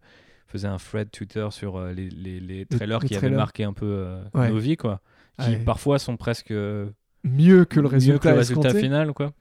faisait 0.47 0.67
un 0.67 0.77
thread 0.77 1.11
Twitter 1.11 1.47
sur 1.51 1.77
euh, 1.77 1.91
les, 1.93 2.09
les, 2.09 2.39
les 2.39 2.65
trailers 2.65 2.99
les 2.99 3.07
qui 3.07 3.13
avaient 3.15 3.21
trailers. 3.27 3.37
marqué 3.37 3.63
un 3.63 3.73
peu 3.73 3.85
euh, 3.85 4.23
Ouais. 4.33 4.49
nos 4.49 4.57
vies, 4.57 4.77
quoi. 4.77 5.01
Qui 5.41 5.49
Ouais. 5.51 5.57
parfois 5.57 5.99
sont 5.99 6.15
presque 6.17 6.51
euh, 6.51 6.87
mieux 7.23 7.65
que 7.65 7.75
le 7.79 7.83
mieux 7.83 7.93
résultat, 7.93 8.19
que 8.19 8.27
le 8.29 8.39
résultat 8.39 8.69
final, 8.79 9.13
quoi. 9.13 9.31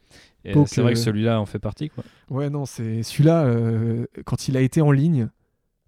C'est 0.66 0.80
vrai 0.82 0.92
que 0.94 0.98
celui-là 0.98 1.40
en 1.40 1.46
fait 1.46 1.58
partie, 1.58 1.88
quoi. 1.88 2.04
Ouais, 2.30 2.50
non, 2.50 2.64
c'est 2.66 3.02
celui-là, 3.02 3.44
euh, 3.44 4.06
quand 4.24 4.48
il 4.48 4.56
a 4.56 4.60
été 4.60 4.80
en 4.80 4.90
ligne, 4.90 5.28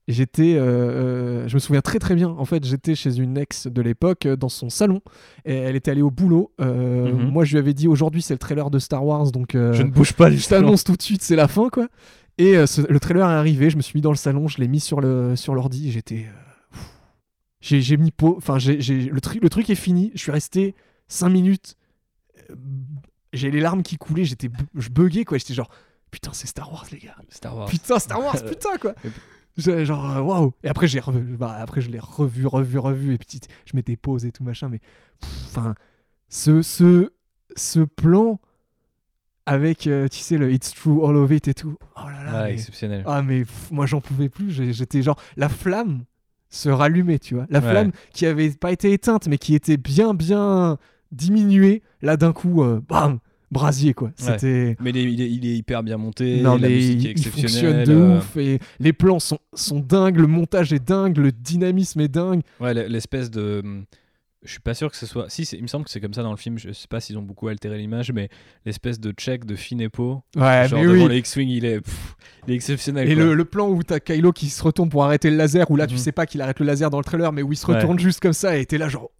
j'étais. 0.06 0.54
euh, 0.56 0.62
euh, 0.62 1.48
je 1.48 1.54
me 1.54 1.58
souviens 1.58 1.80
très 1.80 1.98
très 1.98 2.14
bien. 2.14 2.28
En 2.28 2.44
fait, 2.44 2.64
j'étais 2.64 2.94
chez 2.94 3.16
une 3.18 3.36
ex 3.36 3.66
de 3.66 3.82
l'époque 3.82 4.28
dans 4.28 4.48
son 4.48 4.68
salon. 4.70 5.00
Et 5.44 5.54
elle 5.54 5.74
était 5.76 5.90
allée 5.90 6.02
au 6.02 6.10
boulot. 6.12 6.52
Euh, 6.60 7.12
Mhm. 7.12 7.30
Moi, 7.30 7.44
je 7.44 7.52
lui 7.52 7.58
avais 7.58 7.74
dit 7.74 7.88
aujourd'hui, 7.88 8.22
c'est 8.22 8.34
le 8.34 8.38
trailer 8.38 8.70
de 8.70 8.78
Star 8.78 9.04
Wars. 9.04 9.32
Donc, 9.32 9.52
Je 9.54 9.82
ne 9.82 9.90
bouge 9.90 10.12
pas, 10.12 10.30
je 10.30 10.46
t'annonce 10.48 10.84
tout 10.84 10.96
de 10.96 11.02
suite, 11.02 11.22
c'est 11.22 11.36
la 11.36 11.48
fin, 11.48 11.68
quoi. 11.68 11.88
Et 12.38 12.64
ce- 12.66 12.80
le 12.88 13.00
trailer 13.00 13.28
est 13.28 13.32
arrivé. 13.34 13.70
Je 13.70 13.76
me 13.76 13.82
suis 13.82 13.96
mis 13.96 14.02
dans 14.02 14.10
le 14.10 14.16
salon, 14.16 14.46
je 14.46 14.58
l'ai 14.58 14.68
mis 14.68 14.80
sur 14.80 15.00
le 15.00 15.34
sur 15.36 15.54
l'ordi. 15.54 15.90
J'étais. 15.90 16.26
j'ai 17.60 17.96
mis. 17.96 18.12
Enfin, 18.22 18.58
le, 18.58 19.18
truc 19.20 19.42
le 19.42 19.48
truc 19.48 19.70
est 19.70 19.74
fini. 19.74 20.10
Je 20.14 20.20
suis 20.20 20.32
resté 20.32 20.74
5 21.08 21.28
minutes. 21.30 21.76
J'ai 23.32 23.50
les 23.50 23.60
larmes 23.60 23.82
qui 23.82 23.96
coulaient. 23.96 24.24
J'étais, 24.24 24.48
je 24.74 24.88
buguais, 24.90 25.24
quoi. 25.24 25.38
J'étais 25.38 25.54
genre, 25.54 25.70
putain, 26.10 26.32
c'est 26.32 26.46
Star 26.46 26.72
Wars, 26.72 26.86
les 26.92 26.98
gars. 26.98 27.16
Star 27.30 27.56
Wars. 27.56 27.68
Putain, 27.68 27.98
Star 27.98 28.20
Wars, 28.22 28.36
putain, 28.48 28.76
quoi. 28.80 28.94
Genre, 29.56 30.10
euh, 30.16 30.20
waouh. 30.20 30.52
Et 30.62 30.68
après, 30.68 30.86
j'ai 30.88 31.00
revu, 31.00 31.36
bah, 31.36 31.56
après, 31.58 31.80
je 31.80 31.90
l'ai 31.90 31.98
revu, 32.00 32.46
revu, 32.46 32.78
revu. 32.78 33.14
Et 33.14 33.18
puis, 33.18 33.40
je 33.66 33.76
m'étais 33.76 33.96
posé 33.96 34.28
et 34.28 34.32
tout 34.32 34.44
machin. 34.44 34.68
Mais, 34.68 34.80
enfin, 35.46 35.74
ce, 36.28 36.62
ce, 36.62 37.12
ce 37.56 37.80
plan 37.80 38.40
avec, 39.46 39.86
euh, 39.86 40.08
tu 40.08 40.18
sais, 40.20 40.38
le 40.38 40.52
It's 40.52 40.72
True, 40.72 41.06
All 41.06 41.16
of 41.16 41.30
It 41.30 41.48
et 41.48 41.54
tout. 41.54 41.76
Oh 41.96 42.08
là 42.08 42.24
là. 42.24 42.44
Mais- 42.44 42.54
exceptionnel. 42.54 43.04
ah, 43.06 43.22
mais 43.22 43.40
pff, 43.44 43.70
moi, 43.70 43.86
j'en 43.86 44.00
pouvais 44.00 44.28
plus. 44.28 44.50
J'étais 44.72 45.02
genre, 45.02 45.20
la 45.36 45.48
flamme 45.48 46.04
se 46.48 46.68
rallumait, 46.68 47.18
tu 47.18 47.34
vois. 47.34 47.46
La 47.50 47.58
Ouais. 47.60 47.70
flamme 47.70 47.92
qui 48.12 48.26
avait 48.26 48.50
pas 48.50 48.72
été 48.72 48.92
éteinte, 48.92 49.26
mais 49.28 49.38
qui 49.38 49.54
était 49.54 49.76
bien, 49.76 50.14
bien 50.14 50.78
diminuée. 51.14 51.82
Là, 52.02 52.16
d'un 52.16 52.32
coup, 52.32 52.62
euh, 52.62 52.80
bam, 52.88 53.18
brasier, 53.50 53.94
quoi. 53.94 54.10
C'était. 54.16 54.76
Mais 54.80 54.90
il 54.90 54.96
est, 54.96 55.12
il 55.12 55.20
est- 55.22 55.30
il 55.30 55.46
est 55.46 55.56
hyper 55.56 55.82
bien 55.82 55.96
monté, 55.96 56.40
Non, 56.42 56.54
la 56.56 56.68
mais 56.68 56.74
musique 56.74 57.00
il, 57.02 57.06
est 57.08 57.12
il 57.12 57.24
fonctionne 57.26 57.84
de 57.84 57.92
euh, 57.94 58.18
ouf 58.18 58.36
et 58.36 58.58
les 58.80 58.92
plans 58.92 59.18
sont, 59.20 59.38
sont 59.54 59.80
dingues, 59.80 60.16
le 60.18 60.26
montage 60.26 60.72
est 60.72 60.84
dingue, 60.86 61.16
le 61.18 61.32
dynamisme 61.32 62.00
est 62.00 62.08
dingue. 62.08 62.42
Ouais, 62.60 62.74
l'espèce 62.74 63.30
de. 63.30 63.60
hum, 63.64 63.84
Je 64.44 64.50
suis 64.50 64.60
pas 64.60 64.74
sûr 64.74 64.90
que 64.90 64.96
ce 64.98 65.06
soit. 65.06 65.30
Si, 65.30 65.42
il 65.44 65.62
me 65.62 65.68
semble 65.68 65.86
que 65.86 65.90
c'est 65.90 66.00
comme 66.02 66.12
ça 66.12 66.22
dans 66.22 66.30
le 66.30 66.36
film. 66.36 66.58
Je 66.58 66.70
sais 66.72 66.86
pas 66.86 67.00
s'ils 67.00 67.16
ont 67.16 67.22
beaucoup 67.22 67.48
altéré 67.48 67.78
l'image, 67.78 68.12
mais 68.12 68.28
l'espèce 68.66 69.00
de 69.00 69.10
check 69.12 69.46
de 69.46 69.54
Finepo. 69.56 70.20
Ouais, 70.36 70.66
genre 70.68 70.80
mais 70.80 70.86
devant 70.86 71.04
oui. 71.04 71.08
le 71.08 71.16
X-Wing, 71.16 71.48
il 71.48 71.64
est, 71.64 71.80
pff, 71.80 72.14
il 72.46 72.52
est 72.52 72.56
exceptionnel. 72.56 73.08
Et 73.08 73.14
le, 73.14 73.32
le 73.34 73.44
plan 73.46 73.70
où 73.70 73.82
t'as 73.82 74.00
Kylo 74.00 74.32
qui 74.32 74.50
se 74.50 74.62
retourne 74.62 74.90
pour 74.90 75.02
arrêter 75.04 75.30
le 75.30 75.36
laser, 75.36 75.70
où 75.70 75.76
là 75.76 75.86
tu 75.86 75.94
Mhm. 75.94 75.98
sais 76.00 76.12
pas 76.12 76.26
qu'il 76.26 76.42
arrête 76.42 76.60
le 76.60 76.66
laser 76.66 76.90
dans 76.90 76.98
le 76.98 77.04
trailer, 77.04 77.32
mais 77.32 77.40
où 77.42 77.52
il 77.52 77.56
se 77.56 77.66
Ouais. 77.66 77.76
retourne 77.76 77.98
juste 77.98 78.20
comme 78.20 78.34
ça 78.34 78.58
et 78.58 78.66
t'es 78.66 78.76
là 78.76 78.90
genre 78.90 79.10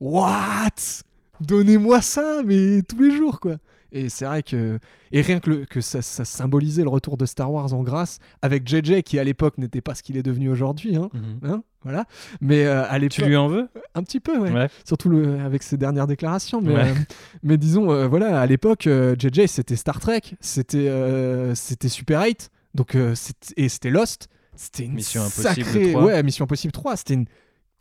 What? 0.00 1.04
Donnez-moi 1.46 2.00
ça, 2.02 2.42
mais 2.44 2.82
tous 2.82 3.00
les 3.00 3.10
jours 3.10 3.40
quoi. 3.40 3.56
Et 3.94 4.08
c'est 4.08 4.24
vrai 4.24 4.42
que. 4.42 4.78
Et 5.12 5.20
rien 5.20 5.38
que, 5.38 5.50
le- 5.50 5.64
que 5.66 5.82
ça, 5.82 6.00
ça 6.00 6.24
symbolisait 6.24 6.82
le 6.82 6.88
retour 6.88 7.18
de 7.18 7.26
Star 7.26 7.52
Wars 7.52 7.74
en 7.74 7.82
grâce, 7.82 8.18
avec 8.40 8.66
JJ 8.66 9.02
qui 9.02 9.18
à 9.18 9.24
l'époque 9.24 9.58
n'était 9.58 9.82
pas 9.82 9.94
ce 9.94 10.02
qu'il 10.02 10.16
est 10.16 10.22
devenu 10.22 10.48
aujourd'hui, 10.48 10.96
hein, 10.96 11.10
Mhm. 11.12 11.50
hein, 11.50 11.62
voilà. 11.82 12.06
Mais 12.40 12.64
euh, 12.64 12.84
à 12.88 12.98
l'époque. 12.98 13.16
Tu 13.16 13.24
lui 13.26 13.36
en 13.36 13.48
veux? 13.48 13.68
Un 13.94 14.02
petit 14.02 14.18
peu, 14.20 14.38
ouais. 14.38 14.50
Ouais. 14.50 14.68
surtout 14.86 15.10
le, 15.10 15.38
avec 15.40 15.62
ses 15.62 15.76
dernières 15.76 16.06
déclarations. 16.06 16.62
Mais, 16.62 16.72
Ouais. 16.74 16.88
euh, 16.90 16.94
mais 17.42 17.58
disons, 17.58 17.90
euh, 17.92 18.06
voilà, 18.08 18.40
à 18.40 18.46
l'époque, 18.46 18.88
JJ, 18.88 19.46
c'était 19.46 19.76
Star 19.76 20.00
Trek, 20.00 20.22
c'était 20.40 20.90
c'était 21.54 21.88
Super 21.90 22.22
8, 22.22 22.50
donc, 22.74 22.96
c'était- 23.14 23.52
et 23.58 23.68
c'était 23.68 23.90
Lost. 23.90 24.28
C'était 24.54 24.84
une 24.84 24.92
Mission 24.92 25.22
Impossible 25.22 25.64
sacrée... 25.64 25.92
3. 25.92 26.04
Ouais, 26.04 26.22
Mission 26.22 26.44
Impossible 26.44 26.72
3, 26.72 26.96
c'était 26.96 27.14
une... 27.14 27.24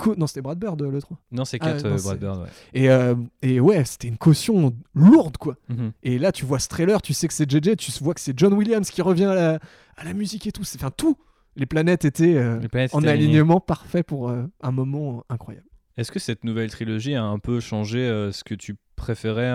co- 0.01 0.15
Non, 0.15 0.27
c'était 0.27 0.41
Brad 0.41 0.57
Bird, 0.59 0.81
le 0.81 1.01
3. 1.01 1.17
Non, 1.31 1.45
c'est 1.45 1.57
Ah, 1.61 1.73
4 1.73 1.83
non, 1.85 1.91
euh, 1.95 1.97
Brad 2.01 2.19
Bird, 2.19 2.39
ouais. 2.41 2.47
Et, 2.73 2.89
euh, 2.89 3.15
et 3.41 3.59
ouais, 3.59 3.83
c'était 3.85 4.07
une 4.07 4.17
caution 4.17 4.73
lourde, 4.95 5.37
quoi. 5.37 5.55
Mhm. 5.69 5.91
Et 6.03 6.17
là, 6.19 6.31
tu 6.31 6.45
vois 6.45 6.59
ce 6.59 6.67
trailer, 6.67 7.01
tu 7.01 7.13
sais 7.13 7.27
que 7.27 7.33
c'est 7.33 7.49
JJ, 7.49 7.75
tu 7.77 7.91
vois 8.03 8.13
que 8.13 8.19
c'est 8.21 8.37
John 8.37 8.53
Williams 8.53 8.89
qui 8.89 9.01
revient 9.01 9.25
à 9.25 9.35
la, 9.35 9.59
à 9.97 10.03
la 10.03 10.13
musique 10.13 10.47
et 10.47 10.51
tout. 10.51 10.63
C'est- 10.63 10.77
Enfin, 10.77 10.91
tout. 10.95 11.17
Les 11.55 11.65
planètes 11.65 12.05
étaient 12.05 12.37
euh, 12.37 12.59
Les 12.59 12.67
planètes 12.69 12.95
en 12.95 12.99
étaient 13.01 13.09
alignées. 13.09 13.35
alignement 13.37 13.59
parfait 13.59 14.03
pour 14.03 14.29
un 14.31 14.71
moment 14.71 15.23
incroyable. 15.29 15.67
Est-ce 15.97 16.11
que 16.11 16.19
cette 16.19 16.43
nouvelle 16.45 16.69
trilogie 16.71 17.13
a 17.15 17.23
un 17.23 17.39
peu 17.39 17.59
changé 17.59 17.99
ce 18.31 18.43
que 18.45 18.55
tu 18.55 18.77
préférais 18.95 19.51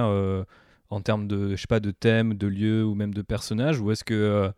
en 0.90 1.00
termes 1.00 1.26
de, 1.26 1.56
je 1.56 1.56
sais 1.60 1.66
pas, 1.66 1.80
de 1.80 1.90
thème, 1.90 2.34
de 2.34 2.46
lieu 2.46 2.84
ou 2.84 2.94
même 2.94 3.14
de 3.14 3.22
personnage 3.22 3.80
Ou 3.80 3.90
est-ce 3.92 4.04
que. 4.04 4.14
euh, 4.14 4.50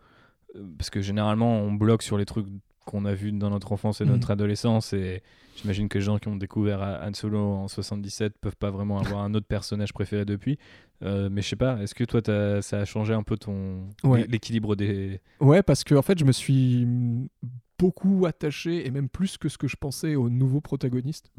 parce 0.77 0.91
que 0.91 1.01
généralement, 1.01 1.61
on 1.61 1.73
bloque 1.73 2.03
sur 2.03 2.19
les 2.19 2.25
trucs 2.25 2.47
qu'on 2.91 3.05
a 3.05 3.15
vu 3.15 3.31
dans 3.33 3.51
notre 3.51 3.73
enfance 3.73 4.01
et 4.01 4.05
Mhm. 4.05 4.13
notre 4.13 4.31
adolescence. 4.31 4.93
Et 4.93 5.23
j'imagine 5.57 5.89
que 5.89 5.99
les 5.99 6.05
gens 6.05 6.19
qui 6.19 6.29
ont 6.29 6.37
découvert 6.37 6.81
Han 6.81 7.13
Solo 7.15 7.39
en 7.39 7.69
77 7.69 8.39
peuvent 8.41 8.57
pas 8.57 8.71
vraiment 8.71 8.99
avoir 8.99 9.23
un 9.23 9.35
autre 9.35 9.47
personnage 9.47 9.93
préféré 9.93 10.25
depuis. 10.25 10.59
Euh, 11.03 11.29
mais 11.31 11.43
je 11.43 11.49
sais 11.51 11.57
pas, 11.57 11.81
est-ce 11.83 11.95
que 11.95 12.03
toi, 12.05 12.21
ça 12.63 12.81
a 12.81 12.85
changé 12.85 13.13
un 13.15 13.23
peu 13.23 13.37
ton 13.37 13.87
Ouais. 14.05 14.27
l'équilibre 14.29 14.75
des. 14.75 15.21
Ouais, 15.41 15.63
parce 15.63 15.85
que 15.85 15.95
en 15.95 16.03
fait, 16.03 16.19
je 16.19 16.25
me 16.25 16.33
suis 16.33 16.87
beaucoup 17.79 18.27
attaché, 18.27 18.87
et 18.87 18.91
même 18.91 19.09
plus 19.09 19.39
que 19.39 19.49
ce 19.49 19.59
que 19.59 19.69
je 19.69 19.77
pensais 19.77 20.17
aux 20.17 20.29
nouveaux 20.31 20.61
protagonistes. 20.61 21.31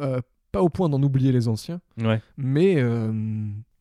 Euh, 0.00 0.20
pas 0.50 0.62
au 0.62 0.68
point 0.68 0.88
d'en 0.88 1.02
oublier 1.02 1.32
les 1.32 1.48
anciens, 1.48 1.80
Ouais. 1.98 2.20
mais 2.36 2.74
euh, 2.78 3.12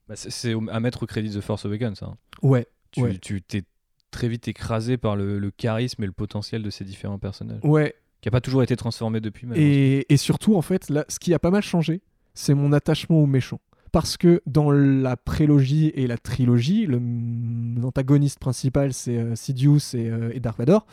Bah, 0.07 0.15
c'est- 0.15 0.53
à 0.71 0.79
mettre 0.79 1.03
au 1.03 1.05
crédit 1.05 1.29
de 1.33 1.41
Force 1.41 1.65
Awakens. 1.65 1.97
ça, 1.99 2.05
hein. 2.07 2.17
ouais, 2.43 2.67
Tu, 2.91 3.01
Ouais. 3.01 3.17
tu 3.19 3.41
t'es 3.41 3.63
très 4.12 4.28
vite 4.28 4.47
écrasé 4.47 4.97
par 4.97 5.16
le, 5.16 5.39
le 5.39 5.51
charisme 5.51 6.03
et 6.03 6.05
le 6.05 6.12
potentiel 6.12 6.62
de 6.62 6.70
ces 6.70 6.84
différents 6.84 7.20
personnages, 7.20 7.62
ouais. 7.64 7.95
qui 8.22 8.28
a 8.28 8.32
pas 8.32 8.41
toujours 8.41 8.62
été 8.64 8.76
transformé 8.76 9.20
depuis. 9.22 9.47
Et, 9.55 10.12
et 10.14 10.18
surtout, 10.18 10.55
en 10.55 10.62
fait, 10.62 10.89
là, 10.89 11.05
ce 11.07 11.18
qui 11.20 11.34
a 11.34 11.39
pas 11.39 11.51
mal 11.51 11.64
changé, 11.64 12.01
c'est 12.34 12.53
mon 12.53 12.72
attachement 12.74 13.22
aux 13.22 13.26
méchants. 13.28 13.62
Parce 13.91 14.16
que 14.16 14.41
dans 14.45 14.72
la 14.72 15.18
prélogie 15.18 15.91
et 15.95 16.07
la 16.07 16.18
trilogie, 16.18 16.88
l'antagoniste 16.88 18.39
principal, 18.39 18.93
c'est 18.93 19.18
euh, 19.18 19.36
Sidious 19.36 19.95
et, 19.95 20.09
euh, 20.09 20.32
et 20.34 20.39
Dark 20.39 20.57
Vador. 20.57 20.86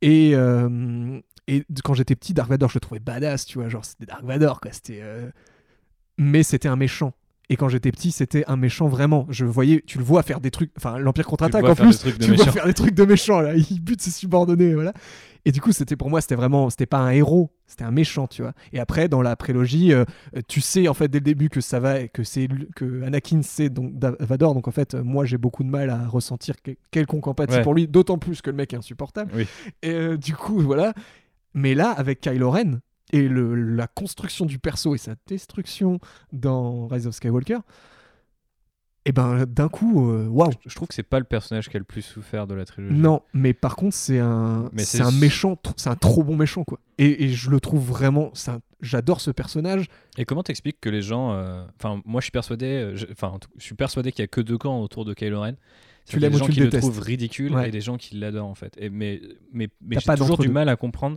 Et, 0.00 0.30
euh, 0.34 1.20
et 1.48 1.66
quand 1.84 1.92
j'étais 1.92 2.16
petit, 2.16 2.32
Dark 2.32 2.48
Vador, 2.48 2.70
je 2.70 2.76
le 2.76 2.80
trouvais 2.80 2.98
badass, 3.00 3.44
tu 3.44 3.58
vois, 3.58 3.68
genre 3.68 3.84
c'était 3.84 4.06
Dark 4.06 4.24
Vador, 4.24 4.62
quoi. 4.62 4.72
C'était, 4.72 5.00
euh, 5.02 5.28
Mais 6.16 6.42
c'était 6.42 6.68
un 6.68 6.76
méchant. 6.76 7.12
Et 7.52 7.56
quand 7.56 7.68
j'étais 7.68 7.90
petit, 7.90 8.12
c'était 8.12 8.44
un 8.46 8.56
méchant 8.56 8.86
vraiment. 8.88 9.26
Je 9.28 9.44
voyais, 9.44 9.82
tu 9.84 9.98
le 9.98 10.04
vois 10.04 10.22
faire 10.22 10.40
des 10.40 10.50
trucs. 10.52 10.70
Enfin, 10.76 10.98
l'Empire 10.98 11.26
contre-attaque 11.26 11.64
en 11.64 11.74
plus. 11.74 11.98
Tu 12.20 12.30
le 12.30 12.36
vois 12.36 12.46
faire 12.52 12.64
des 12.64 12.74
trucs 12.74 12.94
de 12.94 13.04
méchant 13.04 13.40
là. 13.40 13.54
Il 13.56 13.80
bute 13.82 14.00
ses 14.00 14.12
subordonnés, 14.12 14.72
voilà. 14.74 14.92
Et 15.44 15.52
du 15.52 15.60
coup, 15.60 15.72
c'était 15.72 15.96
pour 15.96 16.10
moi, 16.10 16.20
c'était 16.20 16.34
vraiment, 16.36 16.68
c'était 16.70 16.86
pas 16.86 16.98
un 16.98 17.10
héros, 17.10 17.50
c'était 17.66 17.82
un 17.84 17.90
méchant, 17.90 18.26
tu 18.28 18.42
vois. 18.42 18.52
Et 18.72 18.78
après, 18.78 19.08
dans 19.08 19.20
la 19.22 19.34
prélogie, 19.36 19.92
euh, 19.92 20.04
tu 20.48 20.60
sais 20.60 20.86
en 20.86 20.94
fait 20.94 21.08
dès 21.08 21.18
le 21.18 21.24
début 21.24 21.48
que 21.48 21.60
ça 21.60 21.80
va, 21.80 22.06
que 22.08 22.22
c'est 22.24 22.46
que 22.76 23.02
Anakin 23.02 23.40
c'est 23.42 23.68
donc 23.70 23.94
Vador. 24.20 24.54
Donc 24.54 24.68
en 24.68 24.70
fait, 24.70 24.94
euh, 24.94 25.02
moi 25.02 25.24
j'ai 25.24 25.38
beaucoup 25.38 25.64
de 25.64 25.70
mal 25.70 25.90
à 25.90 26.06
ressentir 26.06 26.54
que- 26.62 26.72
quelconque 26.92 27.26
empathie 27.26 27.54
Ouais. 27.54 27.62
pour 27.62 27.74
lui, 27.74 27.88
d'autant 27.88 28.18
plus 28.18 28.42
que 28.42 28.50
le 28.50 28.56
mec 28.56 28.74
est 28.74 28.76
insupportable. 28.76 29.32
Oui. 29.34 29.46
Et 29.82 29.90
euh, 29.90 30.16
du 30.16 30.34
coup, 30.36 30.60
voilà. 30.60 30.92
Mais 31.54 31.74
là, 31.74 31.90
avec 31.90 32.20
Kylo 32.20 32.50
Ren 32.50 32.78
et 33.12 33.28
le- 33.28 33.54
la 33.54 33.86
construction 33.86 34.46
du 34.46 34.58
perso 34.58 34.94
et 34.94 34.98
sa 34.98 35.14
destruction 35.26 35.98
dans 36.32 36.86
Rise 36.88 37.06
of 37.06 37.14
Skywalker, 37.14 37.58
et 39.06 39.12
ben 39.12 39.46
d'un 39.46 39.68
coup, 39.68 40.10
euh, 40.10 40.26
waouh. 40.28 40.50
Je 40.66 40.74
trouve 40.74 40.86
que 40.88 40.94
c'est 40.94 41.02
pas 41.02 41.18
le 41.18 41.24
personnage 41.24 41.70
qui 41.70 41.76
a 41.76 41.78
le 41.78 41.86
plus 41.86 42.02
souffert 42.02 42.46
de 42.46 42.54
la 42.54 42.66
trilogie. 42.66 42.94
Non, 42.94 43.22
mais 43.32 43.54
par 43.54 43.74
contre, 43.74 43.96
c'est 43.96 44.18
un, 44.18 44.70
c'est 44.76 45.00
un 45.00 45.10
méchant, 45.10 45.56
c'est 45.76 45.88
un 45.88 45.96
trop 45.96 46.22
bon 46.22 46.36
méchant, 46.36 46.64
quoi. 46.64 46.78
Et, 46.98 47.24
et 47.24 47.28
je 47.30 47.48
le 47.48 47.60
trouve 47.60 47.82
vraiment, 47.82 48.30
j'adore 48.82 49.22
ce 49.22 49.30
personnage. 49.30 49.86
Et 50.18 50.26
comment 50.26 50.42
t'expliques 50.42 50.80
que 50.82 50.90
les 50.90 51.00
gens, 51.00 51.32
euh, 51.32 51.64
enfin 51.78 52.02
moi 52.04 52.20
je 52.20 52.26
suis 52.26 52.30
persuadé, 52.30 52.66
euh, 52.66 52.94
je- 52.96 53.06
enfin 53.10 53.38
je 53.56 53.64
suis 53.64 53.74
persuadé 53.74 54.12
qu'il 54.12 54.22
y 54.22 54.24
a 54.24 54.28
que 54.28 54.42
deux 54.42 54.58
camps 54.58 54.80
autour 54.82 55.06
de 55.06 55.14
Kylo 55.14 55.40
Ren. 55.40 55.54
Tu 56.06 56.18
l'aimes 56.18 56.36
gens 56.36 56.44
tu 56.46 56.52
qui 56.52 56.60
le 56.60 56.68
trouvent 56.70 56.98
ridicule 57.00 57.54
Ouais. 57.54 57.68
et 57.68 57.70
des 57.70 57.80
gens 57.80 57.96
qui 57.96 58.16
l'adorent 58.16 58.48
en 58.48 58.54
fait. 58.54 58.74
Et 58.78 58.90
mais 58.90 59.20
mais 59.52 59.68
mais 59.80 59.96
j'ai 59.98 60.14
toujours 60.14 60.36
du 60.38 60.48
mal 60.48 60.68
à 60.68 60.76
comprendre 60.76 61.16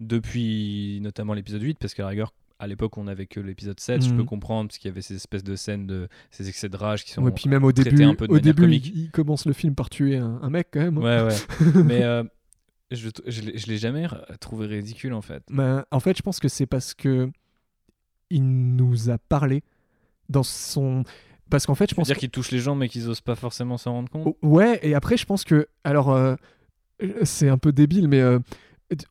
depuis 0.00 0.98
notamment 1.02 1.34
l'épisode 1.34 1.62
8 1.62 1.78
parce 1.78 1.94
qu'à 1.94 2.02
la 2.02 2.08
rigueur 2.10 2.32
à 2.58 2.66
l'époque 2.66 2.96
on 2.98 3.06
avait 3.08 3.26
que 3.26 3.40
l'épisode 3.40 3.78
7, 3.80 4.02
je 4.02 4.10
Mhm. 4.10 4.16
peux 4.18 4.24
comprendre 4.24 4.68
parce 4.68 4.78
qu'il 4.78 4.88
y 4.88 4.92
avait 4.92 5.02
ces 5.02 5.16
espèces 5.16 5.42
de 5.44 5.56
scènes 5.56 5.86
de 5.86 6.08
ces 6.30 6.48
excès 6.48 6.68
de 6.68 6.76
rage 6.76 7.04
qui 7.04 7.10
sont 7.12 7.22
Ouais, 7.22 7.32
puis 7.32 7.48
même 7.48 7.64
au 7.64 7.72
début, 7.72 8.04
un 8.04 8.14
peu 8.14 8.26
de 8.28 8.32
au 8.32 8.38
début, 8.38 8.70
il, 8.72 8.96
il 8.96 9.10
commence 9.10 9.44
le 9.46 9.52
film 9.52 9.74
par 9.74 9.90
tuer 9.90 10.16
un, 10.18 10.38
un 10.42 10.50
mec 10.50 10.68
quand 10.72 10.80
même. 10.80 10.98
hein. 10.98 11.00
Ouais 11.26 11.34
ouais. 11.34 11.38
mais 11.84 12.02
euh, 12.04 12.22
je 12.92 13.08
je 13.26 13.42
l'ai- 13.42 13.58
je 13.58 13.66
l'ai 13.66 13.76
jamais 13.78 14.06
trouvé 14.40 14.66
ridicule 14.66 15.12
en 15.14 15.20
fait. 15.22 15.42
Ben, 15.50 15.84
en 15.90 16.00
fait, 16.00 16.16
je 16.16 16.22
pense 16.22 16.38
que 16.38 16.48
c'est 16.48 16.66
parce 16.66 16.94
que 16.94 17.28
il 18.30 18.42
nous 18.76 19.10
a 19.10 19.18
parlé 19.18 19.62
dans 20.28 20.42
son. 20.42 21.02
Parce 21.50 21.66
qu'en 21.66 21.74
fait, 21.74 21.90
je 21.90 21.94
pense. 21.94 22.06
C'est-à-dire 22.06 22.20
qu'ils 22.20 22.30
touchent 22.30 22.50
les 22.52 22.58
gens 22.60 22.74
mais 22.74 22.88
qu'ils 22.88 23.08
osent 23.08 23.20
pas 23.20 23.34
forcément 23.34 23.76
s'en 23.78 23.92
rendre 23.92 24.08
compte. 24.10 24.26
Oh, 24.26 24.36
Ouais, 24.42 24.78
et 24.82 24.94
après, 24.94 25.16
je 25.16 25.26
pense 25.26 25.44
que. 25.44 25.66
Alors, 25.82 26.10
euh, 26.12 26.36
c'est 27.24 27.48
un 27.48 27.58
peu 27.58 27.72
débile, 27.72 28.08
mais 28.08 28.20
euh, 28.20 28.38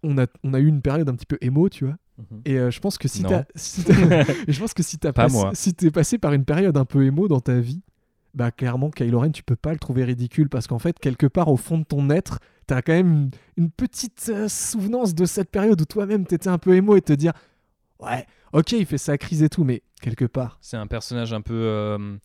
on, 0.03 0.17
a, 0.17 0.25
on 0.43 0.53
a 0.53 0.59
eu 0.59 0.67
une 0.67 0.81
période 0.81 1.07
un 1.09 1.15
petit 1.15 1.25
peu 1.25 1.37
émo, 1.41 1.69
tu 1.69 1.85
vois. 1.85 1.95
Et 2.45 2.57
euh, 2.59 2.69
je 2.71 2.79
pense 2.79 2.97
que 2.97 3.07
si 3.07 3.23
t'as. 3.23 3.43
si 3.55 3.83
t'as- 3.83 3.93
je 4.47 4.59
pense 4.59 4.73
que 4.73 4.83
si 4.83 4.97
t'as 4.99 5.13
Pas 5.13 5.27
passé- 5.27 5.55
si 5.55 5.73
t'es 5.73 5.91
passé 5.91 6.17
par 6.17 6.33
une 6.33 6.45
période 6.45 6.77
un 6.77 6.85
peu 6.85 7.05
émo 7.05 7.27
dans 7.27 7.39
ta 7.41 7.59
vie, 7.59 7.81
bah 8.35 8.51
clairement, 8.51 8.89
Kylo 8.91 9.19
Ren, 9.19 9.31
tu 9.31 9.43
peux 9.43 9.55
pas 9.55 9.71
le 9.73 9.79
trouver 9.79 10.03
ridicule 10.03 10.49
parce 10.49 10.67
qu'en 10.67 10.79
fait, 10.79 10.97
quelque 10.99 11.27
part 11.27 11.49
au 11.49 11.57
fond 11.57 11.77
de 11.79 11.83
ton 11.83 12.09
être, 12.09 12.39
t'as 12.67 12.81
quand 12.81 12.93
même 12.93 13.11
une, 13.11 13.31
une 13.57 13.69
petite 13.71 14.29
euh, 14.33 14.47
souvenance 14.47 15.13
de 15.15 15.25
cette 15.25 15.49
période 15.51 15.79
où 15.81 15.85
toi-même 15.85 16.25
t'étais 16.25 16.49
un 16.49 16.57
peu 16.57 16.75
émo 16.75 16.95
et 16.95 17.01
te 17.01 17.13
dire 17.13 17.33
Ouais, 17.99 18.25
ok, 18.51 18.71
il 18.73 18.85
fait 18.85 18.97
sa 18.97 19.17
crise 19.17 19.43
et 19.43 19.49
tout, 19.49 19.63
mais 19.63 19.81
quelque 20.01 20.25
part. 20.25 20.57
C'est 20.61 20.77
un 20.77 20.87
personnage 20.87 21.31
un 21.33 21.41
peu 21.41 21.53
euh, 21.53 22.17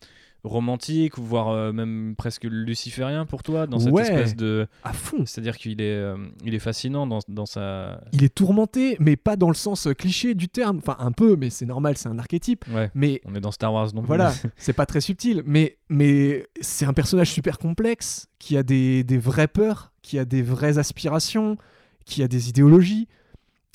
romantique, 0.43 1.17
voire 1.17 1.49
euh, 1.49 1.71
même 1.73 2.15
presque 2.17 2.45
luciférien 2.45 3.25
pour 3.25 3.43
toi, 3.43 3.67
dans 3.67 3.79
cette 3.79 3.91
Ouais. 3.93 4.03
espèce 4.03 4.35
de. 4.35 4.67
À 4.83 4.93
fond. 4.93 5.25
C'est-à-dire 5.25 5.57
qu'il 5.57 5.81
est, 5.81 5.93
euh, 5.95 6.15
il 6.45 6.55
est 6.55 6.59
fascinant 6.59 7.05
dans, 7.07 7.19
dans 7.27 7.45
sa. 7.45 8.01
Il 8.13 8.23
est 8.23 8.33
tourmenté, 8.33 8.95
mais 8.99 9.15
pas 9.15 9.35
dans 9.35 9.49
le 9.49 9.53
sens 9.55 9.87
euh, 9.87 9.93
cliché 9.93 10.35
du 10.35 10.47
terme. 10.47 10.77
Enfin, 10.77 10.95
un 10.99 11.11
peu, 11.11 11.35
mais 11.35 11.49
c'est 11.49 11.65
normal, 11.65 11.97
c'est 11.97 12.09
un 12.09 12.19
archétype. 12.19 12.65
Ouais. 12.73 12.89
Mais 12.95 13.21
On 13.25 13.35
est 13.35 13.41
dans 13.41 13.51
Star 13.51 13.73
Wars, 13.73 13.91
donc 13.91 14.05
Voilà, 14.05 14.33
c'est 14.57 14.73
pas 14.73 14.85
très 14.85 15.01
subtil, 15.01 15.43
mais, 15.45 15.77
mais 15.89 16.47
c'est 16.61 16.85
un 16.85 16.93
personnage 16.93 17.29
super 17.31 17.57
complexe, 17.57 18.27
qui 18.39 18.55
a 18.57 18.63
des, 18.63 19.03
des 19.03 19.17
vraies 19.17 19.47
peurs, 19.47 19.91
qui 20.01 20.17
a 20.19 20.25
des 20.25 20.41
vraies 20.41 20.77
aspirations, 20.77 21.57
qui 22.05 22.23
a 22.23 22.27
des 22.27 22.49
idéologies, 22.49 23.07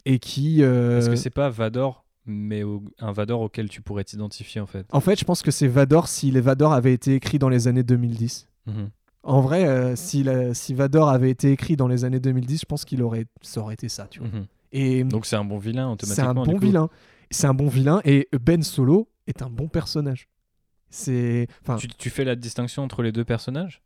et 0.07 0.19
qui... 0.19 0.63
euh, 0.63 0.99
Est-ce 0.99 1.11
que 1.11 1.17
c'est 1.17 1.31
pas 1.31 1.49
Vador, 1.51 2.04
mais 2.27 2.63
au- 2.63 2.83
un 2.99 3.13
Vador 3.13 3.41
auquel 3.41 3.69
tu 3.69 3.83
pourrais 3.83 4.05
t'identifier 4.05 4.61
en 4.61 4.67
fait 4.67 4.87
En 4.93 5.01
fait, 5.01 5.19
je 5.19 5.25
pense 5.25 5.43
que 5.43 5.51
c'est 5.51 5.69
Vador 5.69 6.09
si 6.09 6.31
les 6.31 6.41
Vador 6.41 6.73
avaient 6.73 6.93
été 6.95 7.15
écrits 7.15 7.39
dans 7.39 7.49
les 7.49 7.69
années 7.69 7.83
2010. 7.83 8.49
Mhm. 8.67 8.91
En 9.23 9.41
vrai, 9.41 9.67
euh, 9.67 9.97
si, 9.97 10.23
la- 10.23 10.53
si 10.55 10.75
Vador 10.75 11.09
avait 11.09 11.31
été 11.31 11.51
écrit 11.51 11.77
dans 11.77 11.89
les 11.89 12.05
années 12.05 12.21
2010, 12.21 12.61
je 12.61 12.67
pense 12.67 12.85
qu'il 12.85 13.03
aurait, 13.03 13.27
ça 13.43 13.61
aurait 13.61 13.75
été 13.75 13.89
ça, 13.89 14.07
tu 14.11 14.21
vois. 14.21 14.29
Mhm. 14.29 14.47
Et 14.73 15.05
Donc 15.05 15.25
c'est 15.27 15.37
un 15.37 15.45
bon 15.45 15.59
vilain 15.59 15.87
c'est 16.01 16.11
automatiquement. 16.23 16.43
un 16.43 16.45
du 16.47 16.51
bon 16.53 16.59
vilain. 16.59 16.89
C'est 17.31 17.47
un 17.47 17.55
bon 17.55 17.69
vilain, 17.69 18.01
et 18.05 18.29
Ben 18.39 18.63
Solo 18.63 19.09
est 19.27 19.41
un 19.43 19.49
bon 19.51 19.69
personnage. 19.69 20.29
C'est... 20.91 21.49
Enfin, 21.63 21.77
Tu, 21.77 21.89
tu 21.89 22.11
fais 22.11 22.25
la 22.25 22.37
distinction 22.37 22.83
entre 22.85 23.03
les 23.03 23.13
deux 23.13 23.25
personnages? 23.25 23.83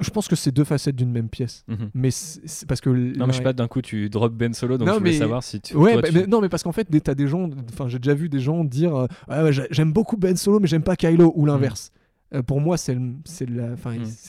Je 0.00 0.10
pense 0.10 0.28
que 0.28 0.36
c'est 0.36 0.50
deux 0.52 0.64
facettes 0.64 0.96
d'une 0.96 1.10
même 1.10 1.28
pièce. 1.28 1.64
Mhm. 1.68 1.90
Mais 1.94 2.10
c'est 2.10 2.66
parce 2.68 2.80
que 2.80 2.90
Non, 2.90 3.26
mais 3.26 3.32
je 3.32 3.38
sais 3.38 3.42
pas, 3.44 3.52
d'un 3.52 3.68
coup 3.68 3.80
tu 3.82 4.08
drop 4.10 4.32
Ben 4.34 4.52
Solo, 4.54 4.76
donc 4.78 4.86
Non, 4.88 4.94
je 4.94 4.98
voulais 4.98 5.10
mais- 5.12 5.18
savoir 5.18 5.42
si 5.42 5.60
tu. 5.60 5.76
Ouais, 5.76 5.92
toi, 5.94 6.02
bah, 6.02 6.08
tu- 6.08 6.14
mais- 6.14 6.26
non, 6.26 6.40
mais 6.40 6.48
parce 6.48 6.62
qu'en 6.62 6.72
fait, 6.72 6.84
t'as 7.02 7.14
des 7.14 7.26
gens, 7.26 7.48
enfin, 7.72 7.88
j'ai 7.88 7.98
déjà 7.98 8.14
vu 8.14 8.28
des 8.28 8.40
gens 8.40 8.64
dire 8.64 8.94
euh, 8.94 9.06
Ah 9.28 9.50
j'aime 9.50 9.92
beaucoup 9.92 10.16
Ben 10.16 10.36
Solo, 10.36 10.60
mais 10.60 10.66
j'aime 10.68 10.82
pas 10.82 10.96
Kylo, 10.96 11.32
ou 11.34 11.46
l'inverse. 11.46 11.90
Euh, 12.34 12.42
pour 12.42 12.60
moi, 12.60 12.76
c'est 12.76 12.94
le- 12.94 13.14
c'est 13.24 13.48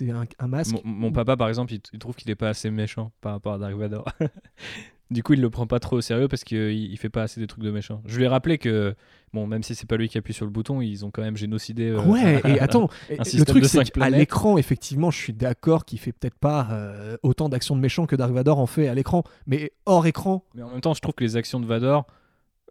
un, 0.09 0.23
un 0.39 0.47
masque. 0.47 0.73
Mon, 0.73 0.81
mon 0.85 1.11
papa, 1.11 1.35
par 1.35 1.49
exemple, 1.49 1.73
il, 1.73 1.81
il 1.91 1.99
trouve 1.99 2.15
qu'il 2.15 2.29
est 2.31 2.35
pas 2.35 2.47
assez 2.49 2.71
méchant 2.71 3.11
par 3.19 3.33
rapport 3.33 3.53
à 3.53 3.57
Dark 3.57 3.75
Vador. 3.75 4.05
du 5.11 5.23
coup, 5.23 5.33
il 5.33 5.41
le 5.41 5.49
prend 5.49 5.65
pas 5.65 5.79
trop 5.79 5.97
au 5.97 6.01
sérieux 6.01 6.27
parce 6.27 6.43
qu'il 6.43 6.71
il 6.71 6.97
fait 6.97 7.09
pas 7.09 7.23
assez 7.23 7.39
des 7.39 7.47
trucs 7.47 7.63
de 7.63 7.71
méchant. 7.71 8.01
Je 8.05 8.17
lui 8.17 8.25
ai 8.25 8.27
rappelé 8.27 8.57
que, 8.57 8.93
bon, 9.33 9.47
même 9.47 9.63
si 9.63 9.73
c'est 9.73 9.87
pas 9.87 9.97
lui 9.97 10.07
qui 10.07 10.17
appuie 10.17 10.33
sur 10.33 10.45
le 10.45 10.51
bouton, 10.51 10.81
ils 10.81 11.03
ont 11.05 11.09
quand 11.11 11.23
même 11.23 11.35
génocidé. 11.37 11.89
euh, 11.89 12.01
Ouais, 12.01 12.41
et 12.45 12.59
attends, 12.59 12.89
le 13.09 13.43
truc 13.43 13.65
c'est 13.65 13.89
qu'à 13.91 14.09
l'écran, 14.09 14.57
effectivement, 14.57 15.09
je 15.09 15.17
suis 15.17 15.33
d'accord 15.33 15.85
qu'il 15.85 15.99
fait 15.99 16.11
peut-être 16.11 16.37
pas 16.37 16.67
euh, 16.71 17.17
autant 17.23 17.49
d'actions 17.49 17.75
de 17.75 17.81
méchants 17.81 18.05
que 18.05 18.15
Dark 18.15 18.31
Vador 18.31 18.59
en 18.59 18.67
fait 18.67 18.87
à 18.87 18.93
l'écran, 18.93 19.23
mais 19.47 19.71
hors 19.85 20.05
écran, 20.05 20.45
Mais 20.53 20.61
en 20.61 20.69
même 20.69 20.81
temps, 20.81 20.93
je 20.93 21.01
trouve 21.01 21.15
que 21.15 21.23
les 21.23 21.37
actions 21.37 21.59
de 21.59 21.65
Vador. 21.65 22.05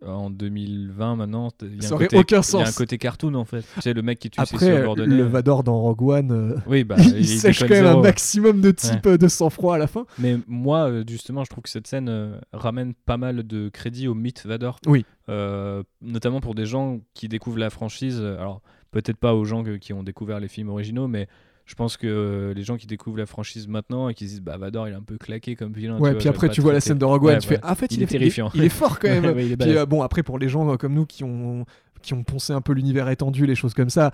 Euh, 0.03 0.09
En 0.09 0.30
2020 0.30 1.16
maintenant, 1.16 1.49
il 1.62 1.76
y 1.76 1.78
a 1.78 1.82
Ça 1.82 1.88
un 1.88 1.92
aurait 1.96 2.05
côté- 2.07 2.18
aucun 2.18 2.40
Il 2.40 2.55
y 2.61 2.62
a 2.62 2.68
un 2.68 2.72
côté 2.72 2.99
cartoon 2.99 3.34
en 3.34 3.44
fait. 3.44 3.62
Tu 3.74 3.80
sais, 3.82 3.92
le 3.94 4.03
mec 4.03 4.18
qui 4.18 4.30
tue 4.30 4.40
ses 4.44 4.55
après 4.55 4.76
subordonnés. 4.76 5.16
le 5.16 5.24
Vador 5.24 5.64
dans 5.64 5.78
Rogue 5.80 6.03
One, 6.03 6.30
euh, 6.32 6.57
Oui, 6.66 6.84
bah, 6.84 6.96
il, 6.99 7.18
il, 7.18 7.26
sèche 7.26 7.61
quand 7.61 7.68
même 7.70 7.84
zéro. 7.84 7.99
un 7.99 8.03
maximum 8.03 8.61
de 8.61 8.70
type 8.70 9.07
euh, 9.07 9.18
de 9.18 9.28
sang-froid 9.28 9.74
à 9.74 9.78
la 9.78 9.86
fin. 9.86 10.07
Mais 10.18 10.36
moi, 10.46 10.88
euh, 10.88 11.05
justement, 11.09 11.44
je 11.44 11.51
trouve 11.51 11.62
que 11.62 11.70
cette 11.70 11.86
scène 11.86 12.09
euh, 12.09 12.38
ramène 12.53 12.94
pas 12.94 13.16
mal 13.16 13.46
de 13.46 13.68
crédit 13.68 14.09
au 14.09 14.14
mythe 14.14 14.46
Vador. 14.46 14.78
Oui. 14.86 15.05
Euh, 15.28 15.82
notamment 16.01 16.40
pour 16.40 16.55
des 16.55 16.64
gens 16.66 17.01
qui 17.14 17.28
découvrent 17.28 17.59
la 17.59 17.70
franchise. 17.70 18.18
euh, 18.20 18.38
Alors, 18.38 18.62
peut-être 18.90 19.18
pas 19.18 19.34
aux 19.34 19.44
gens 19.44 19.62
que- 19.64 19.76
qui 19.76 19.92
ont 19.92 20.03
découvert 20.03 20.40
les 20.40 20.49
films 20.49 20.70
originaux, 20.70 21.09
mais 21.09 21.28
je 21.69 21.75
pense 21.75 21.99
que 21.99 22.07
euh, 22.07 22.55
les 22.55 22.62
gens 22.64 22.79
qui 22.79 22.87
découvrent 22.87 23.19
la 23.19 23.27
franchise 23.27 23.69
maintenant 23.69 24.09
et 24.09 24.14
qui 24.14 24.25
se 24.25 24.31
disent, 24.31 24.41
bah, 24.41 24.57
Vador, 24.57 24.89
il 24.89 24.93
est 24.93 24.97
un 24.97 25.03
peu 25.03 25.19
claqué 25.19 25.55
comme 25.55 25.73
vilain. 25.73 25.99
Ouais, 25.99 26.12
tu 26.12 26.16
puis 26.16 26.23
vois, 26.25 26.31
après 26.35 26.49
tu 26.49 26.61
vois 26.62 26.73
la 26.73 26.81
scène 26.81 26.97
de 26.99 27.05
Rogue 27.05 27.25
One, 27.25 27.35
Ouais, 27.35 27.39
tu 27.39 27.47
fais 27.49 27.59
ah, 27.62 27.73
en 27.73 27.75
fait 27.75 27.93
Il 27.93 27.99
il, 27.99 28.03
est 28.05 28.07
terrifiant. 28.07 28.51
Il, 28.55 28.64
est 28.64 28.71
fort 28.71 28.99
quand 28.99 29.09
même. 29.21 29.27
Ouais, 29.27 29.55
Puis 29.55 29.77
euh, 29.77 29.85
bon 29.85 30.01
après 30.03 30.23
pour 30.23 30.39
les 30.39 30.49
gens 30.49 30.66
euh, 30.73 30.77
comme 30.77 30.95
nous 30.95 31.05
qui 31.05 31.25
ont 31.25 31.66
qui 32.01 32.14
ont 32.14 32.25
poncé 32.25 32.55
un 32.55 32.62
peu 32.62 32.73
l'univers 32.73 33.09
étendu, 33.11 33.45
les 33.45 33.55
choses 33.55 33.75
comme 33.75 33.91
ça, 33.91 34.12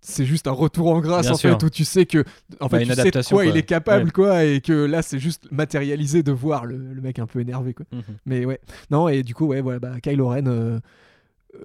c'est 0.00 0.24
juste 0.24 0.46
un 0.46 0.52
retour 0.52 0.88
en 0.88 1.00
grâce 1.00 1.26
Bien 1.26 1.32
en 1.34 1.36
sûr. 1.36 1.50
fait 1.58 1.64
où 1.66 1.68
tu 1.68 1.84
sais 1.84 2.06
que 2.06 2.24
en 2.60 2.68
Bah, 2.68 2.78
fait 2.78 2.84
une 2.84 2.90
tu 2.90 2.94
sais 2.96 3.10
de 3.10 3.20
quoi, 3.22 3.22
quoi. 3.22 3.46
il 3.46 3.56
est 3.58 3.64
capable 3.64 4.06
Ouais. 4.06 4.10
quoi 4.10 4.44
et 4.44 4.60
que 4.62 4.72
là 4.72 5.02
c'est 5.02 5.18
juste 5.18 5.50
matérialisé 5.52 6.22
de 6.22 6.32
voir 6.32 6.64
le, 6.64 6.78
le 6.78 7.00
mec 7.02 7.18
un 7.18 7.26
peu 7.26 7.40
énervé 7.40 7.74
quoi. 7.74 7.84
Mhm. 7.92 8.02
Mais 8.24 8.44
ouais 8.46 8.60
non 8.90 9.08
et 9.08 9.22
du 9.22 9.34
coup 9.34 9.44
ouais 9.46 9.60
voilà 9.60 9.78
bah, 9.78 10.00
Kylo 10.02 10.28
Ren 10.28 10.46
euh, 10.46 10.78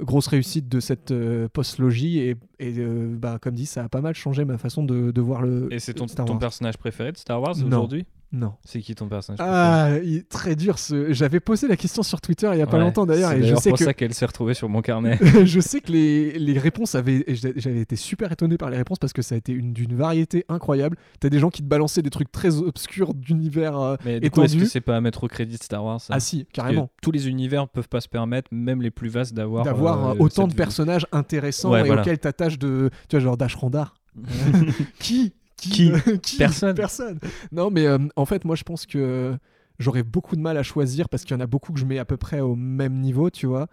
grosse 0.01 0.27
réussite 0.27 0.67
de 0.69 0.79
cette 0.79 1.11
euh, 1.11 1.47
post-logie 1.51 2.19
et, 2.19 2.35
et, 2.59 2.73
euh, 2.77 3.15
bah, 3.17 3.37
comme 3.41 3.55
dit 3.55 3.65
ça 3.65 3.83
a 3.83 3.89
pas 3.89 4.01
mal 4.01 4.15
changé 4.15 4.45
ma 4.45 4.57
façon 4.57 4.83
de, 4.83 5.11
de 5.11 5.21
voir 5.21 5.41
le 5.41 5.67
Et 5.71 5.79
c'est 5.79 5.93
ton, 5.93 6.07
Star 6.07 6.25
ton 6.25 6.33
Wars. 6.33 6.39
personnage 6.39 6.77
préféré 6.77 7.11
de 7.11 7.17
Star 7.17 7.41
Wars 7.41 7.55
aujourd'hui? 7.63 8.05
Non. 8.31 8.53
C'est 8.63 8.79
qui 8.81 8.93
ton 8.93 9.07
personnage 9.07 9.39
Ah, 9.41 9.97
il 10.03 10.17
est 10.17 10.29
très 10.29 10.55
dur. 10.55 10.77
Ce... 10.77 11.11
J'avais 11.13 11.39
posé 11.39 11.67
la 11.67 11.75
question 11.75 12.03
sur 12.03 12.21
Twitter 12.21 12.49
il 12.53 12.59
y 12.59 12.61
a 12.61 12.67
pas 12.67 12.77
longtemps 12.77 13.05
d'ailleurs. 13.05 13.31
Et 13.31 13.43
je 13.43 13.55
sais 13.55 13.69
pour 13.69 13.79
que... 13.79 13.85
ça 13.85 13.93
qu'elle 13.93 14.13
s'est 14.13 14.25
retrouvée 14.25 14.53
sur 14.53 14.69
mon 14.69 14.81
carnet. 14.81 15.17
je 15.45 15.59
sais 15.59 15.81
que 15.81 15.91
les, 15.91 16.37
les 16.37 16.59
réponses 16.59 16.95
avaient. 16.95 17.25
J'avais 17.27 17.81
été 17.81 17.95
super 17.95 18.31
étonné 18.31 18.57
par 18.57 18.69
les 18.69 18.77
réponses 18.77 18.99
parce 18.99 19.13
que 19.13 19.21
ça 19.21 19.35
a 19.35 19.37
été 19.37 19.55
d'une 19.55 19.95
variété 19.95 20.45
incroyable. 20.47 20.97
T'as 21.19 21.29
des 21.29 21.39
gens 21.39 21.49
qui 21.49 21.63
te 21.63 21.67
balançaient 21.67 22.01
des 22.01 22.11
trucs 22.11 22.31
très 22.31 22.57
obscurs 22.57 23.13
d'univers 23.15 23.79
euh, 23.79 23.95
Mais 24.05 24.19
du 24.19 24.29
coup, 24.29 24.43
est-ce 24.43 24.57
que 24.57 24.65
c'est 24.65 24.81
pas 24.81 24.97
à 24.97 25.01
mettre 25.01 25.23
au 25.23 25.27
crédit 25.27 25.57
de 25.57 25.63
Star 25.63 25.83
Wars 25.83 26.01
Ah 26.09 26.19
si, 26.19 26.45
carrément. 26.53 26.89
Tous 27.01 27.11
les 27.11 27.29
univers 27.29 27.67
peuvent 27.67 27.89
pas 27.89 28.01
se 28.01 28.09
permettre, 28.09 28.49
même 28.51 28.81
les 28.81 28.91
plus 28.91 29.09
vastes, 29.09 29.33
d'avoir. 29.33 29.65
D'avoir 29.65 30.09
euh, 30.09 30.15
autant 30.19 30.47
de 30.47 30.53
personnages 30.53 31.07
intéressants 31.11 31.75
et 31.75 31.89
auxquels 31.89 32.19
t'attaches 32.19 32.59
de. 32.59 32.91
Tu 33.07 33.15
vois, 33.15 33.23
genre 33.23 33.37
Dash 33.37 33.55
Randar. 33.55 33.95
qui? 34.99 35.33
Qui, 35.59 35.91
Personne. 36.37 36.75
Personne. 36.75 37.19
Non, 37.51 37.69
mais 37.71 37.85
euh, 37.85 37.97
en 38.15 38.25
fait, 38.25 38.45
moi, 38.45 38.55
je 38.55 38.63
pense 38.63 38.85
que 38.85 39.35
j'aurais 39.77 40.03
beaucoup 40.03 40.35
de 40.35 40.41
mal 40.41 40.57
à 40.57 40.63
choisir 40.63 41.09
parce 41.09 41.23
qu'il 41.23 41.35
y 41.35 41.37
en 41.37 41.41
a 41.41 41.47
beaucoup 41.47 41.73
que 41.73 41.79
je 41.79 41.85
mets 41.85 41.99
à 41.99 42.05
peu 42.05 42.17
près 42.17 42.39
au 42.39 42.55
même 42.55 42.99
niveau, 42.99 43.29
tu 43.29 43.45
vois. 43.45 43.67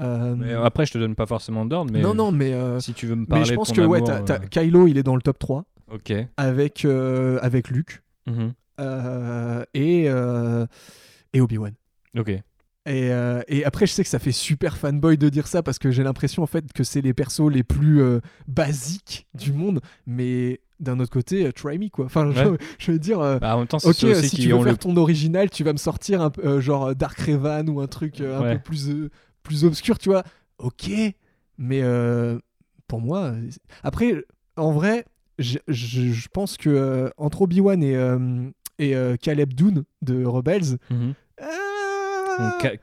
Euh, 0.00 0.36
mais 0.36 0.52
après, 0.52 0.86
je 0.86 0.92
te 0.92 0.98
donne 0.98 1.16
pas 1.16 1.26
forcement 1.26 1.64
d'ordre, 1.66 1.92
mais 1.92 2.00
non, 2.00 2.14
non, 2.14 2.30
mais 2.30 2.52
euh, 2.52 2.78
si 2.78 2.94
tu 2.94 3.06
veux 3.06 3.16
me 3.16 3.26
parler, 3.26 3.42
mais 3.42 3.48
je 3.48 3.54
pense 3.54 3.72
que 3.72 3.80
ouais, 3.80 4.00
Kylo, 4.50 4.86
il 4.86 4.96
est 4.96 5.02
dans 5.02 5.16
le 5.16 5.22
top 5.22 5.38
3. 5.38 5.64
Ok. 5.92 6.12
Avec 6.36 6.84
avec 6.84 7.70
Luke 7.70 8.02
mhm. 8.26 8.52
et 9.74 10.04
et 10.04 11.40
Obi 11.40 11.58
Wan. 11.58 11.72
Ok. 12.16 12.30
Et, 12.86 13.10
et, 13.48 13.64
après, 13.66 13.86
je 13.86 13.92
sais 13.92 14.02
que 14.04 14.08
ça 14.08 14.18
fait 14.18 14.32
super 14.32 14.78
fanboy 14.78 15.18
de 15.18 15.28
dire 15.28 15.48
ça 15.48 15.62
parce 15.62 15.78
que 15.78 15.90
j'ai 15.90 16.04
l'impression 16.04 16.42
en 16.42 16.46
fait 16.46 16.72
que 16.72 16.84
c'est 16.84 17.02
les 17.02 17.12
persos 17.12 17.50
les 17.50 17.64
plus 17.64 18.00
basiques 18.46 19.26
du 19.34 19.52
monde. 19.52 19.80
Mais 20.06 20.60
d'un 20.80 21.00
autre 21.00 21.10
côté, 21.10 21.46
euh, 21.46 21.52
try 21.52 21.78
me 21.78 21.88
quoi. 21.88 22.06
Enfin, 22.06 22.30
je, 22.78 22.92
veux 22.92 22.98
dire, 22.98 23.20
euh, 23.20 23.38
bah, 23.38 23.56
en 23.56 23.60
même 23.60 23.66
temps, 23.66 23.78
ok, 23.82 23.94
si 23.94 24.36
tu 24.36 24.48
veux 24.52 24.62
faire 24.62 24.78
ton 24.78 24.96
original, 24.96 25.50
tu 25.50 25.64
vas 25.64 25.72
me 25.72 25.78
sortir 25.78 26.22
un 26.22 26.32
euh, 26.44 26.60
genre 26.60 26.94
Dark 26.94 27.18
Revan 27.18 27.68
ou 27.68 27.80
un 27.80 27.86
truc 27.86 28.20
un 28.20 28.54
peu 28.54 28.58
plus 28.58 29.10
plus 29.42 29.64
obscur, 29.64 29.98
tu 29.98 30.08
vois. 30.08 30.22
Ok, 30.58 30.90
mais 31.58 31.82
pour 32.86 33.00
moi, 33.00 33.32
après, 33.82 34.14
en 34.56 34.72
vrai, 34.72 35.04
je, 35.38 36.28
pense 36.32 36.56
que 36.56 37.10
entre 37.16 37.42
Obi 37.42 37.60
Wan 37.60 37.82
et 37.82 37.96
et 38.78 38.94
Caleb 39.20 39.54
Dune 39.54 39.84
de 40.02 40.24
Rebels. 40.24 40.78
Mm 40.90 41.12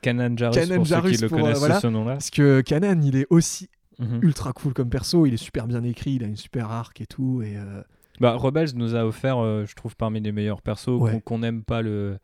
Kanan 0.02 0.36
Jarrus, 0.36 0.68
pour 0.68 0.86
ceux 0.86 1.00
qui 1.02 1.16
le 1.16 1.28
connaissent 1.28 1.58
voilà, 1.58 1.80
ce 1.80 1.86
nom-là. 1.86 2.12
Parce 2.12 2.30
que 2.30 2.60
Kanan, 2.60 3.02
il 3.02 3.16
est 3.16 3.26
aussi 3.30 3.68
Mhm. 3.98 4.20
ultra 4.22 4.52
cool 4.52 4.74
comme 4.74 4.88
perso. 4.88 5.26
Il 5.26 5.34
est 5.34 5.38
super 5.38 5.66
bien 5.66 5.82
écrit, 5.82 6.12
il 6.12 6.24
a 6.24 6.26
une 6.26 6.36
super 6.36 6.70
arc 6.70 7.00
et 7.00 7.06
tout. 7.06 7.42
Et 7.42 7.56
euh, 7.56 7.82
bah, 8.20 8.34
Rebels 8.34 8.70
nous 8.74 8.94
a 8.94 9.04
offert, 9.04 9.38
euh, 9.38 9.64
je 9.66 9.74
trouve, 9.74 9.96
parmi 9.96 10.20
les 10.20 10.32
meilleurs 10.32 10.62
persos 10.62 11.00
qu'on 11.24 11.38
n'aime 11.38 11.62
pas 11.62 11.82
le 11.82 12.18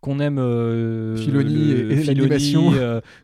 qu'on 0.00 0.20
aime 0.20 0.38
euh, 0.38 1.16
Filoni 1.16 1.70
et, 1.70 2.04
l'animation 2.04 2.74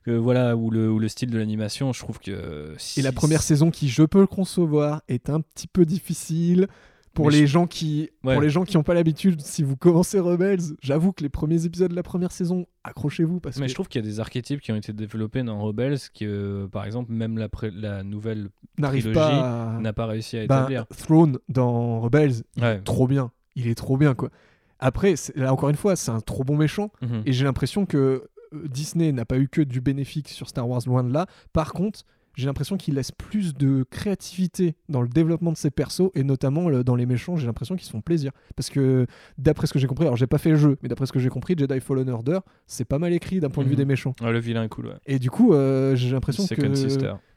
voilà 0.06 0.56
ou 0.56 0.70
le, 0.70 0.90
ou 0.90 0.98
le 0.98 1.08
style 1.08 1.28
de 1.28 1.36
l'animation 1.36 1.92
je 1.92 2.00
trouve 2.00 2.18
que 2.18 2.74
et 2.96 3.02
la 3.02 3.12
première 3.12 3.42
saison 3.42 3.70
qui 3.70 3.90
je 3.90 4.02
peux 4.02 4.20
le 4.20 4.26
concevoir 4.26 5.02
est 5.06 5.28
un 5.28 5.42
petit 5.42 5.66
peu 5.66 5.84
difficile 5.84 6.68
pour 7.14 7.30
les, 7.30 7.46
gens 7.46 7.66
qui, 7.66 8.10
pour 8.22 8.40
les 8.40 8.50
gens 8.50 8.64
qui 8.64 8.76
n'ont 8.76 8.82
pas 8.82 8.94
l'habitude, 8.94 9.40
si 9.40 9.62
vous 9.62 9.76
commencez 9.76 10.20
Rebels, 10.20 10.60
j'avoue 10.80 11.12
que 11.12 11.22
les 11.22 11.28
premiers 11.28 11.64
épisodes 11.66 11.90
de 11.90 11.96
la 11.96 12.02
première 12.02 12.32
saison, 12.32 12.66
accrochez-vous. 12.84 13.40
Parce 13.40 13.58
Mais 13.58 13.68
je 13.68 13.74
trouve 13.74 13.88
qu'il 13.88 14.02
y 14.02 14.04
a 14.04 14.08
des 14.08 14.20
archétypes 14.20 14.60
qui 14.60 14.72
ont 14.72 14.76
été 14.76 14.92
développés 14.92 15.42
dans 15.42 15.60
Rebels 15.60 15.98
qui, 16.12 16.24
euh, 16.26 16.68
par 16.68 16.84
exemple, 16.84 17.12
même 17.12 17.38
la, 17.38 17.48
la 17.72 18.02
nouvelle 18.02 18.50
trilogie 18.80 19.18
n'a 19.18 19.92
pas 19.92 20.06
réussi 20.06 20.38
à 20.38 20.46
bah, 20.46 20.58
établir. 20.58 20.86
Throne 20.88 21.38
dans 21.48 22.00
Rebels, 22.00 22.42
trop 22.84 23.06
bien. 23.06 23.32
Il 23.56 23.66
est 23.66 23.74
trop 23.74 23.96
bien, 23.96 24.14
quoi. 24.14 24.30
Après, 24.78 25.14
là 25.34 25.52
encore 25.52 25.68
une 25.68 25.76
fois, 25.76 25.94
c'est 25.94 26.10
un 26.10 26.20
trop 26.20 26.44
bon 26.44 26.56
méchant. 26.56 26.90
Mhm. 27.02 27.22
Et 27.26 27.32
j'ai 27.32 27.44
l'impression 27.44 27.84
que 27.86 28.28
euh, 28.54 28.68
Disney 28.68 29.12
n'a 29.12 29.24
pas 29.24 29.38
eu 29.38 29.48
que 29.48 29.60
du 29.60 29.80
bénéfice 29.80 30.28
sur 30.28 30.48
Star 30.48 30.68
Wars, 30.68 30.80
loin 30.86 31.04
de 31.04 31.12
là. 31.12 31.26
Par 31.52 31.72
contre, 31.72 32.04
j'ai 32.34 32.46
l'impression 32.46 32.76
qu'il 32.76 32.94
laisse 32.94 33.12
plus 33.12 33.54
de 33.54 33.84
créativité 33.90 34.74
dans 34.88 35.02
le 35.02 35.08
développement 35.08 35.52
de 35.52 35.56
ses 35.56 35.70
persos 35.70 36.10
et 36.14 36.24
notamment 36.24 36.70
dans 36.82 36.96
les 36.96 37.06
méchants 37.06 37.36
j'ai 37.36 37.46
l'impression 37.46 37.76
qu'ils 37.76 37.86
se 37.86 37.90
font 37.90 38.00
plaisir 38.00 38.32
parce 38.56 38.70
que 38.70 39.06
d'après 39.38 39.66
ce 39.66 39.72
que 39.72 39.78
j'ai 39.78 39.86
compris 39.86 40.04
alors 40.04 40.16
j'ai 40.16 40.26
pas 40.26 40.38
fait 40.38 40.50
le 40.50 40.56
jeu 40.56 40.76
mais 40.82 40.88
d'après 40.88 41.06
ce 41.06 41.12
que 41.12 41.18
j'ai 41.18 41.28
compris 41.28 41.54
Jedi 41.56 41.80
Fallen 41.80 42.08
Order 42.08 42.40
c'est 42.66 42.84
pas 42.84 42.98
mal 42.98 43.12
écrit 43.12 43.40
d'un 43.40 43.50
point 43.50 43.64
de 43.64 43.68
vue 43.68 43.74
mhm. 43.74 43.78
des 43.78 43.84
méchants 43.84 44.14
le 44.22 44.38
vilain 44.38 44.64
est 44.64 44.68
cool 44.68 44.86
ouais. 44.86 44.98
et 45.06 45.18
du 45.18 45.30
coup 45.30 45.52
euh, 45.52 45.94
j'ai 45.96 46.10
l'impression 46.10 46.46
que 46.46 46.74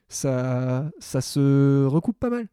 ça 0.08 0.89
ça 1.00 1.22
se 1.22 1.86
recoupe 1.86 2.20
pas 2.20 2.30
mal 2.30 2.48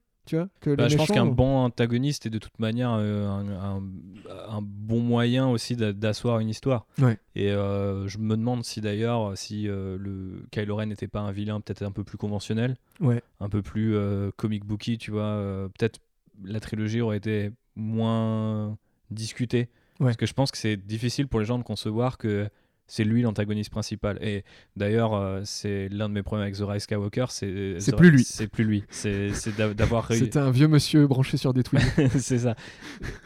que 0.61 0.75
bah, 0.75 0.89
Je 0.89 0.97
pense 0.97 1.09
qu'un 1.09 1.27
bon 1.27 1.65
antagoniste 1.65 2.27
est 2.27 2.31
de 2.31 2.39
toute 2.39 2.59
manière 2.59 2.93
euh, 2.93 3.29
un, 3.29 4.61
bon 4.63 5.01
moyen 5.01 5.49
aussi 5.49 5.77
d'asseoir 5.77 6.41
une 6.41 6.49
histoire. 6.49 6.87
Et 7.35 7.51
euh, 7.51 8.09
je 8.09 8.19
me 8.19 8.37
demande 8.37 8.65
si 8.65 8.81
d'ailleurs, 8.81 9.37
si 9.37 9.69
euh, 9.69 9.97
le 9.99 10.45
Kylo 10.51 10.77
Ren 10.77 10.87
n'était 10.87 11.09
pas 11.09 11.21
un 11.21 11.33
vilain 11.33 11.61
peut-être 11.61 11.83
un 11.83 11.93
peu 11.93 12.05
plus 12.05 12.19
conventionnel, 12.19 12.77
un 13.03 13.49
peu 13.49 13.63
plus 13.63 13.97
comic 14.37 14.65
booky, 14.65 14.99
tu 14.99 15.11
vois. 15.11 15.69
peut-être 15.79 16.01
la 16.45 16.61
trilogie 16.61 17.01
aurait 17.01 17.19
été 17.19 17.51
moins 17.77 18.77
discutée. 19.11 19.69
Parce 19.99 20.17
que 20.17 20.25
je 20.25 20.33
pense 20.33 20.51
que 20.51 20.57
c'est 20.57 20.77
difficile 20.77 21.29
pour 21.29 21.41
les 21.41 21.47
gens 21.47 21.59
de 21.59 21.63
concevoir 21.63 22.17
que 22.17 22.49
c'est 22.91 23.05
lui 23.05 23.23
l'antagoniste 23.23 23.71
principal. 23.71 24.19
Et 24.21 24.45
d'ailleurs, 24.75 25.15
euh, 25.15 25.43
c'est 25.45 25.89
l'un 25.91 26.09
de 26.09 26.15
mes 26.15 26.23
problèmes 26.23 26.43
avec 26.43 26.57
The 26.57 26.65
Rise 26.67 26.83
Skywalker, 26.83 27.27
c'est 27.29 27.77
c'est 27.79 27.95
plus 27.95 28.11
lui. 28.11 28.25
C'est 28.25 28.49
plus 28.49 28.65
lui. 28.65 28.85
C'est 28.91 29.31
d'avoir 29.77 30.05
réussi. 30.09 30.25
C'était 30.25 30.41
un 30.41 30.51
vieux 30.51 30.67
monsieur 30.67 31.07
branché 31.07 31.37
sur 31.37 31.55
des 31.55 31.63
tweets. 31.63 31.83
c'est 32.19 32.41
ça. 32.41 32.57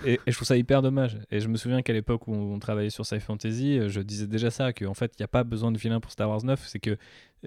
Et, 0.05 0.21
je 0.27 0.33
trouve 0.35 0.47
ça 0.47 0.57
hyper 0.57 0.83
dommage. 0.83 1.19
Et 1.31 1.41
je 1.41 1.49
me 1.49 1.57
souviens 1.57 1.81
qu'à 1.81 1.95
l'époque 1.95 2.29
où 2.29 2.35
on, 2.35 2.59
travaillait 2.59 2.91
sur 2.91 3.07
Sci 3.07 3.21
Fantasy, 3.21 3.81
je 3.89 4.01
disais 4.01 4.27
déjà 4.27 4.51
ça, 4.51 4.73
qu'en 4.73 4.95
fait, 4.95 5.13
il 5.19 5.23
n'y 5.23 5.25
a 5.25 5.29
pas 5.29 5.45
besoin 5.45 5.73
de 5.73 5.79
vilain 5.79 5.99
pour 5.99 6.13
Star 6.13 6.29
Wars 6.29 6.45
9. 6.45 6.63
C'est 6.67 6.79
que 6.79 6.97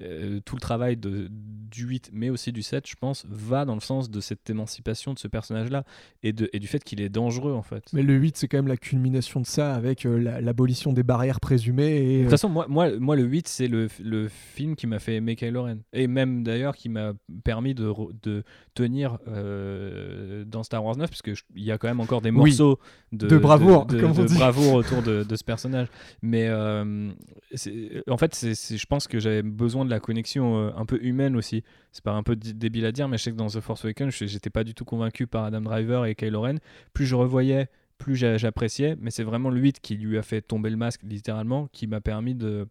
euh, 0.01 0.39
tout 0.45 0.55
le 0.55 0.61
travail 0.61 0.97
de, 0.97 1.27
du 1.31 1.85
8 1.85 2.11
mais 2.13 2.29
aussi 2.29 2.51
du 2.51 2.61
7 2.61 2.87
je 2.87 2.95
pense 2.95 3.25
va 3.29 3.65
dans 3.65 3.73
le 3.73 3.79
sens 3.79 4.09
de 4.09 4.19
cette 4.19 4.49
émancipation 4.49 5.13
de 5.13 5.19
ce 5.19 5.27
personnage 5.27 5.69
là 5.69 5.83
et, 6.23 6.33
de, 6.33 6.49
et 6.53 6.59
du 6.59 6.67
fait 6.67 6.83
qu'il 6.83 7.01
est 7.01 7.09
dangereux 7.09 7.53
en 7.53 7.63
fait. 7.63 7.83
Mais 7.93 8.03
le 8.03 8.13
8 8.13 8.37
c'est 8.37 8.47
quand 8.47 8.57
même 8.57 8.67
la 8.67 8.77
culmination 8.77 9.41
de 9.41 9.45
ça 9.45 9.73
avec 9.73 10.05
euh, 10.05 10.39
l'abolition 10.41 10.93
des 10.93 11.03
barrières 11.03 11.39
présumées 11.39 11.97
et, 11.97 12.17
de 12.17 12.21
toute 12.23 12.31
façon 12.31 12.49
moi, 12.49 12.65
moi, 12.69 12.97
moi 12.99 13.15
le 13.15 13.23
8 13.23 13.47
c'est 13.47 13.67
le, 13.67 13.87
le, 14.03 14.27
film 14.27 14.75
qui 14.75 14.87
m'a 14.87 14.99
fait 14.99 15.15
aimer 15.15 15.35
Kylo 15.35 15.63
Ren. 15.63 15.77
Et 15.93 16.07
même 16.07 16.43
d'ailleurs 16.43 16.75
qui 16.75 16.89
m'a 16.89 17.13
permis 17.43 17.73
de, 17.73 17.91
de 18.23 18.43
tenir 18.73 19.17
euh, 19.27 20.43
dans 20.45 20.63
Star 20.63 20.83
Wars 20.83 20.97
9 20.97 21.09
parce 21.09 21.21
qu'il 21.21 21.35
y 21.55 21.71
a 21.71 21.77
quand 21.77 21.87
même 21.87 21.99
encore 21.99 22.21
des 22.21 22.31
morceaux 22.31 22.79
de, 23.11 23.27
de, 23.27 23.37
bravoure, 23.37 23.85
de, 23.85 23.99
bravoure 24.35 24.73
autour 24.73 25.01
de, 25.03 25.35
ce 25.35 25.43
personnage. 25.43 25.87
Mais 26.21 26.49
en 26.51 28.17
fait 28.17 28.35
c'est 28.35 28.77
je 28.77 28.85
pense 28.85 29.07
que 29.07 29.19
j'avais 29.19 29.43
besoin 29.43 29.85
de 29.87 29.91
la 29.91 29.99
connexion 29.99 30.57
euh, 30.57 30.71
un 30.75 30.85
peu 30.85 30.99
humaine 31.01 31.35
aussi. 31.35 31.63
C'est 31.91 32.03
pas 32.03 32.13
un 32.13 32.23
peu 32.23 32.35
débile 32.35 32.85
à 32.85 32.91
dire, 32.91 33.07
mais 33.07 33.17
je 33.17 33.23
sais 33.23 33.31
que 33.31 33.37
dans 33.37 33.47
The 33.47 33.59
Force 33.59 33.83
Awakens, 33.85 34.11
j'étais 34.11 34.49
pas 34.49 34.63
du 34.63 34.73
tout 34.73 34.85
convaincu 34.85 35.27
par 35.27 35.45
Adam 35.45 35.61
Driver 35.61 36.05
et 36.05 36.15
Kylo 36.15 36.41
Ren. 36.41 36.57
Plus 36.93 37.05
je 37.05 37.15
revoyais, 37.15 37.69
plus 37.97 38.15
j'appréciais, 38.15 38.95
mais 38.99 39.11
c'est 39.11 39.23
vraiment 39.23 39.49
le 39.49 39.59
8 39.59 39.79
qui 39.79 39.95
lui 39.95 40.17
a 40.17 40.21
fait 40.21 40.41
tomber 40.41 40.69
le 40.69 40.77
masque 40.77 41.01
littéralement, 41.03 41.67
qui 41.71 41.87
m'a 41.87 42.01
permis 42.01 42.35
de 42.35 42.67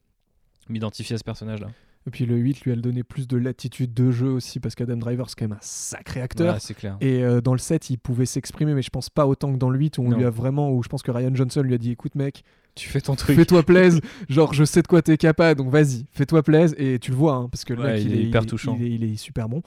m'identifier 0.68 1.14
à 1.14 1.18
ce 1.18 1.24
personnage-là. 1.24 1.68
Et 2.07 2.11
puis 2.11 2.24
le 2.24 2.36
8 2.36 2.61
lui 2.62 2.72
a 2.72 2.76
donné 2.76 3.02
plus 3.02 3.26
de 3.26 3.36
latitude 3.36 3.92
de 3.92 4.12
jeu 4.12 4.28
aussi 4.28 4.61
parce 4.61 4.74
qu'Adam 4.74 4.96
Driver 4.96 5.28
c'est 5.28 5.36
quand 5.38 5.48
même 5.48 5.59
un 5.59 5.62
sacré 5.62 6.20
acteur. 6.20 6.61
c'est 6.61 6.74
clair. 6.74 6.96
Et 7.00 7.24
euh, 7.24 7.40
dans 7.40 7.52
le 7.52 7.59
7 7.59 7.90
il 7.90 7.98
pouvait 7.98 8.26
s'exprimer 8.26 8.74
mais 8.74 8.82
je 8.82 8.90
pense 8.90 9.11
pas 9.11 9.26
autant 9.26 9.52
que 9.52 9.59
dans 9.59 9.70
le 9.70 9.78
8 9.78 9.98
où 9.98 10.02
on 10.02 10.11
lui 10.11 10.24
a 10.24 10.30
vraiment 10.30 10.72
où 10.72 10.82
je 10.82 10.88
pense 10.88 11.02
que 11.02 11.11
Ryan 11.11 11.34
Johnson 11.34 11.62
lui 11.62 11.74
a 11.74 11.78
dit 11.78 11.90
écoute 11.90 12.14
mec 12.14 12.44
tu 12.76 12.90
fais 12.90 13.00
ton 13.00 13.16
truc. 13.16 13.34
Fais-toi 13.34 13.62
plaise. 13.64 14.00
Genre, 14.28 14.52
je 14.52 14.64
sais 14.64 14.82
de 14.82 14.86
quoi 14.86 15.02
t'es 15.02 15.16
capable, 15.16 15.59
donc 15.59 15.70
vas-y, 15.70 16.07
fais-toi 16.12 16.42
plaise. 16.42 16.74
Et 16.78 16.98
tu 17.00 17.11
le 17.11 17.16
vois, 17.16 17.34
hein, 17.34 17.48
parce 17.50 17.64
que 17.64 17.72
le 17.72 17.82
mec, 17.82 18.04
il, 18.04 18.14
est, 18.14 18.22
hyper 18.22 18.46
touchant. 18.46 18.76
Il 18.78 19.02
est, 19.02 19.16
super 19.16 19.48
bon. 19.48 19.62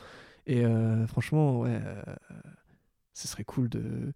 Et 0.46 0.64
euh, 0.64 1.06
franchement, 1.08 1.62
ouais, 1.62 1.80
euh, 1.84 2.02
ce 3.14 3.28
serait 3.28 3.44
cool 3.44 3.68
de. 3.68 4.14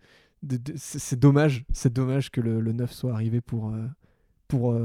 c'est 0.76 1.19
dommage, 1.19 1.65
c'est 1.74 1.91
dommage 1.91 2.30
que 2.32 2.39
le, 2.39 2.61
9 2.61 2.91
soit 2.91 3.13
arrivé 3.13 3.41
pour, 3.41 3.69
euh, 3.69 3.88
pour 4.47 4.80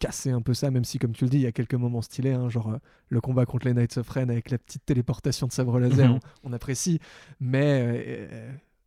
casser 0.00 0.30
un 0.30 0.42
peu 0.42 0.54
ça, 0.54 0.72
même 0.72 0.84
si, 0.84 0.98
comme 0.98 1.12
tu 1.12 1.24
le 1.24 1.30
dis, 1.30 1.36
il 1.36 1.42
y 1.42 1.46
a 1.46 1.52
quelques 1.52 1.74
moments 1.74 2.02
stylés, 2.02 2.32
hein, 2.32 2.48
genre 2.48 2.78
le 3.08 3.20
combat 3.20 3.46
contre 3.46 3.66
les 3.66 3.74
Knights 3.74 3.98
of 3.98 4.08
Ren 4.08 4.28
avec 4.28 4.50
la 4.50 4.58
petite 4.58 4.84
téléportation 4.84 5.46
de 5.46 5.52
sabre 5.52 5.78
laser, 5.78 6.14
mhm. 6.14 6.20
on, 6.42 6.52
apprécie. 6.52 6.98
Mais. 7.38 8.28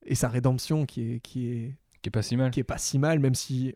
et 0.05 0.15
sa 0.15 0.27
rédemption 0.27 0.85
qui 0.85 1.13
est. 1.13 1.19
Qui 1.21 1.47
est 1.47 1.75
qui 2.01 2.09
est 2.09 2.11
pas 2.11 2.21
si 2.21 2.35
mal. 2.35 2.51
Qui 2.51 2.59
est 2.59 2.65
pas 2.65 2.77
si 2.77 2.99
mal, 2.99 3.19
même 3.19 3.33
si 3.33 3.73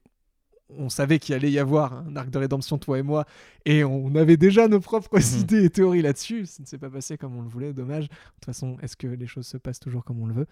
on 0.70 0.90
savait 0.90 1.18
qu'il 1.18 1.34
allait 1.34 1.52
y 1.52 1.60
avoir 1.60 1.94
un 1.94 2.16
arc 2.16 2.30
de 2.30 2.38
rédemption, 2.38 2.78
toi 2.78 3.00
et 3.00 3.02
moi, 3.02 3.26
et 3.66 3.86
on 3.86 4.14
avait 4.16 4.36
déjà 4.36 4.68
nos 4.68 4.82
propres 4.82 5.18
mhm. 5.18 5.40
idées 5.40 5.64
et 5.64 5.70
théories 5.70 6.02
là-dessus. 6.02 6.46
Ça 6.46 6.62
ne 6.62 6.68
s'est 6.68 6.78
pas 6.78 6.90
passé 6.90 7.18
comme 7.18 7.38
on 7.38 7.42
le 7.42 7.48
voulait, 7.48 7.74
dommage. 7.74 8.10
De 8.10 8.14
toute 8.36 8.46
façon, 8.46 8.78
est-ce 8.82 8.98
que 8.98 9.08
les 9.08 9.28
choses 9.28 9.48
se 9.48 9.58
passent 9.58 9.80
toujours 9.80 10.04
comme 10.04 10.22
on 10.22 10.28
le 10.28 10.34
veut? 10.34 10.48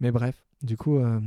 Mais 0.00 0.10
bref, 0.10 0.42
du 0.62 0.76
coup, 0.76 0.98
euh, 0.98 1.20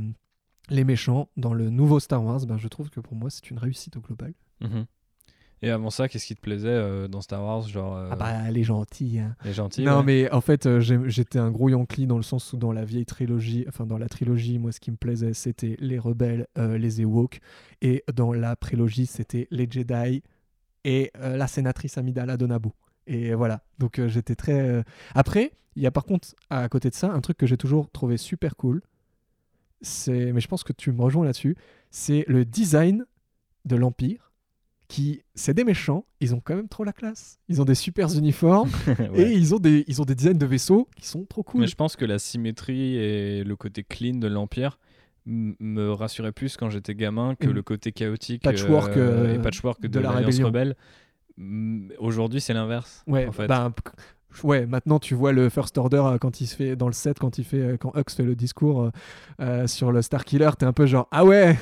les 0.68 0.84
méchants 0.84 1.28
dans 1.36 1.54
le 1.54 1.70
nouveau 1.70 2.00
Star 2.00 2.22
Wars, 2.22 2.44
ben, 2.46 2.58
je 2.58 2.68
trouve 2.68 2.90
que 2.90 3.00
pour 3.00 3.14
moi, 3.14 3.30
c'est 3.30 3.50
une 3.50 3.58
réussite 3.58 3.96
au 3.96 4.00
global. 4.00 4.34
Mhm. 4.60 4.84
Et 5.64 5.70
avant 5.70 5.90
ça, 5.90 6.08
qu'est-ce 6.08 6.26
qui 6.26 6.34
te 6.34 6.40
plaisait 6.40 6.68
euh, 6.68 7.08
dans 7.08 7.20
Star 7.20 7.42
Wars 7.42 7.66
genre 7.66 7.96
euh, 7.96 8.08
Ah 8.10 8.16
bah, 8.16 8.32
elle 8.46 8.58
est 8.58 8.62
gentille. 8.64 9.18
hein. 9.20 9.34
les 9.44 9.52
gentils 9.52 9.82
Non, 9.82 9.98
ouais. 9.98 10.04
mais 10.04 10.30
en 10.30 10.40
fait, 10.40 10.66
euh, 10.66 10.80
j'étais 10.80 11.38
un 11.38 11.50
gros 11.50 11.68
Yankee 11.70 12.06
dans 12.06 12.16
le 12.18 12.22
sens 12.22 12.52
où 12.52 12.56
dans 12.56 12.72
la 12.72 12.84
vieille 12.84 13.06
trilogie, 13.06 13.64
enfin 13.68 13.86
dans 13.86 13.98
la 13.98 14.08
trilogie, 14.08 14.58
moi, 14.58 14.72
ce 14.72 14.80
qui 14.80 14.90
me 14.90 14.96
plaisait, 14.96 15.32
c'était 15.32 15.76
les 15.80 15.98
rebelles, 15.98 16.46
les 16.56 17.00
Ewoks. 17.00 17.40
Et 17.82 18.04
dans 18.14 18.32
la 18.32 18.56
prélogie, 18.56 19.06
c'était 19.06 19.48
les 19.50 19.66
Jedi 19.70 20.22
et 20.84 21.10
la 21.18 21.46
sénatrice 21.46 21.96
Amidala 21.98 22.36
de 22.36 22.46
Naboo. 22.46 22.72
Et 23.06 23.34
voilà. 23.34 23.62
Donc 23.78 24.00
j'étais 24.06 24.34
très. 24.34 24.84
Après, 25.14 25.52
il 25.76 25.82
y 25.82 25.86
a 25.86 25.90
par 25.90 26.04
contre, 26.04 26.28
à 26.50 26.68
côté 26.68 26.90
de 26.90 26.94
ça, 26.94 27.10
un 27.10 27.20
truc 27.20 27.36
que 27.38 27.46
j'ai 27.46 27.56
toujours 27.56 27.90
trouvé 27.90 28.16
super 28.16 28.56
cool. 28.56 28.82
C'est, 29.80 30.32
mais 30.32 30.40
je 30.40 30.48
pense 30.48 30.64
que 30.64 30.72
tu 30.72 30.92
me 30.92 31.00
rejoins 31.02 31.24
là-dessus. 31.24 31.56
C'est 31.90 32.24
le 32.28 32.44
design 32.44 33.04
de 33.64 33.76
l'Empire. 33.76 34.32
Qui, 34.86 35.22
c'est 35.34 35.54
des 35.54 35.64
méchants, 35.64 36.04
ils 36.20 36.34
ont 36.34 36.40
quand 36.44 36.54
même 36.54 36.68
trop 36.68 36.84
la 36.84 36.92
classe. 36.92 37.38
Ils 37.48 37.60
ont 37.62 37.64
des 37.64 37.74
super 37.74 38.12
uniformes. 38.14 38.70
Ouais. 38.98 39.22
Et 39.22 39.32
ils 39.32 39.54
ont, 39.54 39.58
des, 39.58 39.82
ils 39.88 40.02
ont 40.02 40.04
des 40.04 40.14
designs 40.14 40.36
de 40.36 40.46
vaisseaux 40.46 40.88
qui 40.96 41.06
sont 41.06 41.24
trop 41.24 41.42
cool. 41.42 41.62
Mais 41.62 41.66
je 41.66 41.74
pense 41.74 41.96
que 41.96 42.04
la 42.04 42.18
symétrie 42.18 42.96
et 42.96 43.44
le 43.44 43.56
côté 43.56 43.82
clean 43.82 44.16
de 44.18 44.26
l'Empire 44.28 44.78
me 45.26 45.90
rassuraient 45.92 46.32
plus 46.32 46.58
quand 46.58 46.68
j'étais 46.68 46.94
gamin 46.94 47.34
que 47.34 47.46
Mm. 47.48 47.52
le 47.52 47.62
côté 47.62 47.92
chaotique 47.92 48.42
Patchwork, 48.42 48.94
euh, 48.98 49.28
euh, 49.28 49.34
et 49.34 49.38
patchwork 49.38 49.80
de, 49.80 49.88
de 49.88 49.98
la 50.00 50.10
rébellion. 50.10 50.46
rebelle. 50.48 50.76
Aujourd'hui, 51.98 52.40
c'est 52.40 52.54
l'inverse. 52.54 53.02
Ouais, 53.06 53.26
en 53.26 53.32
fait. 53.32 53.46
bah, 53.46 53.72
ouais, 54.42 54.66
maintenant 54.66 54.98
tu 54.98 55.14
vois 55.14 55.32
le 55.32 55.48
First 55.48 55.78
Order 55.78 56.02
euh, 56.04 56.18
quand 56.18 56.40
il 56.40 56.46
se 56.46 56.56
fait 56.56 56.76
dans 56.76 56.86
le 56.88 56.92
set, 56.92 57.18
quand 57.18 57.38
il 57.38 57.44
fait, 57.44 57.60
euh, 57.60 57.76
quand 57.76 57.92
Hux 57.96 58.02
fait 58.16 58.24
le 58.24 58.34
discours 58.34 58.90
euh, 59.40 59.66
sur 59.66 59.92
le 59.92 60.02
Star 60.02 60.24
Killer, 60.24 60.50
t'es 60.58 60.66
un 60.66 60.72
peu 60.72 60.86
genre 60.86 61.06
ah 61.12 61.24
ouais, 61.24 61.56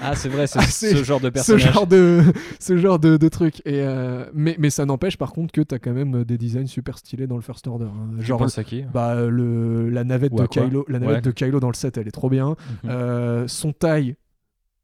ah, 0.00 0.14
c'est 0.14 0.28
vrai, 0.28 0.46
c'est 0.48 0.58
Ah, 0.60 0.62
ce 0.66 1.02
genre 1.04 1.20
de 1.20 1.26
ce 1.26 1.30
personnage. 1.32 1.72
genre 1.72 1.86
de, 1.86 2.22
ce 2.60 2.76
genre 2.76 2.98
de, 2.98 3.16
de 3.16 3.28
truc. 3.28 3.60
Et 3.64 3.80
euh, 3.82 4.26
mais, 4.34 4.56
mais 4.58 4.70
ça 4.70 4.84
n'empêche 4.86 5.16
par 5.16 5.32
contre 5.32 5.52
que 5.52 5.60
t'as 5.60 5.78
quand 5.78 5.92
même 5.92 6.24
des 6.24 6.38
designs 6.38 6.66
super 6.66 6.98
stylés 6.98 7.26
dans 7.26 7.36
le 7.36 7.42
First 7.42 7.66
Order. 7.66 7.86
hein. 7.86 8.20
Genre 8.20 8.42
à 8.56 8.64
qui? 8.64 8.82
bah 8.92 9.14
le 9.26 9.88
la 9.90 10.04
navette 10.04 10.34
de 10.34 10.46
Kylo, 10.46 10.84
la 10.88 10.98
navette 10.98 11.16
Ouais. 11.16 11.20
de 11.22 11.30
Kylo 11.32 11.58
dans 11.60 11.68
le 11.68 11.74
set, 11.74 11.96
elle 11.98 12.08
est 12.08 12.12
trop 12.12 12.30
bien. 12.30 12.50
Mhm. 12.84 12.90
Euh, 12.90 13.48
son 13.48 13.72
taille 13.72 14.16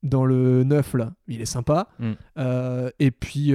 dans 0.03 0.25
le 0.25 0.63
9 0.65 0.95
là, 0.95 1.13
il 1.27 1.41
est 1.41 1.45
sympa. 1.47 1.89
Mm. 1.99 2.13
Et 3.01 3.11
puis, 3.11 3.53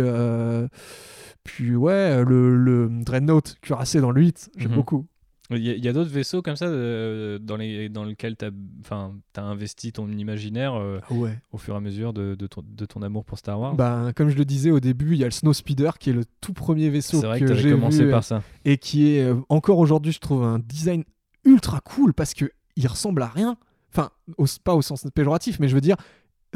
puis 1.43 1.75
ouais, 1.75 2.23
le, 2.23 2.55
le 2.57 2.89
Dreadnought 3.03 3.57
cuirassé 3.61 3.99
dans 4.01 4.11
le 4.11 4.21
8, 4.21 4.51
j'aime 4.57 4.71
Mhm. 4.71 4.75
beaucoup. 4.77 5.05
Il 5.49 5.59
y 5.59 5.87
a, 5.89 5.93
d'autres 5.93 6.09
vaisseaux 6.09 6.41
comme 6.41 6.55
ça 6.55 6.65
euh, 6.65 7.37
dans, 7.37 7.57
les, 7.57 7.87
dans 7.89 8.05
lesquels 8.05 8.35
tu 8.37 8.45
as, 8.45 9.11
as 9.35 9.41
investi 9.41 9.91
ton 9.91 10.09
imaginaire 10.09 10.73
euh, 10.73 10.99
Ah 11.09 11.13
ouais. 11.13 11.37
au 11.51 11.57
fur 11.57 11.73
et 11.75 11.77
à 11.77 11.79
mesure 11.81 12.11
de, 12.13 12.33
de, 12.33 12.47
ton, 12.47 12.63
de 12.65 12.85
ton 12.85 13.01
amour 13.03 13.23
pour 13.25 13.37
Star 13.37 13.59
Wars? 13.59 13.75
Bah, 13.75 14.13
comme 14.15 14.29
je 14.29 14.37
le 14.37 14.45
disais 14.45 14.71
au 14.71 14.79
début, 14.79 15.11
il 15.13 15.19
y 15.19 15.23
a 15.23 15.27
le 15.27 15.31
Snow 15.31 15.53
Speeder 15.53 15.99
qui 15.99 16.09
est 16.09 16.13
le 16.13 16.23
tout 16.41 16.53
premier 16.53 16.89
vaisseau 16.89 17.19
vrai 17.21 17.39
que, 17.41 17.53
j'ai 17.53 17.71
commencé 17.71 18.05
vu 18.05 18.09
par 18.11 18.23
ça. 18.23 18.41
et 18.65 18.77
qui 18.77 19.09
est 19.15 19.21
euh, 19.25 19.35
encore 19.49 19.77
aujourd'hui, 19.79 20.13
je 20.13 20.19
trouve, 20.19 20.43
un 20.43 20.59
design 20.59 21.03
ultra 21.45 21.81
cool 21.81 22.13
parce 22.13 22.33
que 22.33 22.49
il 22.77 22.87
ressemble 22.87 23.21
à 23.21 23.27
rien. 23.27 23.57
Enfin, 23.91 24.09
au- 24.37 24.45
pas 24.63 24.73
au 24.73 24.81
sens 24.81 25.05
péjoratif, 25.13 25.59
mais 25.59 25.67
je 25.67 25.75
veux 25.75 25.81
dire, 25.81 25.97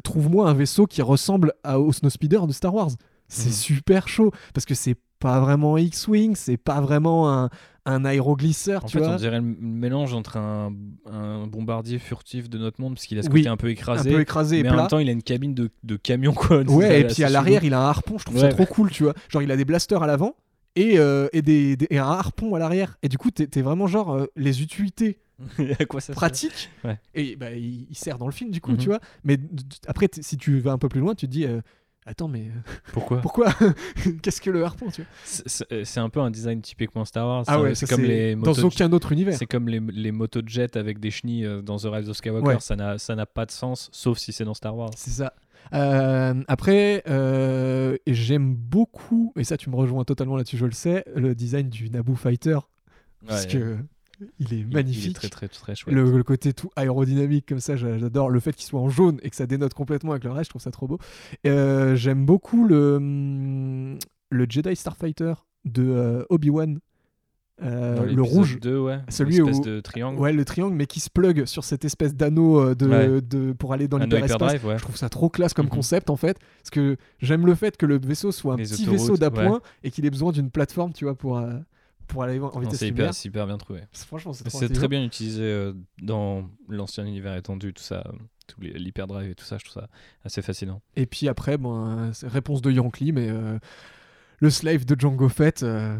trouve-moi 0.03 0.49
un 0.49 0.53
vaisseau 0.53 0.88
qui 0.88 1.01
ressemble 1.01 1.53
à, 1.63 1.79
au 1.79 1.91
Snow 1.91 2.09
Speeder 2.09 2.47
de 2.47 2.53
Star 2.53 2.73
Wars. 2.73 2.91
C'est 3.28 3.47
Mhm. 3.47 3.53
super 3.53 4.07
chaud 4.07 4.32
parce 4.53 4.65
que 4.65 4.75
c'est 4.75 4.95
pas 5.19 5.39
vraiment 5.39 5.78
X-Wing, 5.78 6.36
c'est 6.36 6.57
pas 6.57 6.80
vraiment 6.80 7.34
un, 7.34 7.49
un 7.86 8.05
aéroglisseur, 8.05 8.84
En 8.84 8.88
tu 8.88 8.97
fait, 8.97 9.03
vois. 9.03 9.13
on 9.13 9.17
dirait 9.17 9.38
le 9.38 9.55
mélange 9.59 10.13
entre 10.13 10.38
un, 10.38 10.71
un 11.11 11.47
bombardier 11.47 11.97
furtif 11.99 12.49
de 12.49 12.57
notre 12.59 12.80
monde, 12.82 12.93
parce 12.95 13.07
qu'il 13.07 13.17
a 13.17 13.23
ce 13.23 13.30
Oui, 13.30 13.41
côté 13.41 13.49
un 13.49 13.57
peu 13.57 13.67
un 13.67 13.71
écrasé, 13.71 14.11
peu 14.11 14.21
écrasé 14.21 14.59
et 14.59 14.63
mais 14.63 14.69
en 14.69 14.75
même 14.75 14.88
temps, 14.88 14.99
il 14.99 15.09
a 15.09 15.11
une 15.11 15.23
cabine 15.23 15.55
de, 15.55 15.71
de 15.84 15.95
camion, 15.95 16.34
quoi. 16.34 16.61
Ouais, 16.61 17.01
et 17.01 17.07
puis 17.07 17.23
à 17.23 17.30
l'arrière, 17.30 17.63
il 17.63 17.73
a 17.73 17.80
un 17.82 17.89
harpon, 17.89 18.17
je 18.19 18.25
trouve 18.25 18.36
Ouais, 18.38 18.43
ça 18.43 18.49
trop 18.49 18.59
ouais. 18.63 18.67
cool, 18.69 18.91
tu 18.91 19.03
vois. 19.03 19.13
Genre, 19.30 19.41
il 19.41 19.51
a 19.51 19.57
des 19.57 19.65
blasters 19.65 20.03
à 20.03 20.07
l'avant 20.07 20.36
et, 20.75 20.99
euh, 20.99 21.28
et, 21.34 21.41
des, 21.41 21.75
des- 21.75 21.88
et 21.89 21.97
un 21.97 22.05
harpon 22.05 22.53
à 22.53 22.59
l'arrière. 22.59 22.97
Et 23.01 23.09
du 23.09 23.17
coup, 23.17 23.32
t'es 23.32 23.61
vraiment 23.63 23.88
genre 23.88 24.13
euh, 24.13 24.25
les 24.36 24.61
utilités 24.61 25.19
quoi 25.89 25.99
ça. 26.01 26.13
Ouais. 26.84 26.99
Et 27.15 27.36
bah, 27.36 27.51
il, 27.53 27.88
il 27.89 27.95
sert 27.97 28.19
dans 28.19 28.28
le 28.28 28.32
film, 28.32 28.51
du 28.51 28.61
coup, 28.61 28.71
Mhm. 28.73 28.78
tu 28.78 28.88
vois. 28.89 28.99
Mais 29.23 29.39
après, 29.88 30.07
si 30.21 30.38
tu 30.38 30.59
vas 30.59 30.73
un 30.73 30.78
peu 30.78 30.89
plus 30.89 30.99
loin, 30.99 31.15
tu 31.15 31.25
te 31.25 31.32
dis. 31.32 31.45
euh, 31.45 31.61
Attends, 32.10 32.28
mais 32.30 32.43
euh, 32.47 32.72
Pourquoi 32.93 33.18
pourquoi 33.22 33.53
Qu'est-ce 34.22 34.39
que 34.41 34.49
le 34.49 34.64
harpon, 34.64 34.88
tu 34.89 35.01
vois 35.01 35.12
C'est- 35.26 35.84
C'est 35.84 35.99
un 35.99 36.10
peu 36.10 36.22
un 36.22 36.32
design 36.32 36.62
typiquement 36.62 37.03
Star 37.05 37.28
Wars. 37.28 37.43
Ah 37.47 37.60
ouais, 37.62 37.76
c'est 37.76 37.86
comme 37.88 38.01
les 38.01 38.34
dans 38.36 38.47
motos. 38.47 38.64
aucun 38.66 38.91
autre 38.93 39.12
univers. 39.12 39.36
C'est 39.38 39.45
comme 39.45 39.68
les, 39.68 39.80
les 39.80 40.12
motos 40.14 40.41
de 40.41 40.47
jet 40.49 40.78
avec 40.78 40.99
des 40.99 41.12
chenilles 41.12 41.45
euh, 41.45 41.62
dans 41.62 41.78
The 41.78 41.88
Rise 41.91 42.10
of 42.10 42.16
Skywalker. 42.18 42.47
Ouais. 42.47 42.60
Ça 42.60 42.76
n'a 42.78 42.97
ça 42.97 43.14
n'a 43.16 43.26
pas 43.26 43.45
de 43.45 43.51
sens, 43.51 43.89
sauf 43.91 44.18
si 44.18 44.32
c'est 44.32 44.45
dans 44.45 44.53
Star 44.53 44.76
Wars. 44.76 44.91
C'est 44.95 45.12
ça. 45.12 45.34
Euh, 45.74 46.34
après, 46.47 47.03
euh, 47.10 47.97
j'aime 48.08 48.55
beaucoup, 48.55 49.34
et 49.36 49.43
ça 49.43 49.58
tu 49.58 49.70
me 49.70 49.76
rejoins 49.76 50.05
totalement 50.05 50.38
là-dessus, 50.38 50.55
je 50.58 50.66
le 50.66 50.72
sais, 50.72 51.03
le 51.14 51.36
design 51.36 51.68
du 51.70 51.89
Naboo 51.89 52.16
Fighter. 52.16 52.58
Parce 53.28 53.43
Ouais, 53.43 53.51
que 53.51 53.78
il 54.39 54.53
est 54.53 54.63
magnifique. 54.63 55.05
Il 55.05 55.09
est 55.11 55.13
très 55.13 55.30
très 55.30 55.47
très 55.47 55.76
chouette. 55.76 55.93
le, 55.95 56.18
le 56.18 56.24
côté 56.24 56.53
tout 56.53 56.70
aérodynamique 56.76 57.45
comme 57.47 57.59
ça, 57.59 57.76
j'a- 57.76 57.97
j'adore. 57.97 58.30
Le 58.30 58.39
fait 58.39 58.53
qu'il 58.55 58.65
soit 58.65 58.80
en 58.80 58.89
jaune 58.89 59.20
et 59.24 59.30
que 59.30 59.36
ça 59.36 59.45
dénote 59.45 59.74
complètement 59.74 60.11
avec 60.11 60.24
le 60.24 60.32
reste, 60.32 60.45
je 60.45 60.49
trouve 60.51 60.61
ça 60.61 60.72
trop 60.72 60.88
beau. 60.88 60.99
Euh, 61.45 61.95
J'aime 61.95 62.26
beaucoup 62.26 62.65
le, 62.68 62.95
hum, 62.97 63.97
le 64.30 64.45
Jedi 64.49 64.76
Starfighter 64.76 65.34
de 65.65 65.84
euh, 65.84 66.24
Obi-Wan. 66.30 66.80
Euh, 67.63 68.05
le 68.05 68.22
rouge. 68.22 68.59
2, 68.59 68.78
ouais. 68.80 68.99
Celui 69.09 69.41
où- 69.41 69.49
de 69.61 69.80
triangle. 69.80 70.20
Ouais, 70.20 70.32
le 70.32 70.45
triangle, 70.45 70.76
mais 70.76 70.86
qui 70.86 70.99
se 70.99 71.09
plug 71.09 71.45
sur 71.45 71.63
cette 71.63 71.86
espèce 71.86 72.13
d'anneau 72.13 72.76
de, 72.76 72.88
Ouais. 72.88 73.20
de, 73.22 73.51
pour 73.53 73.74
aller 73.74 73.88
dans 73.88 73.97
l'hyperespace. 73.97 74.61
ouais. 74.63 74.78
Je 74.78 74.84
trouve 74.84 74.95
ça 74.95 75.09
trop 75.09 75.30
classe 75.30 75.55
comme 75.55 75.65
Mhm. 75.65 75.72
concept 75.72 76.11
en 76.11 76.15
fait. 76.18 76.38
Parce 76.59 76.70
que 76.70 76.97
j'aime 77.20 77.47
le 77.47 77.55
fait 77.55 77.76
que 77.76 77.88
le 77.88 77.97
vaisseau 77.99 78.32
soit 78.32 78.53
un 78.53 78.57
Les 78.57 78.63
petit 78.65 78.86
vaisseau 78.86 79.18
d'appoint 79.18 79.61
et 79.84 79.89
qu'il 79.89 80.05
ait 80.05 80.11
besoin 80.11 80.32
d'une 80.32 80.51
plateforme, 80.51 80.93
tu 80.93 81.05
vois, 81.05 81.15
pour, 81.15 81.39
pour 82.08 82.24
aller 82.24 82.39
en 82.39 82.60
vitesse 82.60 82.80
C'est 82.80 83.28
hyper, 83.28 83.45
bien 83.47 83.58
trouvé. 83.58 83.82
Franchement, 83.91 84.34
c'est 84.34 84.70
très 84.74 84.88
bien 84.88 85.03
utilisé 85.03 85.43
euh, 85.43 85.74
dans 86.01 86.49
l'ancien 86.70 87.05
univers 87.05 87.36
étendu, 87.36 87.74
tout 87.74 87.84
ça, 87.84 88.03
euh, 88.08 88.12
les- 88.60 88.74
l'hyperdrive 88.74 89.32
et 89.32 89.36
tout 89.36 89.45
ça, 89.45 89.58
je 89.58 89.66
trouve 89.66 89.82
ça 89.82 89.89
assez 90.24 90.41
fascinant. 90.41 90.82
Et 90.95 91.05
puis 91.05 91.28
après, 91.28 91.58
bon, 91.58 91.86
euh, 91.88 92.12
réponse 92.24 92.62
de 92.62 92.72
Yankee, 92.72 93.12
mais 93.12 93.30
euh, 93.30 93.60
le 94.39 94.49
slave 94.49 94.86
de 94.86 94.99
Django 94.99 95.28
Fett, 95.30 95.64
euh, 95.64 95.97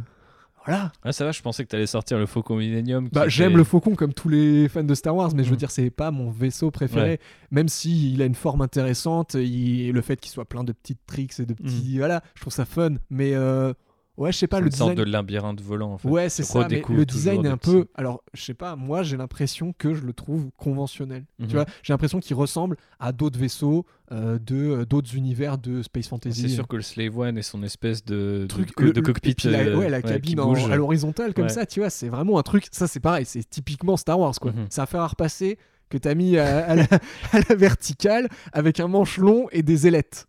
voilà. 0.66 0.92
Ah, 1.04 1.14
ça 1.14 1.24
va, 1.24 1.32
je 1.32 1.42
pensais 1.42 1.64
que 1.64 1.70
t'allais 1.70 1.88
sortir 1.88 2.18
le 2.20 2.26
Faucon 2.26 2.58
Millennium. 2.58 3.08
Bah, 3.14 3.30
j'aime 3.30 3.56
le 3.56 3.64
faucon 3.64 3.96
comme 3.96 4.14
tous 4.14 4.28
les 4.28 4.68
fans 4.68 4.84
de 4.84 4.96
Star 4.96 5.16
Wars, 5.16 5.32
mais 5.34 5.44
je 5.46 5.50
veux 5.50 5.56
Mm. 5.56 5.60
dire, 5.60 5.72
c'est 5.72 5.90
pas 5.90 6.12
mon 6.12 6.30
vaisseau 6.30 6.72
préféré. 6.72 7.12
Ouais. 7.12 7.20
Même 7.52 7.70
si 7.70 8.12
il 8.14 8.22
a 8.22 8.26
une 8.26 8.36
forme 8.36 8.62
intéressante, 8.62 9.36
il- 9.36 9.92
le 9.92 10.02
fait 10.02 10.20
qu'il 10.20 10.30
soit 10.32 10.44
plein 10.46 10.66
de 10.66 10.74
petites 10.74 11.00
tricks 11.08 11.40
et 11.40 11.46
de 11.46 11.54
petits, 11.54 11.98
voilà, 12.00 12.22
je 12.36 12.42
trouve 12.42 12.52
ça 12.54 12.66
fun. 12.66 12.96
Mais 13.10 13.34
euh, 13.34 13.74
ouais, 14.18 14.32
je 14.32 14.38
sais 14.38 14.48
pas, 14.48 14.60
le 14.60 14.66
une 14.68 14.72
sorte 14.72 14.92
design. 14.92 15.06
de 15.06 15.12
labyrinthe 15.12 15.62
volant, 15.62 15.94
en 15.94 15.98
fait. 15.98 16.08
Ouais, 16.10 16.30
c'est 16.30 16.44
ça. 16.44 16.68
Mais 16.70 16.84
le 16.90 17.06
design 17.06 17.46
est 17.46 17.50
un 17.50 17.58
petits- 17.58 17.72
peu. 17.72 17.86
Alors, 17.96 18.24
je 18.34 18.42
sais 18.44 18.54
pas, 18.54 18.76
moi 18.76 19.04
j'ai 19.04 19.16
l'impression 19.18 19.74
que 19.78 19.94
je 19.94 20.02
le 20.06 20.14
trouve 20.14 20.50
conventionnel. 20.58 21.26
Mhm. 21.40 21.48
Tu 21.48 21.54
vois, 21.56 21.66
j'ai 21.84 21.94
l'impression 21.94 22.20
qu'il 22.20 22.36
ressemble 22.36 22.78
à 23.00 23.12
d'autres 23.12 23.40
vaisseaux 23.40 23.86
euh, 24.12 24.40
de 24.40 24.56
euh, 24.56 24.86
d'autres 24.86 25.16
univers 25.16 25.58
de 25.58 25.82
Space 25.82 26.08
Fantasy. 26.08 26.42
C'est 26.42 26.48
sûr 26.50 26.68
que 26.68 26.76
le 26.78 26.82
Slave 26.82 27.18
One 27.18 27.38
et 27.38 27.42
son 27.42 27.62
espèce 27.64 28.04
de, 28.06 28.46
truc 28.48 28.76
de, 28.78 28.84
le- 28.86 28.94
de 28.94 29.00
le- 29.02 29.06
cockpit 29.06 29.36
la, 29.46 29.60
euh, 29.60 29.76
ouais, 29.78 29.90
la 29.90 30.02
qui 30.02 30.10
cabine 30.10 30.40
en- 30.40 30.54
à 30.72 30.76
l'horizontale 30.78 31.34
comme 31.34 31.46
Ouais. 31.46 31.50
ça 31.50 31.66
tu 31.66 31.82
vois 31.82 31.90
c'est 31.90 32.08
vraiment 32.10 32.40
un 32.40 32.44
truc 32.44 32.68
ça 32.72 32.88
c'est 32.88 33.02
pareil 33.02 33.26
c'est 33.26 33.44
typiquement 33.50 33.98
Star 33.98 34.18
Wars 34.20 34.34
quoi 34.40 34.52
Mhm. 34.54 34.68
c'est 34.70 34.80
un 34.82 34.86
fer 34.86 35.02
à 35.02 35.08
repasser 35.08 35.58
que 35.90 35.98
t'as 35.98 36.16
mis 36.16 36.38
à, 36.38 36.66
à 36.68 36.76
la, 36.76 36.84
à 37.34 37.40
la 37.50 37.56
verticale 37.56 38.30
avec 38.54 38.80
un 38.80 38.88
manche 38.88 39.18
long 39.18 39.48
et 39.52 39.62
des 39.62 39.88
ailettes 39.88 40.28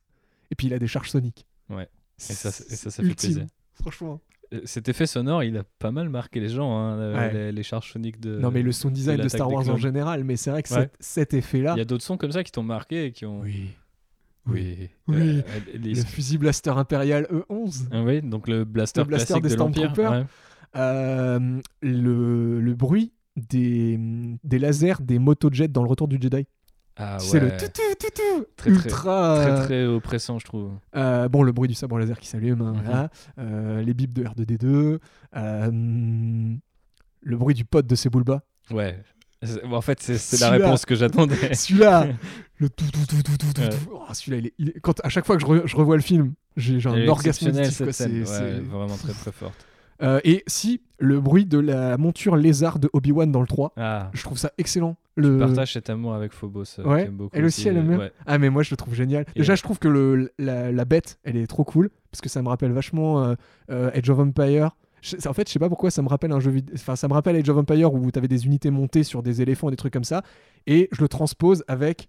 et 0.50 0.54
puis 0.56 0.66
il 0.66 0.74
a 0.74 0.78
des 0.80 0.88
charges 0.88 1.10
soniques 1.10 1.46
Ouais. 1.70 1.88
Et 2.18 2.32
ça, 2.32 2.48
et 2.48 2.52
ça, 2.74 2.90
ça 2.90 3.02
fait 3.02 3.14
plaisir. 3.14 3.46
Franchement 3.80 4.20
Euh, 4.54 4.60
Cet 4.64 4.88
effet 4.88 5.06
sonore, 5.06 5.44
il 5.44 5.56
a 5.58 5.64
pas 5.78 5.90
mal 5.90 6.08
marqué 6.08 6.40
les 6.40 6.48
gens, 6.48 6.74
hein, 6.78 6.98
euh, 6.98 7.14
Ouais. 7.16 7.32
les, 7.34 7.52
les 7.52 7.62
charges 7.62 7.92
soniques 7.92 8.18
de. 8.18 8.38
non 8.38 8.50
mais 8.50 8.62
le 8.62 8.72
sound 8.72 8.94
design 8.94 9.20
de, 9.20 9.28
Star 9.28 9.52
Wars 9.52 9.68
en 9.68 9.76
général 9.76 10.24
mais 10.24 10.36
c'est 10.36 10.50
vrai 10.50 10.62
que 10.62 10.72
Ouais. 10.72 10.80
cet, 10.80 10.96
cet 11.00 11.34
effet 11.34 11.60
là 11.60 11.74
Il 11.76 11.78
y 11.78 11.82
a 11.82 11.84
d'autres 11.84 12.04
sons 12.04 12.16
comme 12.16 12.32
ça 12.32 12.42
qui 12.42 12.50
t'ont 12.52 12.62
marqué 12.62 13.04
et 13.06 13.12
qui 13.12 13.26
ont. 13.26 13.40
oui 13.42 13.68
Oui. 14.46 14.88
Oui. 15.06 15.16
Euh, 15.16 15.42
les- 15.74 15.94
le 15.94 16.02
fusil 16.02 16.38
blaster 16.38 16.70
impérial 16.70 17.26
E11 17.30 17.88
Ah 17.92 18.02
oui, 18.02 18.22
donc 18.22 18.48
le 18.48 18.64
blaster, 18.64 19.00
Le 19.02 19.06
blaster 19.06 19.34
classique 19.34 19.42
des 19.50 19.54
de 19.54 19.58
l'Empire. 19.58 19.90
Stormtroopers. 19.92 20.20
ouais. 20.20 20.26
Euh, 20.76 21.60
le, 21.82 22.60
le 22.60 22.74
bruit 22.74 23.12
des, 23.36 23.98
des 24.44 24.58
lasers 24.58 24.94
des 25.02 25.18
motojets 25.18 25.68
dans 25.68 25.82
le 25.82 25.88
retour 25.88 26.08
du 26.08 26.18
Jedi 26.20 26.46
Ah 26.98 27.18
c'est 27.20 27.38
le 27.40 27.46
ouais. 27.46 27.56
tout 27.56 27.66
tout 27.66 27.94
tout 27.98 28.08
tout 28.14 28.46
Très, 28.56 28.70
ultra 28.70 29.36
Très 29.40 29.64
très 29.64 29.84
oppressant, 29.86 30.38
je 30.38 30.44
trouve. 30.44 30.72
Euh, 30.96 31.28
bon, 31.28 31.42
le 31.44 31.52
bruit 31.52 31.68
du 31.68 31.74
sabre 31.74 31.98
laser 31.98 32.18
qui 32.18 32.26
s'allume, 32.26 32.60
hein, 32.60 33.08
Mhm. 33.38 33.44
Euh, 33.44 33.82
les 33.82 33.94
bips 33.94 34.12
de 34.12 34.24
R2D2, 34.24 34.98
euh, 35.36 35.70
le 37.22 37.36
bruit 37.36 37.54
du 37.54 37.64
pote 37.64 37.86
de 37.86 37.94
Sebulba. 37.94 38.42
Ouais. 38.70 39.00
En 39.70 39.80
fait, 39.80 40.02
c'est 40.02 40.40
la 40.40 40.50
réponse 40.50 40.84
que 40.84 40.96
j'attendais. 40.96 41.36
Celui-là, 41.54 42.08
le 42.56 42.68
tout 42.68 42.84
tout 42.90 43.06
tout 43.06 43.22
tout 43.22 43.36
tout 43.36 43.52
tout. 43.54 43.60
Ouais. 43.60 43.68
tout. 43.68 43.76
Oh, 43.92 44.02
celui-là, 44.12 44.38
il 44.38 44.46
est, 44.48 44.54
il 44.58 44.68
est- 44.70 44.80
quand 44.80 44.98
à 45.04 45.08
chaque 45.08 45.24
fois 45.26 45.36
que 45.36 45.42
je, 45.42 45.46
re- 45.46 45.66
je 45.66 45.76
revois 45.76 45.94
le 45.96 46.02
film, 46.02 46.32
j'ai 46.56 46.84
un 46.88 47.06
orgasme 47.06 47.46
auditif, 47.48 47.80
Ouais, 47.80 47.92
c'est- 47.92 48.08
vraiment 48.08 48.96
très 48.96 49.12
très 49.12 49.30
forte. 49.30 49.64
Euh, 50.02 50.20
et 50.24 50.44
si, 50.46 50.80
le 50.98 51.20
bruit 51.20 51.44
de 51.46 51.58
la 51.58 51.96
monture 51.98 52.36
lézard 52.36 52.78
de 52.78 52.88
Obi-Wan 52.92 53.30
dans 53.32 53.40
le 53.40 53.46
3, 53.46 53.72
Ah, 53.76 54.10
je 54.12 54.22
trouve 54.22 54.38
ça 54.38 54.52
excellent. 54.58 54.96
tu 55.16 55.22
Le... 55.22 55.38
partages 55.38 55.72
cet 55.72 55.90
amour 55.90 56.14
avec 56.14 56.32
Phobos. 56.32 56.64
euh, 56.78 56.84
Ouais, 56.84 57.06
beaucoup 57.08 57.36
elle 57.36 57.44
aussi, 57.44 57.66
elle 57.68 57.76
aime 57.78 57.96
ouais. 57.98 58.12
Ah 58.26 58.38
mais 58.38 58.50
moi 58.50 58.62
je 58.62 58.70
le 58.70 58.76
trouve 58.76 58.94
génial. 58.94 59.24
Et- 59.34 59.40
Déjà 59.40 59.54
je 59.56 59.62
trouve 59.62 59.78
que 59.78 59.88
le, 59.88 60.32
la, 60.38 60.70
la 60.72 60.84
bête 60.84 61.18
elle 61.24 61.36
est 61.36 61.46
trop 61.46 61.64
cool 61.64 61.90
parce 62.10 62.20
que 62.20 62.28
ça 62.28 62.42
me 62.42 62.48
rappelle 62.48 62.72
vachement 62.72 63.24
euh, 63.24 63.34
euh, 63.70 63.90
Age 63.94 64.08
of 64.10 64.18
Empire. 64.20 64.70
Je- 65.02 65.16
en 65.28 65.32
fait 65.32 65.48
je 65.48 65.52
sais 65.52 65.58
pas 65.58 65.68
pourquoi 65.68 65.90
ça 65.90 66.02
me 66.02 66.08
rappelle 66.08 66.30
un 66.32 66.40
jeu. 66.40 66.54
Enfin 66.74 66.94
ça 66.96 67.08
me 67.08 67.12
rappelle 67.14 67.34
Age 67.36 67.48
of 67.48 67.56
Empire 67.58 67.92
où 67.92 68.10
t'avais 68.10 68.28
des 68.28 68.46
unités 68.46 68.70
montées 68.70 69.02
sur 69.04 69.22
des 69.22 69.42
éléphants 69.42 69.68
et 69.68 69.72
des 69.72 69.76
trucs 69.76 69.92
comme 69.92 70.04
ça. 70.04 70.22
Et 70.68 70.88
je 70.92 71.00
le 71.02 71.08
transpose 71.08 71.64
avec 71.68 72.08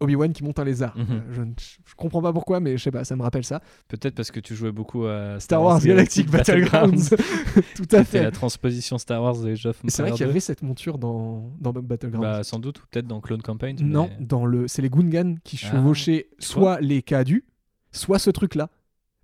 Obi-Wan 0.00 0.32
qui 0.32 0.42
monte 0.44 0.58
un 0.58 0.64
lézard. 0.64 0.96
Mhm. 0.96 1.06
Euh, 1.10 1.20
je, 1.32 1.42
ne- 1.42 1.52
je 1.58 1.94
comprends 1.96 2.20
pas 2.20 2.32
pourquoi 2.32 2.60
mais 2.60 2.76
je 2.76 2.82
sais 2.82 2.90
pas 2.90 3.04
ça 3.04 3.14
me 3.16 3.22
rappelle 3.22 3.44
ça. 3.44 3.60
Peut-être 3.88 4.14
parce 4.14 4.30
que 4.30 4.40
tu 4.40 4.54
jouais 4.54 4.72
beaucoup 4.72 5.06
à 5.06 5.38
Star 5.40 5.62
Wars 5.62 5.80
Galactic 5.80 6.28
Battlegrounds. 6.30 7.10
Tout 7.76 7.86
à 7.92 8.04
fait. 8.04 8.22
la 8.22 8.30
transposition 8.30 8.98
Star 8.98 9.22
Wars 9.22 9.38
de 9.38 9.52
Age 9.52 9.66
of 9.66 9.80
C'est 9.88 10.02
vrai 10.02 10.10
qu'il 10.12 10.22
y 10.22 10.24
2. 10.24 10.30
avait 10.30 10.40
cette 10.40 10.62
monture 10.62 10.98
dans, 10.98 11.52
dans 11.60 11.72
Battlegrounds. 11.72 12.22
Bah, 12.22 12.42
sans 12.44 12.58
doute, 12.58 12.80
ou 12.80 12.82
peut-être 12.90 13.06
dans 13.06 13.20
Clone 13.20 13.42
Campaign. 13.42 13.76
Non, 13.82 14.10
mais- 14.18 14.24
dans 14.26 14.46
le, 14.46 14.68
c'est 14.68 14.82
les 14.82 14.90
Gungans 14.90 15.36
qui 15.44 15.58
Ah, 15.62 15.66
chevauchaient 15.72 16.26
soit 16.38 16.80
les 16.80 17.02
Kadus, 17.02 17.44
soit 17.92 18.18
ce 18.18 18.30
truc-là. 18.30 18.68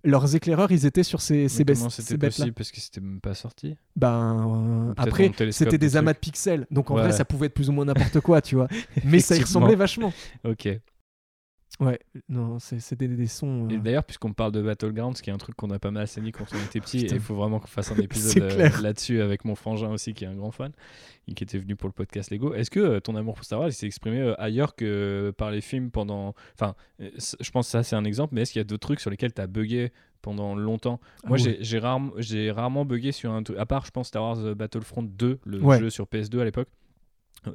Leurs 0.03 0.35
éclaireurs, 0.35 0.71
ils 0.71 0.85
étaient 0.85 1.03
sur 1.03 1.21
ces, 1.21 1.47
ces, 1.47 1.63
comment 1.63 1.89
c'était 1.89 2.17
possible 2.17 2.53
parce 2.53 2.71
que 2.71 2.79
c'était 2.81 3.01
même 3.01 3.21
pas 3.21 3.33
sorti 3.35 3.77
Ben, 3.95 4.89
euh, 4.89 4.93
après, 4.97 5.31
c'était 5.51 5.77
des 5.77 5.95
amas 5.97 6.13
de 6.13 6.17
pixels, 6.17 6.65
donc 6.71 6.89
en 6.89 6.95
Ouais. 6.95 7.01
vrai, 7.03 7.11
ça 7.11 7.23
pouvait 7.25 7.47
être 7.47 7.53
plus 7.53 7.69
ou 7.69 7.71
moins 7.73 7.85
n'importe 7.85 8.19
quoi, 8.21 8.41
tu 8.41 8.55
vois. 8.55 8.67
Mais 9.03 9.19
ça 9.19 9.35
y 9.35 9.41
ressemblait 9.41 9.75
vachement. 9.75 10.11
Ok. 10.43 10.67
Ouais, 11.79 11.99
non, 12.29 12.59
c'est- 12.59 12.79
c'était 12.79 13.07
des, 13.07 13.15
des 13.15 13.27
sons. 13.27 13.67
Et 13.69 13.75
euh, 13.75 13.79
d'ailleurs, 13.79 14.03
puisqu'on 14.03 14.33
parle 14.33 14.51
de 14.51 14.61
Battlegrounds, 14.61 15.19
qui 15.21 15.29
est 15.29 15.33
un 15.33 15.37
truc 15.37 15.55
qu'on 15.55 15.69
a 15.71 15.79
pas 15.79 15.89
mal 15.89 16.07
saigné 16.07 16.31
quand 16.31 16.43
on 16.53 16.57
était 16.65 16.79
petit, 16.79 16.99
et 17.05 17.11
il 17.13 17.19
faut 17.19 17.33
vraiment 17.33 17.59
qu'on 17.59 17.67
fasse 17.67 17.91
un 17.91 17.95
épisode 17.97 18.43
euh, 18.43 18.69
là-dessus 18.81 19.21
avec 19.21 19.45
mon 19.45 19.55
frangin 19.55 19.89
aussi, 19.89 20.13
qui 20.13 20.25
est 20.25 20.27
un 20.27 20.35
grand 20.35 20.51
fan, 20.51 20.71
et 21.27 21.33
qui 21.33 21.43
était 21.43 21.57
venu 21.57 21.75
pour 21.75 21.87
le 21.89 21.93
podcast 21.93 22.29
Lego. 22.29 22.53
Est-ce 22.53 22.69
que 22.69 22.79
euh, 22.79 22.99
ton 22.99 23.15
amour 23.15 23.35
pour 23.35 23.45
Star 23.45 23.59
Wars 23.61 23.71
s'est 23.71 23.87
exprimé 23.87 24.35
ailleurs 24.37 24.75
que 24.75 25.33
par 25.37 25.49
les 25.49 25.61
films 25.61 25.89
pendant. 25.91 26.35
Enfin, 26.53 26.75
je 26.99 27.51
pense 27.51 27.67
que 27.67 27.71
ça, 27.71 27.83
c'est 27.83 27.95
un 27.95 28.03
exemple, 28.03 28.35
mais 28.35 28.41
est-ce 28.41 28.51
qu'il 28.51 28.59
y 28.59 28.61
a 28.61 28.65
d'autres 28.65 28.85
trucs 28.87 28.99
sur 28.99 29.09
lesquels 29.09 29.33
tu 29.33 29.41
as 29.41 29.47
bugué 29.47 29.91
pendant 30.21 30.53
longtemps? 30.55 30.99
Moi, 31.25 31.37
ah 31.39 31.43
j'ai 31.43 31.51
ouais. 31.57 32.07
j'ai 32.19 32.51
rarement, 32.51 32.85
bugué 32.85 33.11
sur 33.11 33.31
un 33.31 33.41
truc, 33.41 33.57
à 33.57 33.65
part, 33.65 33.85
je 33.85 33.91
pense, 33.91 34.09
Star 34.09 34.21
Wars 34.23 34.55
Battlefront 34.55 35.03
2, 35.03 35.39
le 35.45 35.59
Ouais. 35.61 35.79
jeu 35.79 35.89
sur 35.89 36.05
PS2 36.05 36.41
à 36.41 36.45
l'époque, 36.45 36.67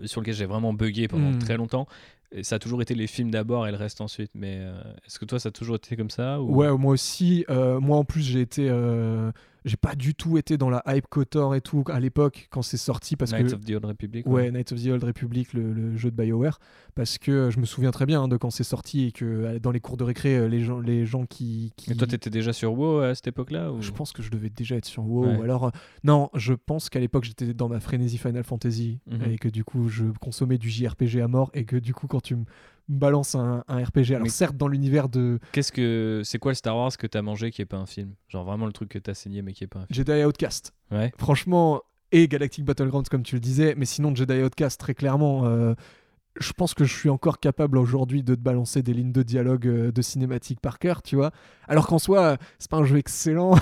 sur 0.04 0.20
lequel 0.20 0.34
j'ai 0.34 0.46
vraiment 0.46 0.72
bugué 0.72 1.06
pendant 1.06 1.30
Hmm. 1.30 1.38
très 1.38 1.56
longtemps. 1.56 1.86
Et 2.32 2.42
ça 2.42 2.56
a 2.56 2.58
toujours 2.58 2.82
été 2.82 2.94
les 2.94 3.06
films 3.06 3.30
d'abord 3.30 3.66
et 3.66 3.70
le 3.70 3.76
reste 3.76 4.00
ensuite. 4.00 4.30
Mais 4.34 4.58
euh, 4.58 4.80
est-ce 5.06 5.18
que 5.18 5.24
toi, 5.24 5.38
ça 5.38 5.48
a 5.48 5.52
toujours 5.52 5.76
été 5.76 5.96
comme 5.96 6.10
ça 6.10 6.40
ou... 6.40 6.54
Ouais, 6.54 6.70
moi 6.76 6.92
aussi. 6.92 7.44
euh, 7.50 7.80
moi 7.80 7.96
en 7.98 8.04
plus, 8.04 8.22
j'ai 8.22 8.40
été. 8.40 8.68
Euh, 9.66 9.70
j'ai 9.70 9.76
pas 9.76 9.94
du 9.94 10.14
tout 10.14 10.38
été 10.38 10.56
dans 10.56 10.70
la 10.70 10.82
hype 10.86 11.06
Kotor 11.08 11.54
et 11.54 11.60
tout 11.60 11.84
à 11.88 11.98
l'époque 12.00 12.46
quand 12.50 12.62
c'est 12.62 12.76
sorti 12.76 13.16
parce 13.16 13.32
Knights 13.32 13.48
que. 13.50 13.54
of 13.54 13.64
the 13.64 13.70
Old 13.72 13.84
Republic. 13.84 14.26
Ouais, 14.26 14.50
Knights 14.50 14.72
of 14.72 14.82
the 14.82 14.86
Old 14.88 15.02
Republic, 15.04 15.52
le, 15.52 15.72
le 15.72 15.96
jeu 15.96 16.10
de 16.10 16.16
BioWare, 16.22 16.58
parce 16.94 17.18
que 17.18 17.30
euh, 17.32 17.50
je 17.50 17.58
me 17.60 17.66
souviens 17.66 17.90
très 17.90 18.06
bien 18.06 18.22
hein, 18.22 18.28
de 18.28 18.36
quand 18.36 18.50
c'est 18.50 18.64
sorti 18.64 19.06
et 19.06 19.12
que 19.12 19.24
euh, 19.24 19.58
dans 19.58 19.70
les 19.72 19.80
cours 19.80 19.96
de 19.96 20.04
récré, 20.04 20.36
euh, 20.36 20.48
les 20.48 20.60
gens, 20.60 20.78
les 20.80 21.04
gens 21.04 21.26
qui. 21.26 21.72
qui... 21.76 21.92
Et 21.92 21.96
toi, 21.96 22.06
t'étais 22.06 22.30
déjà 22.30 22.52
sur 22.52 22.72
WoW 22.78 23.00
à 23.00 23.14
cette 23.14 23.26
époque-là 23.26 23.72
ou... 23.72 23.82
Je 23.82 23.90
pense 23.90 24.12
que 24.12 24.22
je 24.22 24.30
devais 24.30 24.50
déjà 24.50 24.76
être 24.76 24.86
sur 24.86 25.04
WoW. 25.04 25.26
Ouais. 25.26 25.42
Alors, 25.42 25.64
euh, 25.64 25.70
non, 26.04 26.30
je 26.34 26.54
pense 26.54 26.88
qu'à 26.88 27.00
l'époque 27.00 27.24
j'étais 27.24 27.52
dans 27.54 27.68
ma 27.68 27.80
frénésie 27.80 28.18
Final 28.18 28.44
Fantasy 28.44 28.98
Mhm. 29.10 29.30
et 29.32 29.38
que 29.38 29.48
du 29.48 29.64
coup 29.64 29.88
je 29.88 30.04
consommais 30.20 30.58
du 30.58 30.70
JRPG 30.70 31.20
à 31.20 31.28
mort 31.28 31.50
et 31.54 31.64
que 31.64 31.76
du 31.76 31.92
coup 31.94 32.06
quand 32.06 32.20
tu 32.22 32.36
me 32.36 32.44
balances 32.88 33.34
un, 33.34 33.64
un 33.68 33.84
RPG, 33.84 34.10
alors 34.10 34.22
Mais- 34.22 34.28
certes 34.28 34.56
dans 34.56 34.68
l'univers 34.68 35.08
de 35.08 35.38
Qu'est-ce 35.52 35.72
que 35.72 36.22
c'est 36.24 36.38
quoi 36.38 36.52
le 36.52 36.56
Star 36.56 36.76
Wars 36.76 36.96
que 36.96 37.06
t'as 37.06 37.22
mangé 37.22 37.50
qui 37.50 37.62
est 37.62 37.66
pas 37.66 37.76
un 37.78 37.86
film? 37.86 38.14
Genre 38.28 38.44
vraiment 38.44 38.66
le 38.66 38.72
truc 38.72 38.88
que 38.90 38.98
t'as 38.98 39.14
saigné 39.14 39.42
mais 39.42 39.52
qui 39.52 39.64
est 39.64 39.68
pas 39.68 39.80
un 39.80 39.86
film. 39.86 39.94
Jedi 40.06 40.24
Outcast, 40.24 40.72
Ouais. 40.90 41.12
franchement, 41.18 41.82
et 42.12 42.28
Galactic 42.28 42.64
Battlegrounds 42.64 43.08
comme 43.10 43.22
tu 43.24 43.34
le 43.34 43.40
disais, 43.40 43.74
mais 43.76 43.84
sinon 43.84 44.14
Jedi 44.14 44.42
Outcast 44.42 44.78
très 44.80 44.94
clairement. 44.94 45.46
euh, 45.46 45.74
je 46.40 46.52
pense 46.52 46.74
que 46.74 46.84
je 46.84 46.94
suis 46.94 47.08
encore 47.08 47.38
capable 47.40 47.78
aujourd'hui 47.78 48.22
de 48.22 48.34
te 48.34 48.40
balancer 48.40 48.82
des 48.82 48.92
lignes 48.92 49.12
de 49.12 49.22
dialogue 49.22 49.66
euh, 49.66 49.92
de 49.92 50.02
cinématique 50.02 50.60
par 50.60 50.78
cœur, 50.78 51.02
tu 51.02 51.16
vois. 51.16 51.30
Alors 51.68 51.86
qu'en 51.86 51.98
soi, 51.98 52.36
c'est 52.58 52.70
pas 52.70 52.76
un 52.78 52.84
jeu 52.84 52.98
excellent. 52.98 53.54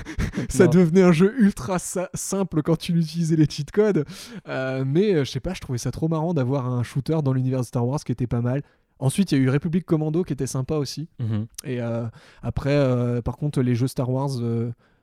ça 0.48 0.64
Non. 0.64 0.70
devenait 0.70 1.02
un 1.02 1.12
jeu 1.12 1.34
ultra 1.40 1.78
simple 1.78 2.62
quand 2.62 2.76
tu 2.76 2.92
utilisais 2.98 3.36
les 3.36 3.46
cheat 3.48 3.70
codes. 3.70 4.04
Euh, 4.48 4.84
mais 4.86 5.14
euh, 5.14 5.24
je 5.24 5.30
sais 5.30 5.40
pas, 5.40 5.54
je 5.54 5.60
trouvais 5.60 5.78
ça 5.78 5.90
trop 5.90 6.08
marrant 6.08 6.34
d'avoir 6.34 6.66
un 6.66 6.82
shooter 6.82 7.18
dans 7.24 7.32
l'univers 7.32 7.60
de 7.60 7.66
Star 7.66 7.86
Wars 7.86 8.02
qui 8.04 8.12
était 8.12 8.26
pas 8.26 8.40
mal. 8.40 8.62
Ensuite, 8.98 9.32
il 9.32 9.38
y 9.38 9.40
a 9.40 9.44
eu 9.44 9.48
République 9.48 9.86
Commando 9.86 10.22
qui 10.24 10.32
était 10.34 10.46
sympa 10.46 10.74
aussi. 10.76 11.08
Mhm. 11.20 11.46
Et 11.64 11.80
euh, 11.80 12.04
après, 12.42 12.74
euh, 12.74 13.22
par 13.22 13.36
contre, 13.38 13.62
les 13.62 13.74
jeux 13.74 13.86
Star 13.88 14.10
Wars, 14.10 14.30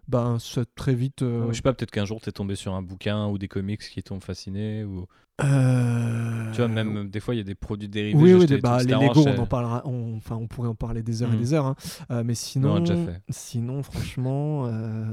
ben, 0.08 0.38
très 0.76 0.94
vite. 0.96 1.22
euh, 1.22 1.48
Je 1.50 1.56
sais 1.56 1.62
pas, 1.62 1.74
peut-être 1.74 1.92
qu'un 1.92 2.06
jour 2.06 2.22
t'es 2.22 2.32
tombé 2.32 2.56
sur 2.56 2.74
un 2.74 2.82
bouquin 2.82 3.28
ou 3.28 3.38
des 3.38 3.48
comics 3.48 3.82
qui 3.82 4.02
t'ont 4.04 4.20
fasciné 4.20 4.84
ou 4.84 5.06
euh, 5.44 6.52
tu 6.52 6.58
vois 6.58 6.68
même 6.68 6.98
euh, 6.98 7.04
des 7.04 7.20
fois 7.20 7.36
il 7.36 7.38
y 7.38 7.42
a 7.42 7.44
des 7.44 7.56
produits 7.56 7.88
dérivés. 7.90 8.18
Oui, 8.18 8.34
oui, 8.34 8.46
des- 8.46 8.58
bah, 8.58 8.78
les 8.80 8.86
Star 8.86 9.02
Wars, 9.02 9.16
Lego, 9.16 9.28
on 9.30 9.38
en 9.42 9.46
parlera. 9.46 9.82
on- 9.86 10.18
Enfin, 10.18 10.36
on 10.36 10.48
pourrait 10.48 10.70
en 10.70 10.76
parler 10.76 11.04
des 11.04 11.22
heures 11.22 11.30
et 11.32 11.36
Mhm. 11.36 11.42
des 11.42 11.54
heures. 11.54 11.66
hein. 11.68 11.76
Euh, 12.12 12.24
mais 12.26 12.34
sinon, 12.36 12.72
on 12.74 12.76
a 12.78 12.80
déjà 12.80 12.96
fait. 12.96 13.22
sinon, 13.30 13.84
franchement, 13.84 14.66
euh, 14.66 15.06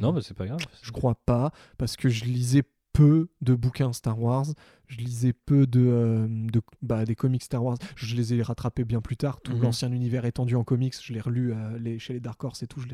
Non, 0.00 0.12
bah 0.12 0.20
c'est 0.22 0.36
pas 0.36 0.46
grave. 0.46 0.60
je 0.82 0.90
crois 0.90 1.14
pas, 1.14 1.52
parce 1.78 1.96
que 1.96 2.08
je 2.08 2.24
lisais 2.24 2.62
peu 2.92 3.28
de 3.40 3.54
bouquins 3.54 3.92
Star 3.92 4.20
Wars. 4.20 4.46
Je 4.88 4.96
lisais 4.98 5.32
peu 5.32 5.66
de, 5.68 5.80
euh, 5.86 6.26
de 6.28 6.60
bah, 6.82 7.04
des 7.04 7.14
comics 7.14 7.42
Star 7.44 7.62
Wars. 7.62 7.76
Je 7.94 8.16
les 8.16 8.34
ai 8.34 8.42
rattrapés 8.42 8.84
bien 8.84 9.00
plus 9.00 9.16
tard. 9.16 9.40
Tout 9.40 9.52
Mhm. 9.54 9.62
l'ancien 9.62 9.92
univers 9.92 10.24
étendu 10.24 10.56
en 10.56 10.64
comics, 10.64 10.94
je 11.00 11.12
l'ai 11.12 11.20
relu 11.20 11.52
euh, 11.52 11.78
les, 11.78 12.00
chez 12.00 12.12
les 12.14 12.20
Dark 12.20 12.42
Horse 12.42 12.64
et 12.64 12.66
tout. 12.66 12.80
Je 12.80 12.88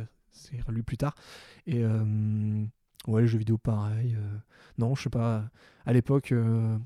l'ai 0.53 0.61
relu 0.63 0.83
plus 0.83 0.97
tard. 0.97 1.15
Et 1.67 1.83
euh, 1.85 2.65
ouais, 3.07 3.23
les 3.23 3.29
jeux 3.29 3.39
vidéo, 3.39 3.59
pareil. 3.59 4.15
euh, 4.15 4.39
non, 4.79 4.95
je 4.95 5.03
sais 5.05 5.11
pas. 5.11 5.45
À 5.85 5.93
l'époque. 5.93 6.33
euh, 6.33 6.79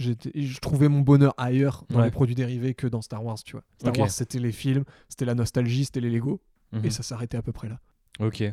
je 0.00 0.58
trouvais 0.60 0.88
mon 0.88 1.00
bonheur 1.00 1.34
ailleurs 1.38 1.84
dans 1.90 1.98
Ouais. 1.98 2.04
les 2.04 2.10
produits 2.12 2.36
dérivés 2.36 2.72
que 2.74 2.86
dans 2.86 3.02
Star 3.02 3.24
Wars, 3.24 3.42
tu 3.42 3.52
vois. 3.52 3.64
Star. 3.80 3.98
Wars, 3.98 4.10
c'était 4.10 4.38
les 4.38 4.52
films, 4.52 4.84
c'était 5.08 5.24
la 5.24 5.34
nostalgie, 5.34 5.84
c'était 5.86 6.00
les 6.00 6.10
Lego, 6.10 6.40
Mhm. 6.72 6.84
et 6.84 6.90
ça 6.90 7.02
s'arrêtait 7.02 7.36
à 7.36 7.42
peu 7.42 7.50
près 7.52 7.68
là. 7.68 7.80
Ok. 8.20 8.44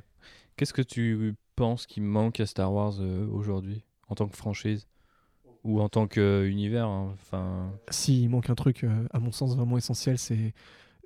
Qu'est-ce 0.58 0.74
que 0.74 0.82
tu 0.82 1.36
penses 1.56 1.86
qui 1.86 2.02
manque 2.02 2.40
à 2.40 2.48
Star 2.48 2.74
Wars 2.74 2.96
euh, 3.00 3.28
aujourd'hui 3.28 3.84
en 4.08 4.16
tant 4.16 4.28
que 4.28 4.36
franchise? 4.36 4.88
Ou 5.64 5.82
en 5.82 5.90
tant 5.90 6.08
qu'univers 6.08 6.88
Enfin. 6.90 7.72
Si, 7.90 8.24
il 8.24 8.30
manque 8.30 8.50
un 8.50 8.56
truc, 8.56 8.84
euh, 8.84 9.08
à 9.12 9.20
mon 9.20 9.32
sens, 9.32 9.56
vraiment 9.56 9.78
essentiel, 9.78 10.18
c'est 10.18 10.54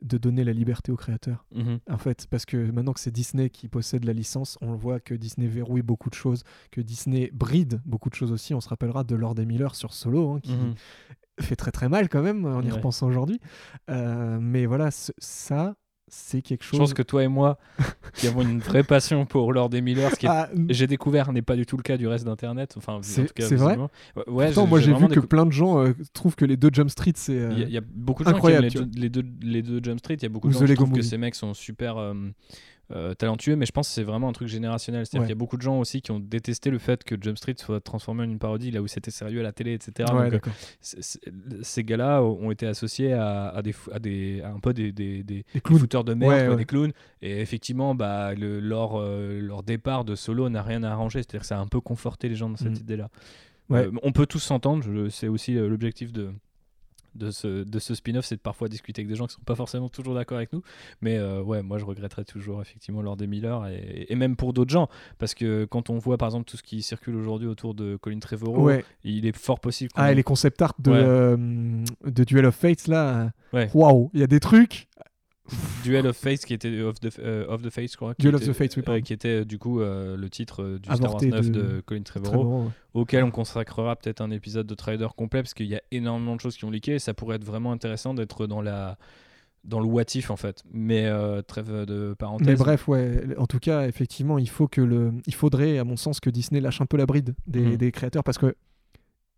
de 0.01 0.17
donner 0.17 0.43
la 0.43 0.53
liberté 0.53 0.91
aux 0.91 0.95
créateurs. 0.95 1.45
mhm. 1.53 1.79
En 1.89 1.97
fait, 1.97 2.25
parce 2.29 2.45
que 2.45 2.57
maintenant 2.71 2.93
que 2.93 2.99
c'est 2.99 3.11
Disney 3.11 3.49
qui 3.49 3.67
possède 3.67 4.05
la 4.05 4.13
licence, 4.13 4.57
on 4.61 4.71
le 4.71 4.77
voit 4.77 4.99
que 4.99 5.13
Disney 5.13 5.47
verrouille 5.47 5.81
beaucoup 5.81 6.09
de 6.09 6.15
choses, 6.15 6.43
que 6.71 6.81
Disney 6.81 7.29
bride 7.33 7.81
beaucoup 7.85 8.09
de 8.09 8.15
choses 8.15 8.31
aussi. 8.31 8.53
On 8.53 8.61
se 8.61 8.69
rappellera 8.69 9.03
de 9.03 9.15
Lord 9.15 9.39
et 9.39 9.45
Miller 9.45 9.75
sur 9.75 9.93
Solo, 9.93 10.31
hein, 10.31 10.39
qui 10.41 10.53
Mhm. 10.53 10.75
fait 11.41 11.55
très 11.55 11.71
très 11.71 11.89
mal 11.89 12.09
quand 12.09 12.21
même 12.21 12.45
en 12.45 12.61
y 12.61 12.65
Ouais. 12.65 12.71
repensant 12.71 13.07
aujourd'hui. 13.07 13.39
Euh, 13.89 14.39
mais 14.41 14.65
voilà, 14.65 14.91
ce- 14.91 15.11
ça, 15.17 15.75
c'est 16.09 16.41
quelque 16.41 16.63
Je 16.63 16.69
chose. 16.69 16.79
pense 16.79 16.93
que 16.93 17.01
toi 17.01 17.23
et 17.23 17.27
moi, 17.27 17.57
qui 18.15 18.27
avons 18.27 18.41
une 18.41 18.59
vraie 18.59 18.83
passion 18.83 19.25
pour 19.25 19.53
Lord 19.53 19.69
et 19.73 19.81
Miller, 19.81 20.09
ce 20.11 20.15
qui 20.17 20.27
Ah, 20.27 20.49
j'ai 20.69 20.87
découvert 20.87 21.31
n'est 21.31 21.41
pas 21.41 21.55
du 21.55 21.65
tout 21.65 21.77
le 21.77 21.83
cas 21.83 21.97
du 21.97 22.07
reste 22.07 22.25
d'internet 22.25 22.73
enfin 22.77 22.93
en 22.93 23.01
C'est- 23.01 23.25
tout 23.25 23.33
cas, 23.33 23.45
c'est 23.47 23.55
vrai. 23.55 23.77
Ouais, 24.27 24.45
pourtant, 24.47 24.67
moi 24.67 24.79
j'ai 24.79 24.93
vu 24.93 25.07
que 25.07 25.19
plein 25.19 25.45
de 25.45 25.51
gens 25.51 25.83
euh, 25.85 25.93
trouvent 26.13 26.35
que 26.35 26.45
les 26.45 26.57
deux 26.57 26.69
Jump 26.73 26.89
Street, 26.89 27.13
c'est. 27.15 27.33
euh, 27.39 27.49
il 27.53 27.59
y, 27.59 27.63
a- 27.63 27.67
il 27.67 27.73
y 27.73 27.77
a 27.77 27.81
beaucoup 27.81 28.23
de 28.23 28.29
gens 28.29 28.35
incroyable, 28.35 28.67
qui 28.67 28.77
aiment 28.77 28.89
tu 28.91 28.99
les 28.99 29.09
deux, 29.09 29.21
les, 29.21 29.29
deux, 29.41 29.47
les 29.47 29.61
deux 29.79 29.79
Jump 29.83 29.99
Street 29.99 30.15
il 30.15 30.23
y 30.23 30.25
a 30.25 30.29
beaucoup 30.29 30.47
Ou 30.47 30.51
de 30.51 30.57
gens 30.57 30.65
qui 30.65 30.73
trouvent 30.75 30.91
que 30.91 31.01
ces 31.01 31.17
mecs 31.17 31.35
sont 31.35 31.53
super 31.53 31.97
euh, 31.97 32.13
euh, 32.91 33.13
talentueux 33.13 33.55
mais 33.55 33.65
je 33.65 33.71
pense 33.71 33.87
que 33.87 33.93
c'est 33.93 34.03
vraiment 34.03 34.29
un 34.29 34.31
truc 34.33 34.47
générationnel 34.47 35.05
c'est-à-dire 35.05 35.21
Ouais. 35.21 35.25
qu'il 35.27 35.31
y 35.35 35.37
a 35.37 35.39
beaucoup 35.39 35.57
de 35.57 35.61
gens 35.61 35.77
aussi 35.79 36.01
qui 36.01 36.11
ont 36.11 36.19
détesté 36.19 36.69
le 36.71 36.79
fait 36.79 37.03
que 37.03 37.15
Jump 37.21 37.37
Street 37.37 37.53
soit 37.57 37.79
transformé 37.81 38.23
en 38.23 38.29
une 38.29 38.39
parodie 38.39 38.71
là 38.71 38.81
où 38.81 38.87
c'était 38.87 39.11
sérieux 39.11 39.41
à 39.41 39.43
la 39.43 39.51
télé 39.51 39.73
etc 39.73 40.11
Ouais, 40.13 40.31
Donc, 40.31 40.47
euh, 40.47 40.51
ces 41.61 41.83
gars-là 41.83 42.23
ont 42.23 42.51
été 42.51 42.65
associés 42.67 43.13
à, 43.13 43.49
à 43.49 43.61
des, 43.61 43.73
fou- 43.73 43.91
à 43.93 43.99
des 43.99 44.41
à 44.41 44.49
un 44.51 44.59
peu 44.59 44.73
des, 44.73 44.91
des, 44.91 45.23
des- 45.23 45.35
Les 45.35 45.45
des 45.53 45.61
clowns. 45.61 45.79
fouteurs 45.79 46.03
de 46.03 46.13
merde, 46.13 46.31
Ouais, 46.33 46.39
quoi, 46.45 46.49
ouais. 46.51 46.55
des 46.57 46.65
clowns. 46.65 46.91
Et 47.21 47.41
effectivement, 47.41 47.95
bah, 47.95 48.33
le, 48.33 48.59
leur, 48.59 48.99
euh, 48.99 49.39
leur 49.39 49.63
départ 49.63 50.05
de 50.05 50.15
solo 50.15 50.49
n'a 50.49 50.63
rien 50.63 50.83
arrangé. 50.83 51.19
C'est-à-dire 51.19 51.41
que 51.41 51.45
ça 51.47 51.57
a 51.57 51.61
un 51.61 51.67
peu 51.67 51.81
conforté 51.81 52.29
les 52.29 52.35
gens 52.35 52.49
dans 52.49 52.55
cette 52.57 52.69
Mhm. 52.69 52.75
idée-là. 52.77 53.09
Euh, 53.71 53.91
on 54.03 54.11
peut 54.11 54.25
tous 54.25 54.39
s'entendre. 54.39 54.83
je- 54.83 55.09
C'est 55.09 55.27
aussi 55.27 55.53
l'objectif 55.53 56.11
de, 56.11 56.31
de 57.19 57.29
ce, 57.31 57.63
de 57.63 57.79
ce 57.79 57.93
spin-off, 57.93 58.25
c'est 58.25 58.37
de 58.37 58.41
parfois 58.41 58.67
discuter 58.67 59.01
avec 59.01 59.09
des 59.09 59.15
gens 59.15 59.27
qui 59.27 59.35
sont 59.35 59.41
pas 59.45 59.55
forcément 59.55 59.89
toujours 59.89 60.15
d'accord 60.15 60.37
avec 60.37 60.51
nous. 60.53 60.63
Mais 61.01 61.17
euh, 61.17 61.41
ouais, 61.43 61.61
moi 61.61 61.77
je 61.77 61.85
regretterais 61.85 62.23
toujours 62.25 62.61
effectivement 62.61 63.01
Lord 63.03 63.17
des 63.17 63.27
Miller 63.27 63.67
et, 63.67 64.07
et 64.09 64.15
même 64.15 64.35
pour 64.35 64.53
d'autres 64.53 64.71
gens. 64.71 64.89
Parce 65.19 65.33
que 65.35 65.65
quand 65.65 65.89
on 65.91 65.97
voit 65.99 66.17
par 66.17 66.27
exemple 66.29 66.45
tout 66.49 66.57
ce 66.57 66.63
qui 66.63 66.81
circule 66.81 67.15
aujourd'hui 67.15 67.47
autour 67.47 67.73
de 67.75 67.95
Colin 67.97 68.19
Trevorrow, 68.19 68.63
Ouais. 68.63 68.83
il 69.03 69.25
est 69.27 69.37
fort 69.37 69.59
possible 69.59 69.91
Ah, 69.95 70.11
et 70.11 70.15
les 70.15 70.23
concept 70.23 70.61
art 70.61 70.73
de, 70.79 70.91
Ouais. 70.91 70.97
euh, 70.99 71.37
de 72.05 72.23
Duel 72.23 72.45
of 72.45 72.55
Fates 72.55 72.87
là. 72.87 73.31
Ouais. 73.53 73.69
Waouh, 73.73 74.11
il 74.13 74.19
y 74.19 74.23
a 74.23 74.27
des 74.27 74.39
trucs. 74.39 74.87
Duel 75.83 76.07
of 76.07 76.15
Fates 76.17 76.45
qui 76.45 76.53
était 76.53 76.81
of 76.81 76.99
the, 76.99 77.09
euh, 77.19 77.45
of 77.47 77.61
the 77.61 77.69
Fates, 77.69 77.91
je 77.91 77.97
crois. 77.97 78.13
Duel 78.19 78.35
of 78.35 78.41
the 78.45 78.53
Fates, 78.53 78.75
oui, 78.77 78.83
pardon. 78.83 79.01
qui 79.01 79.13
était 79.13 79.41
euh, 79.41 79.45
du 79.45 79.57
coup 79.59 79.81
euh, 79.81 80.15
le 80.17 80.29
titre 80.29 80.63
euh, 80.63 80.79
du 80.79 80.89
Avorté 80.89 81.27
Star 81.27 81.39
Wars 81.39 81.43
9 81.49 81.51
de, 81.51 81.61
de- 81.61 81.81
Colin 81.81 82.01
Trevorrow, 82.03 82.63
ouais. 82.63 82.69
auquel 82.93 83.23
on 83.23 83.31
consacrera 83.31 83.95
peut-être 83.95 84.21
un 84.21 84.31
épisode 84.31 84.67
de 84.67 84.75
Trader 84.75 85.07
complet 85.15 85.41
parce 85.41 85.53
qu'il 85.53 85.67
y 85.67 85.75
a 85.75 85.81
énormément 85.91 86.35
de 86.35 86.41
choses 86.41 86.55
qui 86.57 86.65
ont 86.65 86.71
leaké 86.71 86.93
et 86.95 86.99
ça 86.99 87.13
pourrait 87.13 87.35
être 87.37 87.45
vraiment 87.45 87.71
intéressant 87.71 88.13
d'être 88.13 88.47
dans 88.47 88.61
la 88.61 88.97
dans 89.65 89.81
le 89.81 89.85
what 89.87 90.03
if 90.15 90.31
en 90.31 90.37
fait. 90.37 90.63
Mais 90.71 91.05
euh, 91.05 91.41
trêve 91.41 91.85
de 91.85 92.15
parenthèse. 92.17 92.47
Mais 92.47 92.55
bref, 92.55 92.87
ouais. 92.87 93.25
En 93.37 93.45
tout 93.45 93.59
cas, 93.59 93.87
effectivement, 93.87 94.37
il 94.39 94.49
faut 94.49 94.69
que 94.69 94.79
le, 94.79 95.11
il 95.27 95.33
faudrait, 95.33 95.77
à 95.79 95.83
mon 95.83 95.97
sens, 95.97 96.21
que 96.21 96.29
Disney 96.29 96.61
lâche 96.61 96.79
un 96.79 96.85
peu 96.85 96.95
la 96.95 97.05
bride 97.05 97.35
des, 97.45 97.59
Mm. 97.73 97.75
des 97.77 97.91
créateurs 97.91 98.23
parce 98.23 98.37
que 98.37 98.55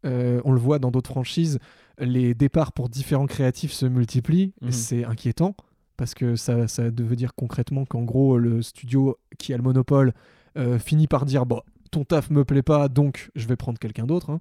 euh, 0.05 0.39
on 0.45 0.51
le 0.51 0.59
voit 0.59 0.79
dans 0.79 0.89
d'autres 0.91 1.09
franchises, 1.11 1.59
les 1.99 2.33
départs 2.33 2.71
pour 2.71 2.89
différents 2.89 3.27
créatifs 3.27 3.71
se 3.71 3.85
multiplient. 3.85 4.53
Mhm. 4.61 4.71
C'est 4.71 5.03
inquiétant 5.05 5.55
parce 5.97 6.13
que 6.13 6.35
ça, 6.35 6.67
ça 6.67 6.83
veut 6.83 7.15
dire 7.15 7.33
concrètement 7.35 7.85
qu'en 7.85 8.03
gros, 8.03 8.37
le 8.37 8.61
studio 8.61 9.17
qui 9.37 9.53
a 9.53 9.57
le 9.57 9.63
monopole 9.63 10.13
euh, 10.57 10.79
finit 10.79 11.07
par 11.07 11.25
dire 11.25 11.45
bon. 11.45 11.61
Ton 11.91 12.05
taf 12.05 12.29
me 12.29 12.45
plaît 12.45 12.61
pas, 12.61 12.87
donc 12.87 13.29
je 13.35 13.45
vais 13.47 13.57
prendre 13.57 13.77
quelqu'un 13.77 14.05
d'autre. 14.05 14.29
hein. 14.29 14.39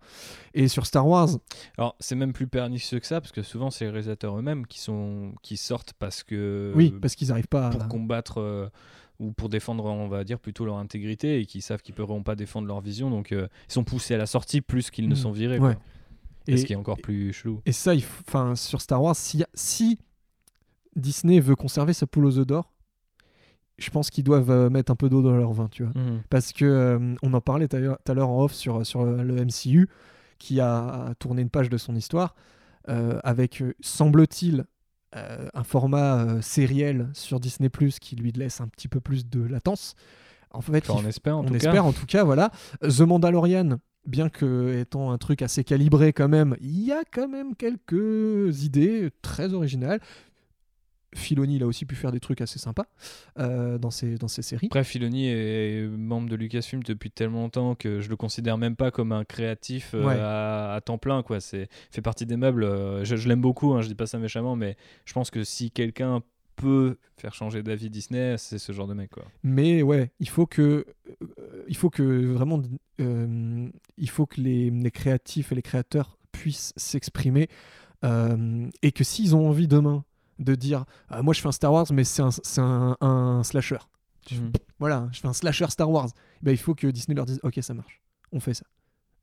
Et 0.54 0.68
sur 0.68 0.86
Star 0.86 1.04
Wars, 1.08 1.30
Alors 1.78 1.96
c'est 1.98 2.14
même 2.14 2.32
plus 2.32 2.46
pernicieux 2.46 3.00
que 3.00 3.06
ça 3.08 3.20
parce 3.20 3.32
que 3.32 3.42
souvent 3.42 3.70
c'est 3.70 3.86
les 3.86 3.90
réalisateurs 3.90 4.38
eux-mêmes 4.38 4.68
qui 4.68 4.78
sont 4.78 5.32
qui 5.42 5.56
sortent 5.56 5.92
parce 5.98 6.22
que 6.22 6.72
oui, 6.76 6.94
parce 7.02 7.16
qu'ils 7.16 7.28
n'arrivent 7.30 7.48
pas 7.48 7.66
à. 7.66 7.70
pour 7.70 7.88
combattre 7.88 8.38
euh, 8.40 8.68
ou 9.18 9.32
pour 9.32 9.48
défendre, 9.48 9.84
on 9.84 10.06
va 10.06 10.22
dire, 10.22 10.38
plutôt 10.38 10.64
leur 10.64 10.76
intégrité 10.76 11.40
et 11.40 11.44
qui 11.44 11.60
savent 11.60 11.82
qu'ils 11.82 11.92
ne 11.94 11.96
pourront 11.96 12.22
pas 12.22 12.36
défendre 12.36 12.68
leur 12.68 12.80
vision. 12.80 13.10
Donc, 13.10 13.32
euh, 13.32 13.48
ils 13.68 13.72
sont 13.72 13.82
poussés 13.84 14.14
à 14.14 14.18
la 14.18 14.26
sortie 14.26 14.60
plus 14.60 14.90
qu'ils 14.92 15.08
ne 15.08 15.14
Mm. 15.14 15.18
sont 15.18 15.32
virés. 15.32 15.58
Ouais. 15.58 15.76
Et, 16.46 16.56
ce 16.56 16.64
qui 16.64 16.72
est 16.72 16.76
encore 16.76 16.96
plus 16.98 17.32
chelou. 17.32 17.60
Et 17.66 17.72
ça, 17.72 17.94
il 17.96 18.02
faut- 18.04 18.54
sur 18.54 18.80
Star 18.80 19.02
Wars, 19.02 19.16
si, 19.16 19.44
si 19.54 19.98
Disney 21.00 21.40
veut 21.40 21.56
conserver 21.56 21.92
sa 21.92 22.06
poule 22.06 22.26
aux 22.26 22.38
œufs 22.38 22.46
d'or, 22.46 22.72
je 23.78 23.88
pense 23.90 24.10
qu'ils 24.10 24.24
doivent 24.24 24.50
euh, 24.50 24.68
mettre 24.70 24.92
un 24.92 24.96
peu 24.96 25.08
d'eau 25.08 25.22
dans 25.22 25.34
leur 25.36 25.52
vin, 25.52 25.68
tu 25.70 25.84
vois. 25.84 25.92
Mhm. 26.00 26.22
Parce 26.28 26.52
que 26.52 26.64
euh, 26.64 27.14
on 27.22 27.32
en 27.32 27.40
parlait 27.40 27.66
tout 27.68 27.76
à 27.76 27.80
l'heure- 28.14 28.28
en 28.28 28.42
off 28.44 28.52
sur, 28.52 28.84
sur 28.86 29.04
le 29.04 29.36
MCU, 29.44 29.88
qui 30.38 30.60
a 30.60 31.14
tourné 31.18 31.42
une 31.42 31.50
page 31.50 31.68
de 31.70 31.76
son 31.78 31.94
histoire, 31.94 32.34
euh, 32.88 33.18
avec, 33.24 33.60
euh, 33.62 33.74
semble-t-il, 33.80 34.64
euh, 35.16 35.48
un 35.54 35.64
format 35.64 36.18
euh, 36.24 36.40
sériel 36.40 37.08
sur 37.14 37.40
Disney⁇ 37.40 37.68
qui 37.98 38.16
lui 38.16 38.32
laisse 38.32 38.60
un 38.60 38.68
petit 38.68 38.88
peu 38.88 39.00
plus 39.00 39.28
de 39.28 39.40
latence. 39.42 39.94
En 40.52 40.60
fait, 40.60 40.88
Enfin, 40.88 41.02
on 41.04 41.08
espère 41.08 41.36
en 41.36 41.40
on 41.40 41.44
tout 41.44 41.54
espère 41.54 41.74
cas. 41.74 41.82
en 41.82 41.92
tout 41.92 42.06
cas, 42.06 42.24
voilà. 42.24 42.50
The 42.82 43.00
Mandalorian, 43.00 43.78
bien 44.06 44.28
que 44.28 44.78
étant 44.78 45.10
un 45.12 45.18
truc 45.18 45.42
assez 45.42 45.62
calibré 45.64 46.12
quand 46.12 46.28
même, 46.28 46.56
il 46.60 46.80
y 46.84 46.92
a 46.92 47.02
quand 47.12 47.28
même 47.28 47.54
quelques 47.56 48.64
idées 48.64 49.10
très 49.22 49.52
originales. 49.52 50.00
Filoni, 51.14 51.56
il 51.56 51.62
a 51.62 51.66
aussi 51.66 51.86
pu 51.86 51.94
faire 51.96 52.12
des 52.12 52.20
trucs 52.20 52.40
assez 52.40 52.58
sympas 52.58 52.86
euh, 53.38 53.78
dans, 53.78 53.90
ses, 53.90 54.16
dans 54.16 54.28
ses 54.28 54.42
séries. 54.42 54.66
Après, 54.68 54.84
Filoni 54.84 55.28
est 55.28 55.88
membre 55.88 56.28
de 56.28 56.36
Lucasfilm 56.36 56.82
depuis 56.84 57.10
tellement 57.10 57.40
longtemps 57.42 57.74
que 57.74 58.00
je 58.00 58.08
le 58.08 58.16
considère 58.16 58.58
même 58.58 58.76
pas 58.76 58.90
comme 58.90 59.12
un 59.12 59.24
créatif 59.24 59.92
euh, 59.94 60.04
Ouais. 60.04 60.16
à, 60.18 60.74
à 60.74 60.80
temps 60.80 60.98
plein. 60.98 61.22
Quoi. 61.22 61.40
C'est 61.40 61.68
fait 61.90 62.02
partie 62.02 62.26
des 62.26 62.36
meubles. 62.36 62.62
euh, 62.64 63.04
je 63.04 63.16
je 63.16 63.28
l'aime 63.28 63.40
beaucoup, 63.40 63.72
hein, 63.74 63.82
je 63.82 63.88
dis 63.88 63.94
pas 63.94 64.06
ça 64.06 64.18
méchamment, 64.18 64.54
mais 64.56 64.76
je 65.04 65.12
pense 65.12 65.30
que 65.30 65.42
si 65.44 65.70
quelqu'un 65.70 66.22
peut 66.56 66.96
faire 67.16 67.32
changer 67.34 67.62
d'avis 67.62 67.88
Disney, 67.90 68.36
c'est 68.38 68.58
ce 68.58 68.70
genre 68.72 68.86
de 68.86 68.92
mec. 68.94 69.10
Quoi. 69.10 69.24
Mais 69.42 69.82
ouais, 69.82 70.10
il 70.20 70.28
faut 70.28 70.46
que, 70.46 70.84
il 71.68 71.76
faut 71.76 71.88
que 71.90 72.02
vraiment, 72.26 72.60
il 72.98 74.10
faut 74.10 74.26
que 74.26 74.40
les, 74.40 74.70
les 74.70 74.90
créatifs 74.90 75.52
et 75.52 75.54
les 75.54 75.62
créateurs 75.62 76.18
puissent 76.32 76.72
s'exprimer 76.76 77.48
euh, 78.04 78.68
et 78.82 78.92
que 78.92 79.04
s'ils 79.04 79.34
ont 79.34 79.48
envie 79.48 79.68
demain 79.68 80.04
de 80.40 80.54
dire, 80.56 80.84
Ah, 81.08 81.22
moi 81.22 81.32
je 81.34 81.40
fais 81.40 81.48
un 81.48 81.52
Star 81.52 81.72
Wars, 81.72 81.86
mais 81.92 82.02
c'est 82.04 82.22
un, 82.22 82.30
un, 82.58 82.96
un 83.00 83.42
slasher. 83.44 83.78
Mhm. 84.32 84.52
Voilà, 84.78 85.08
je 85.12 85.20
fais 85.20 85.28
un 85.28 85.32
slasher 85.32 85.68
Star 85.70 85.90
Wars. 85.90 86.08
Ben, 86.42 86.50
il 86.52 86.58
faut 86.58 86.74
que 86.74 86.86
Disney 86.88 87.14
leur 87.14 87.26
dise, 87.26 87.38
ok, 87.42 87.58
ça 87.62 87.74
marche, 87.74 88.00
on 88.32 88.40
fait 88.40 88.54
ça. 88.54 88.64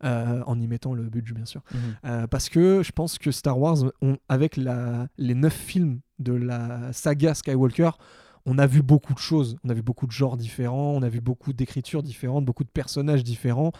Euh, 0.04 0.44
en 0.46 0.60
y 0.60 0.68
mettant 0.68 0.94
le 0.94 1.04
budget, 1.10 1.34
bien 1.34 1.46
sûr. 1.46 1.62
Mhm. 1.74 1.80
Euh, 2.06 2.28
parce 2.28 2.50
que 2.50 2.84
je 2.84 2.92
pense 2.92 3.18
que 3.18 3.32
Star 3.32 3.58
Wars, 3.60 3.78
on- 4.02 4.18
avec 4.30 4.56
la, 4.56 5.08
les 5.18 5.34
neuf 5.34 5.54
films 5.56 6.02
de 6.20 6.34
la 6.34 6.94
saga 6.94 7.34
Skywalker, 7.34 7.90
on 8.46 8.60
a 8.60 8.68
vu 8.68 8.84
beaucoup 8.84 9.14
de 9.16 9.20
choses. 9.20 9.58
On 9.64 9.70
a 9.70 9.74
vu 9.74 9.82
beaucoup 9.82 10.06
de 10.06 10.12
genres 10.12 10.38
différents, 10.38 10.92
on 10.92 11.02
a 11.02 11.10
vu 11.10 11.20
beaucoup 11.20 11.52
d'écritures 11.52 12.04
différentes, 12.04 12.46
beaucoup 12.46 12.64
de 12.64 12.70
personnages 12.70 13.24
différents. 13.24 13.72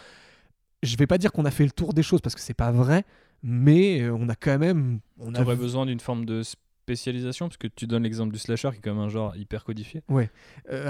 Je 0.82 0.96
vais 0.96 1.06
pas 1.06 1.18
dire 1.18 1.30
qu'on 1.32 1.44
a 1.44 1.50
fait 1.52 1.64
le 1.64 1.70
tour 1.70 1.94
des 1.94 2.02
choses 2.02 2.20
parce 2.20 2.34
que 2.34 2.40
c'est 2.40 2.52
pas 2.54 2.72
vrai, 2.72 3.04
mais 3.44 4.02
euh, 4.02 4.12
on 4.18 4.28
a 4.28 4.34
quand 4.34 4.58
même. 4.58 4.98
On 5.18 5.34
a 5.34 5.38
T'aurais 5.38 5.54
vu- 5.54 5.62
besoin 5.62 5.86
d'une 5.86 6.00
forme 6.00 6.24
de 6.24 6.42
spécialisation 6.88 7.48
parce 7.48 7.58
que 7.58 7.66
tu 7.68 7.86
donnes 7.86 8.02
l'exemple 8.04 8.32
du 8.32 8.38
slasher 8.38 8.70
qui 8.72 8.88
est 8.88 8.92
même 8.92 8.98
un 9.02 9.08
genre 9.10 9.36
hyper 9.36 9.62
codifié. 9.64 10.02
Euh, 10.10 10.26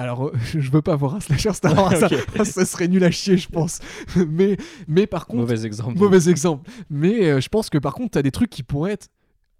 alors, 0.00 0.26
euh, 0.28 0.32
je 0.44 0.70
veux 0.70 0.82
pas 0.82 0.94
voir 0.96 1.16
un 1.16 1.20
slasher 1.20 1.52
Star 1.54 1.74
Wars, 1.76 1.96
ça, 1.96 2.06
Ok. 2.06 2.46
ça 2.46 2.64
serait 2.64 2.86
nul 2.88 3.02
à 3.02 3.10
chier, 3.10 3.36
je 3.36 3.48
pense. 3.48 3.80
mais, 4.28 4.56
mais 4.86 5.06
par 5.06 5.26
contre, 5.26 5.40
Mauvais 5.40 5.66
exemple. 5.66 5.98
Mauvais 5.98 6.28
exemple. 6.30 6.70
Mais 6.88 7.24
euh, 7.30 7.40
je 7.40 7.48
pense 7.48 7.68
que 7.70 7.78
par 7.78 7.94
contre, 7.94 8.12
t'as 8.12 8.22
des 8.22 8.30
trucs 8.30 8.50
qui 8.50 8.62
pourraient 8.62 8.92
être. 8.92 9.08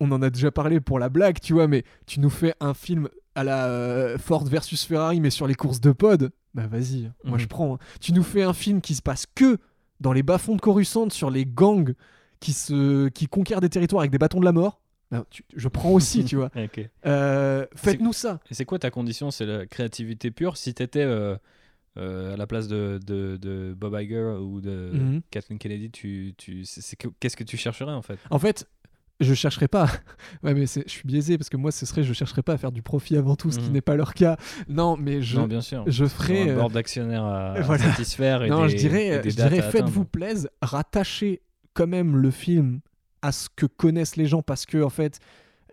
On 0.01 0.12
en 0.12 0.22
a 0.22 0.30
déjà 0.30 0.53
parlé 0.53 0.80
pour 0.80 1.01
la 1.01 1.09
blague, 1.09 1.41
tu 1.41 1.55
vois, 1.55 1.66
mais 1.66 1.82
tu 2.07 2.20
nous 2.20 2.30
fais 2.30 2.55
un 2.61 2.72
film 2.72 3.09
à 3.34 3.43
la 3.43 3.66
euh, 3.66 4.16
Ford 4.18 4.45
versus 4.45 4.84
Ferrari, 4.84 5.20
mais 5.20 5.30
sur 5.30 5.49
les 5.49 5.55
courses 5.57 5.80
de 5.80 5.91
pod. 5.91 6.30
Bah 6.55 6.68
vas-y, 6.68 7.11
moi 7.24 7.34
Mhm. 7.36 7.39
je 7.41 7.47
prends. 7.49 7.74
hein. 7.74 7.78
Tu 8.01 8.12
nous 8.12 8.22
fais 8.22 8.43
un 8.45 8.53
film 8.53 8.80
qui 8.80 8.95
se 8.95 9.03
passe 9.03 9.26
que 9.34 9.59
dans 10.01 10.12
les 10.12 10.22
bas-fonds 10.22 10.55
de 10.55 10.61
Coruscant, 10.61 11.11
sur 11.11 11.30
les 11.30 11.45
gangs 11.47 11.95
qui, 12.39 12.53
se... 12.53 13.09
qui 13.09 13.26
conquièrent 13.26 13.61
des 13.61 13.68
territoires 13.68 14.01
avec 14.03 14.12
des 14.12 14.18
bâtons 14.18 14.39
de 14.39 14.45
la 14.45 14.53
mort. 14.53 14.80
Bah, 15.11 15.24
tu- 15.30 15.42
Je 15.56 15.68
prends 15.68 15.90
aussi, 15.90 16.24
tu 16.24 16.36
vois. 16.36 16.50
Ok. 16.56 16.80
Euh, 17.06 17.66
Faites-nous 17.74 18.12
ça. 18.12 18.40
Et 18.50 18.54
c'est 18.54 18.64
quoi 18.64 18.78
ta 18.78 18.90
condition? 18.90 19.30
C'est 19.30 19.46
la 19.46 19.66
créativité 19.66 20.30
pure? 20.30 20.56
Si 20.56 20.74
t'étais 20.74 21.02
euh, 21.04 21.36
euh, 21.96 22.34
à 22.34 22.36
la 22.36 22.46
place 22.46 22.68
de, 22.68 23.00
de, 23.06 23.36
de 23.40 23.74
Bob 23.76 23.96
Iger 23.98 24.36
ou 24.40 24.61
de 24.61 24.90
Mhm. 24.92 25.20
Kathleen 25.30 25.59
Kennedy, 25.59 25.90
tu, 25.90 26.34
tu, 26.36 26.64
c'est- 26.64 26.80
c'est 26.82 26.96
que- 26.96 27.09
qu'est-ce 27.20 27.36
que 27.36 27.44
tu 27.44 27.56
chercherais 27.56 27.92
en 27.92 28.02
fait? 28.02 28.18
En 28.30 28.38
fait, 28.38 28.68
je 29.20 29.34
chercherai 29.34 29.66
pas. 29.66 29.86
ouais, 30.44 30.54
mais 30.54 30.66
je 30.66 30.82
suis 30.86 31.02
biaisé 31.04 31.38
parce 31.38 31.48
que 31.48 31.56
moi, 31.56 31.72
ce 31.72 31.86
serait, 31.86 32.04
je 32.04 32.12
chercherai 32.12 32.42
pas 32.42 32.52
à 32.52 32.56
faire 32.59 32.70
du 32.70 32.82
profit 32.82 33.16
avant 33.16 33.34
tout, 33.34 33.50
ce 33.50 33.59
qui 33.59 33.66
Mhm. 33.66 33.72
n'est 33.72 33.80
pas 33.80 33.96
leur 33.96 34.14
cas. 34.14 34.36
Non, 34.68 34.96
mais 34.96 35.22
je, 35.22 35.38
Non, 35.38 35.46
bien 35.48 35.61
sûr. 35.62 35.82
je 35.88 36.04
Ils 36.04 36.06
ont 36.06 36.09
ferai. 36.09 36.42
un 36.42 36.48
euh, 36.50 36.54
board 36.56 36.72
d'actionnaires 36.72 37.24
à, 37.24 37.52
à 37.54 37.61
voilà. 37.62 37.82
satisfaire 37.82 38.44
et 38.44 38.50
non, 38.50 38.66
des, 38.66 38.68
je 38.72 38.76
dirais, 38.76 39.22
je 39.24 39.30
dirais 39.34 39.59
à 39.61 39.70
faites-vous 39.70 40.04
plaise, 40.04 40.48
rattachez 40.62 41.40
quand 41.74 41.86
même 41.88 42.16
le 42.16 42.30
film 42.30 42.80
à 43.22 43.32
ce 43.32 43.48
que 43.54 43.66
connaissent 43.66 44.16
les 44.16 44.26
gens 44.26 44.42
parce 44.42 44.66
que, 44.66 44.82
en 44.82 44.90
fait, 44.90 45.18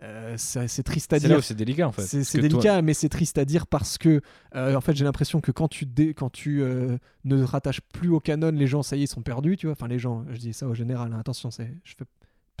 euh, 0.02 0.34
c'est 0.36 0.82
triste 0.82 1.12
à 1.12 1.18
dire. 1.28 1.42
c'est 1.42 1.54
délicat 1.54 1.88
en 1.88 1.92
fait. 1.92 2.02
C'est 2.02 2.38
toi- 2.38 2.48
délicat, 2.48 2.82
mais 2.82 2.92
c'est 2.94 3.08
triste 3.08 3.38
à 3.38 3.44
dire 3.44 3.66
parce 3.66 3.96
que, 3.98 4.20
euh, 4.54 4.74
en 4.74 4.80
fait, 4.80 4.94
j'ai 4.94 5.04
l'impression 5.04 5.40
que 5.40 5.52
quand 5.52 5.68
tu, 5.68 5.86
dé- 5.86 6.12
quand 6.12 6.30
tu 6.30 6.62
euh, 6.62 6.98
ne 7.24 7.42
rattaches 7.42 7.80
plus 7.80 8.10
au 8.10 8.20
canon, 8.20 8.50
les 8.52 8.66
gens, 8.66 8.82
ça 8.82 8.96
y 8.96 9.00
est, 9.00 9.04
ils 9.04 9.08
sont 9.08 9.22
perdus, 9.22 9.56
tu 9.56 9.66
vois. 9.66 9.72
Enfin, 9.72 9.88
les 9.88 9.98
gens, 9.98 10.24
je 10.30 10.36
dis 10.38 10.52
ça 10.52 10.66
au 10.68 10.74
général, 10.74 11.12
hein, 11.14 11.18
attention, 11.18 11.50
c'est, 11.50 11.72
je 11.84 11.94
fais, 11.96 12.04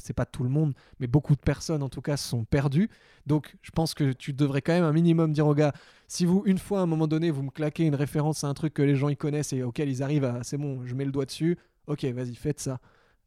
c'est 0.02 0.12
pas 0.14 0.24
tout 0.26 0.42
le 0.44 0.48
monde, 0.50 0.72
mais 1.00 1.06
beaucoup 1.06 1.34
de 1.34 1.40
personnes, 1.40 1.82
en 1.82 1.88
tout 1.90 2.00
cas, 2.02 2.16
sont 2.16 2.44
perdues. 2.44 2.88
Donc, 3.26 3.56
je 3.62 3.70
pense 3.70 3.92
que 3.94 4.12
tu 4.12 4.32
devrais 4.32 4.62
quand 4.62 4.72
même 4.72 4.84
un 4.84 4.92
minimum 4.92 5.32
dire 5.32 5.46
aux 5.46 5.54
gars, 5.54 5.72
si 6.08 6.24
vous, 6.24 6.42
une 6.46 6.58
fois, 6.58 6.80
à 6.80 6.82
un 6.82 6.86
moment 6.86 7.06
donné, 7.08 7.30
vous 7.30 7.42
me 7.42 7.50
claquez 7.50 7.84
une 7.84 7.94
référence 7.94 8.44
à 8.44 8.48
un 8.48 8.54
truc 8.54 8.72
que 8.72 8.82
les 8.82 8.94
gens 8.96 9.08
ils 9.10 9.16
connaissent 9.16 9.52
et 9.52 9.62
auquel 9.62 9.88
ils 9.90 10.02
arrivent 10.02 10.24
à, 10.24 10.40
c'est 10.42 10.56
bon, 10.58 10.84
je 10.86 10.94
mets 10.94 11.04
le 11.04 11.12
doigt 11.12 11.24
dessus, 11.26 11.58
ok, 11.86 12.04
vas-y, 12.06 12.34
faites 12.34 12.60
ça. 12.60 12.78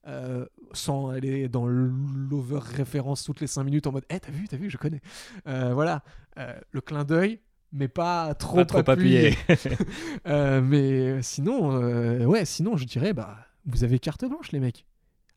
Euh, 0.07 0.45
sans 0.71 1.09
aller 1.09 1.49
dans 1.49 1.67
l'over 1.67 2.59
référence 2.63 3.23
toutes 3.23 3.41
les 3.41 3.47
5 3.47 3.65
minutes 3.65 3.85
en 3.85 3.91
mode 3.91 4.05
Eh 4.09 4.17
t'as 4.17 4.31
vu 4.31 4.47
t'as 4.47 4.55
vu 4.55 4.69
je 4.69 4.77
connais. 4.77 5.01
Euh, 5.47 5.73
voilà. 5.73 6.03
Euh, 6.37 6.57
le 6.71 6.81
clin 6.81 7.03
d'œil 7.03 7.41
mais 7.73 7.87
pas 7.89 8.33
trop, 8.33 8.57
Pas 8.57 8.65
trop 8.65 8.91
appuyé. 8.91 9.37
Mais 10.25 11.21
sinon 11.21 12.25
ouais 12.25 12.45
sinon 12.45 12.77
je 12.77 12.85
dirais 12.85 13.13
bah 13.13 13.37
vous 13.65 13.83
avez 13.83 13.99
carte 13.99 14.23
blanche 14.25 14.51
les 14.51 14.59
mecs. 14.59 14.85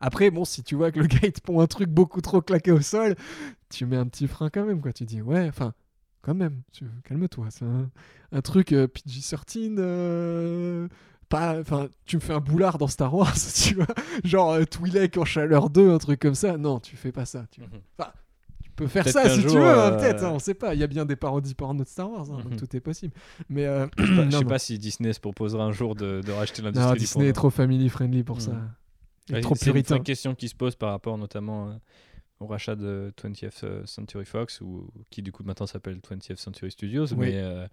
Après 0.01 0.31
bon 0.31 0.45
si 0.45 0.63
tu 0.63 0.77
vois 0.77 0.93
que 0.93 1.01
le 1.01 1.07
gars 1.07 1.19
il 1.25 1.33
te 1.33 1.41
pond 1.41 1.61
un 1.61 1.67
truc 1.67 1.89
beaucoup 1.91 2.21
trop 2.21 2.41
claqué 2.41 2.71
au 2.71 2.81
sol 2.81 3.17
tu 3.69 3.85
mets 3.85 3.97
un 3.97 4.07
petit 4.07 4.29
frein 4.29 4.49
quand 4.49 4.65
même 4.65 4.81
quoi. 4.81 4.93
Tu 4.93 5.05
dis 5.05 5.21
ouais 5.23 5.49
enfin 5.49 5.75
quand 6.23 6.35
même 6.35 6.63
calme-toi. 7.05 7.49
C'est 7.51 7.65
un, 7.65 7.91
un 8.31 8.41
truc 8.41 8.73
euh, 8.73 8.87
PG-13 8.87 9.77
euh, 9.79 10.89
pas 11.33 11.59
enfin 11.61 11.89
tu 12.05 12.17
me 12.17 12.21
fais 12.21 12.33
un 12.35 12.41
boulard 12.41 12.77
dans 12.79 12.87
Star 12.89 13.13
Wars 13.15 13.35
tu 13.65 13.75
vois 13.75 13.87
genre 14.23 14.53
euh, 14.53 14.65
Twi'lek 14.65 15.17
en 15.17 15.25
chaleur 15.25 15.71
2 15.71 15.91
un 15.91 15.99
truc 15.99 16.21
comme 16.21 16.35
ça 16.35 16.57
non 16.59 16.79
tu 16.79 16.97
fais 16.97 17.11
pas 17.13 17.25
ça 17.25 17.47
tu, 17.51 17.61
Mhm. 17.63 17.69
tu 18.63 18.71
peux 18.77 18.87
faire 18.87 19.09
ça 19.09 19.29
si 19.31 19.41
tu 19.41 19.49
veux 19.49 19.57
hein, 19.65 19.93
euh, 19.93 19.99
peut-être 19.99 20.25
hein, 20.25 20.31
on 20.35 20.39
sait 20.39 20.55
pas 20.55 20.75
il 20.75 20.81
y 20.81 20.83
a 20.83 20.87
bien 20.87 21.05
des 21.05 21.17
parodies 21.17 21.55
porno 21.55 21.83
de 21.85 21.89
Star 21.89 22.11
Wars 22.11 22.27
hein, 22.31 22.39
donc 22.43 22.53
Mhm. 22.53 22.57
tout 22.57 22.77
est 22.77 22.81
possible 22.81 23.15
mais 23.49 23.65
euh, 23.67 23.87
Je 23.99 24.05
sais 24.07 24.15
pas- 24.15 24.17
je 24.17 24.25
non, 24.25 24.31
sais 24.39 24.45
non. 24.45 24.49
pas 24.51 24.59
si 24.59 24.79
Disney 24.79 25.13
se 25.13 25.21
proposera 25.21 25.65
un 25.65 25.73
jour 25.73 25.95
de, 25.95 26.21
de 26.25 26.33
racheter 26.33 26.61
Non, 26.63 26.69
l'industrie 26.69 26.93
du 26.95 26.99
Disney 27.01 27.29
est 27.29 27.33
trop 27.33 27.51
family 27.51 27.89
friendly 27.89 28.23
pour 28.23 28.37
Mhm. 28.37 28.43
ça 28.43 28.53
Ouais, 29.33 29.41
trop 29.41 29.55
c'est 29.55 29.67
une 29.67 29.73
puritain 29.73 29.99
question 30.01 30.35
qui 30.35 30.49
se 30.49 30.55
pose 30.55 30.75
par 30.77 30.91
rapport 30.91 31.17
notamment 31.17 31.69
euh, 31.71 31.73
au 32.41 32.47
rachat 32.47 32.75
de 32.75 33.13
20th 33.23 33.87
Century 33.87 34.25
Fox, 34.25 34.61
ou, 34.61 34.89
qui 35.11 35.23
du 35.23 35.31
coup 35.31 35.45
maintenant 35.45 35.67
s'appelle 35.67 35.99
20th 36.01 36.37
Century 36.37 36.73
Studios, 36.73 37.07
Oui. 37.13 37.17
mais 37.29 37.33
euh, 37.37 37.67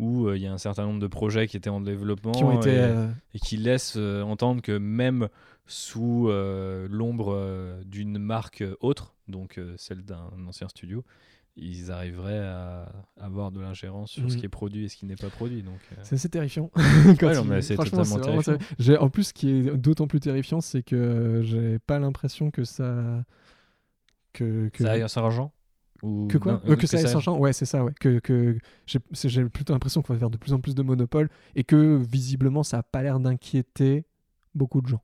où 0.00 0.26
euh, 0.26 0.36
il 0.36 0.42
y 0.42 0.46
a 0.46 0.52
un 0.52 0.58
certain 0.58 0.84
nombre 0.86 0.98
de 1.00 1.06
projets 1.06 1.46
qui 1.46 1.56
étaient 1.56 1.70
en 1.70 1.80
développement 1.80 2.32
qui 2.32 2.42
ont 2.44 2.58
été 2.58 2.70
et, 2.70 2.78
euh, 2.78 3.06
et 3.34 3.38
qui 3.38 3.56
laissent 3.56 3.94
euh, 3.96 4.22
entendre 4.22 4.62
que 4.62 4.72
même 4.78 5.28
sous 5.66 6.28
l'ombre 6.88 7.78
d'une 7.84 8.18
marque 8.18 8.64
autre, 8.80 9.14
donc 9.28 9.60
celle 9.76 10.02
d'un 10.04 10.28
ancien 10.48 10.68
studio, 10.68 11.04
ils 11.56 11.92
arriveraient 11.92 12.38
à 12.40 12.90
avoir 13.20 13.50
de 13.52 13.60
l'ingérence 13.60 14.10
sur 14.12 14.28
ce 14.30 14.34
Mhm. 14.34 14.40
qui 14.40 14.46
est 14.46 14.48
produit 14.48 14.84
et 14.84 14.88
ce 14.88 14.96
qui 14.96 15.04
n'est 15.06 15.14
pas 15.16 15.28
produit. 15.28 15.62
Donc, 15.62 15.78
C'est 16.02 16.14
assez 16.16 16.28
terrifiant. 16.28 16.70
Quand 17.20 17.26
Ouais, 17.28 17.34
non, 17.34 17.42
il- 17.44 17.48
mais 17.50 17.62
c'est 17.62 17.74
franchement, 17.74 17.98
totalement 18.02 18.16
vraiment 18.16 18.42
terrifiant. 18.42 18.52
terrifiant. 18.56 18.76
J'ai- 18.78 18.96
En 18.98 19.10
plus, 19.10 19.24
ce 19.24 19.32
qui 19.34 19.48
est 19.50 19.76
d'autant 19.76 20.06
plus 20.08 20.20
terrifiant, 20.20 20.60
c'est 20.60 20.82
que 20.82 21.40
j'ai 21.44 21.78
pas 21.80 21.98
l'impression 21.98 22.50
que 22.50 22.64
ça. 22.64 23.24
Que, 24.32 24.68
que, 24.68 24.84
ça 24.84 24.92
aille 24.92 25.02
à 25.02 25.08
Saint-Argent 25.08 25.52
Ou... 26.02 26.26
Que 26.28 26.38
quoi 26.38 26.52
non, 26.52 26.60
Euh, 26.72 26.76
Que 26.76 26.86
ça 26.86 27.20
champ 27.20 27.38
Ouais, 27.38 27.52
c'est 27.52 27.64
ça, 27.66 27.84
ouais. 27.84 27.92
Que, 28.00 28.18
que 28.20 28.58
j'ai 28.86 29.44
plutôt 29.44 29.72
l'impression 29.72 30.02
qu'on 30.02 30.12
va 30.14 30.18
faire 30.18 30.30
de 30.30 30.36
plus 30.38 30.52
en 30.52 30.60
plus 30.60 30.74
de 30.74 30.82
monopoles 30.82 31.28
et 31.56 31.64
que 31.64 31.96
visiblement 31.96 32.62
ça 32.62 32.78
a 32.78 32.82
pas 32.82 33.02
l'air 33.02 33.20
d'inquiéter 33.20 34.04
beaucoup 34.54 34.80
de 34.80 34.86
gens. 34.88 35.02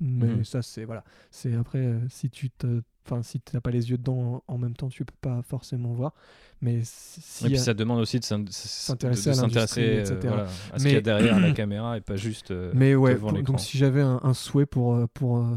Mais 0.00 0.26
Mhm. 0.26 0.44
ça, 0.44 0.60
c'est 0.62 0.84
voilà. 0.84 1.04
C'est 1.30 1.54
après, 1.54 1.78
euh, 1.78 1.98
si 2.08 2.28
tu 2.30 2.50
te. 2.50 2.82
Enfin, 3.06 3.22
si 3.22 3.38
tu 3.38 3.54
n'as 3.54 3.60
pas 3.60 3.70
les 3.70 3.90
yeux 3.90 3.98
dedans 3.98 4.42
en 4.48 4.56
même 4.58 4.74
temps, 4.74 4.88
tu 4.88 5.04
peux 5.04 5.14
pas 5.20 5.42
forcément 5.42 5.92
voir. 5.92 6.14
Mais 6.62 6.80
si, 6.84 7.44
Et 7.44 7.48
puis 7.48 7.56
a- 7.58 7.60
ça 7.60 7.74
demande 7.74 8.00
aussi 8.00 8.18
de 8.18 8.24
s'in- 8.24 8.44
S'intéresser 8.48 9.30
à 9.30 9.34
l'industrie, 9.42 9.82
euh, 9.82 10.00
etc. 10.00 10.18
voilà, 10.22 10.42
à 10.44 10.46
ce 10.78 10.84
Mais- 10.84 10.88
qu'il 10.88 10.92
y 10.92 10.96
a 10.96 11.00
derrière 11.02 11.38
la 11.38 11.52
caméra 11.52 11.98
et 11.98 12.00
pas 12.00 12.16
juste 12.16 12.50
euh, 12.50 12.72
Mais 12.74 12.94
ouais, 12.94 13.12
devant 13.14 13.28
pour- 13.28 13.36
l'écran. 13.36 13.52
donc 13.52 13.60
si 13.60 13.76
j'avais 13.76 14.00
un, 14.00 14.20
un 14.22 14.32
souhait 14.32 14.64
pour, 14.64 14.94
euh, 14.94 15.06
pour, 15.12 15.36
euh, 15.38 15.54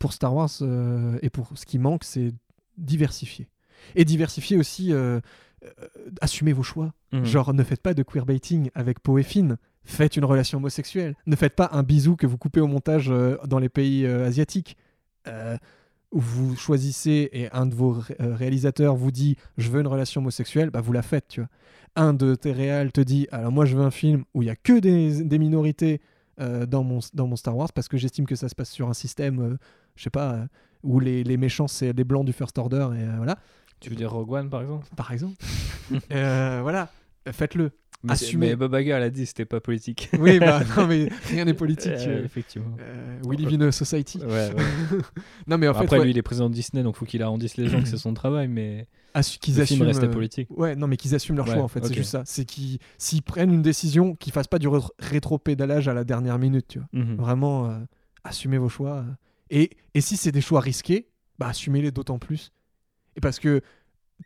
pour 0.00 0.12
Star 0.12 0.34
Wars 0.34 0.50
euh, 0.62 1.16
et 1.22 1.30
pour 1.30 1.48
ce 1.54 1.64
qui 1.64 1.78
manque, 1.78 2.02
c'est 2.04 2.32
diversifier. 2.76 3.46
Et 3.94 4.04
diversifier 4.04 4.56
aussi, 4.56 4.92
euh, 4.92 5.20
euh, 5.64 5.68
assumer 6.20 6.52
vos 6.52 6.62
choix. 6.62 6.92
Mhm. 7.12 7.24
Genre, 7.24 7.54
ne 7.54 7.62
faites 7.62 7.82
pas 7.82 7.94
de 7.94 8.02
queerbaiting 8.02 8.70
avec 8.74 9.00
Poe 9.00 9.18
et 9.18 9.22
Finn. 9.22 9.56
Faites 9.84 10.16
une 10.16 10.24
relation 10.24 10.58
homosexuelle. 10.58 11.14
Ne 11.26 11.36
faites 11.36 11.56
pas 11.56 11.70
un 11.72 11.82
bisou 11.82 12.16
que 12.16 12.26
vous 12.26 12.36
coupez 12.38 12.60
au 12.60 12.66
montage 12.66 13.08
euh, 13.10 13.36
dans 13.46 13.58
les 13.58 13.68
pays 13.68 14.04
euh, 14.06 14.26
asiatiques. 14.26 14.76
Euh, 15.26 15.56
où 16.12 16.18
vous 16.18 16.56
choisissez 16.56 17.28
et 17.32 17.48
un 17.52 17.66
de 17.66 17.74
vos 17.76 17.92
ré- 17.92 18.16
réalisateurs 18.18 18.96
vous 18.96 19.12
dit 19.12 19.36
je 19.58 19.70
veux 19.70 19.80
une 19.80 19.86
relation 19.86 20.20
homosexuelle, 20.20 20.70
bah 20.70 20.80
vous 20.80 20.92
la 20.92 21.02
faites, 21.02 21.28
tu 21.28 21.40
vois. 21.40 21.48
Un 21.94 22.14
de 22.14 22.34
tes 22.34 22.50
réals 22.50 22.90
te 22.90 23.00
dit 23.00 23.28
alors 23.30 23.52
moi 23.52 23.64
je 23.64 23.76
veux 23.76 23.84
un 23.84 23.92
film 23.92 24.24
où 24.34 24.42
il 24.42 24.46
y 24.46 24.50
a 24.50 24.56
que 24.56 24.80
des, 24.80 25.22
des 25.22 25.38
minorités 25.38 26.00
euh, 26.40 26.66
dans, 26.66 26.82
mon, 26.82 26.98
dans 27.14 27.28
mon 27.28 27.36
Star 27.36 27.56
Wars 27.56 27.72
parce 27.72 27.86
que 27.86 27.96
j'estime 27.96 28.26
que 28.26 28.34
ça 28.34 28.48
se 28.48 28.56
passe 28.56 28.70
sur 28.70 28.88
un 28.88 28.92
système, 28.92 29.38
euh, 29.40 29.56
je 29.94 30.02
sais 30.02 30.10
pas, 30.10 30.32
euh, 30.32 30.44
où 30.82 30.98
les, 30.98 31.22
les 31.22 31.36
méchants 31.36 31.68
c'est 31.68 31.92
les 31.92 32.02
blancs 32.04 32.24
du 32.26 32.32
First 32.32 32.58
Order 32.58 32.88
et 32.98 33.04
voilà, 33.16 33.38
Tu 33.80 33.90
veux 33.90 33.96
dire 33.96 34.10
Rogue 34.12 34.30
One 34.32 34.50
par 34.50 34.62
exemple? 34.62 34.86
Par 34.96 35.12
exemple. 35.12 35.36
Euh, 36.12 36.60
voilà, 36.62 36.88
faites-le. 37.32 37.72
mais, 38.04 38.14
mais 38.36 38.54
Bob 38.54 38.72
Iger 38.78 38.98
l'a 39.00 39.10
dit, 39.10 39.26
c'était 39.26 39.44
pas 39.44 39.60
politique. 39.60 40.08
Oui, 40.20 40.38
bah 40.38 40.60
non 40.76 40.86
mais 40.86 41.08
rien 41.24 41.44
n'est 41.44 41.52
politique. 41.54 41.90
Euh, 41.90 42.20
euh, 42.20 42.24
effectivement. 42.24 42.76
euh, 42.78 43.18
we 43.24 43.36
live 43.36 43.60
in 43.60 43.66
a 43.66 43.72
society. 43.72 44.18
Ouais, 44.18 44.26
ouais. 44.54 44.62
non 45.48 45.58
mais 45.58 45.66
en 45.66 45.74
fait, 45.74 45.80
Après, 45.84 45.98
ouais, 45.98 46.04
lui, 46.04 46.12
il 46.12 46.18
est 46.18 46.22
président 46.22 46.48
de 46.48 46.54
Disney, 46.54 46.84
donc 46.84 46.94
faut 46.94 47.06
qu'il 47.06 47.22
arrondisse 47.24 47.56
les 47.56 47.66
gens 47.66 47.82
que 47.82 47.88
c'est 47.88 47.96
son 47.96 48.14
travail, 48.14 48.46
mais 48.46 48.86
assu- 49.14 49.38
qu'ils 49.40 49.56
le 49.56 49.64
film 49.64 49.80
assument. 49.82 49.88
restait 49.88 50.06
euh, 50.06 50.10
politique. 50.12 50.48
Ouais, 50.50 50.76
non, 50.76 50.86
mais 50.86 50.96
qu'ils 50.96 51.16
assument 51.16 51.38
leur 51.38 51.48
Ouais, 51.48 51.54
choix 51.54 51.64
en 51.64 51.68
fait, 51.68 51.84
c'est 51.84 51.94
juste 51.94 52.10
ça. 52.10 52.22
C'est 52.24 52.44
qu'ils 52.44 52.78
s'ils 52.96 53.22
prennent 53.22 53.52
une 53.52 53.62
décision, 53.62 54.14
qu'ils 54.14 54.32
fassent 54.32 54.46
pas 54.46 54.60
du 54.60 54.68
ré- 54.68 54.78
rétro-pédalage 55.00 55.88
à 55.88 55.94
la 55.94 56.04
dernière 56.04 56.38
minute, 56.38 56.66
tu 56.68 56.78
vois. 56.78 56.88
Mhm. 56.92 57.16
Vraiment, 57.16 57.66
euh, 57.66 57.78
assumez 58.22 58.58
vos 58.58 58.68
choix. 58.68 59.04
Et, 59.50 59.70
et 59.94 60.00
si 60.00 60.16
c'est 60.16 60.30
des 60.32 60.40
choix 60.40 60.60
risqués, 60.60 61.08
bah 61.40 61.48
assumez-les 61.48 61.90
d'autant 61.90 62.18
plus. 62.20 62.52
Et 63.16 63.20
parce 63.20 63.38
que 63.38 63.60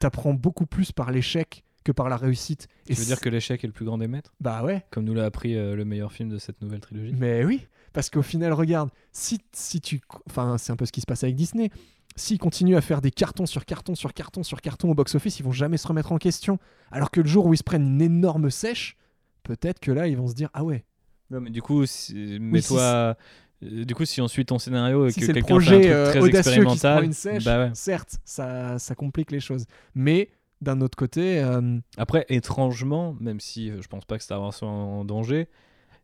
t'apprends 0.01 0.35
beaucoup 0.35 0.67
plus 0.67 0.93
par 0.93 1.11
l'échec 1.13 1.65
que 1.85 1.93
par 1.93 2.09
la 2.09 2.17
réussite. 2.17 2.67
Et 2.89 2.95
Tu 2.95 3.01
veux 3.01 3.07
dire 3.07 3.21
que 3.21 3.29
l'échec 3.29 3.63
est 3.63 3.67
le 3.67 3.73
plus 3.73 3.85
grand 3.85 3.99
des 3.99 4.09
maîtres? 4.09 4.35
Bah 4.41 4.65
ouais, 4.65 4.85
Comme 4.91 5.05
nous 5.05 5.15
l'a 5.15 5.25
appris 5.27 5.57
euh, 5.57 5.77
le 5.77 5.85
meilleur 5.85 6.13
film 6.13 6.29
de 6.31 6.39
cette 6.39 6.61
nouvelle 6.63 6.81
trilogie 6.81 7.15
mais 7.17 7.45
oui. 7.45 7.67
Parce 7.93 8.11
qu'au 8.11 8.23
final, 8.23 8.53
regarde, 8.53 8.91
si, 9.13 9.39
si 9.53 9.81
tu... 9.81 10.01
Enfin, 10.29 10.59
c'est 10.59 10.73
un 10.73 10.77
peu 10.77 10.85
ce 10.87 10.91
qui 10.93 11.01
se 11.01 11.07
passe 11.07 11.23
avec 11.23 11.37
Disney. 11.37 11.71
S'ils 12.17 12.39
continuent 12.39 12.77
à 12.77 12.81
faire 12.81 13.01
des 13.01 13.11
cartons 13.11 13.47
sur 13.47 13.65
cartons 13.65 13.95
sur 13.95 14.13
cartons 14.15 14.43
sur 14.43 14.61
cartons 14.61 14.91
au 14.91 14.95
box-office, 14.95 15.39
ils 15.39 15.45
vont 15.45 15.53
jamais 15.53 15.77
se 15.77 15.87
remettre 15.87 16.11
en 16.11 16.19
question. 16.19 16.59
Alors 16.91 17.11
que 17.11 17.21
le 17.21 17.29
jour 17.29 17.47
où 17.47 17.55
ils 17.55 17.59
se 17.59 17.63
prennent 17.63 17.87
une 17.87 18.01
énorme 18.03 18.51
sèche, 18.51 18.97
peut-être 19.43 19.79
que 19.81 19.93
là, 19.93 20.09
ils 20.09 20.17
vont 20.17 20.27
se 20.29 20.35
dire 20.35 20.49
Ah 20.55 20.65
ouais, 20.65 20.85
mais 21.31 21.51
du 21.51 21.61
coup, 21.63 21.85
si- 21.87 22.39
mets-toi. 22.41 22.81
euh, 22.81 23.15
du 23.63 23.95
coup, 23.95 24.05
si 24.05 24.21
on 24.21 24.29
suit 24.29 24.45
ton 24.45 24.59
scénario 24.59 25.07
et 25.07 25.11
si 25.11 25.21
que 25.21 25.27
quelqu'un 25.27 25.47
fait 25.47 25.53
un 25.53 25.57
projet 25.57 25.81
truc 25.81 25.93
euh, 25.93 26.11
très 26.11 26.39
expérimental, 26.39 27.05
une 27.05 27.13
sèche, 27.13 27.45
bah 27.45 27.65
ouais. 27.65 27.71
certes, 27.75 28.19
ça, 28.25 28.79
ça 28.79 28.95
complique 28.95 29.31
les 29.31 29.41
choses. 29.41 29.67
Mais 29.95 30.31
d'un 30.61 30.81
autre 30.81 30.97
côté, 30.97 31.41
euh, 31.41 31.79
Après, 31.97 32.27
étrangement, 32.29 33.17
même 33.21 33.41
si 33.41 33.71
euh, 33.71 33.81
je 33.83 33.89
pense 33.89 34.05
pas 34.05 34.19
que 34.19 34.25
Star 34.25 34.41
Wars 34.41 34.55
soit 34.55 34.69
en 34.69 35.01
en 35.01 35.05
danger, 35.05 35.49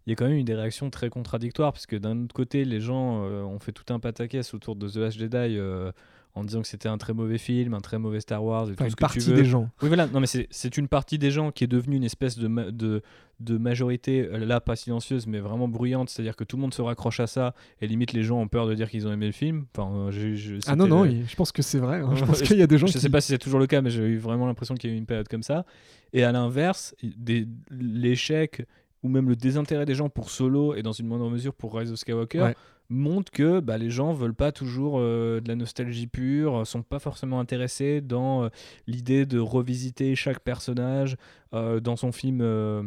il 0.06 0.10
y 0.10 0.12
a 0.12 0.16
quand 0.16 0.26
même 0.26 0.36
eu 0.36 0.44
des 0.44 0.54
réactions 0.54 0.90
très 0.90 1.10
contradictoires, 1.10 1.72
parce 1.72 1.86
que 1.86 1.96
d'un 1.96 2.24
autre 2.24 2.34
côté, 2.34 2.64
les 2.64 2.80
gens 2.80 3.24
euh, 3.24 3.42
ont 3.42 3.58
fait 3.58 3.72
tout 3.72 3.92
un 3.92 4.00
pataquès 4.00 4.54
autour 4.54 4.76
de 4.76 4.88
The 4.88 4.96
Last 4.96 5.18
Jedi 5.18 5.36
euh, 5.36 5.92
en 6.34 6.44
disant 6.44 6.62
que 6.62 6.68
c'était 6.68 6.88
un 6.88 6.96
très 6.98 7.12
mauvais 7.12 7.38
film, 7.38 7.74
un 7.74 7.80
très 7.80 7.98
mauvais 7.98 8.20
Star 8.20 8.42
Wars, 8.44 8.68
et 8.68 8.72
enfin, 8.72 8.76
tout 8.76 8.84
une 8.84 8.90
ce 8.90 8.94
que 8.94 8.98
tu 8.98 9.00
partie 9.00 9.18
veux. 9.30 9.36
des 9.36 9.44
gens. 9.44 9.68
Oui, 9.82 9.88
voilà, 9.88 10.06
non, 10.06 10.20
mais 10.20 10.26
c'est- 10.26 10.76
une 10.76 10.86
partie 10.88 11.18
des 11.18 11.30
gens 11.30 11.50
qui 11.50 11.64
est 11.64 11.66
devenue 11.66 11.96
une 11.96 12.04
espèce 12.04 12.38
de, 12.38 12.46
ma- 12.46 12.70
de, 12.70 13.02
de 13.40 13.58
majorité, 13.58 14.28
euh, 14.32 14.38
là, 14.46 14.60
pas 14.60 14.76
silencieuse, 14.76 15.26
mais 15.26 15.40
vraiment 15.40 15.66
bruyante, 15.66 16.08
c'est-à-dire 16.10 16.36
que 16.36 16.44
tout 16.44 16.56
le 16.56 16.62
monde 16.62 16.72
se 16.74 16.82
raccroche 16.82 17.18
à 17.20 17.26
ça, 17.26 17.54
et 17.80 17.86
limite 17.88 18.12
les 18.12 18.22
gens 18.22 18.38
ont 18.40 18.46
peur 18.48 18.66
de 18.68 18.74
dire 18.74 18.88
qu'ils 18.90 19.08
ont 19.08 19.12
aimé 19.12 19.26
le 19.26 19.32
film. 19.32 19.66
Enfin, 19.76 19.92
euh, 19.92 20.10
je- 20.12 20.58
Ah 20.68 20.76
non, 20.76 20.86
non, 20.86 21.04
je 21.04 21.34
pense 21.36 21.50
que 21.52 21.62
c'est 21.62 21.78
vrai. 21.78 22.00
hein. 22.00 22.10
Je 22.14 22.24
pense 22.24 22.42
qu'il 22.42 22.56
y 22.58 22.62
a 22.62 22.66
des 22.68 22.78
gens 22.78 22.86
je 22.86 22.92
qui... 22.92 23.00
sais 23.00 23.08
pas 23.10 23.20
si 23.20 23.28
c'est 23.28 23.38
toujours 23.38 23.58
le 23.60 23.66
cas, 23.66 23.80
mais 23.82 23.90
j'ai 23.90 24.02
eu 24.04 24.18
vraiment 24.18 24.46
l'impression 24.46 24.74
qu'il 24.76 24.90
y 24.90 24.92
a 24.92 24.96
eu 24.96 24.98
une 24.98 25.06
période 25.06 25.26
comme 25.28 25.42
ça. 25.42 25.64
Et 26.12 26.22
à 26.22 26.30
l'inverse, 26.32 26.94
des- 27.02 27.46
l'échec 27.70 28.66
ou 29.02 29.08
même 29.08 29.28
le 29.28 29.36
désintérêt 29.36 29.86
des 29.86 29.94
gens 29.94 30.08
pour 30.10 30.30
Solo 30.30 30.74
et 30.74 30.82
dans 30.82 30.92
une 30.92 31.06
moindre 31.06 31.28
mesure 31.30 31.54
pour 31.54 31.74
Rise 31.76 31.90
of 31.90 31.98
Skywalker 31.98 32.40
Ouais. 32.42 32.54
Montre 32.90 33.30
que 33.30 33.60
bah, 33.60 33.78
les 33.78 33.88
gens 33.88 34.12
veulent 34.12 34.34
pas 34.34 34.52
toujours 34.52 34.98
euh, 34.98 35.40
de 35.40 35.48
la 35.48 35.54
nostalgie 35.54 36.08
pure, 36.08 36.66
sont 36.66 36.82
pas 36.82 36.98
forcément 36.98 37.40
intéressés 37.40 38.00
dans 38.00 38.44
euh, 38.44 38.48
l'idée 38.86 39.24
de 39.26 39.38
revisiter 39.38 40.14
chaque 40.16 40.40
personnage 40.40 41.16
euh, 41.54 41.80
dans 41.80 41.96
son 41.96 42.12
film. 42.12 42.40
euh, 42.42 42.82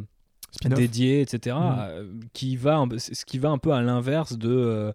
dédié, 0.75 1.21
etc. 1.21 1.55
Euh, 1.59 2.05
qui 2.33 2.55
va 2.57 2.85
ce 2.97 3.25
qui 3.25 3.39
va 3.39 3.49
un 3.49 3.57
peu 3.57 3.71
à 3.71 3.81
l'inverse 3.81 4.37
de, 4.37 4.49
euh, 4.51 4.91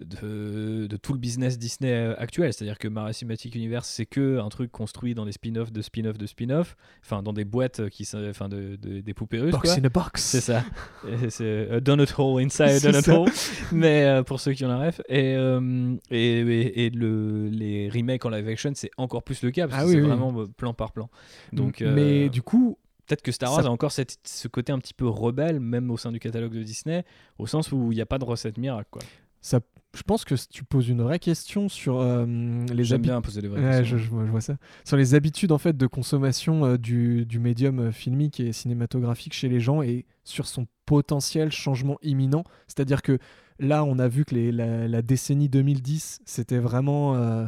de, 0.00 0.86
de 0.86 0.96
tout 0.96 1.12
le 1.12 1.18
business 1.18 1.58
Disney 1.58 1.90
euh, 1.92 2.14
actuel. 2.18 2.52
C'est-à-dire 2.52 2.78
que 2.78 2.88
Marvel 2.88 3.14
Cinematic 3.14 3.54
Universe, 3.54 3.88
c'est 3.88 4.06
que 4.06 4.38
un 4.38 4.48
truc 4.48 4.70
construit 4.70 5.14
dans 5.14 5.24
des 5.24 5.32
spin-offs 5.32 5.72
de 5.72 5.80
spin-offs 5.82 6.18
de 6.18 6.26
spin-off, 6.26 6.76
enfin 7.04 7.22
dans 7.22 7.32
des 7.32 7.44
boîtes 7.44 7.88
qui 7.88 8.04
sont, 8.04 8.22
enfin 8.28 8.48
de, 8.48 8.76
de- 8.76 9.00
des 9.00 9.14
poupées 9.14 9.40
russes. 9.40 9.52
Box 9.52 9.70
quoi. 9.70 9.78
in 9.80 9.84
a 9.84 9.88
box. 9.88 10.22
C'est 10.22 10.40
ça. 10.40 10.64
C'est 11.30 11.70
a 11.70 11.80
donut 11.80 12.06
hole 12.18 12.42
inside 12.42 12.62
a 12.62 12.80
donut 12.80 13.02
ça. 13.04 13.18
hole. 13.20 13.30
Mais 13.72 14.04
euh, 14.04 14.22
pour 14.22 14.40
ceux 14.40 14.52
qui 14.52 14.64
ont 14.64 14.68
la 14.68 14.78
ref. 14.86 15.00
Et, 15.08 15.34
euh, 15.36 15.94
et, 16.10 16.40
et, 16.40 16.86
et 16.86 16.90
le, 16.90 17.48
les 17.48 17.88
remakes 17.88 18.24
en 18.24 18.30
live 18.30 18.48
action, 18.48 18.72
c'est 18.74 18.90
encore 18.96 19.22
plus 19.22 19.42
le 19.42 19.50
cas 19.50 19.66
parce 19.68 19.80
Ah 19.80 19.84
que 19.84 19.88
oui, 19.88 19.94
c'est 19.96 20.00
oui. 20.02 20.06
vraiment 20.08 20.40
euh, 20.40 20.46
plan 20.46 20.74
par 20.74 20.92
plan. 20.92 21.08
Donc, 21.52 21.82
euh, 21.82 21.94
Mais 21.94 22.28
du 22.28 22.42
coup, 22.42 22.78
Peut-être 23.08 23.22
que 23.22 23.30
Star 23.30 23.50
Ça- 23.50 23.54
Wars 23.58 23.66
a 23.66 23.70
encore 23.70 23.92
cette- 23.92 24.18
ce 24.24 24.48
côté 24.48 24.72
un 24.72 24.80
petit 24.80 24.92
peu 24.92 25.06
rebelle, 25.06 25.60
même 25.60 25.92
au 25.92 25.96
sein 25.96 26.10
du 26.10 26.18
catalogue 26.18 26.52
de 26.52 26.64
Disney, 26.64 27.04
au 27.38 27.46
sens 27.46 27.70
où 27.70 27.92
il 27.92 27.94
n'y 27.94 28.00
a 28.00 28.06
pas 28.06 28.18
de 28.18 28.24
recette 28.24 28.58
miracle. 28.58 28.88
Quoi. 28.90 29.02
ça, 29.40 29.60
je 29.96 30.02
pense 30.02 30.24
que 30.24 30.34
tu 30.50 30.62
poses 30.64 30.88
une 30.88 31.02
vraie 31.02 31.18
question 31.18 31.68
sur 31.68 31.98
euh, 32.00 32.24
les 32.26 32.84
J'aime 32.84 32.96
habitudes. 32.96 33.00
bien 33.00 33.20
poser 33.20 33.42
des 33.42 33.48
vraies 33.48 33.60
Ouais, 33.64 33.72
je, 33.84 33.96
questions. 33.96 33.98
je 33.98 34.08
vois, 34.10 34.26
je 34.26 34.30
vois 34.30 34.40
ça. 34.40 34.56
Sur 34.84 34.96
les 34.96 35.14
habitudes 35.14 35.52
en 35.52 35.58
fait 35.58 35.76
de 35.76 35.86
consommation 35.86 36.64
euh, 36.64 36.76
du, 36.78 37.24
du 37.26 37.38
médium 37.38 37.78
euh, 37.80 37.92
filmique 37.92 38.38
et 38.40 38.52
cinématographique 38.52 39.32
chez 39.32 39.48
les 39.48 39.60
gens 39.60 39.82
et 39.82 40.04
sur 40.24 40.46
son 40.46 40.66
potentiel 40.84 41.50
changement 41.50 41.98
imminent. 42.02 42.44
C'est-à-dire 42.66 43.02
que 43.02 43.18
là, 43.58 43.82
on 43.84 43.98
a 43.98 44.06
vu 44.08 44.24
que 44.24 44.34
les- 44.34 44.52
la, 44.52 44.86
la 44.86 45.02
décennie 45.02 45.48
2010, 45.48 46.20
c'était 46.26 46.58
vraiment 46.58 47.14
euh, 47.16 47.46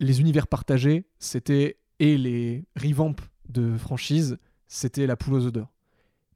les 0.00 0.20
univers 0.20 0.46
partagés, 0.46 1.04
c'était 1.18 1.76
et 1.98 2.16
les 2.18 2.64
revamps 2.76 3.14
de 3.48 3.76
franchises, 3.76 4.38
c'était 4.68 5.06
la 5.06 5.16
poule 5.16 5.34
aux 5.34 5.50
d'or. 5.50 5.71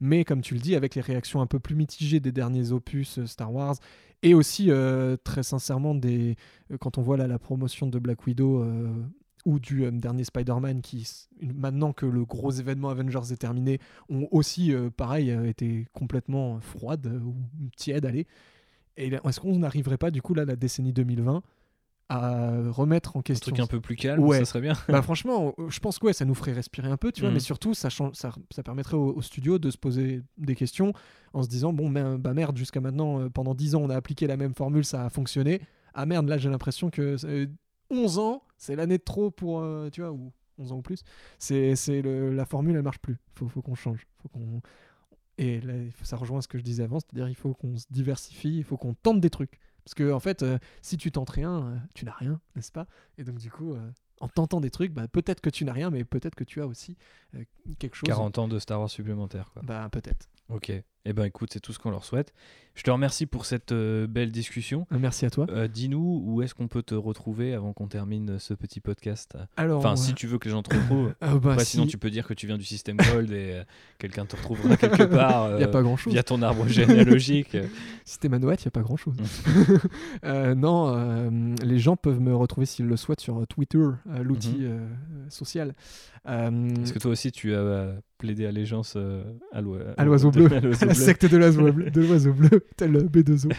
Mais 0.01 0.25
comme 0.25 0.43
tu 0.43 0.55
le 0.55 0.61
dis, 0.61 0.75
avec 0.75 0.95
les 0.95 1.01
réactions 1.01 1.41
un 1.41 1.47
peu 1.47 1.59
plus 1.59 1.75
mitigées 1.75 2.21
des 2.21 2.33
derniers 2.33 2.73
opus 2.73 3.19
euh, 3.19 3.27
Star 3.27 3.53
Wars, 3.53 3.77
et 4.23 4.35
aussi 4.35 4.71
euh, 4.71 5.17
très 5.23 5.43
sincèrement 5.43 5.95
des, 5.95 6.37
euh, 6.71 6.79
quand 6.79 6.99
on 6.99 7.03
voit 7.03 7.17
là 7.17 7.27
la 7.27 7.39
promotion 7.39 7.87
de 7.87 7.99
Black 7.99 8.27
Widow 8.27 8.65
ou 9.45 9.61
du 9.61 9.89
dernier 9.93 10.25
Spider-Man 10.25 10.81
qui 10.81 11.09
maintenant 11.41 11.93
que 11.93 12.05
le 12.05 12.25
gros 12.25 12.51
événement 12.51 12.89
Avengers 12.89 13.31
est 13.33 13.37
terminé 13.37 13.79
ont 14.09 14.27
aussi 14.33 14.75
pareil 14.97 15.31
été 15.47 15.87
complètement 15.93 16.59
froides 16.61 17.07
ou 17.25 17.37
tièdes 17.77 18.07
allez. 18.07 18.27
Est-ce 18.97 19.39
qu'on 19.39 19.61
n'arriverait 19.61 19.99
pas 19.99 20.11
du 20.11 20.21
coup 20.21 20.35
là 20.35 20.45
la 20.45 20.57
décennie 20.57 20.93
2020 20.93 21.45
à 22.09 22.51
remettre 22.71 23.17
en 23.17 23.21
Un 23.21 23.23
question 23.23 23.51
truc 23.53 23.61
un 23.65 23.67
peu 23.67 23.81
plus 23.81 23.97
calme, 23.97 24.23
Ouais. 24.23 24.39
ça 24.39 24.45
serait 24.45 24.61
bien. 24.61 24.75
bah 24.89 25.03
franchement, 25.03 25.55
euh, 25.59 25.69
je 25.69 25.81
pense 25.81 25.99
que 25.99 26.07
ouais, 26.07 26.13
ça 26.13 26.25
nous 26.25 26.35
ferait 26.35 26.53
respirer 26.53 26.89
un 26.89 26.97
peu, 26.97 27.11
tu 27.11 27.23
vois, 27.23 27.31
Mhm. 27.31 27.35
mais 27.35 27.41
surtout 27.41 27.75
ça, 27.75 27.89
ça, 27.91 28.33
ça 28.51 28.63
permettrait 28.63 28.97
au, 28.97 29.13
au 29.15 29.23
studio 29.23 29.59
de 29.59 29.71
se 29.71 29.77
poser 29.79 30.23
des 30.39 30.55
questions 30.55 30.93
en 31.33 31.43
se 31.43 31.49
disant 31.49 31.73
bon 31.73 31.91
ben, 31.91 32.17
bah 32.17 32.33
merde 32.33 32.57
jusqu'à 32.57 32.81
maintenant 32.81 33.21
euh, 33.21 33.29
pendant 33.29 33.55
10 33.55 33.75
ans 33.75 33.81
on 33.83 33.91
a 33.91 33.97
appliqué 33.97 34.27
la 34.29 34.37
même 34.37 34.55
formule, 34.55 34.85
ça 34.85 35.05
a 35.05 35.11
fonctionné. 35.11 35.61
Ah 35.95 36.07
merde 36.07 36.29
là 36.29 36.39
j'ai 36.39 36.49
l'impression 36.49 36.91
que 36.91 37.17
euh, 37.25 37.47
11 37.91 38.19
ans 38.19 38.43
c'est 38.57 38.77
l'année 38.77 38.99
de 38.99 39.03
trop 39.03 39.31
pour 39.33 39.61
euh, 39.61 39.89
tu 39.91 40.01
vois 40.01 40.13
ou 40.13 40.33
11 40.59 40.73
ans 40.73 40.77
ou 40.77 40.83
plus. 40.83 41.03
C'est 41.39 41.75
la 42.03 42.45
formule 42.47 42.77
elle 42.77 42.83
marche 42.83 43.01
plus. 43.01 43.17
Faut 43.35 43.49
faut 43.49 43.63
qu'on 43.63 43.75
change, 43.75 44.07
faut 44.23 44.29
qu'on 44.29 44.61
et 45.39 45.61
là, 45.61 45.75
ça 46.03 46.17
rejoint 46.17 46.41
ce 46.41 46.49
que 46.49 46.57
je 46.57 46.63
disais 46.63 46.83
avant, 46.85 46.99
c'est-à-dire 46.99 47.29
il 47.29 47.35
faut 47.35 47.53
qu'on 47.53 47.77
se 47.77 47.85
diversifie, 47.91 48.57
il 48.57 48.65
faut 48.65 48.79
qu'on 48.79 48.95
tente 48.95 49.21
des 49.21 49.29
trucs. 49.29 49.59
Parce 49.87 49.95
que 49.95 50.13
en 50.13 50.19
fait, 50.19 50.43
euh, 50.43 50.59
si 50.83 50.97
tu 50.97 51.13
tentes 51.13 51.31
rien, 51.31 51.63
euh, 51.63 51.77
tu 51.95 52.05
n'as 52.05 52.13
rien, 52.13 52.41
n'est-ce 52.57 52.73
pas? 52.73 52.89
Et 53.19 53.23
donc 53.23 53.39
du 53.39 53.53
coup, 53.53 53.73
euh, 53.73 53.93
en 54.21 54.27
tentant 54.27 54.61
des 54.61 54.71
trucs, 54.71 54.93
bah, 54.93 55.07
peut-être 55.07 55.41
que 55.41 55.49
tu 55.49 55.65
n'as 55.65 55.73
rien, 55.73 55.91
mais 55.91 56.03
peut-être 56.03 56.35
que 56.35 56.43
tu 56.43 56.61
as 56.61 56.67
aussi 56.67 56.97
quelque 57.79 57.95
chose. 57.95 58.09
40 58.09 58.39
ans 58.39 58.49
de 58.49 58.59
Star 58.59 58.81
Wars 58.81 58.91
supplémentaire. 58.91 59.49
Quoi. 59.53 59.63
Bah, 59.65 59.89
peut-être. 59.93 60.29
Ok. 60.49 60.73
Eh 61.09 61.13
ben 61.13 61.25
écoute, 61.25 61.51
c'est 61.53 61.61
tout 61.61 61.73
ce 61.73 61.79
qu'on 61.79 61.91
leur 61.91 62.05
souhaite. 62.05 62.35
Je 62.75 62.83
te 62.83 62.91
remercie 62.91 63.25
pour 63.27 63.47
cette 63.47 63.73
euh, 63.73 64.07
belle 64.07 64.31
discussion. 64.31 64.87
Euh, 64.93 64.99
Merci 65.01 65.25
à 65.25 65.31
toi. 65.31 65.47
Euh, 65.49 65.67
Dis-nous 65.69 66.21
où 66.27 66.43
est-ce 66.43 66.53
qu'on 66.55 66.69
peut 66.69 66.83
te 66.83 66.95
retrouver 66.95 67.55
avant 67.55 67.73
qu'on 67.73 67.87
termine 67.87 68.39
ce 68.39 68.53
petit 68.55 68.81
podcast? 68.81 69.39
Alors, 69.57 69.79
Enfin, 69.79 69.93
euh, 69.93 69.97
si 69.97 70.13
tu 70.15 70.27
veux 70.27 70.39
que 70.39 70.47
les 70.47 70.51
gens 70.51 70.63
te 70.63 70.75
retrouvent. 70.77 71.15
euh, 71.23 71.39
bah, 71.39 71.53
Après, 71.53 71.65
si- 71.65 71.71
sinon, 71.73 71.87
tu 71.87 71.97
peux 71.97 72.11
dire 72.11 72.27
que 72.27 72.35
tu 72.35 72.47
viens 72.47 72.59
du 72.59 72.65
système 72.65 72.97
Gold 72.99 73.31
et 73.31 73.63
quelqu'un 73.99 74.27
te 74.27 74.37
retrouvera 74.37 74.77
quelque 74.77 75.05
part 75.17 75.53
Il 75.53 75.57
n'y 75.59 75.63
a 75.63 75.69
pas 75.69 75.81
grand 75.83 75.97
chose. 75.97 76.13
via 76.13 76.23
ton 76.25 76.43
arbre 76.43 76.67
généalogique. 76.69 77.57
Si 78.05 78.19
t'es 78.21 78.29
Manouette, 78.29 78.63
il 78.63 78.67
n'y 78.67 78.69
a 78.69 78.73
pas 78.73 78.83
grand 78.83 78.97
chose. 78.97 79.17
non, 80.57 81.31
les 81.63 81.79
gens 81.79 81.97
peuvent 81.97 82.21
me 82.21 82.35
retrouver 82.35 82.67
s'ils 82.67 82.87
le 82.87 82.97
souhaitent 82.97 83.21
sur 83.21 83.47
Twitter, 83.47 83.85
l'outil 84.23 84.59
Mhm. 84.59 85.31
social. 85.31 85.75
Est-ce 86.27 86.93
que 86.93 86.99
toi 86.99 87.11
aussi, 87.11 87.33
tu 87.33 87.55
as 87.55 87.95
euh, 88.17 88.19
plaidé 88.19 88.47
allégeance 88.47 88.95
euh, 88.97 89.25
à 89.53 89.61
l'oi- 89.61 89.95
à 89.97 90.05
l'oiseau 90.05 90.31
bleu, 90.33 90.47
à 90.81 90.85
la 90.87 90.95
secte 90.95 91.27
de 91.31 91.37
l'oiseau 91.37 91.73
bleu, 91.73 91.91
de 91.91 92.01
l'oiseau 92.01 92.33
bleu, 92.33 92.65
tel 92.77 92.93
le 92.93 93.03
B2O. 93.03 93.53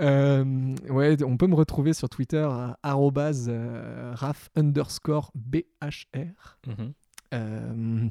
Euh, 0.00 0.74
ouais, 0.90 1.22
on 1.24 1.36
peut 1.36 1.46
me 1.46 1.54
retrouver 1.54 1.92
sur 1.92 2.08
Twitter 2.08 2.46
à 2.48 2.78
arrobase, 2.82 3.46
euh, 3.50 4.12
raf 4.14 4.50
underscore 4.56 5.30
BHR. 5.34 6.58
Mhm. 6.66 6.92
Euh, 7.34 8.06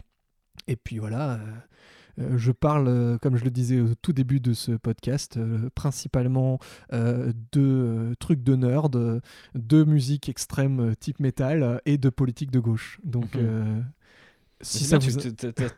et 0.67 0.75
puis 0.75 0.97
voilà, 0.99 1.33
euh, 1.33 1.39
euh, 2.19 2.37
je 2.37 2.51
parle, 2.51 2.87
euh, 2.87 3.17
comme 3.17 3.35
je 3.37 3.43
le 3.43 3.51
disais 3.51 3.79
au 3.81 3.93
tout 3.95 4.13
début 4.13 4.39
de 4.39 4.53
ce 4.53 4.71
podcast, 4.73 5.37
euh, 5.37 5.69
principalement 5.75 6.59
euh, 6.93 7.31
de 7.51 7.61
euh, 7.61 8.13
trucs 8.19 8.43
de 8.43 8.55
nerd, 8.55 8.95
euh, 8.95 9.19
de 9.53 9.83
musique 9.83 10.27
extrême 10.29 10.79
euh, 10.91 10.93
type 10.95 11.19
métal 11.19 11.63
euh, 11.63 11.77
et 11.85 11.97
de 11.97 12.09
politique 12.09 12.51
de 12.51 12.59
gauche. 12.59 12.99
Donc, 13.03 13.35
Mhm. 13.35 13.41
euh, 13.43 13.81
Si 14.61 14.85
ça 14.85 14.97
vous... 14.97 15.11
tu 15.11 15.27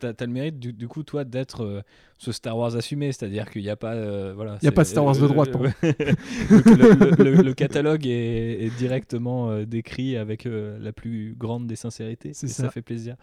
as, 0.05 0.25
le 0.25 0.31
mérite, 0.31 0.59
du, 0.59 0.71
du 0.71 0.87
coup, 0.87 1.01
toi, 1.03 1.23
d'être 1.23 1.63
euh, 1.63 1.81
ce 2.19 2.31
Star 2.31 2.55
Wars 2.57 2.75
assumé, 2.75 3.11
c'est-à-dire 3.11 3.49
qu'il 3.49 3.63
n'y 3.63 3.69
a 3.69 3.75
pas. 3.75 3.93
euh, 3.95 4.33
voilà, 4.35 4.57
Il 4.61 4.65
y 4.65 4.67
a 4.67 4.71
pas 4.71 4.83
de 4.83 4.87
Star 4.87 5.03
Wars 5.03 5.15
de 5.17 5.23
euh, 5.23 5.27
droite, 5.27 5.49
le, 5.81 7.15
le- 7.15 7.31
le- 7.37 7.41
le 7.41 7.53
catalogue 7.55 8.05
est, 8.05 8.63
est 8.65 8.77
directement 8.77 9.63
décrit 9.63 10.15
avec 10.15 10.47
la 10.47 10.91
plus 10.93 11.35
grande 11.37 11.65
des 11.67 11.75
sincérités. 11.75 12.31
C'est 12.33 12.45
et 12.47 12.49
ça. 12.49 12.63
ça. 12.63 12.69
fait 12.69 12.81
plaisir. 12.83 13.15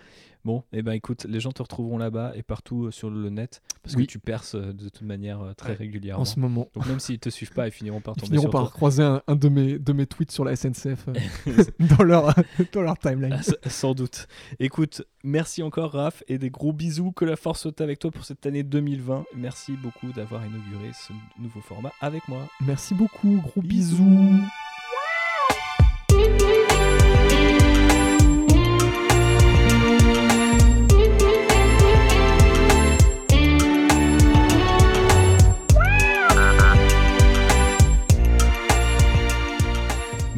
Bon, 0.45 0.62
et 0.72 0.82
ben 0.82 0.92
écoute, 0.92 1.24
les 1.28 1.40
gens 1.40 1.53
te 1.53 1.62
retrouveront 1.62 1.97
là-bas 1.97 2.32
et 2.34 2.42
partout 2.42 2.84
euh, 2.84 2.90
sur 2.90 3.09
le 3.09 3.30
net 3.30 3.62
parce 3.82 3.95
Oui. 3.97 4.07
que 4.07 4.12
tu 4.12 4.18
perces 4.18 4.55
euh, 4.55 4.74
de 4.74 4.90
toute 4.90 5.01
manière 5.03 5.40
euh, 5.40 5.53
très 5.55 5.70
Ouais, 5.70 5.76
régulièrement. 5.76 6.20
en 6.20 6.26
ce 6.26 6.38
moment. 6.38 6.68
Donc 6.74 6.86
même 6.86 7.01
s'ils 7.01 7.18
te 7.18 7.30
suivent 7.30 7.53
pas, 7.53 7.66
ils 7.66 7.70
finiront 7.72 8.01
par 8.03 8.12
Ils 8.16 8.20
tomber 8.20 8.26
finiront 8.36 8.42
sur 8.42 8.51
par 8.51 8.62
toi. 8.64 8.70
croiser 8.72 9.03
un, 9.03 9.22
un 9.26 9.36
de, 9.36 9.49
mes, 9.49 9.78
de 9.78 9.92
mes 9.95 10.07
tweets 10.07 10.30
sur 10.30 10.45
la 10.45 10.55
SNCF 10.55 11.07
euh, 11.09 11.64
dans, 11.99 12.05
leur, 12.05 12.34
dans 12.72 12.82
leur 12.82 12.99
timeline. 12.99 13.40
Ah, 13.64 13.68
Sans 13.70 13.95
doute. 13.95 14.26
Écoute, 14.61 15.03
merci 15.22 15.62
encore 15.62 15.92
Raph 15.92 16.22
et 16.28 16.36
des 16.36 16.51
gros 16.51 16.72
bisous. 16.74 17.12
Que 17.12 17.24
la 17.24 17.36
force 17.36 17.62
soit 17.62 17.80
avec 17.80 17.99
toi 17.99 18.11
pour 18.11 18.24
cette 18.26 18.45
année 18.45 18.62
2020. 18.62 19.24
Merci 19.36 19.72
beaucoup 19.82 20.12
d'avoir 20.12 20.45
inauguré 20.45 20.90
ce 20.92 21.12
nouveau 21.40 21.61
format 21.62 21.92
avec 22.03 22.28
moi. 22.28 22.47
Merci 22.61 22.95
beaucoup, 22.95 23.40
gros 23.42 23.62
Bisous. 23.62 24.05
bisous. 24.05 24.45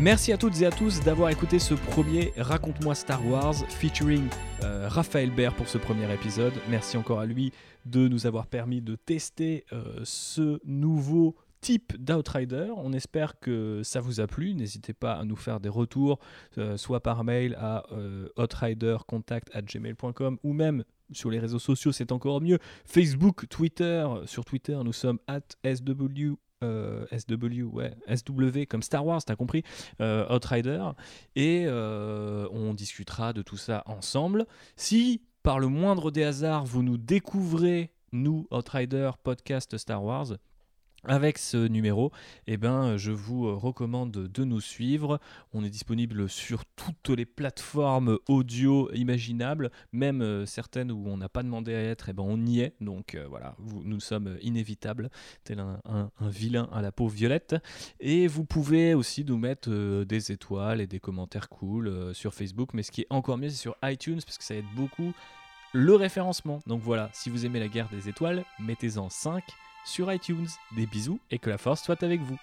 Merci 0.07 0.33
à 0.33 0.39
toutes 0.39 0.63
et 0.63 0.67
à 0.67 0.71
tous 0.71 1.03
d'avoir 1.03 1.31
écouté 1.31 1.59
ce 1.59 1.75
premier 1.75 2.33
Raconte-moi 2.37 2.95
Star 2.95 3.27
Wars 3.27 3.57
featuring 3.69 4.29
euh, 4.63 4.87
Raphaël 4.89 5.33
Baer 5.33 5.53
pour 5.57 5.67
ce 5.67 5.79
premier 5.79 6.09
épisode. 6.15 6.53
Merci 6.71 6.97
encore 6.97 7.19
à 7.19 7.27
lui 7.27 7.51
de 7.87 8.07
nous 8.07 8.25
avoir 8.25 8.47
permis 8.47 8.81
de 8.81 8.95
tester 8.95 9.65
euh, 9.73 9.99
ce 10.05 10.61
nouveau 10.65 11.35
type 11.61 12.01
d'Outrider. 12.01 12.69
On 12.77 12.93
espère 12.93 13.41
que 13.41 13.81
ça 13.83 14.01
vous 14.01 14.21
a 14.21 14.29
plu. 14.29 14.55
N'hésitez 14.55 14.93
pas 14.93 15.15
à 15.15 15.25
nous 15.25 15.35
faire 15.35 15.59
des 15.59 15.69
retours, 15.69 16.21
euh, 16.57 16.77
soit 16.77 17.01
par 17.01 17.25
mail 17.25 17.57
à 17.59 17.83
outridercontact@gmail.com 18.37 20.39
ou 20.45 20.53
même 20.53 20.85
sur 21.11 21.31
les 21.31 21.41
réseaux 21.41 21.59
sociaux, 21.59 21.91
c'est 21.91 22.13
encore 22.13 22.41
mieux. 22.41 22.61
Facebook, 22.85 23.49
Twitter. 23.49 24.07
Sur 24.27 24.45
Twitter, 24.45 24.79
nous 24.85 24.93
sommes 24.93 25.19
at 25.27 25.41
SW. 25.65 26.37
Euh, 26.65 27.05
SW, 27.17 27.63
ouais, 27.65 27.95
SW 28.15 28.65
comme 28.69 28.83
Star 28.83 29.05
Wars, 29.05 29.23
t'as 29.25 29.37
compris, 29.37 29.63
euh, 30.01 30.35
Outrider, 30.35 30.85
et 31.35 31.65
euh, 31.67 32.49
on 32.51 32.75
discutera 32.75 33.33
de 33.33 33.43
tout 33.43 33.57
ça 33.57 33.83
ensemble. 33.87 34.47
Si 34.77 35.23
par 35.43 35.59
le 35.59 35.69
moindre 35.69 36.11
des 36.11 36.25
hasards 36.25 36.65
vous 36.65 36.83
nous 36.83 36.97
découvrez, 36.97 37.93
nous, 38.13 38.47
Outrider, 38.51 39.11
podcast 39.23 39.77
Star 39.77 40.03
Wars, 40.03 40.33
avec 41.07 41.39
ce 41.39 41.69
numéro, 41.69 42.13
eh 42.47 42.57
ben, 42.57 42.97
je 42.97 43.13
vous 43.13 43.47
euh, 43.47 43.55
recommande 43.55 44.11
de 44.11 44.45
nous 44.45 44.61
suivre. 44.61 45.21
On 45.53 45.65
est 45.65 45.71
disponible 45.71 46.29
sur 46.29 46.65
toutes 46.65 47.11
les 47.11 47.25
plateformes 47.25 48.19
audio 48.29 48.93
imaginables, 48.93 49.71
même 49.93 50.21
euh, 50.21 50.47
certaines 50.47 50.91
où 50.91 51.07
on 51.07 51.17
n'a 51.17 51.29
pas 51.29 51.43
demandé 51.43 51.75
à 51.75 51.83
être, 51.83 52.09
eh 52.09 52.13
ben, 52.13 52.25
on 52.27 52.45
y 52.45 52.61
est. 52.61 52.75
Donc 52.81 53.15
euh, 53.15 53.27
voilà, 53.29 53.57
nous 53.85 54.01
sommes 54.01 54.37
inévitables, 54.43 55.11
tel 55.45 55.61
un, 55.61 56.11
vilain 56.21 56.69
à 56.73 56.83
la 56.83 56.93
peau 56.93 57.09
violette. 57.09 57.57
Et 58.01 58.27
vous 58.27 58.45
pouvez 58.45 58.95
aussi 58.95 59.25
nous 59.25 59.39
mettre 59.39 60.05
des 60.05 60.33
étoiles 60.33 60.81
et 60.81 60.87
des 60.87 61.01
commentaires 61.01 61.49
cool 61.49 62.15
sur 62.15 62.35
Facebook, 62.35 62.75
mais 62.75 62.83
ce 62.83 62.91
qui 62.91 63.03
est 63.03 63.07
encore 63.11 63.39
mieux, 63.39 63.49
c'est 63.49 63.57
sur 63.57 63.77
iTunes, 63.85 64.21
parce 64.25 64.39
que 64.39 64.45
ça 64.45 64.55
aide 64.55 64.65
beaucoup 64.75 65.13
le 65.73 65.95
référencement. 65.95 66.61
Donc 66.67 66.81
voilà, 66.83 67.11
si 67.13 67.31
vous 67.31 67.47
aimez 67.47 67.61
la 67.61 67.69
guerre 67.69 67.89
des 67.91 68.09
étoiles, 68.09 68.45
mettez-en 68.59 69.09
5 69.09 69.45
sur 69.87 70.13
iTunes. 70.13 70.49
Des 70.77 70.87
bisous 70.87 71.21
et 71.31 71.39
que 71.39 71.49
la 71.49 71.59
force 71.59 71.83
soit 71.83 72.03
avec 72.03 72.21
vous. 72.21 72.39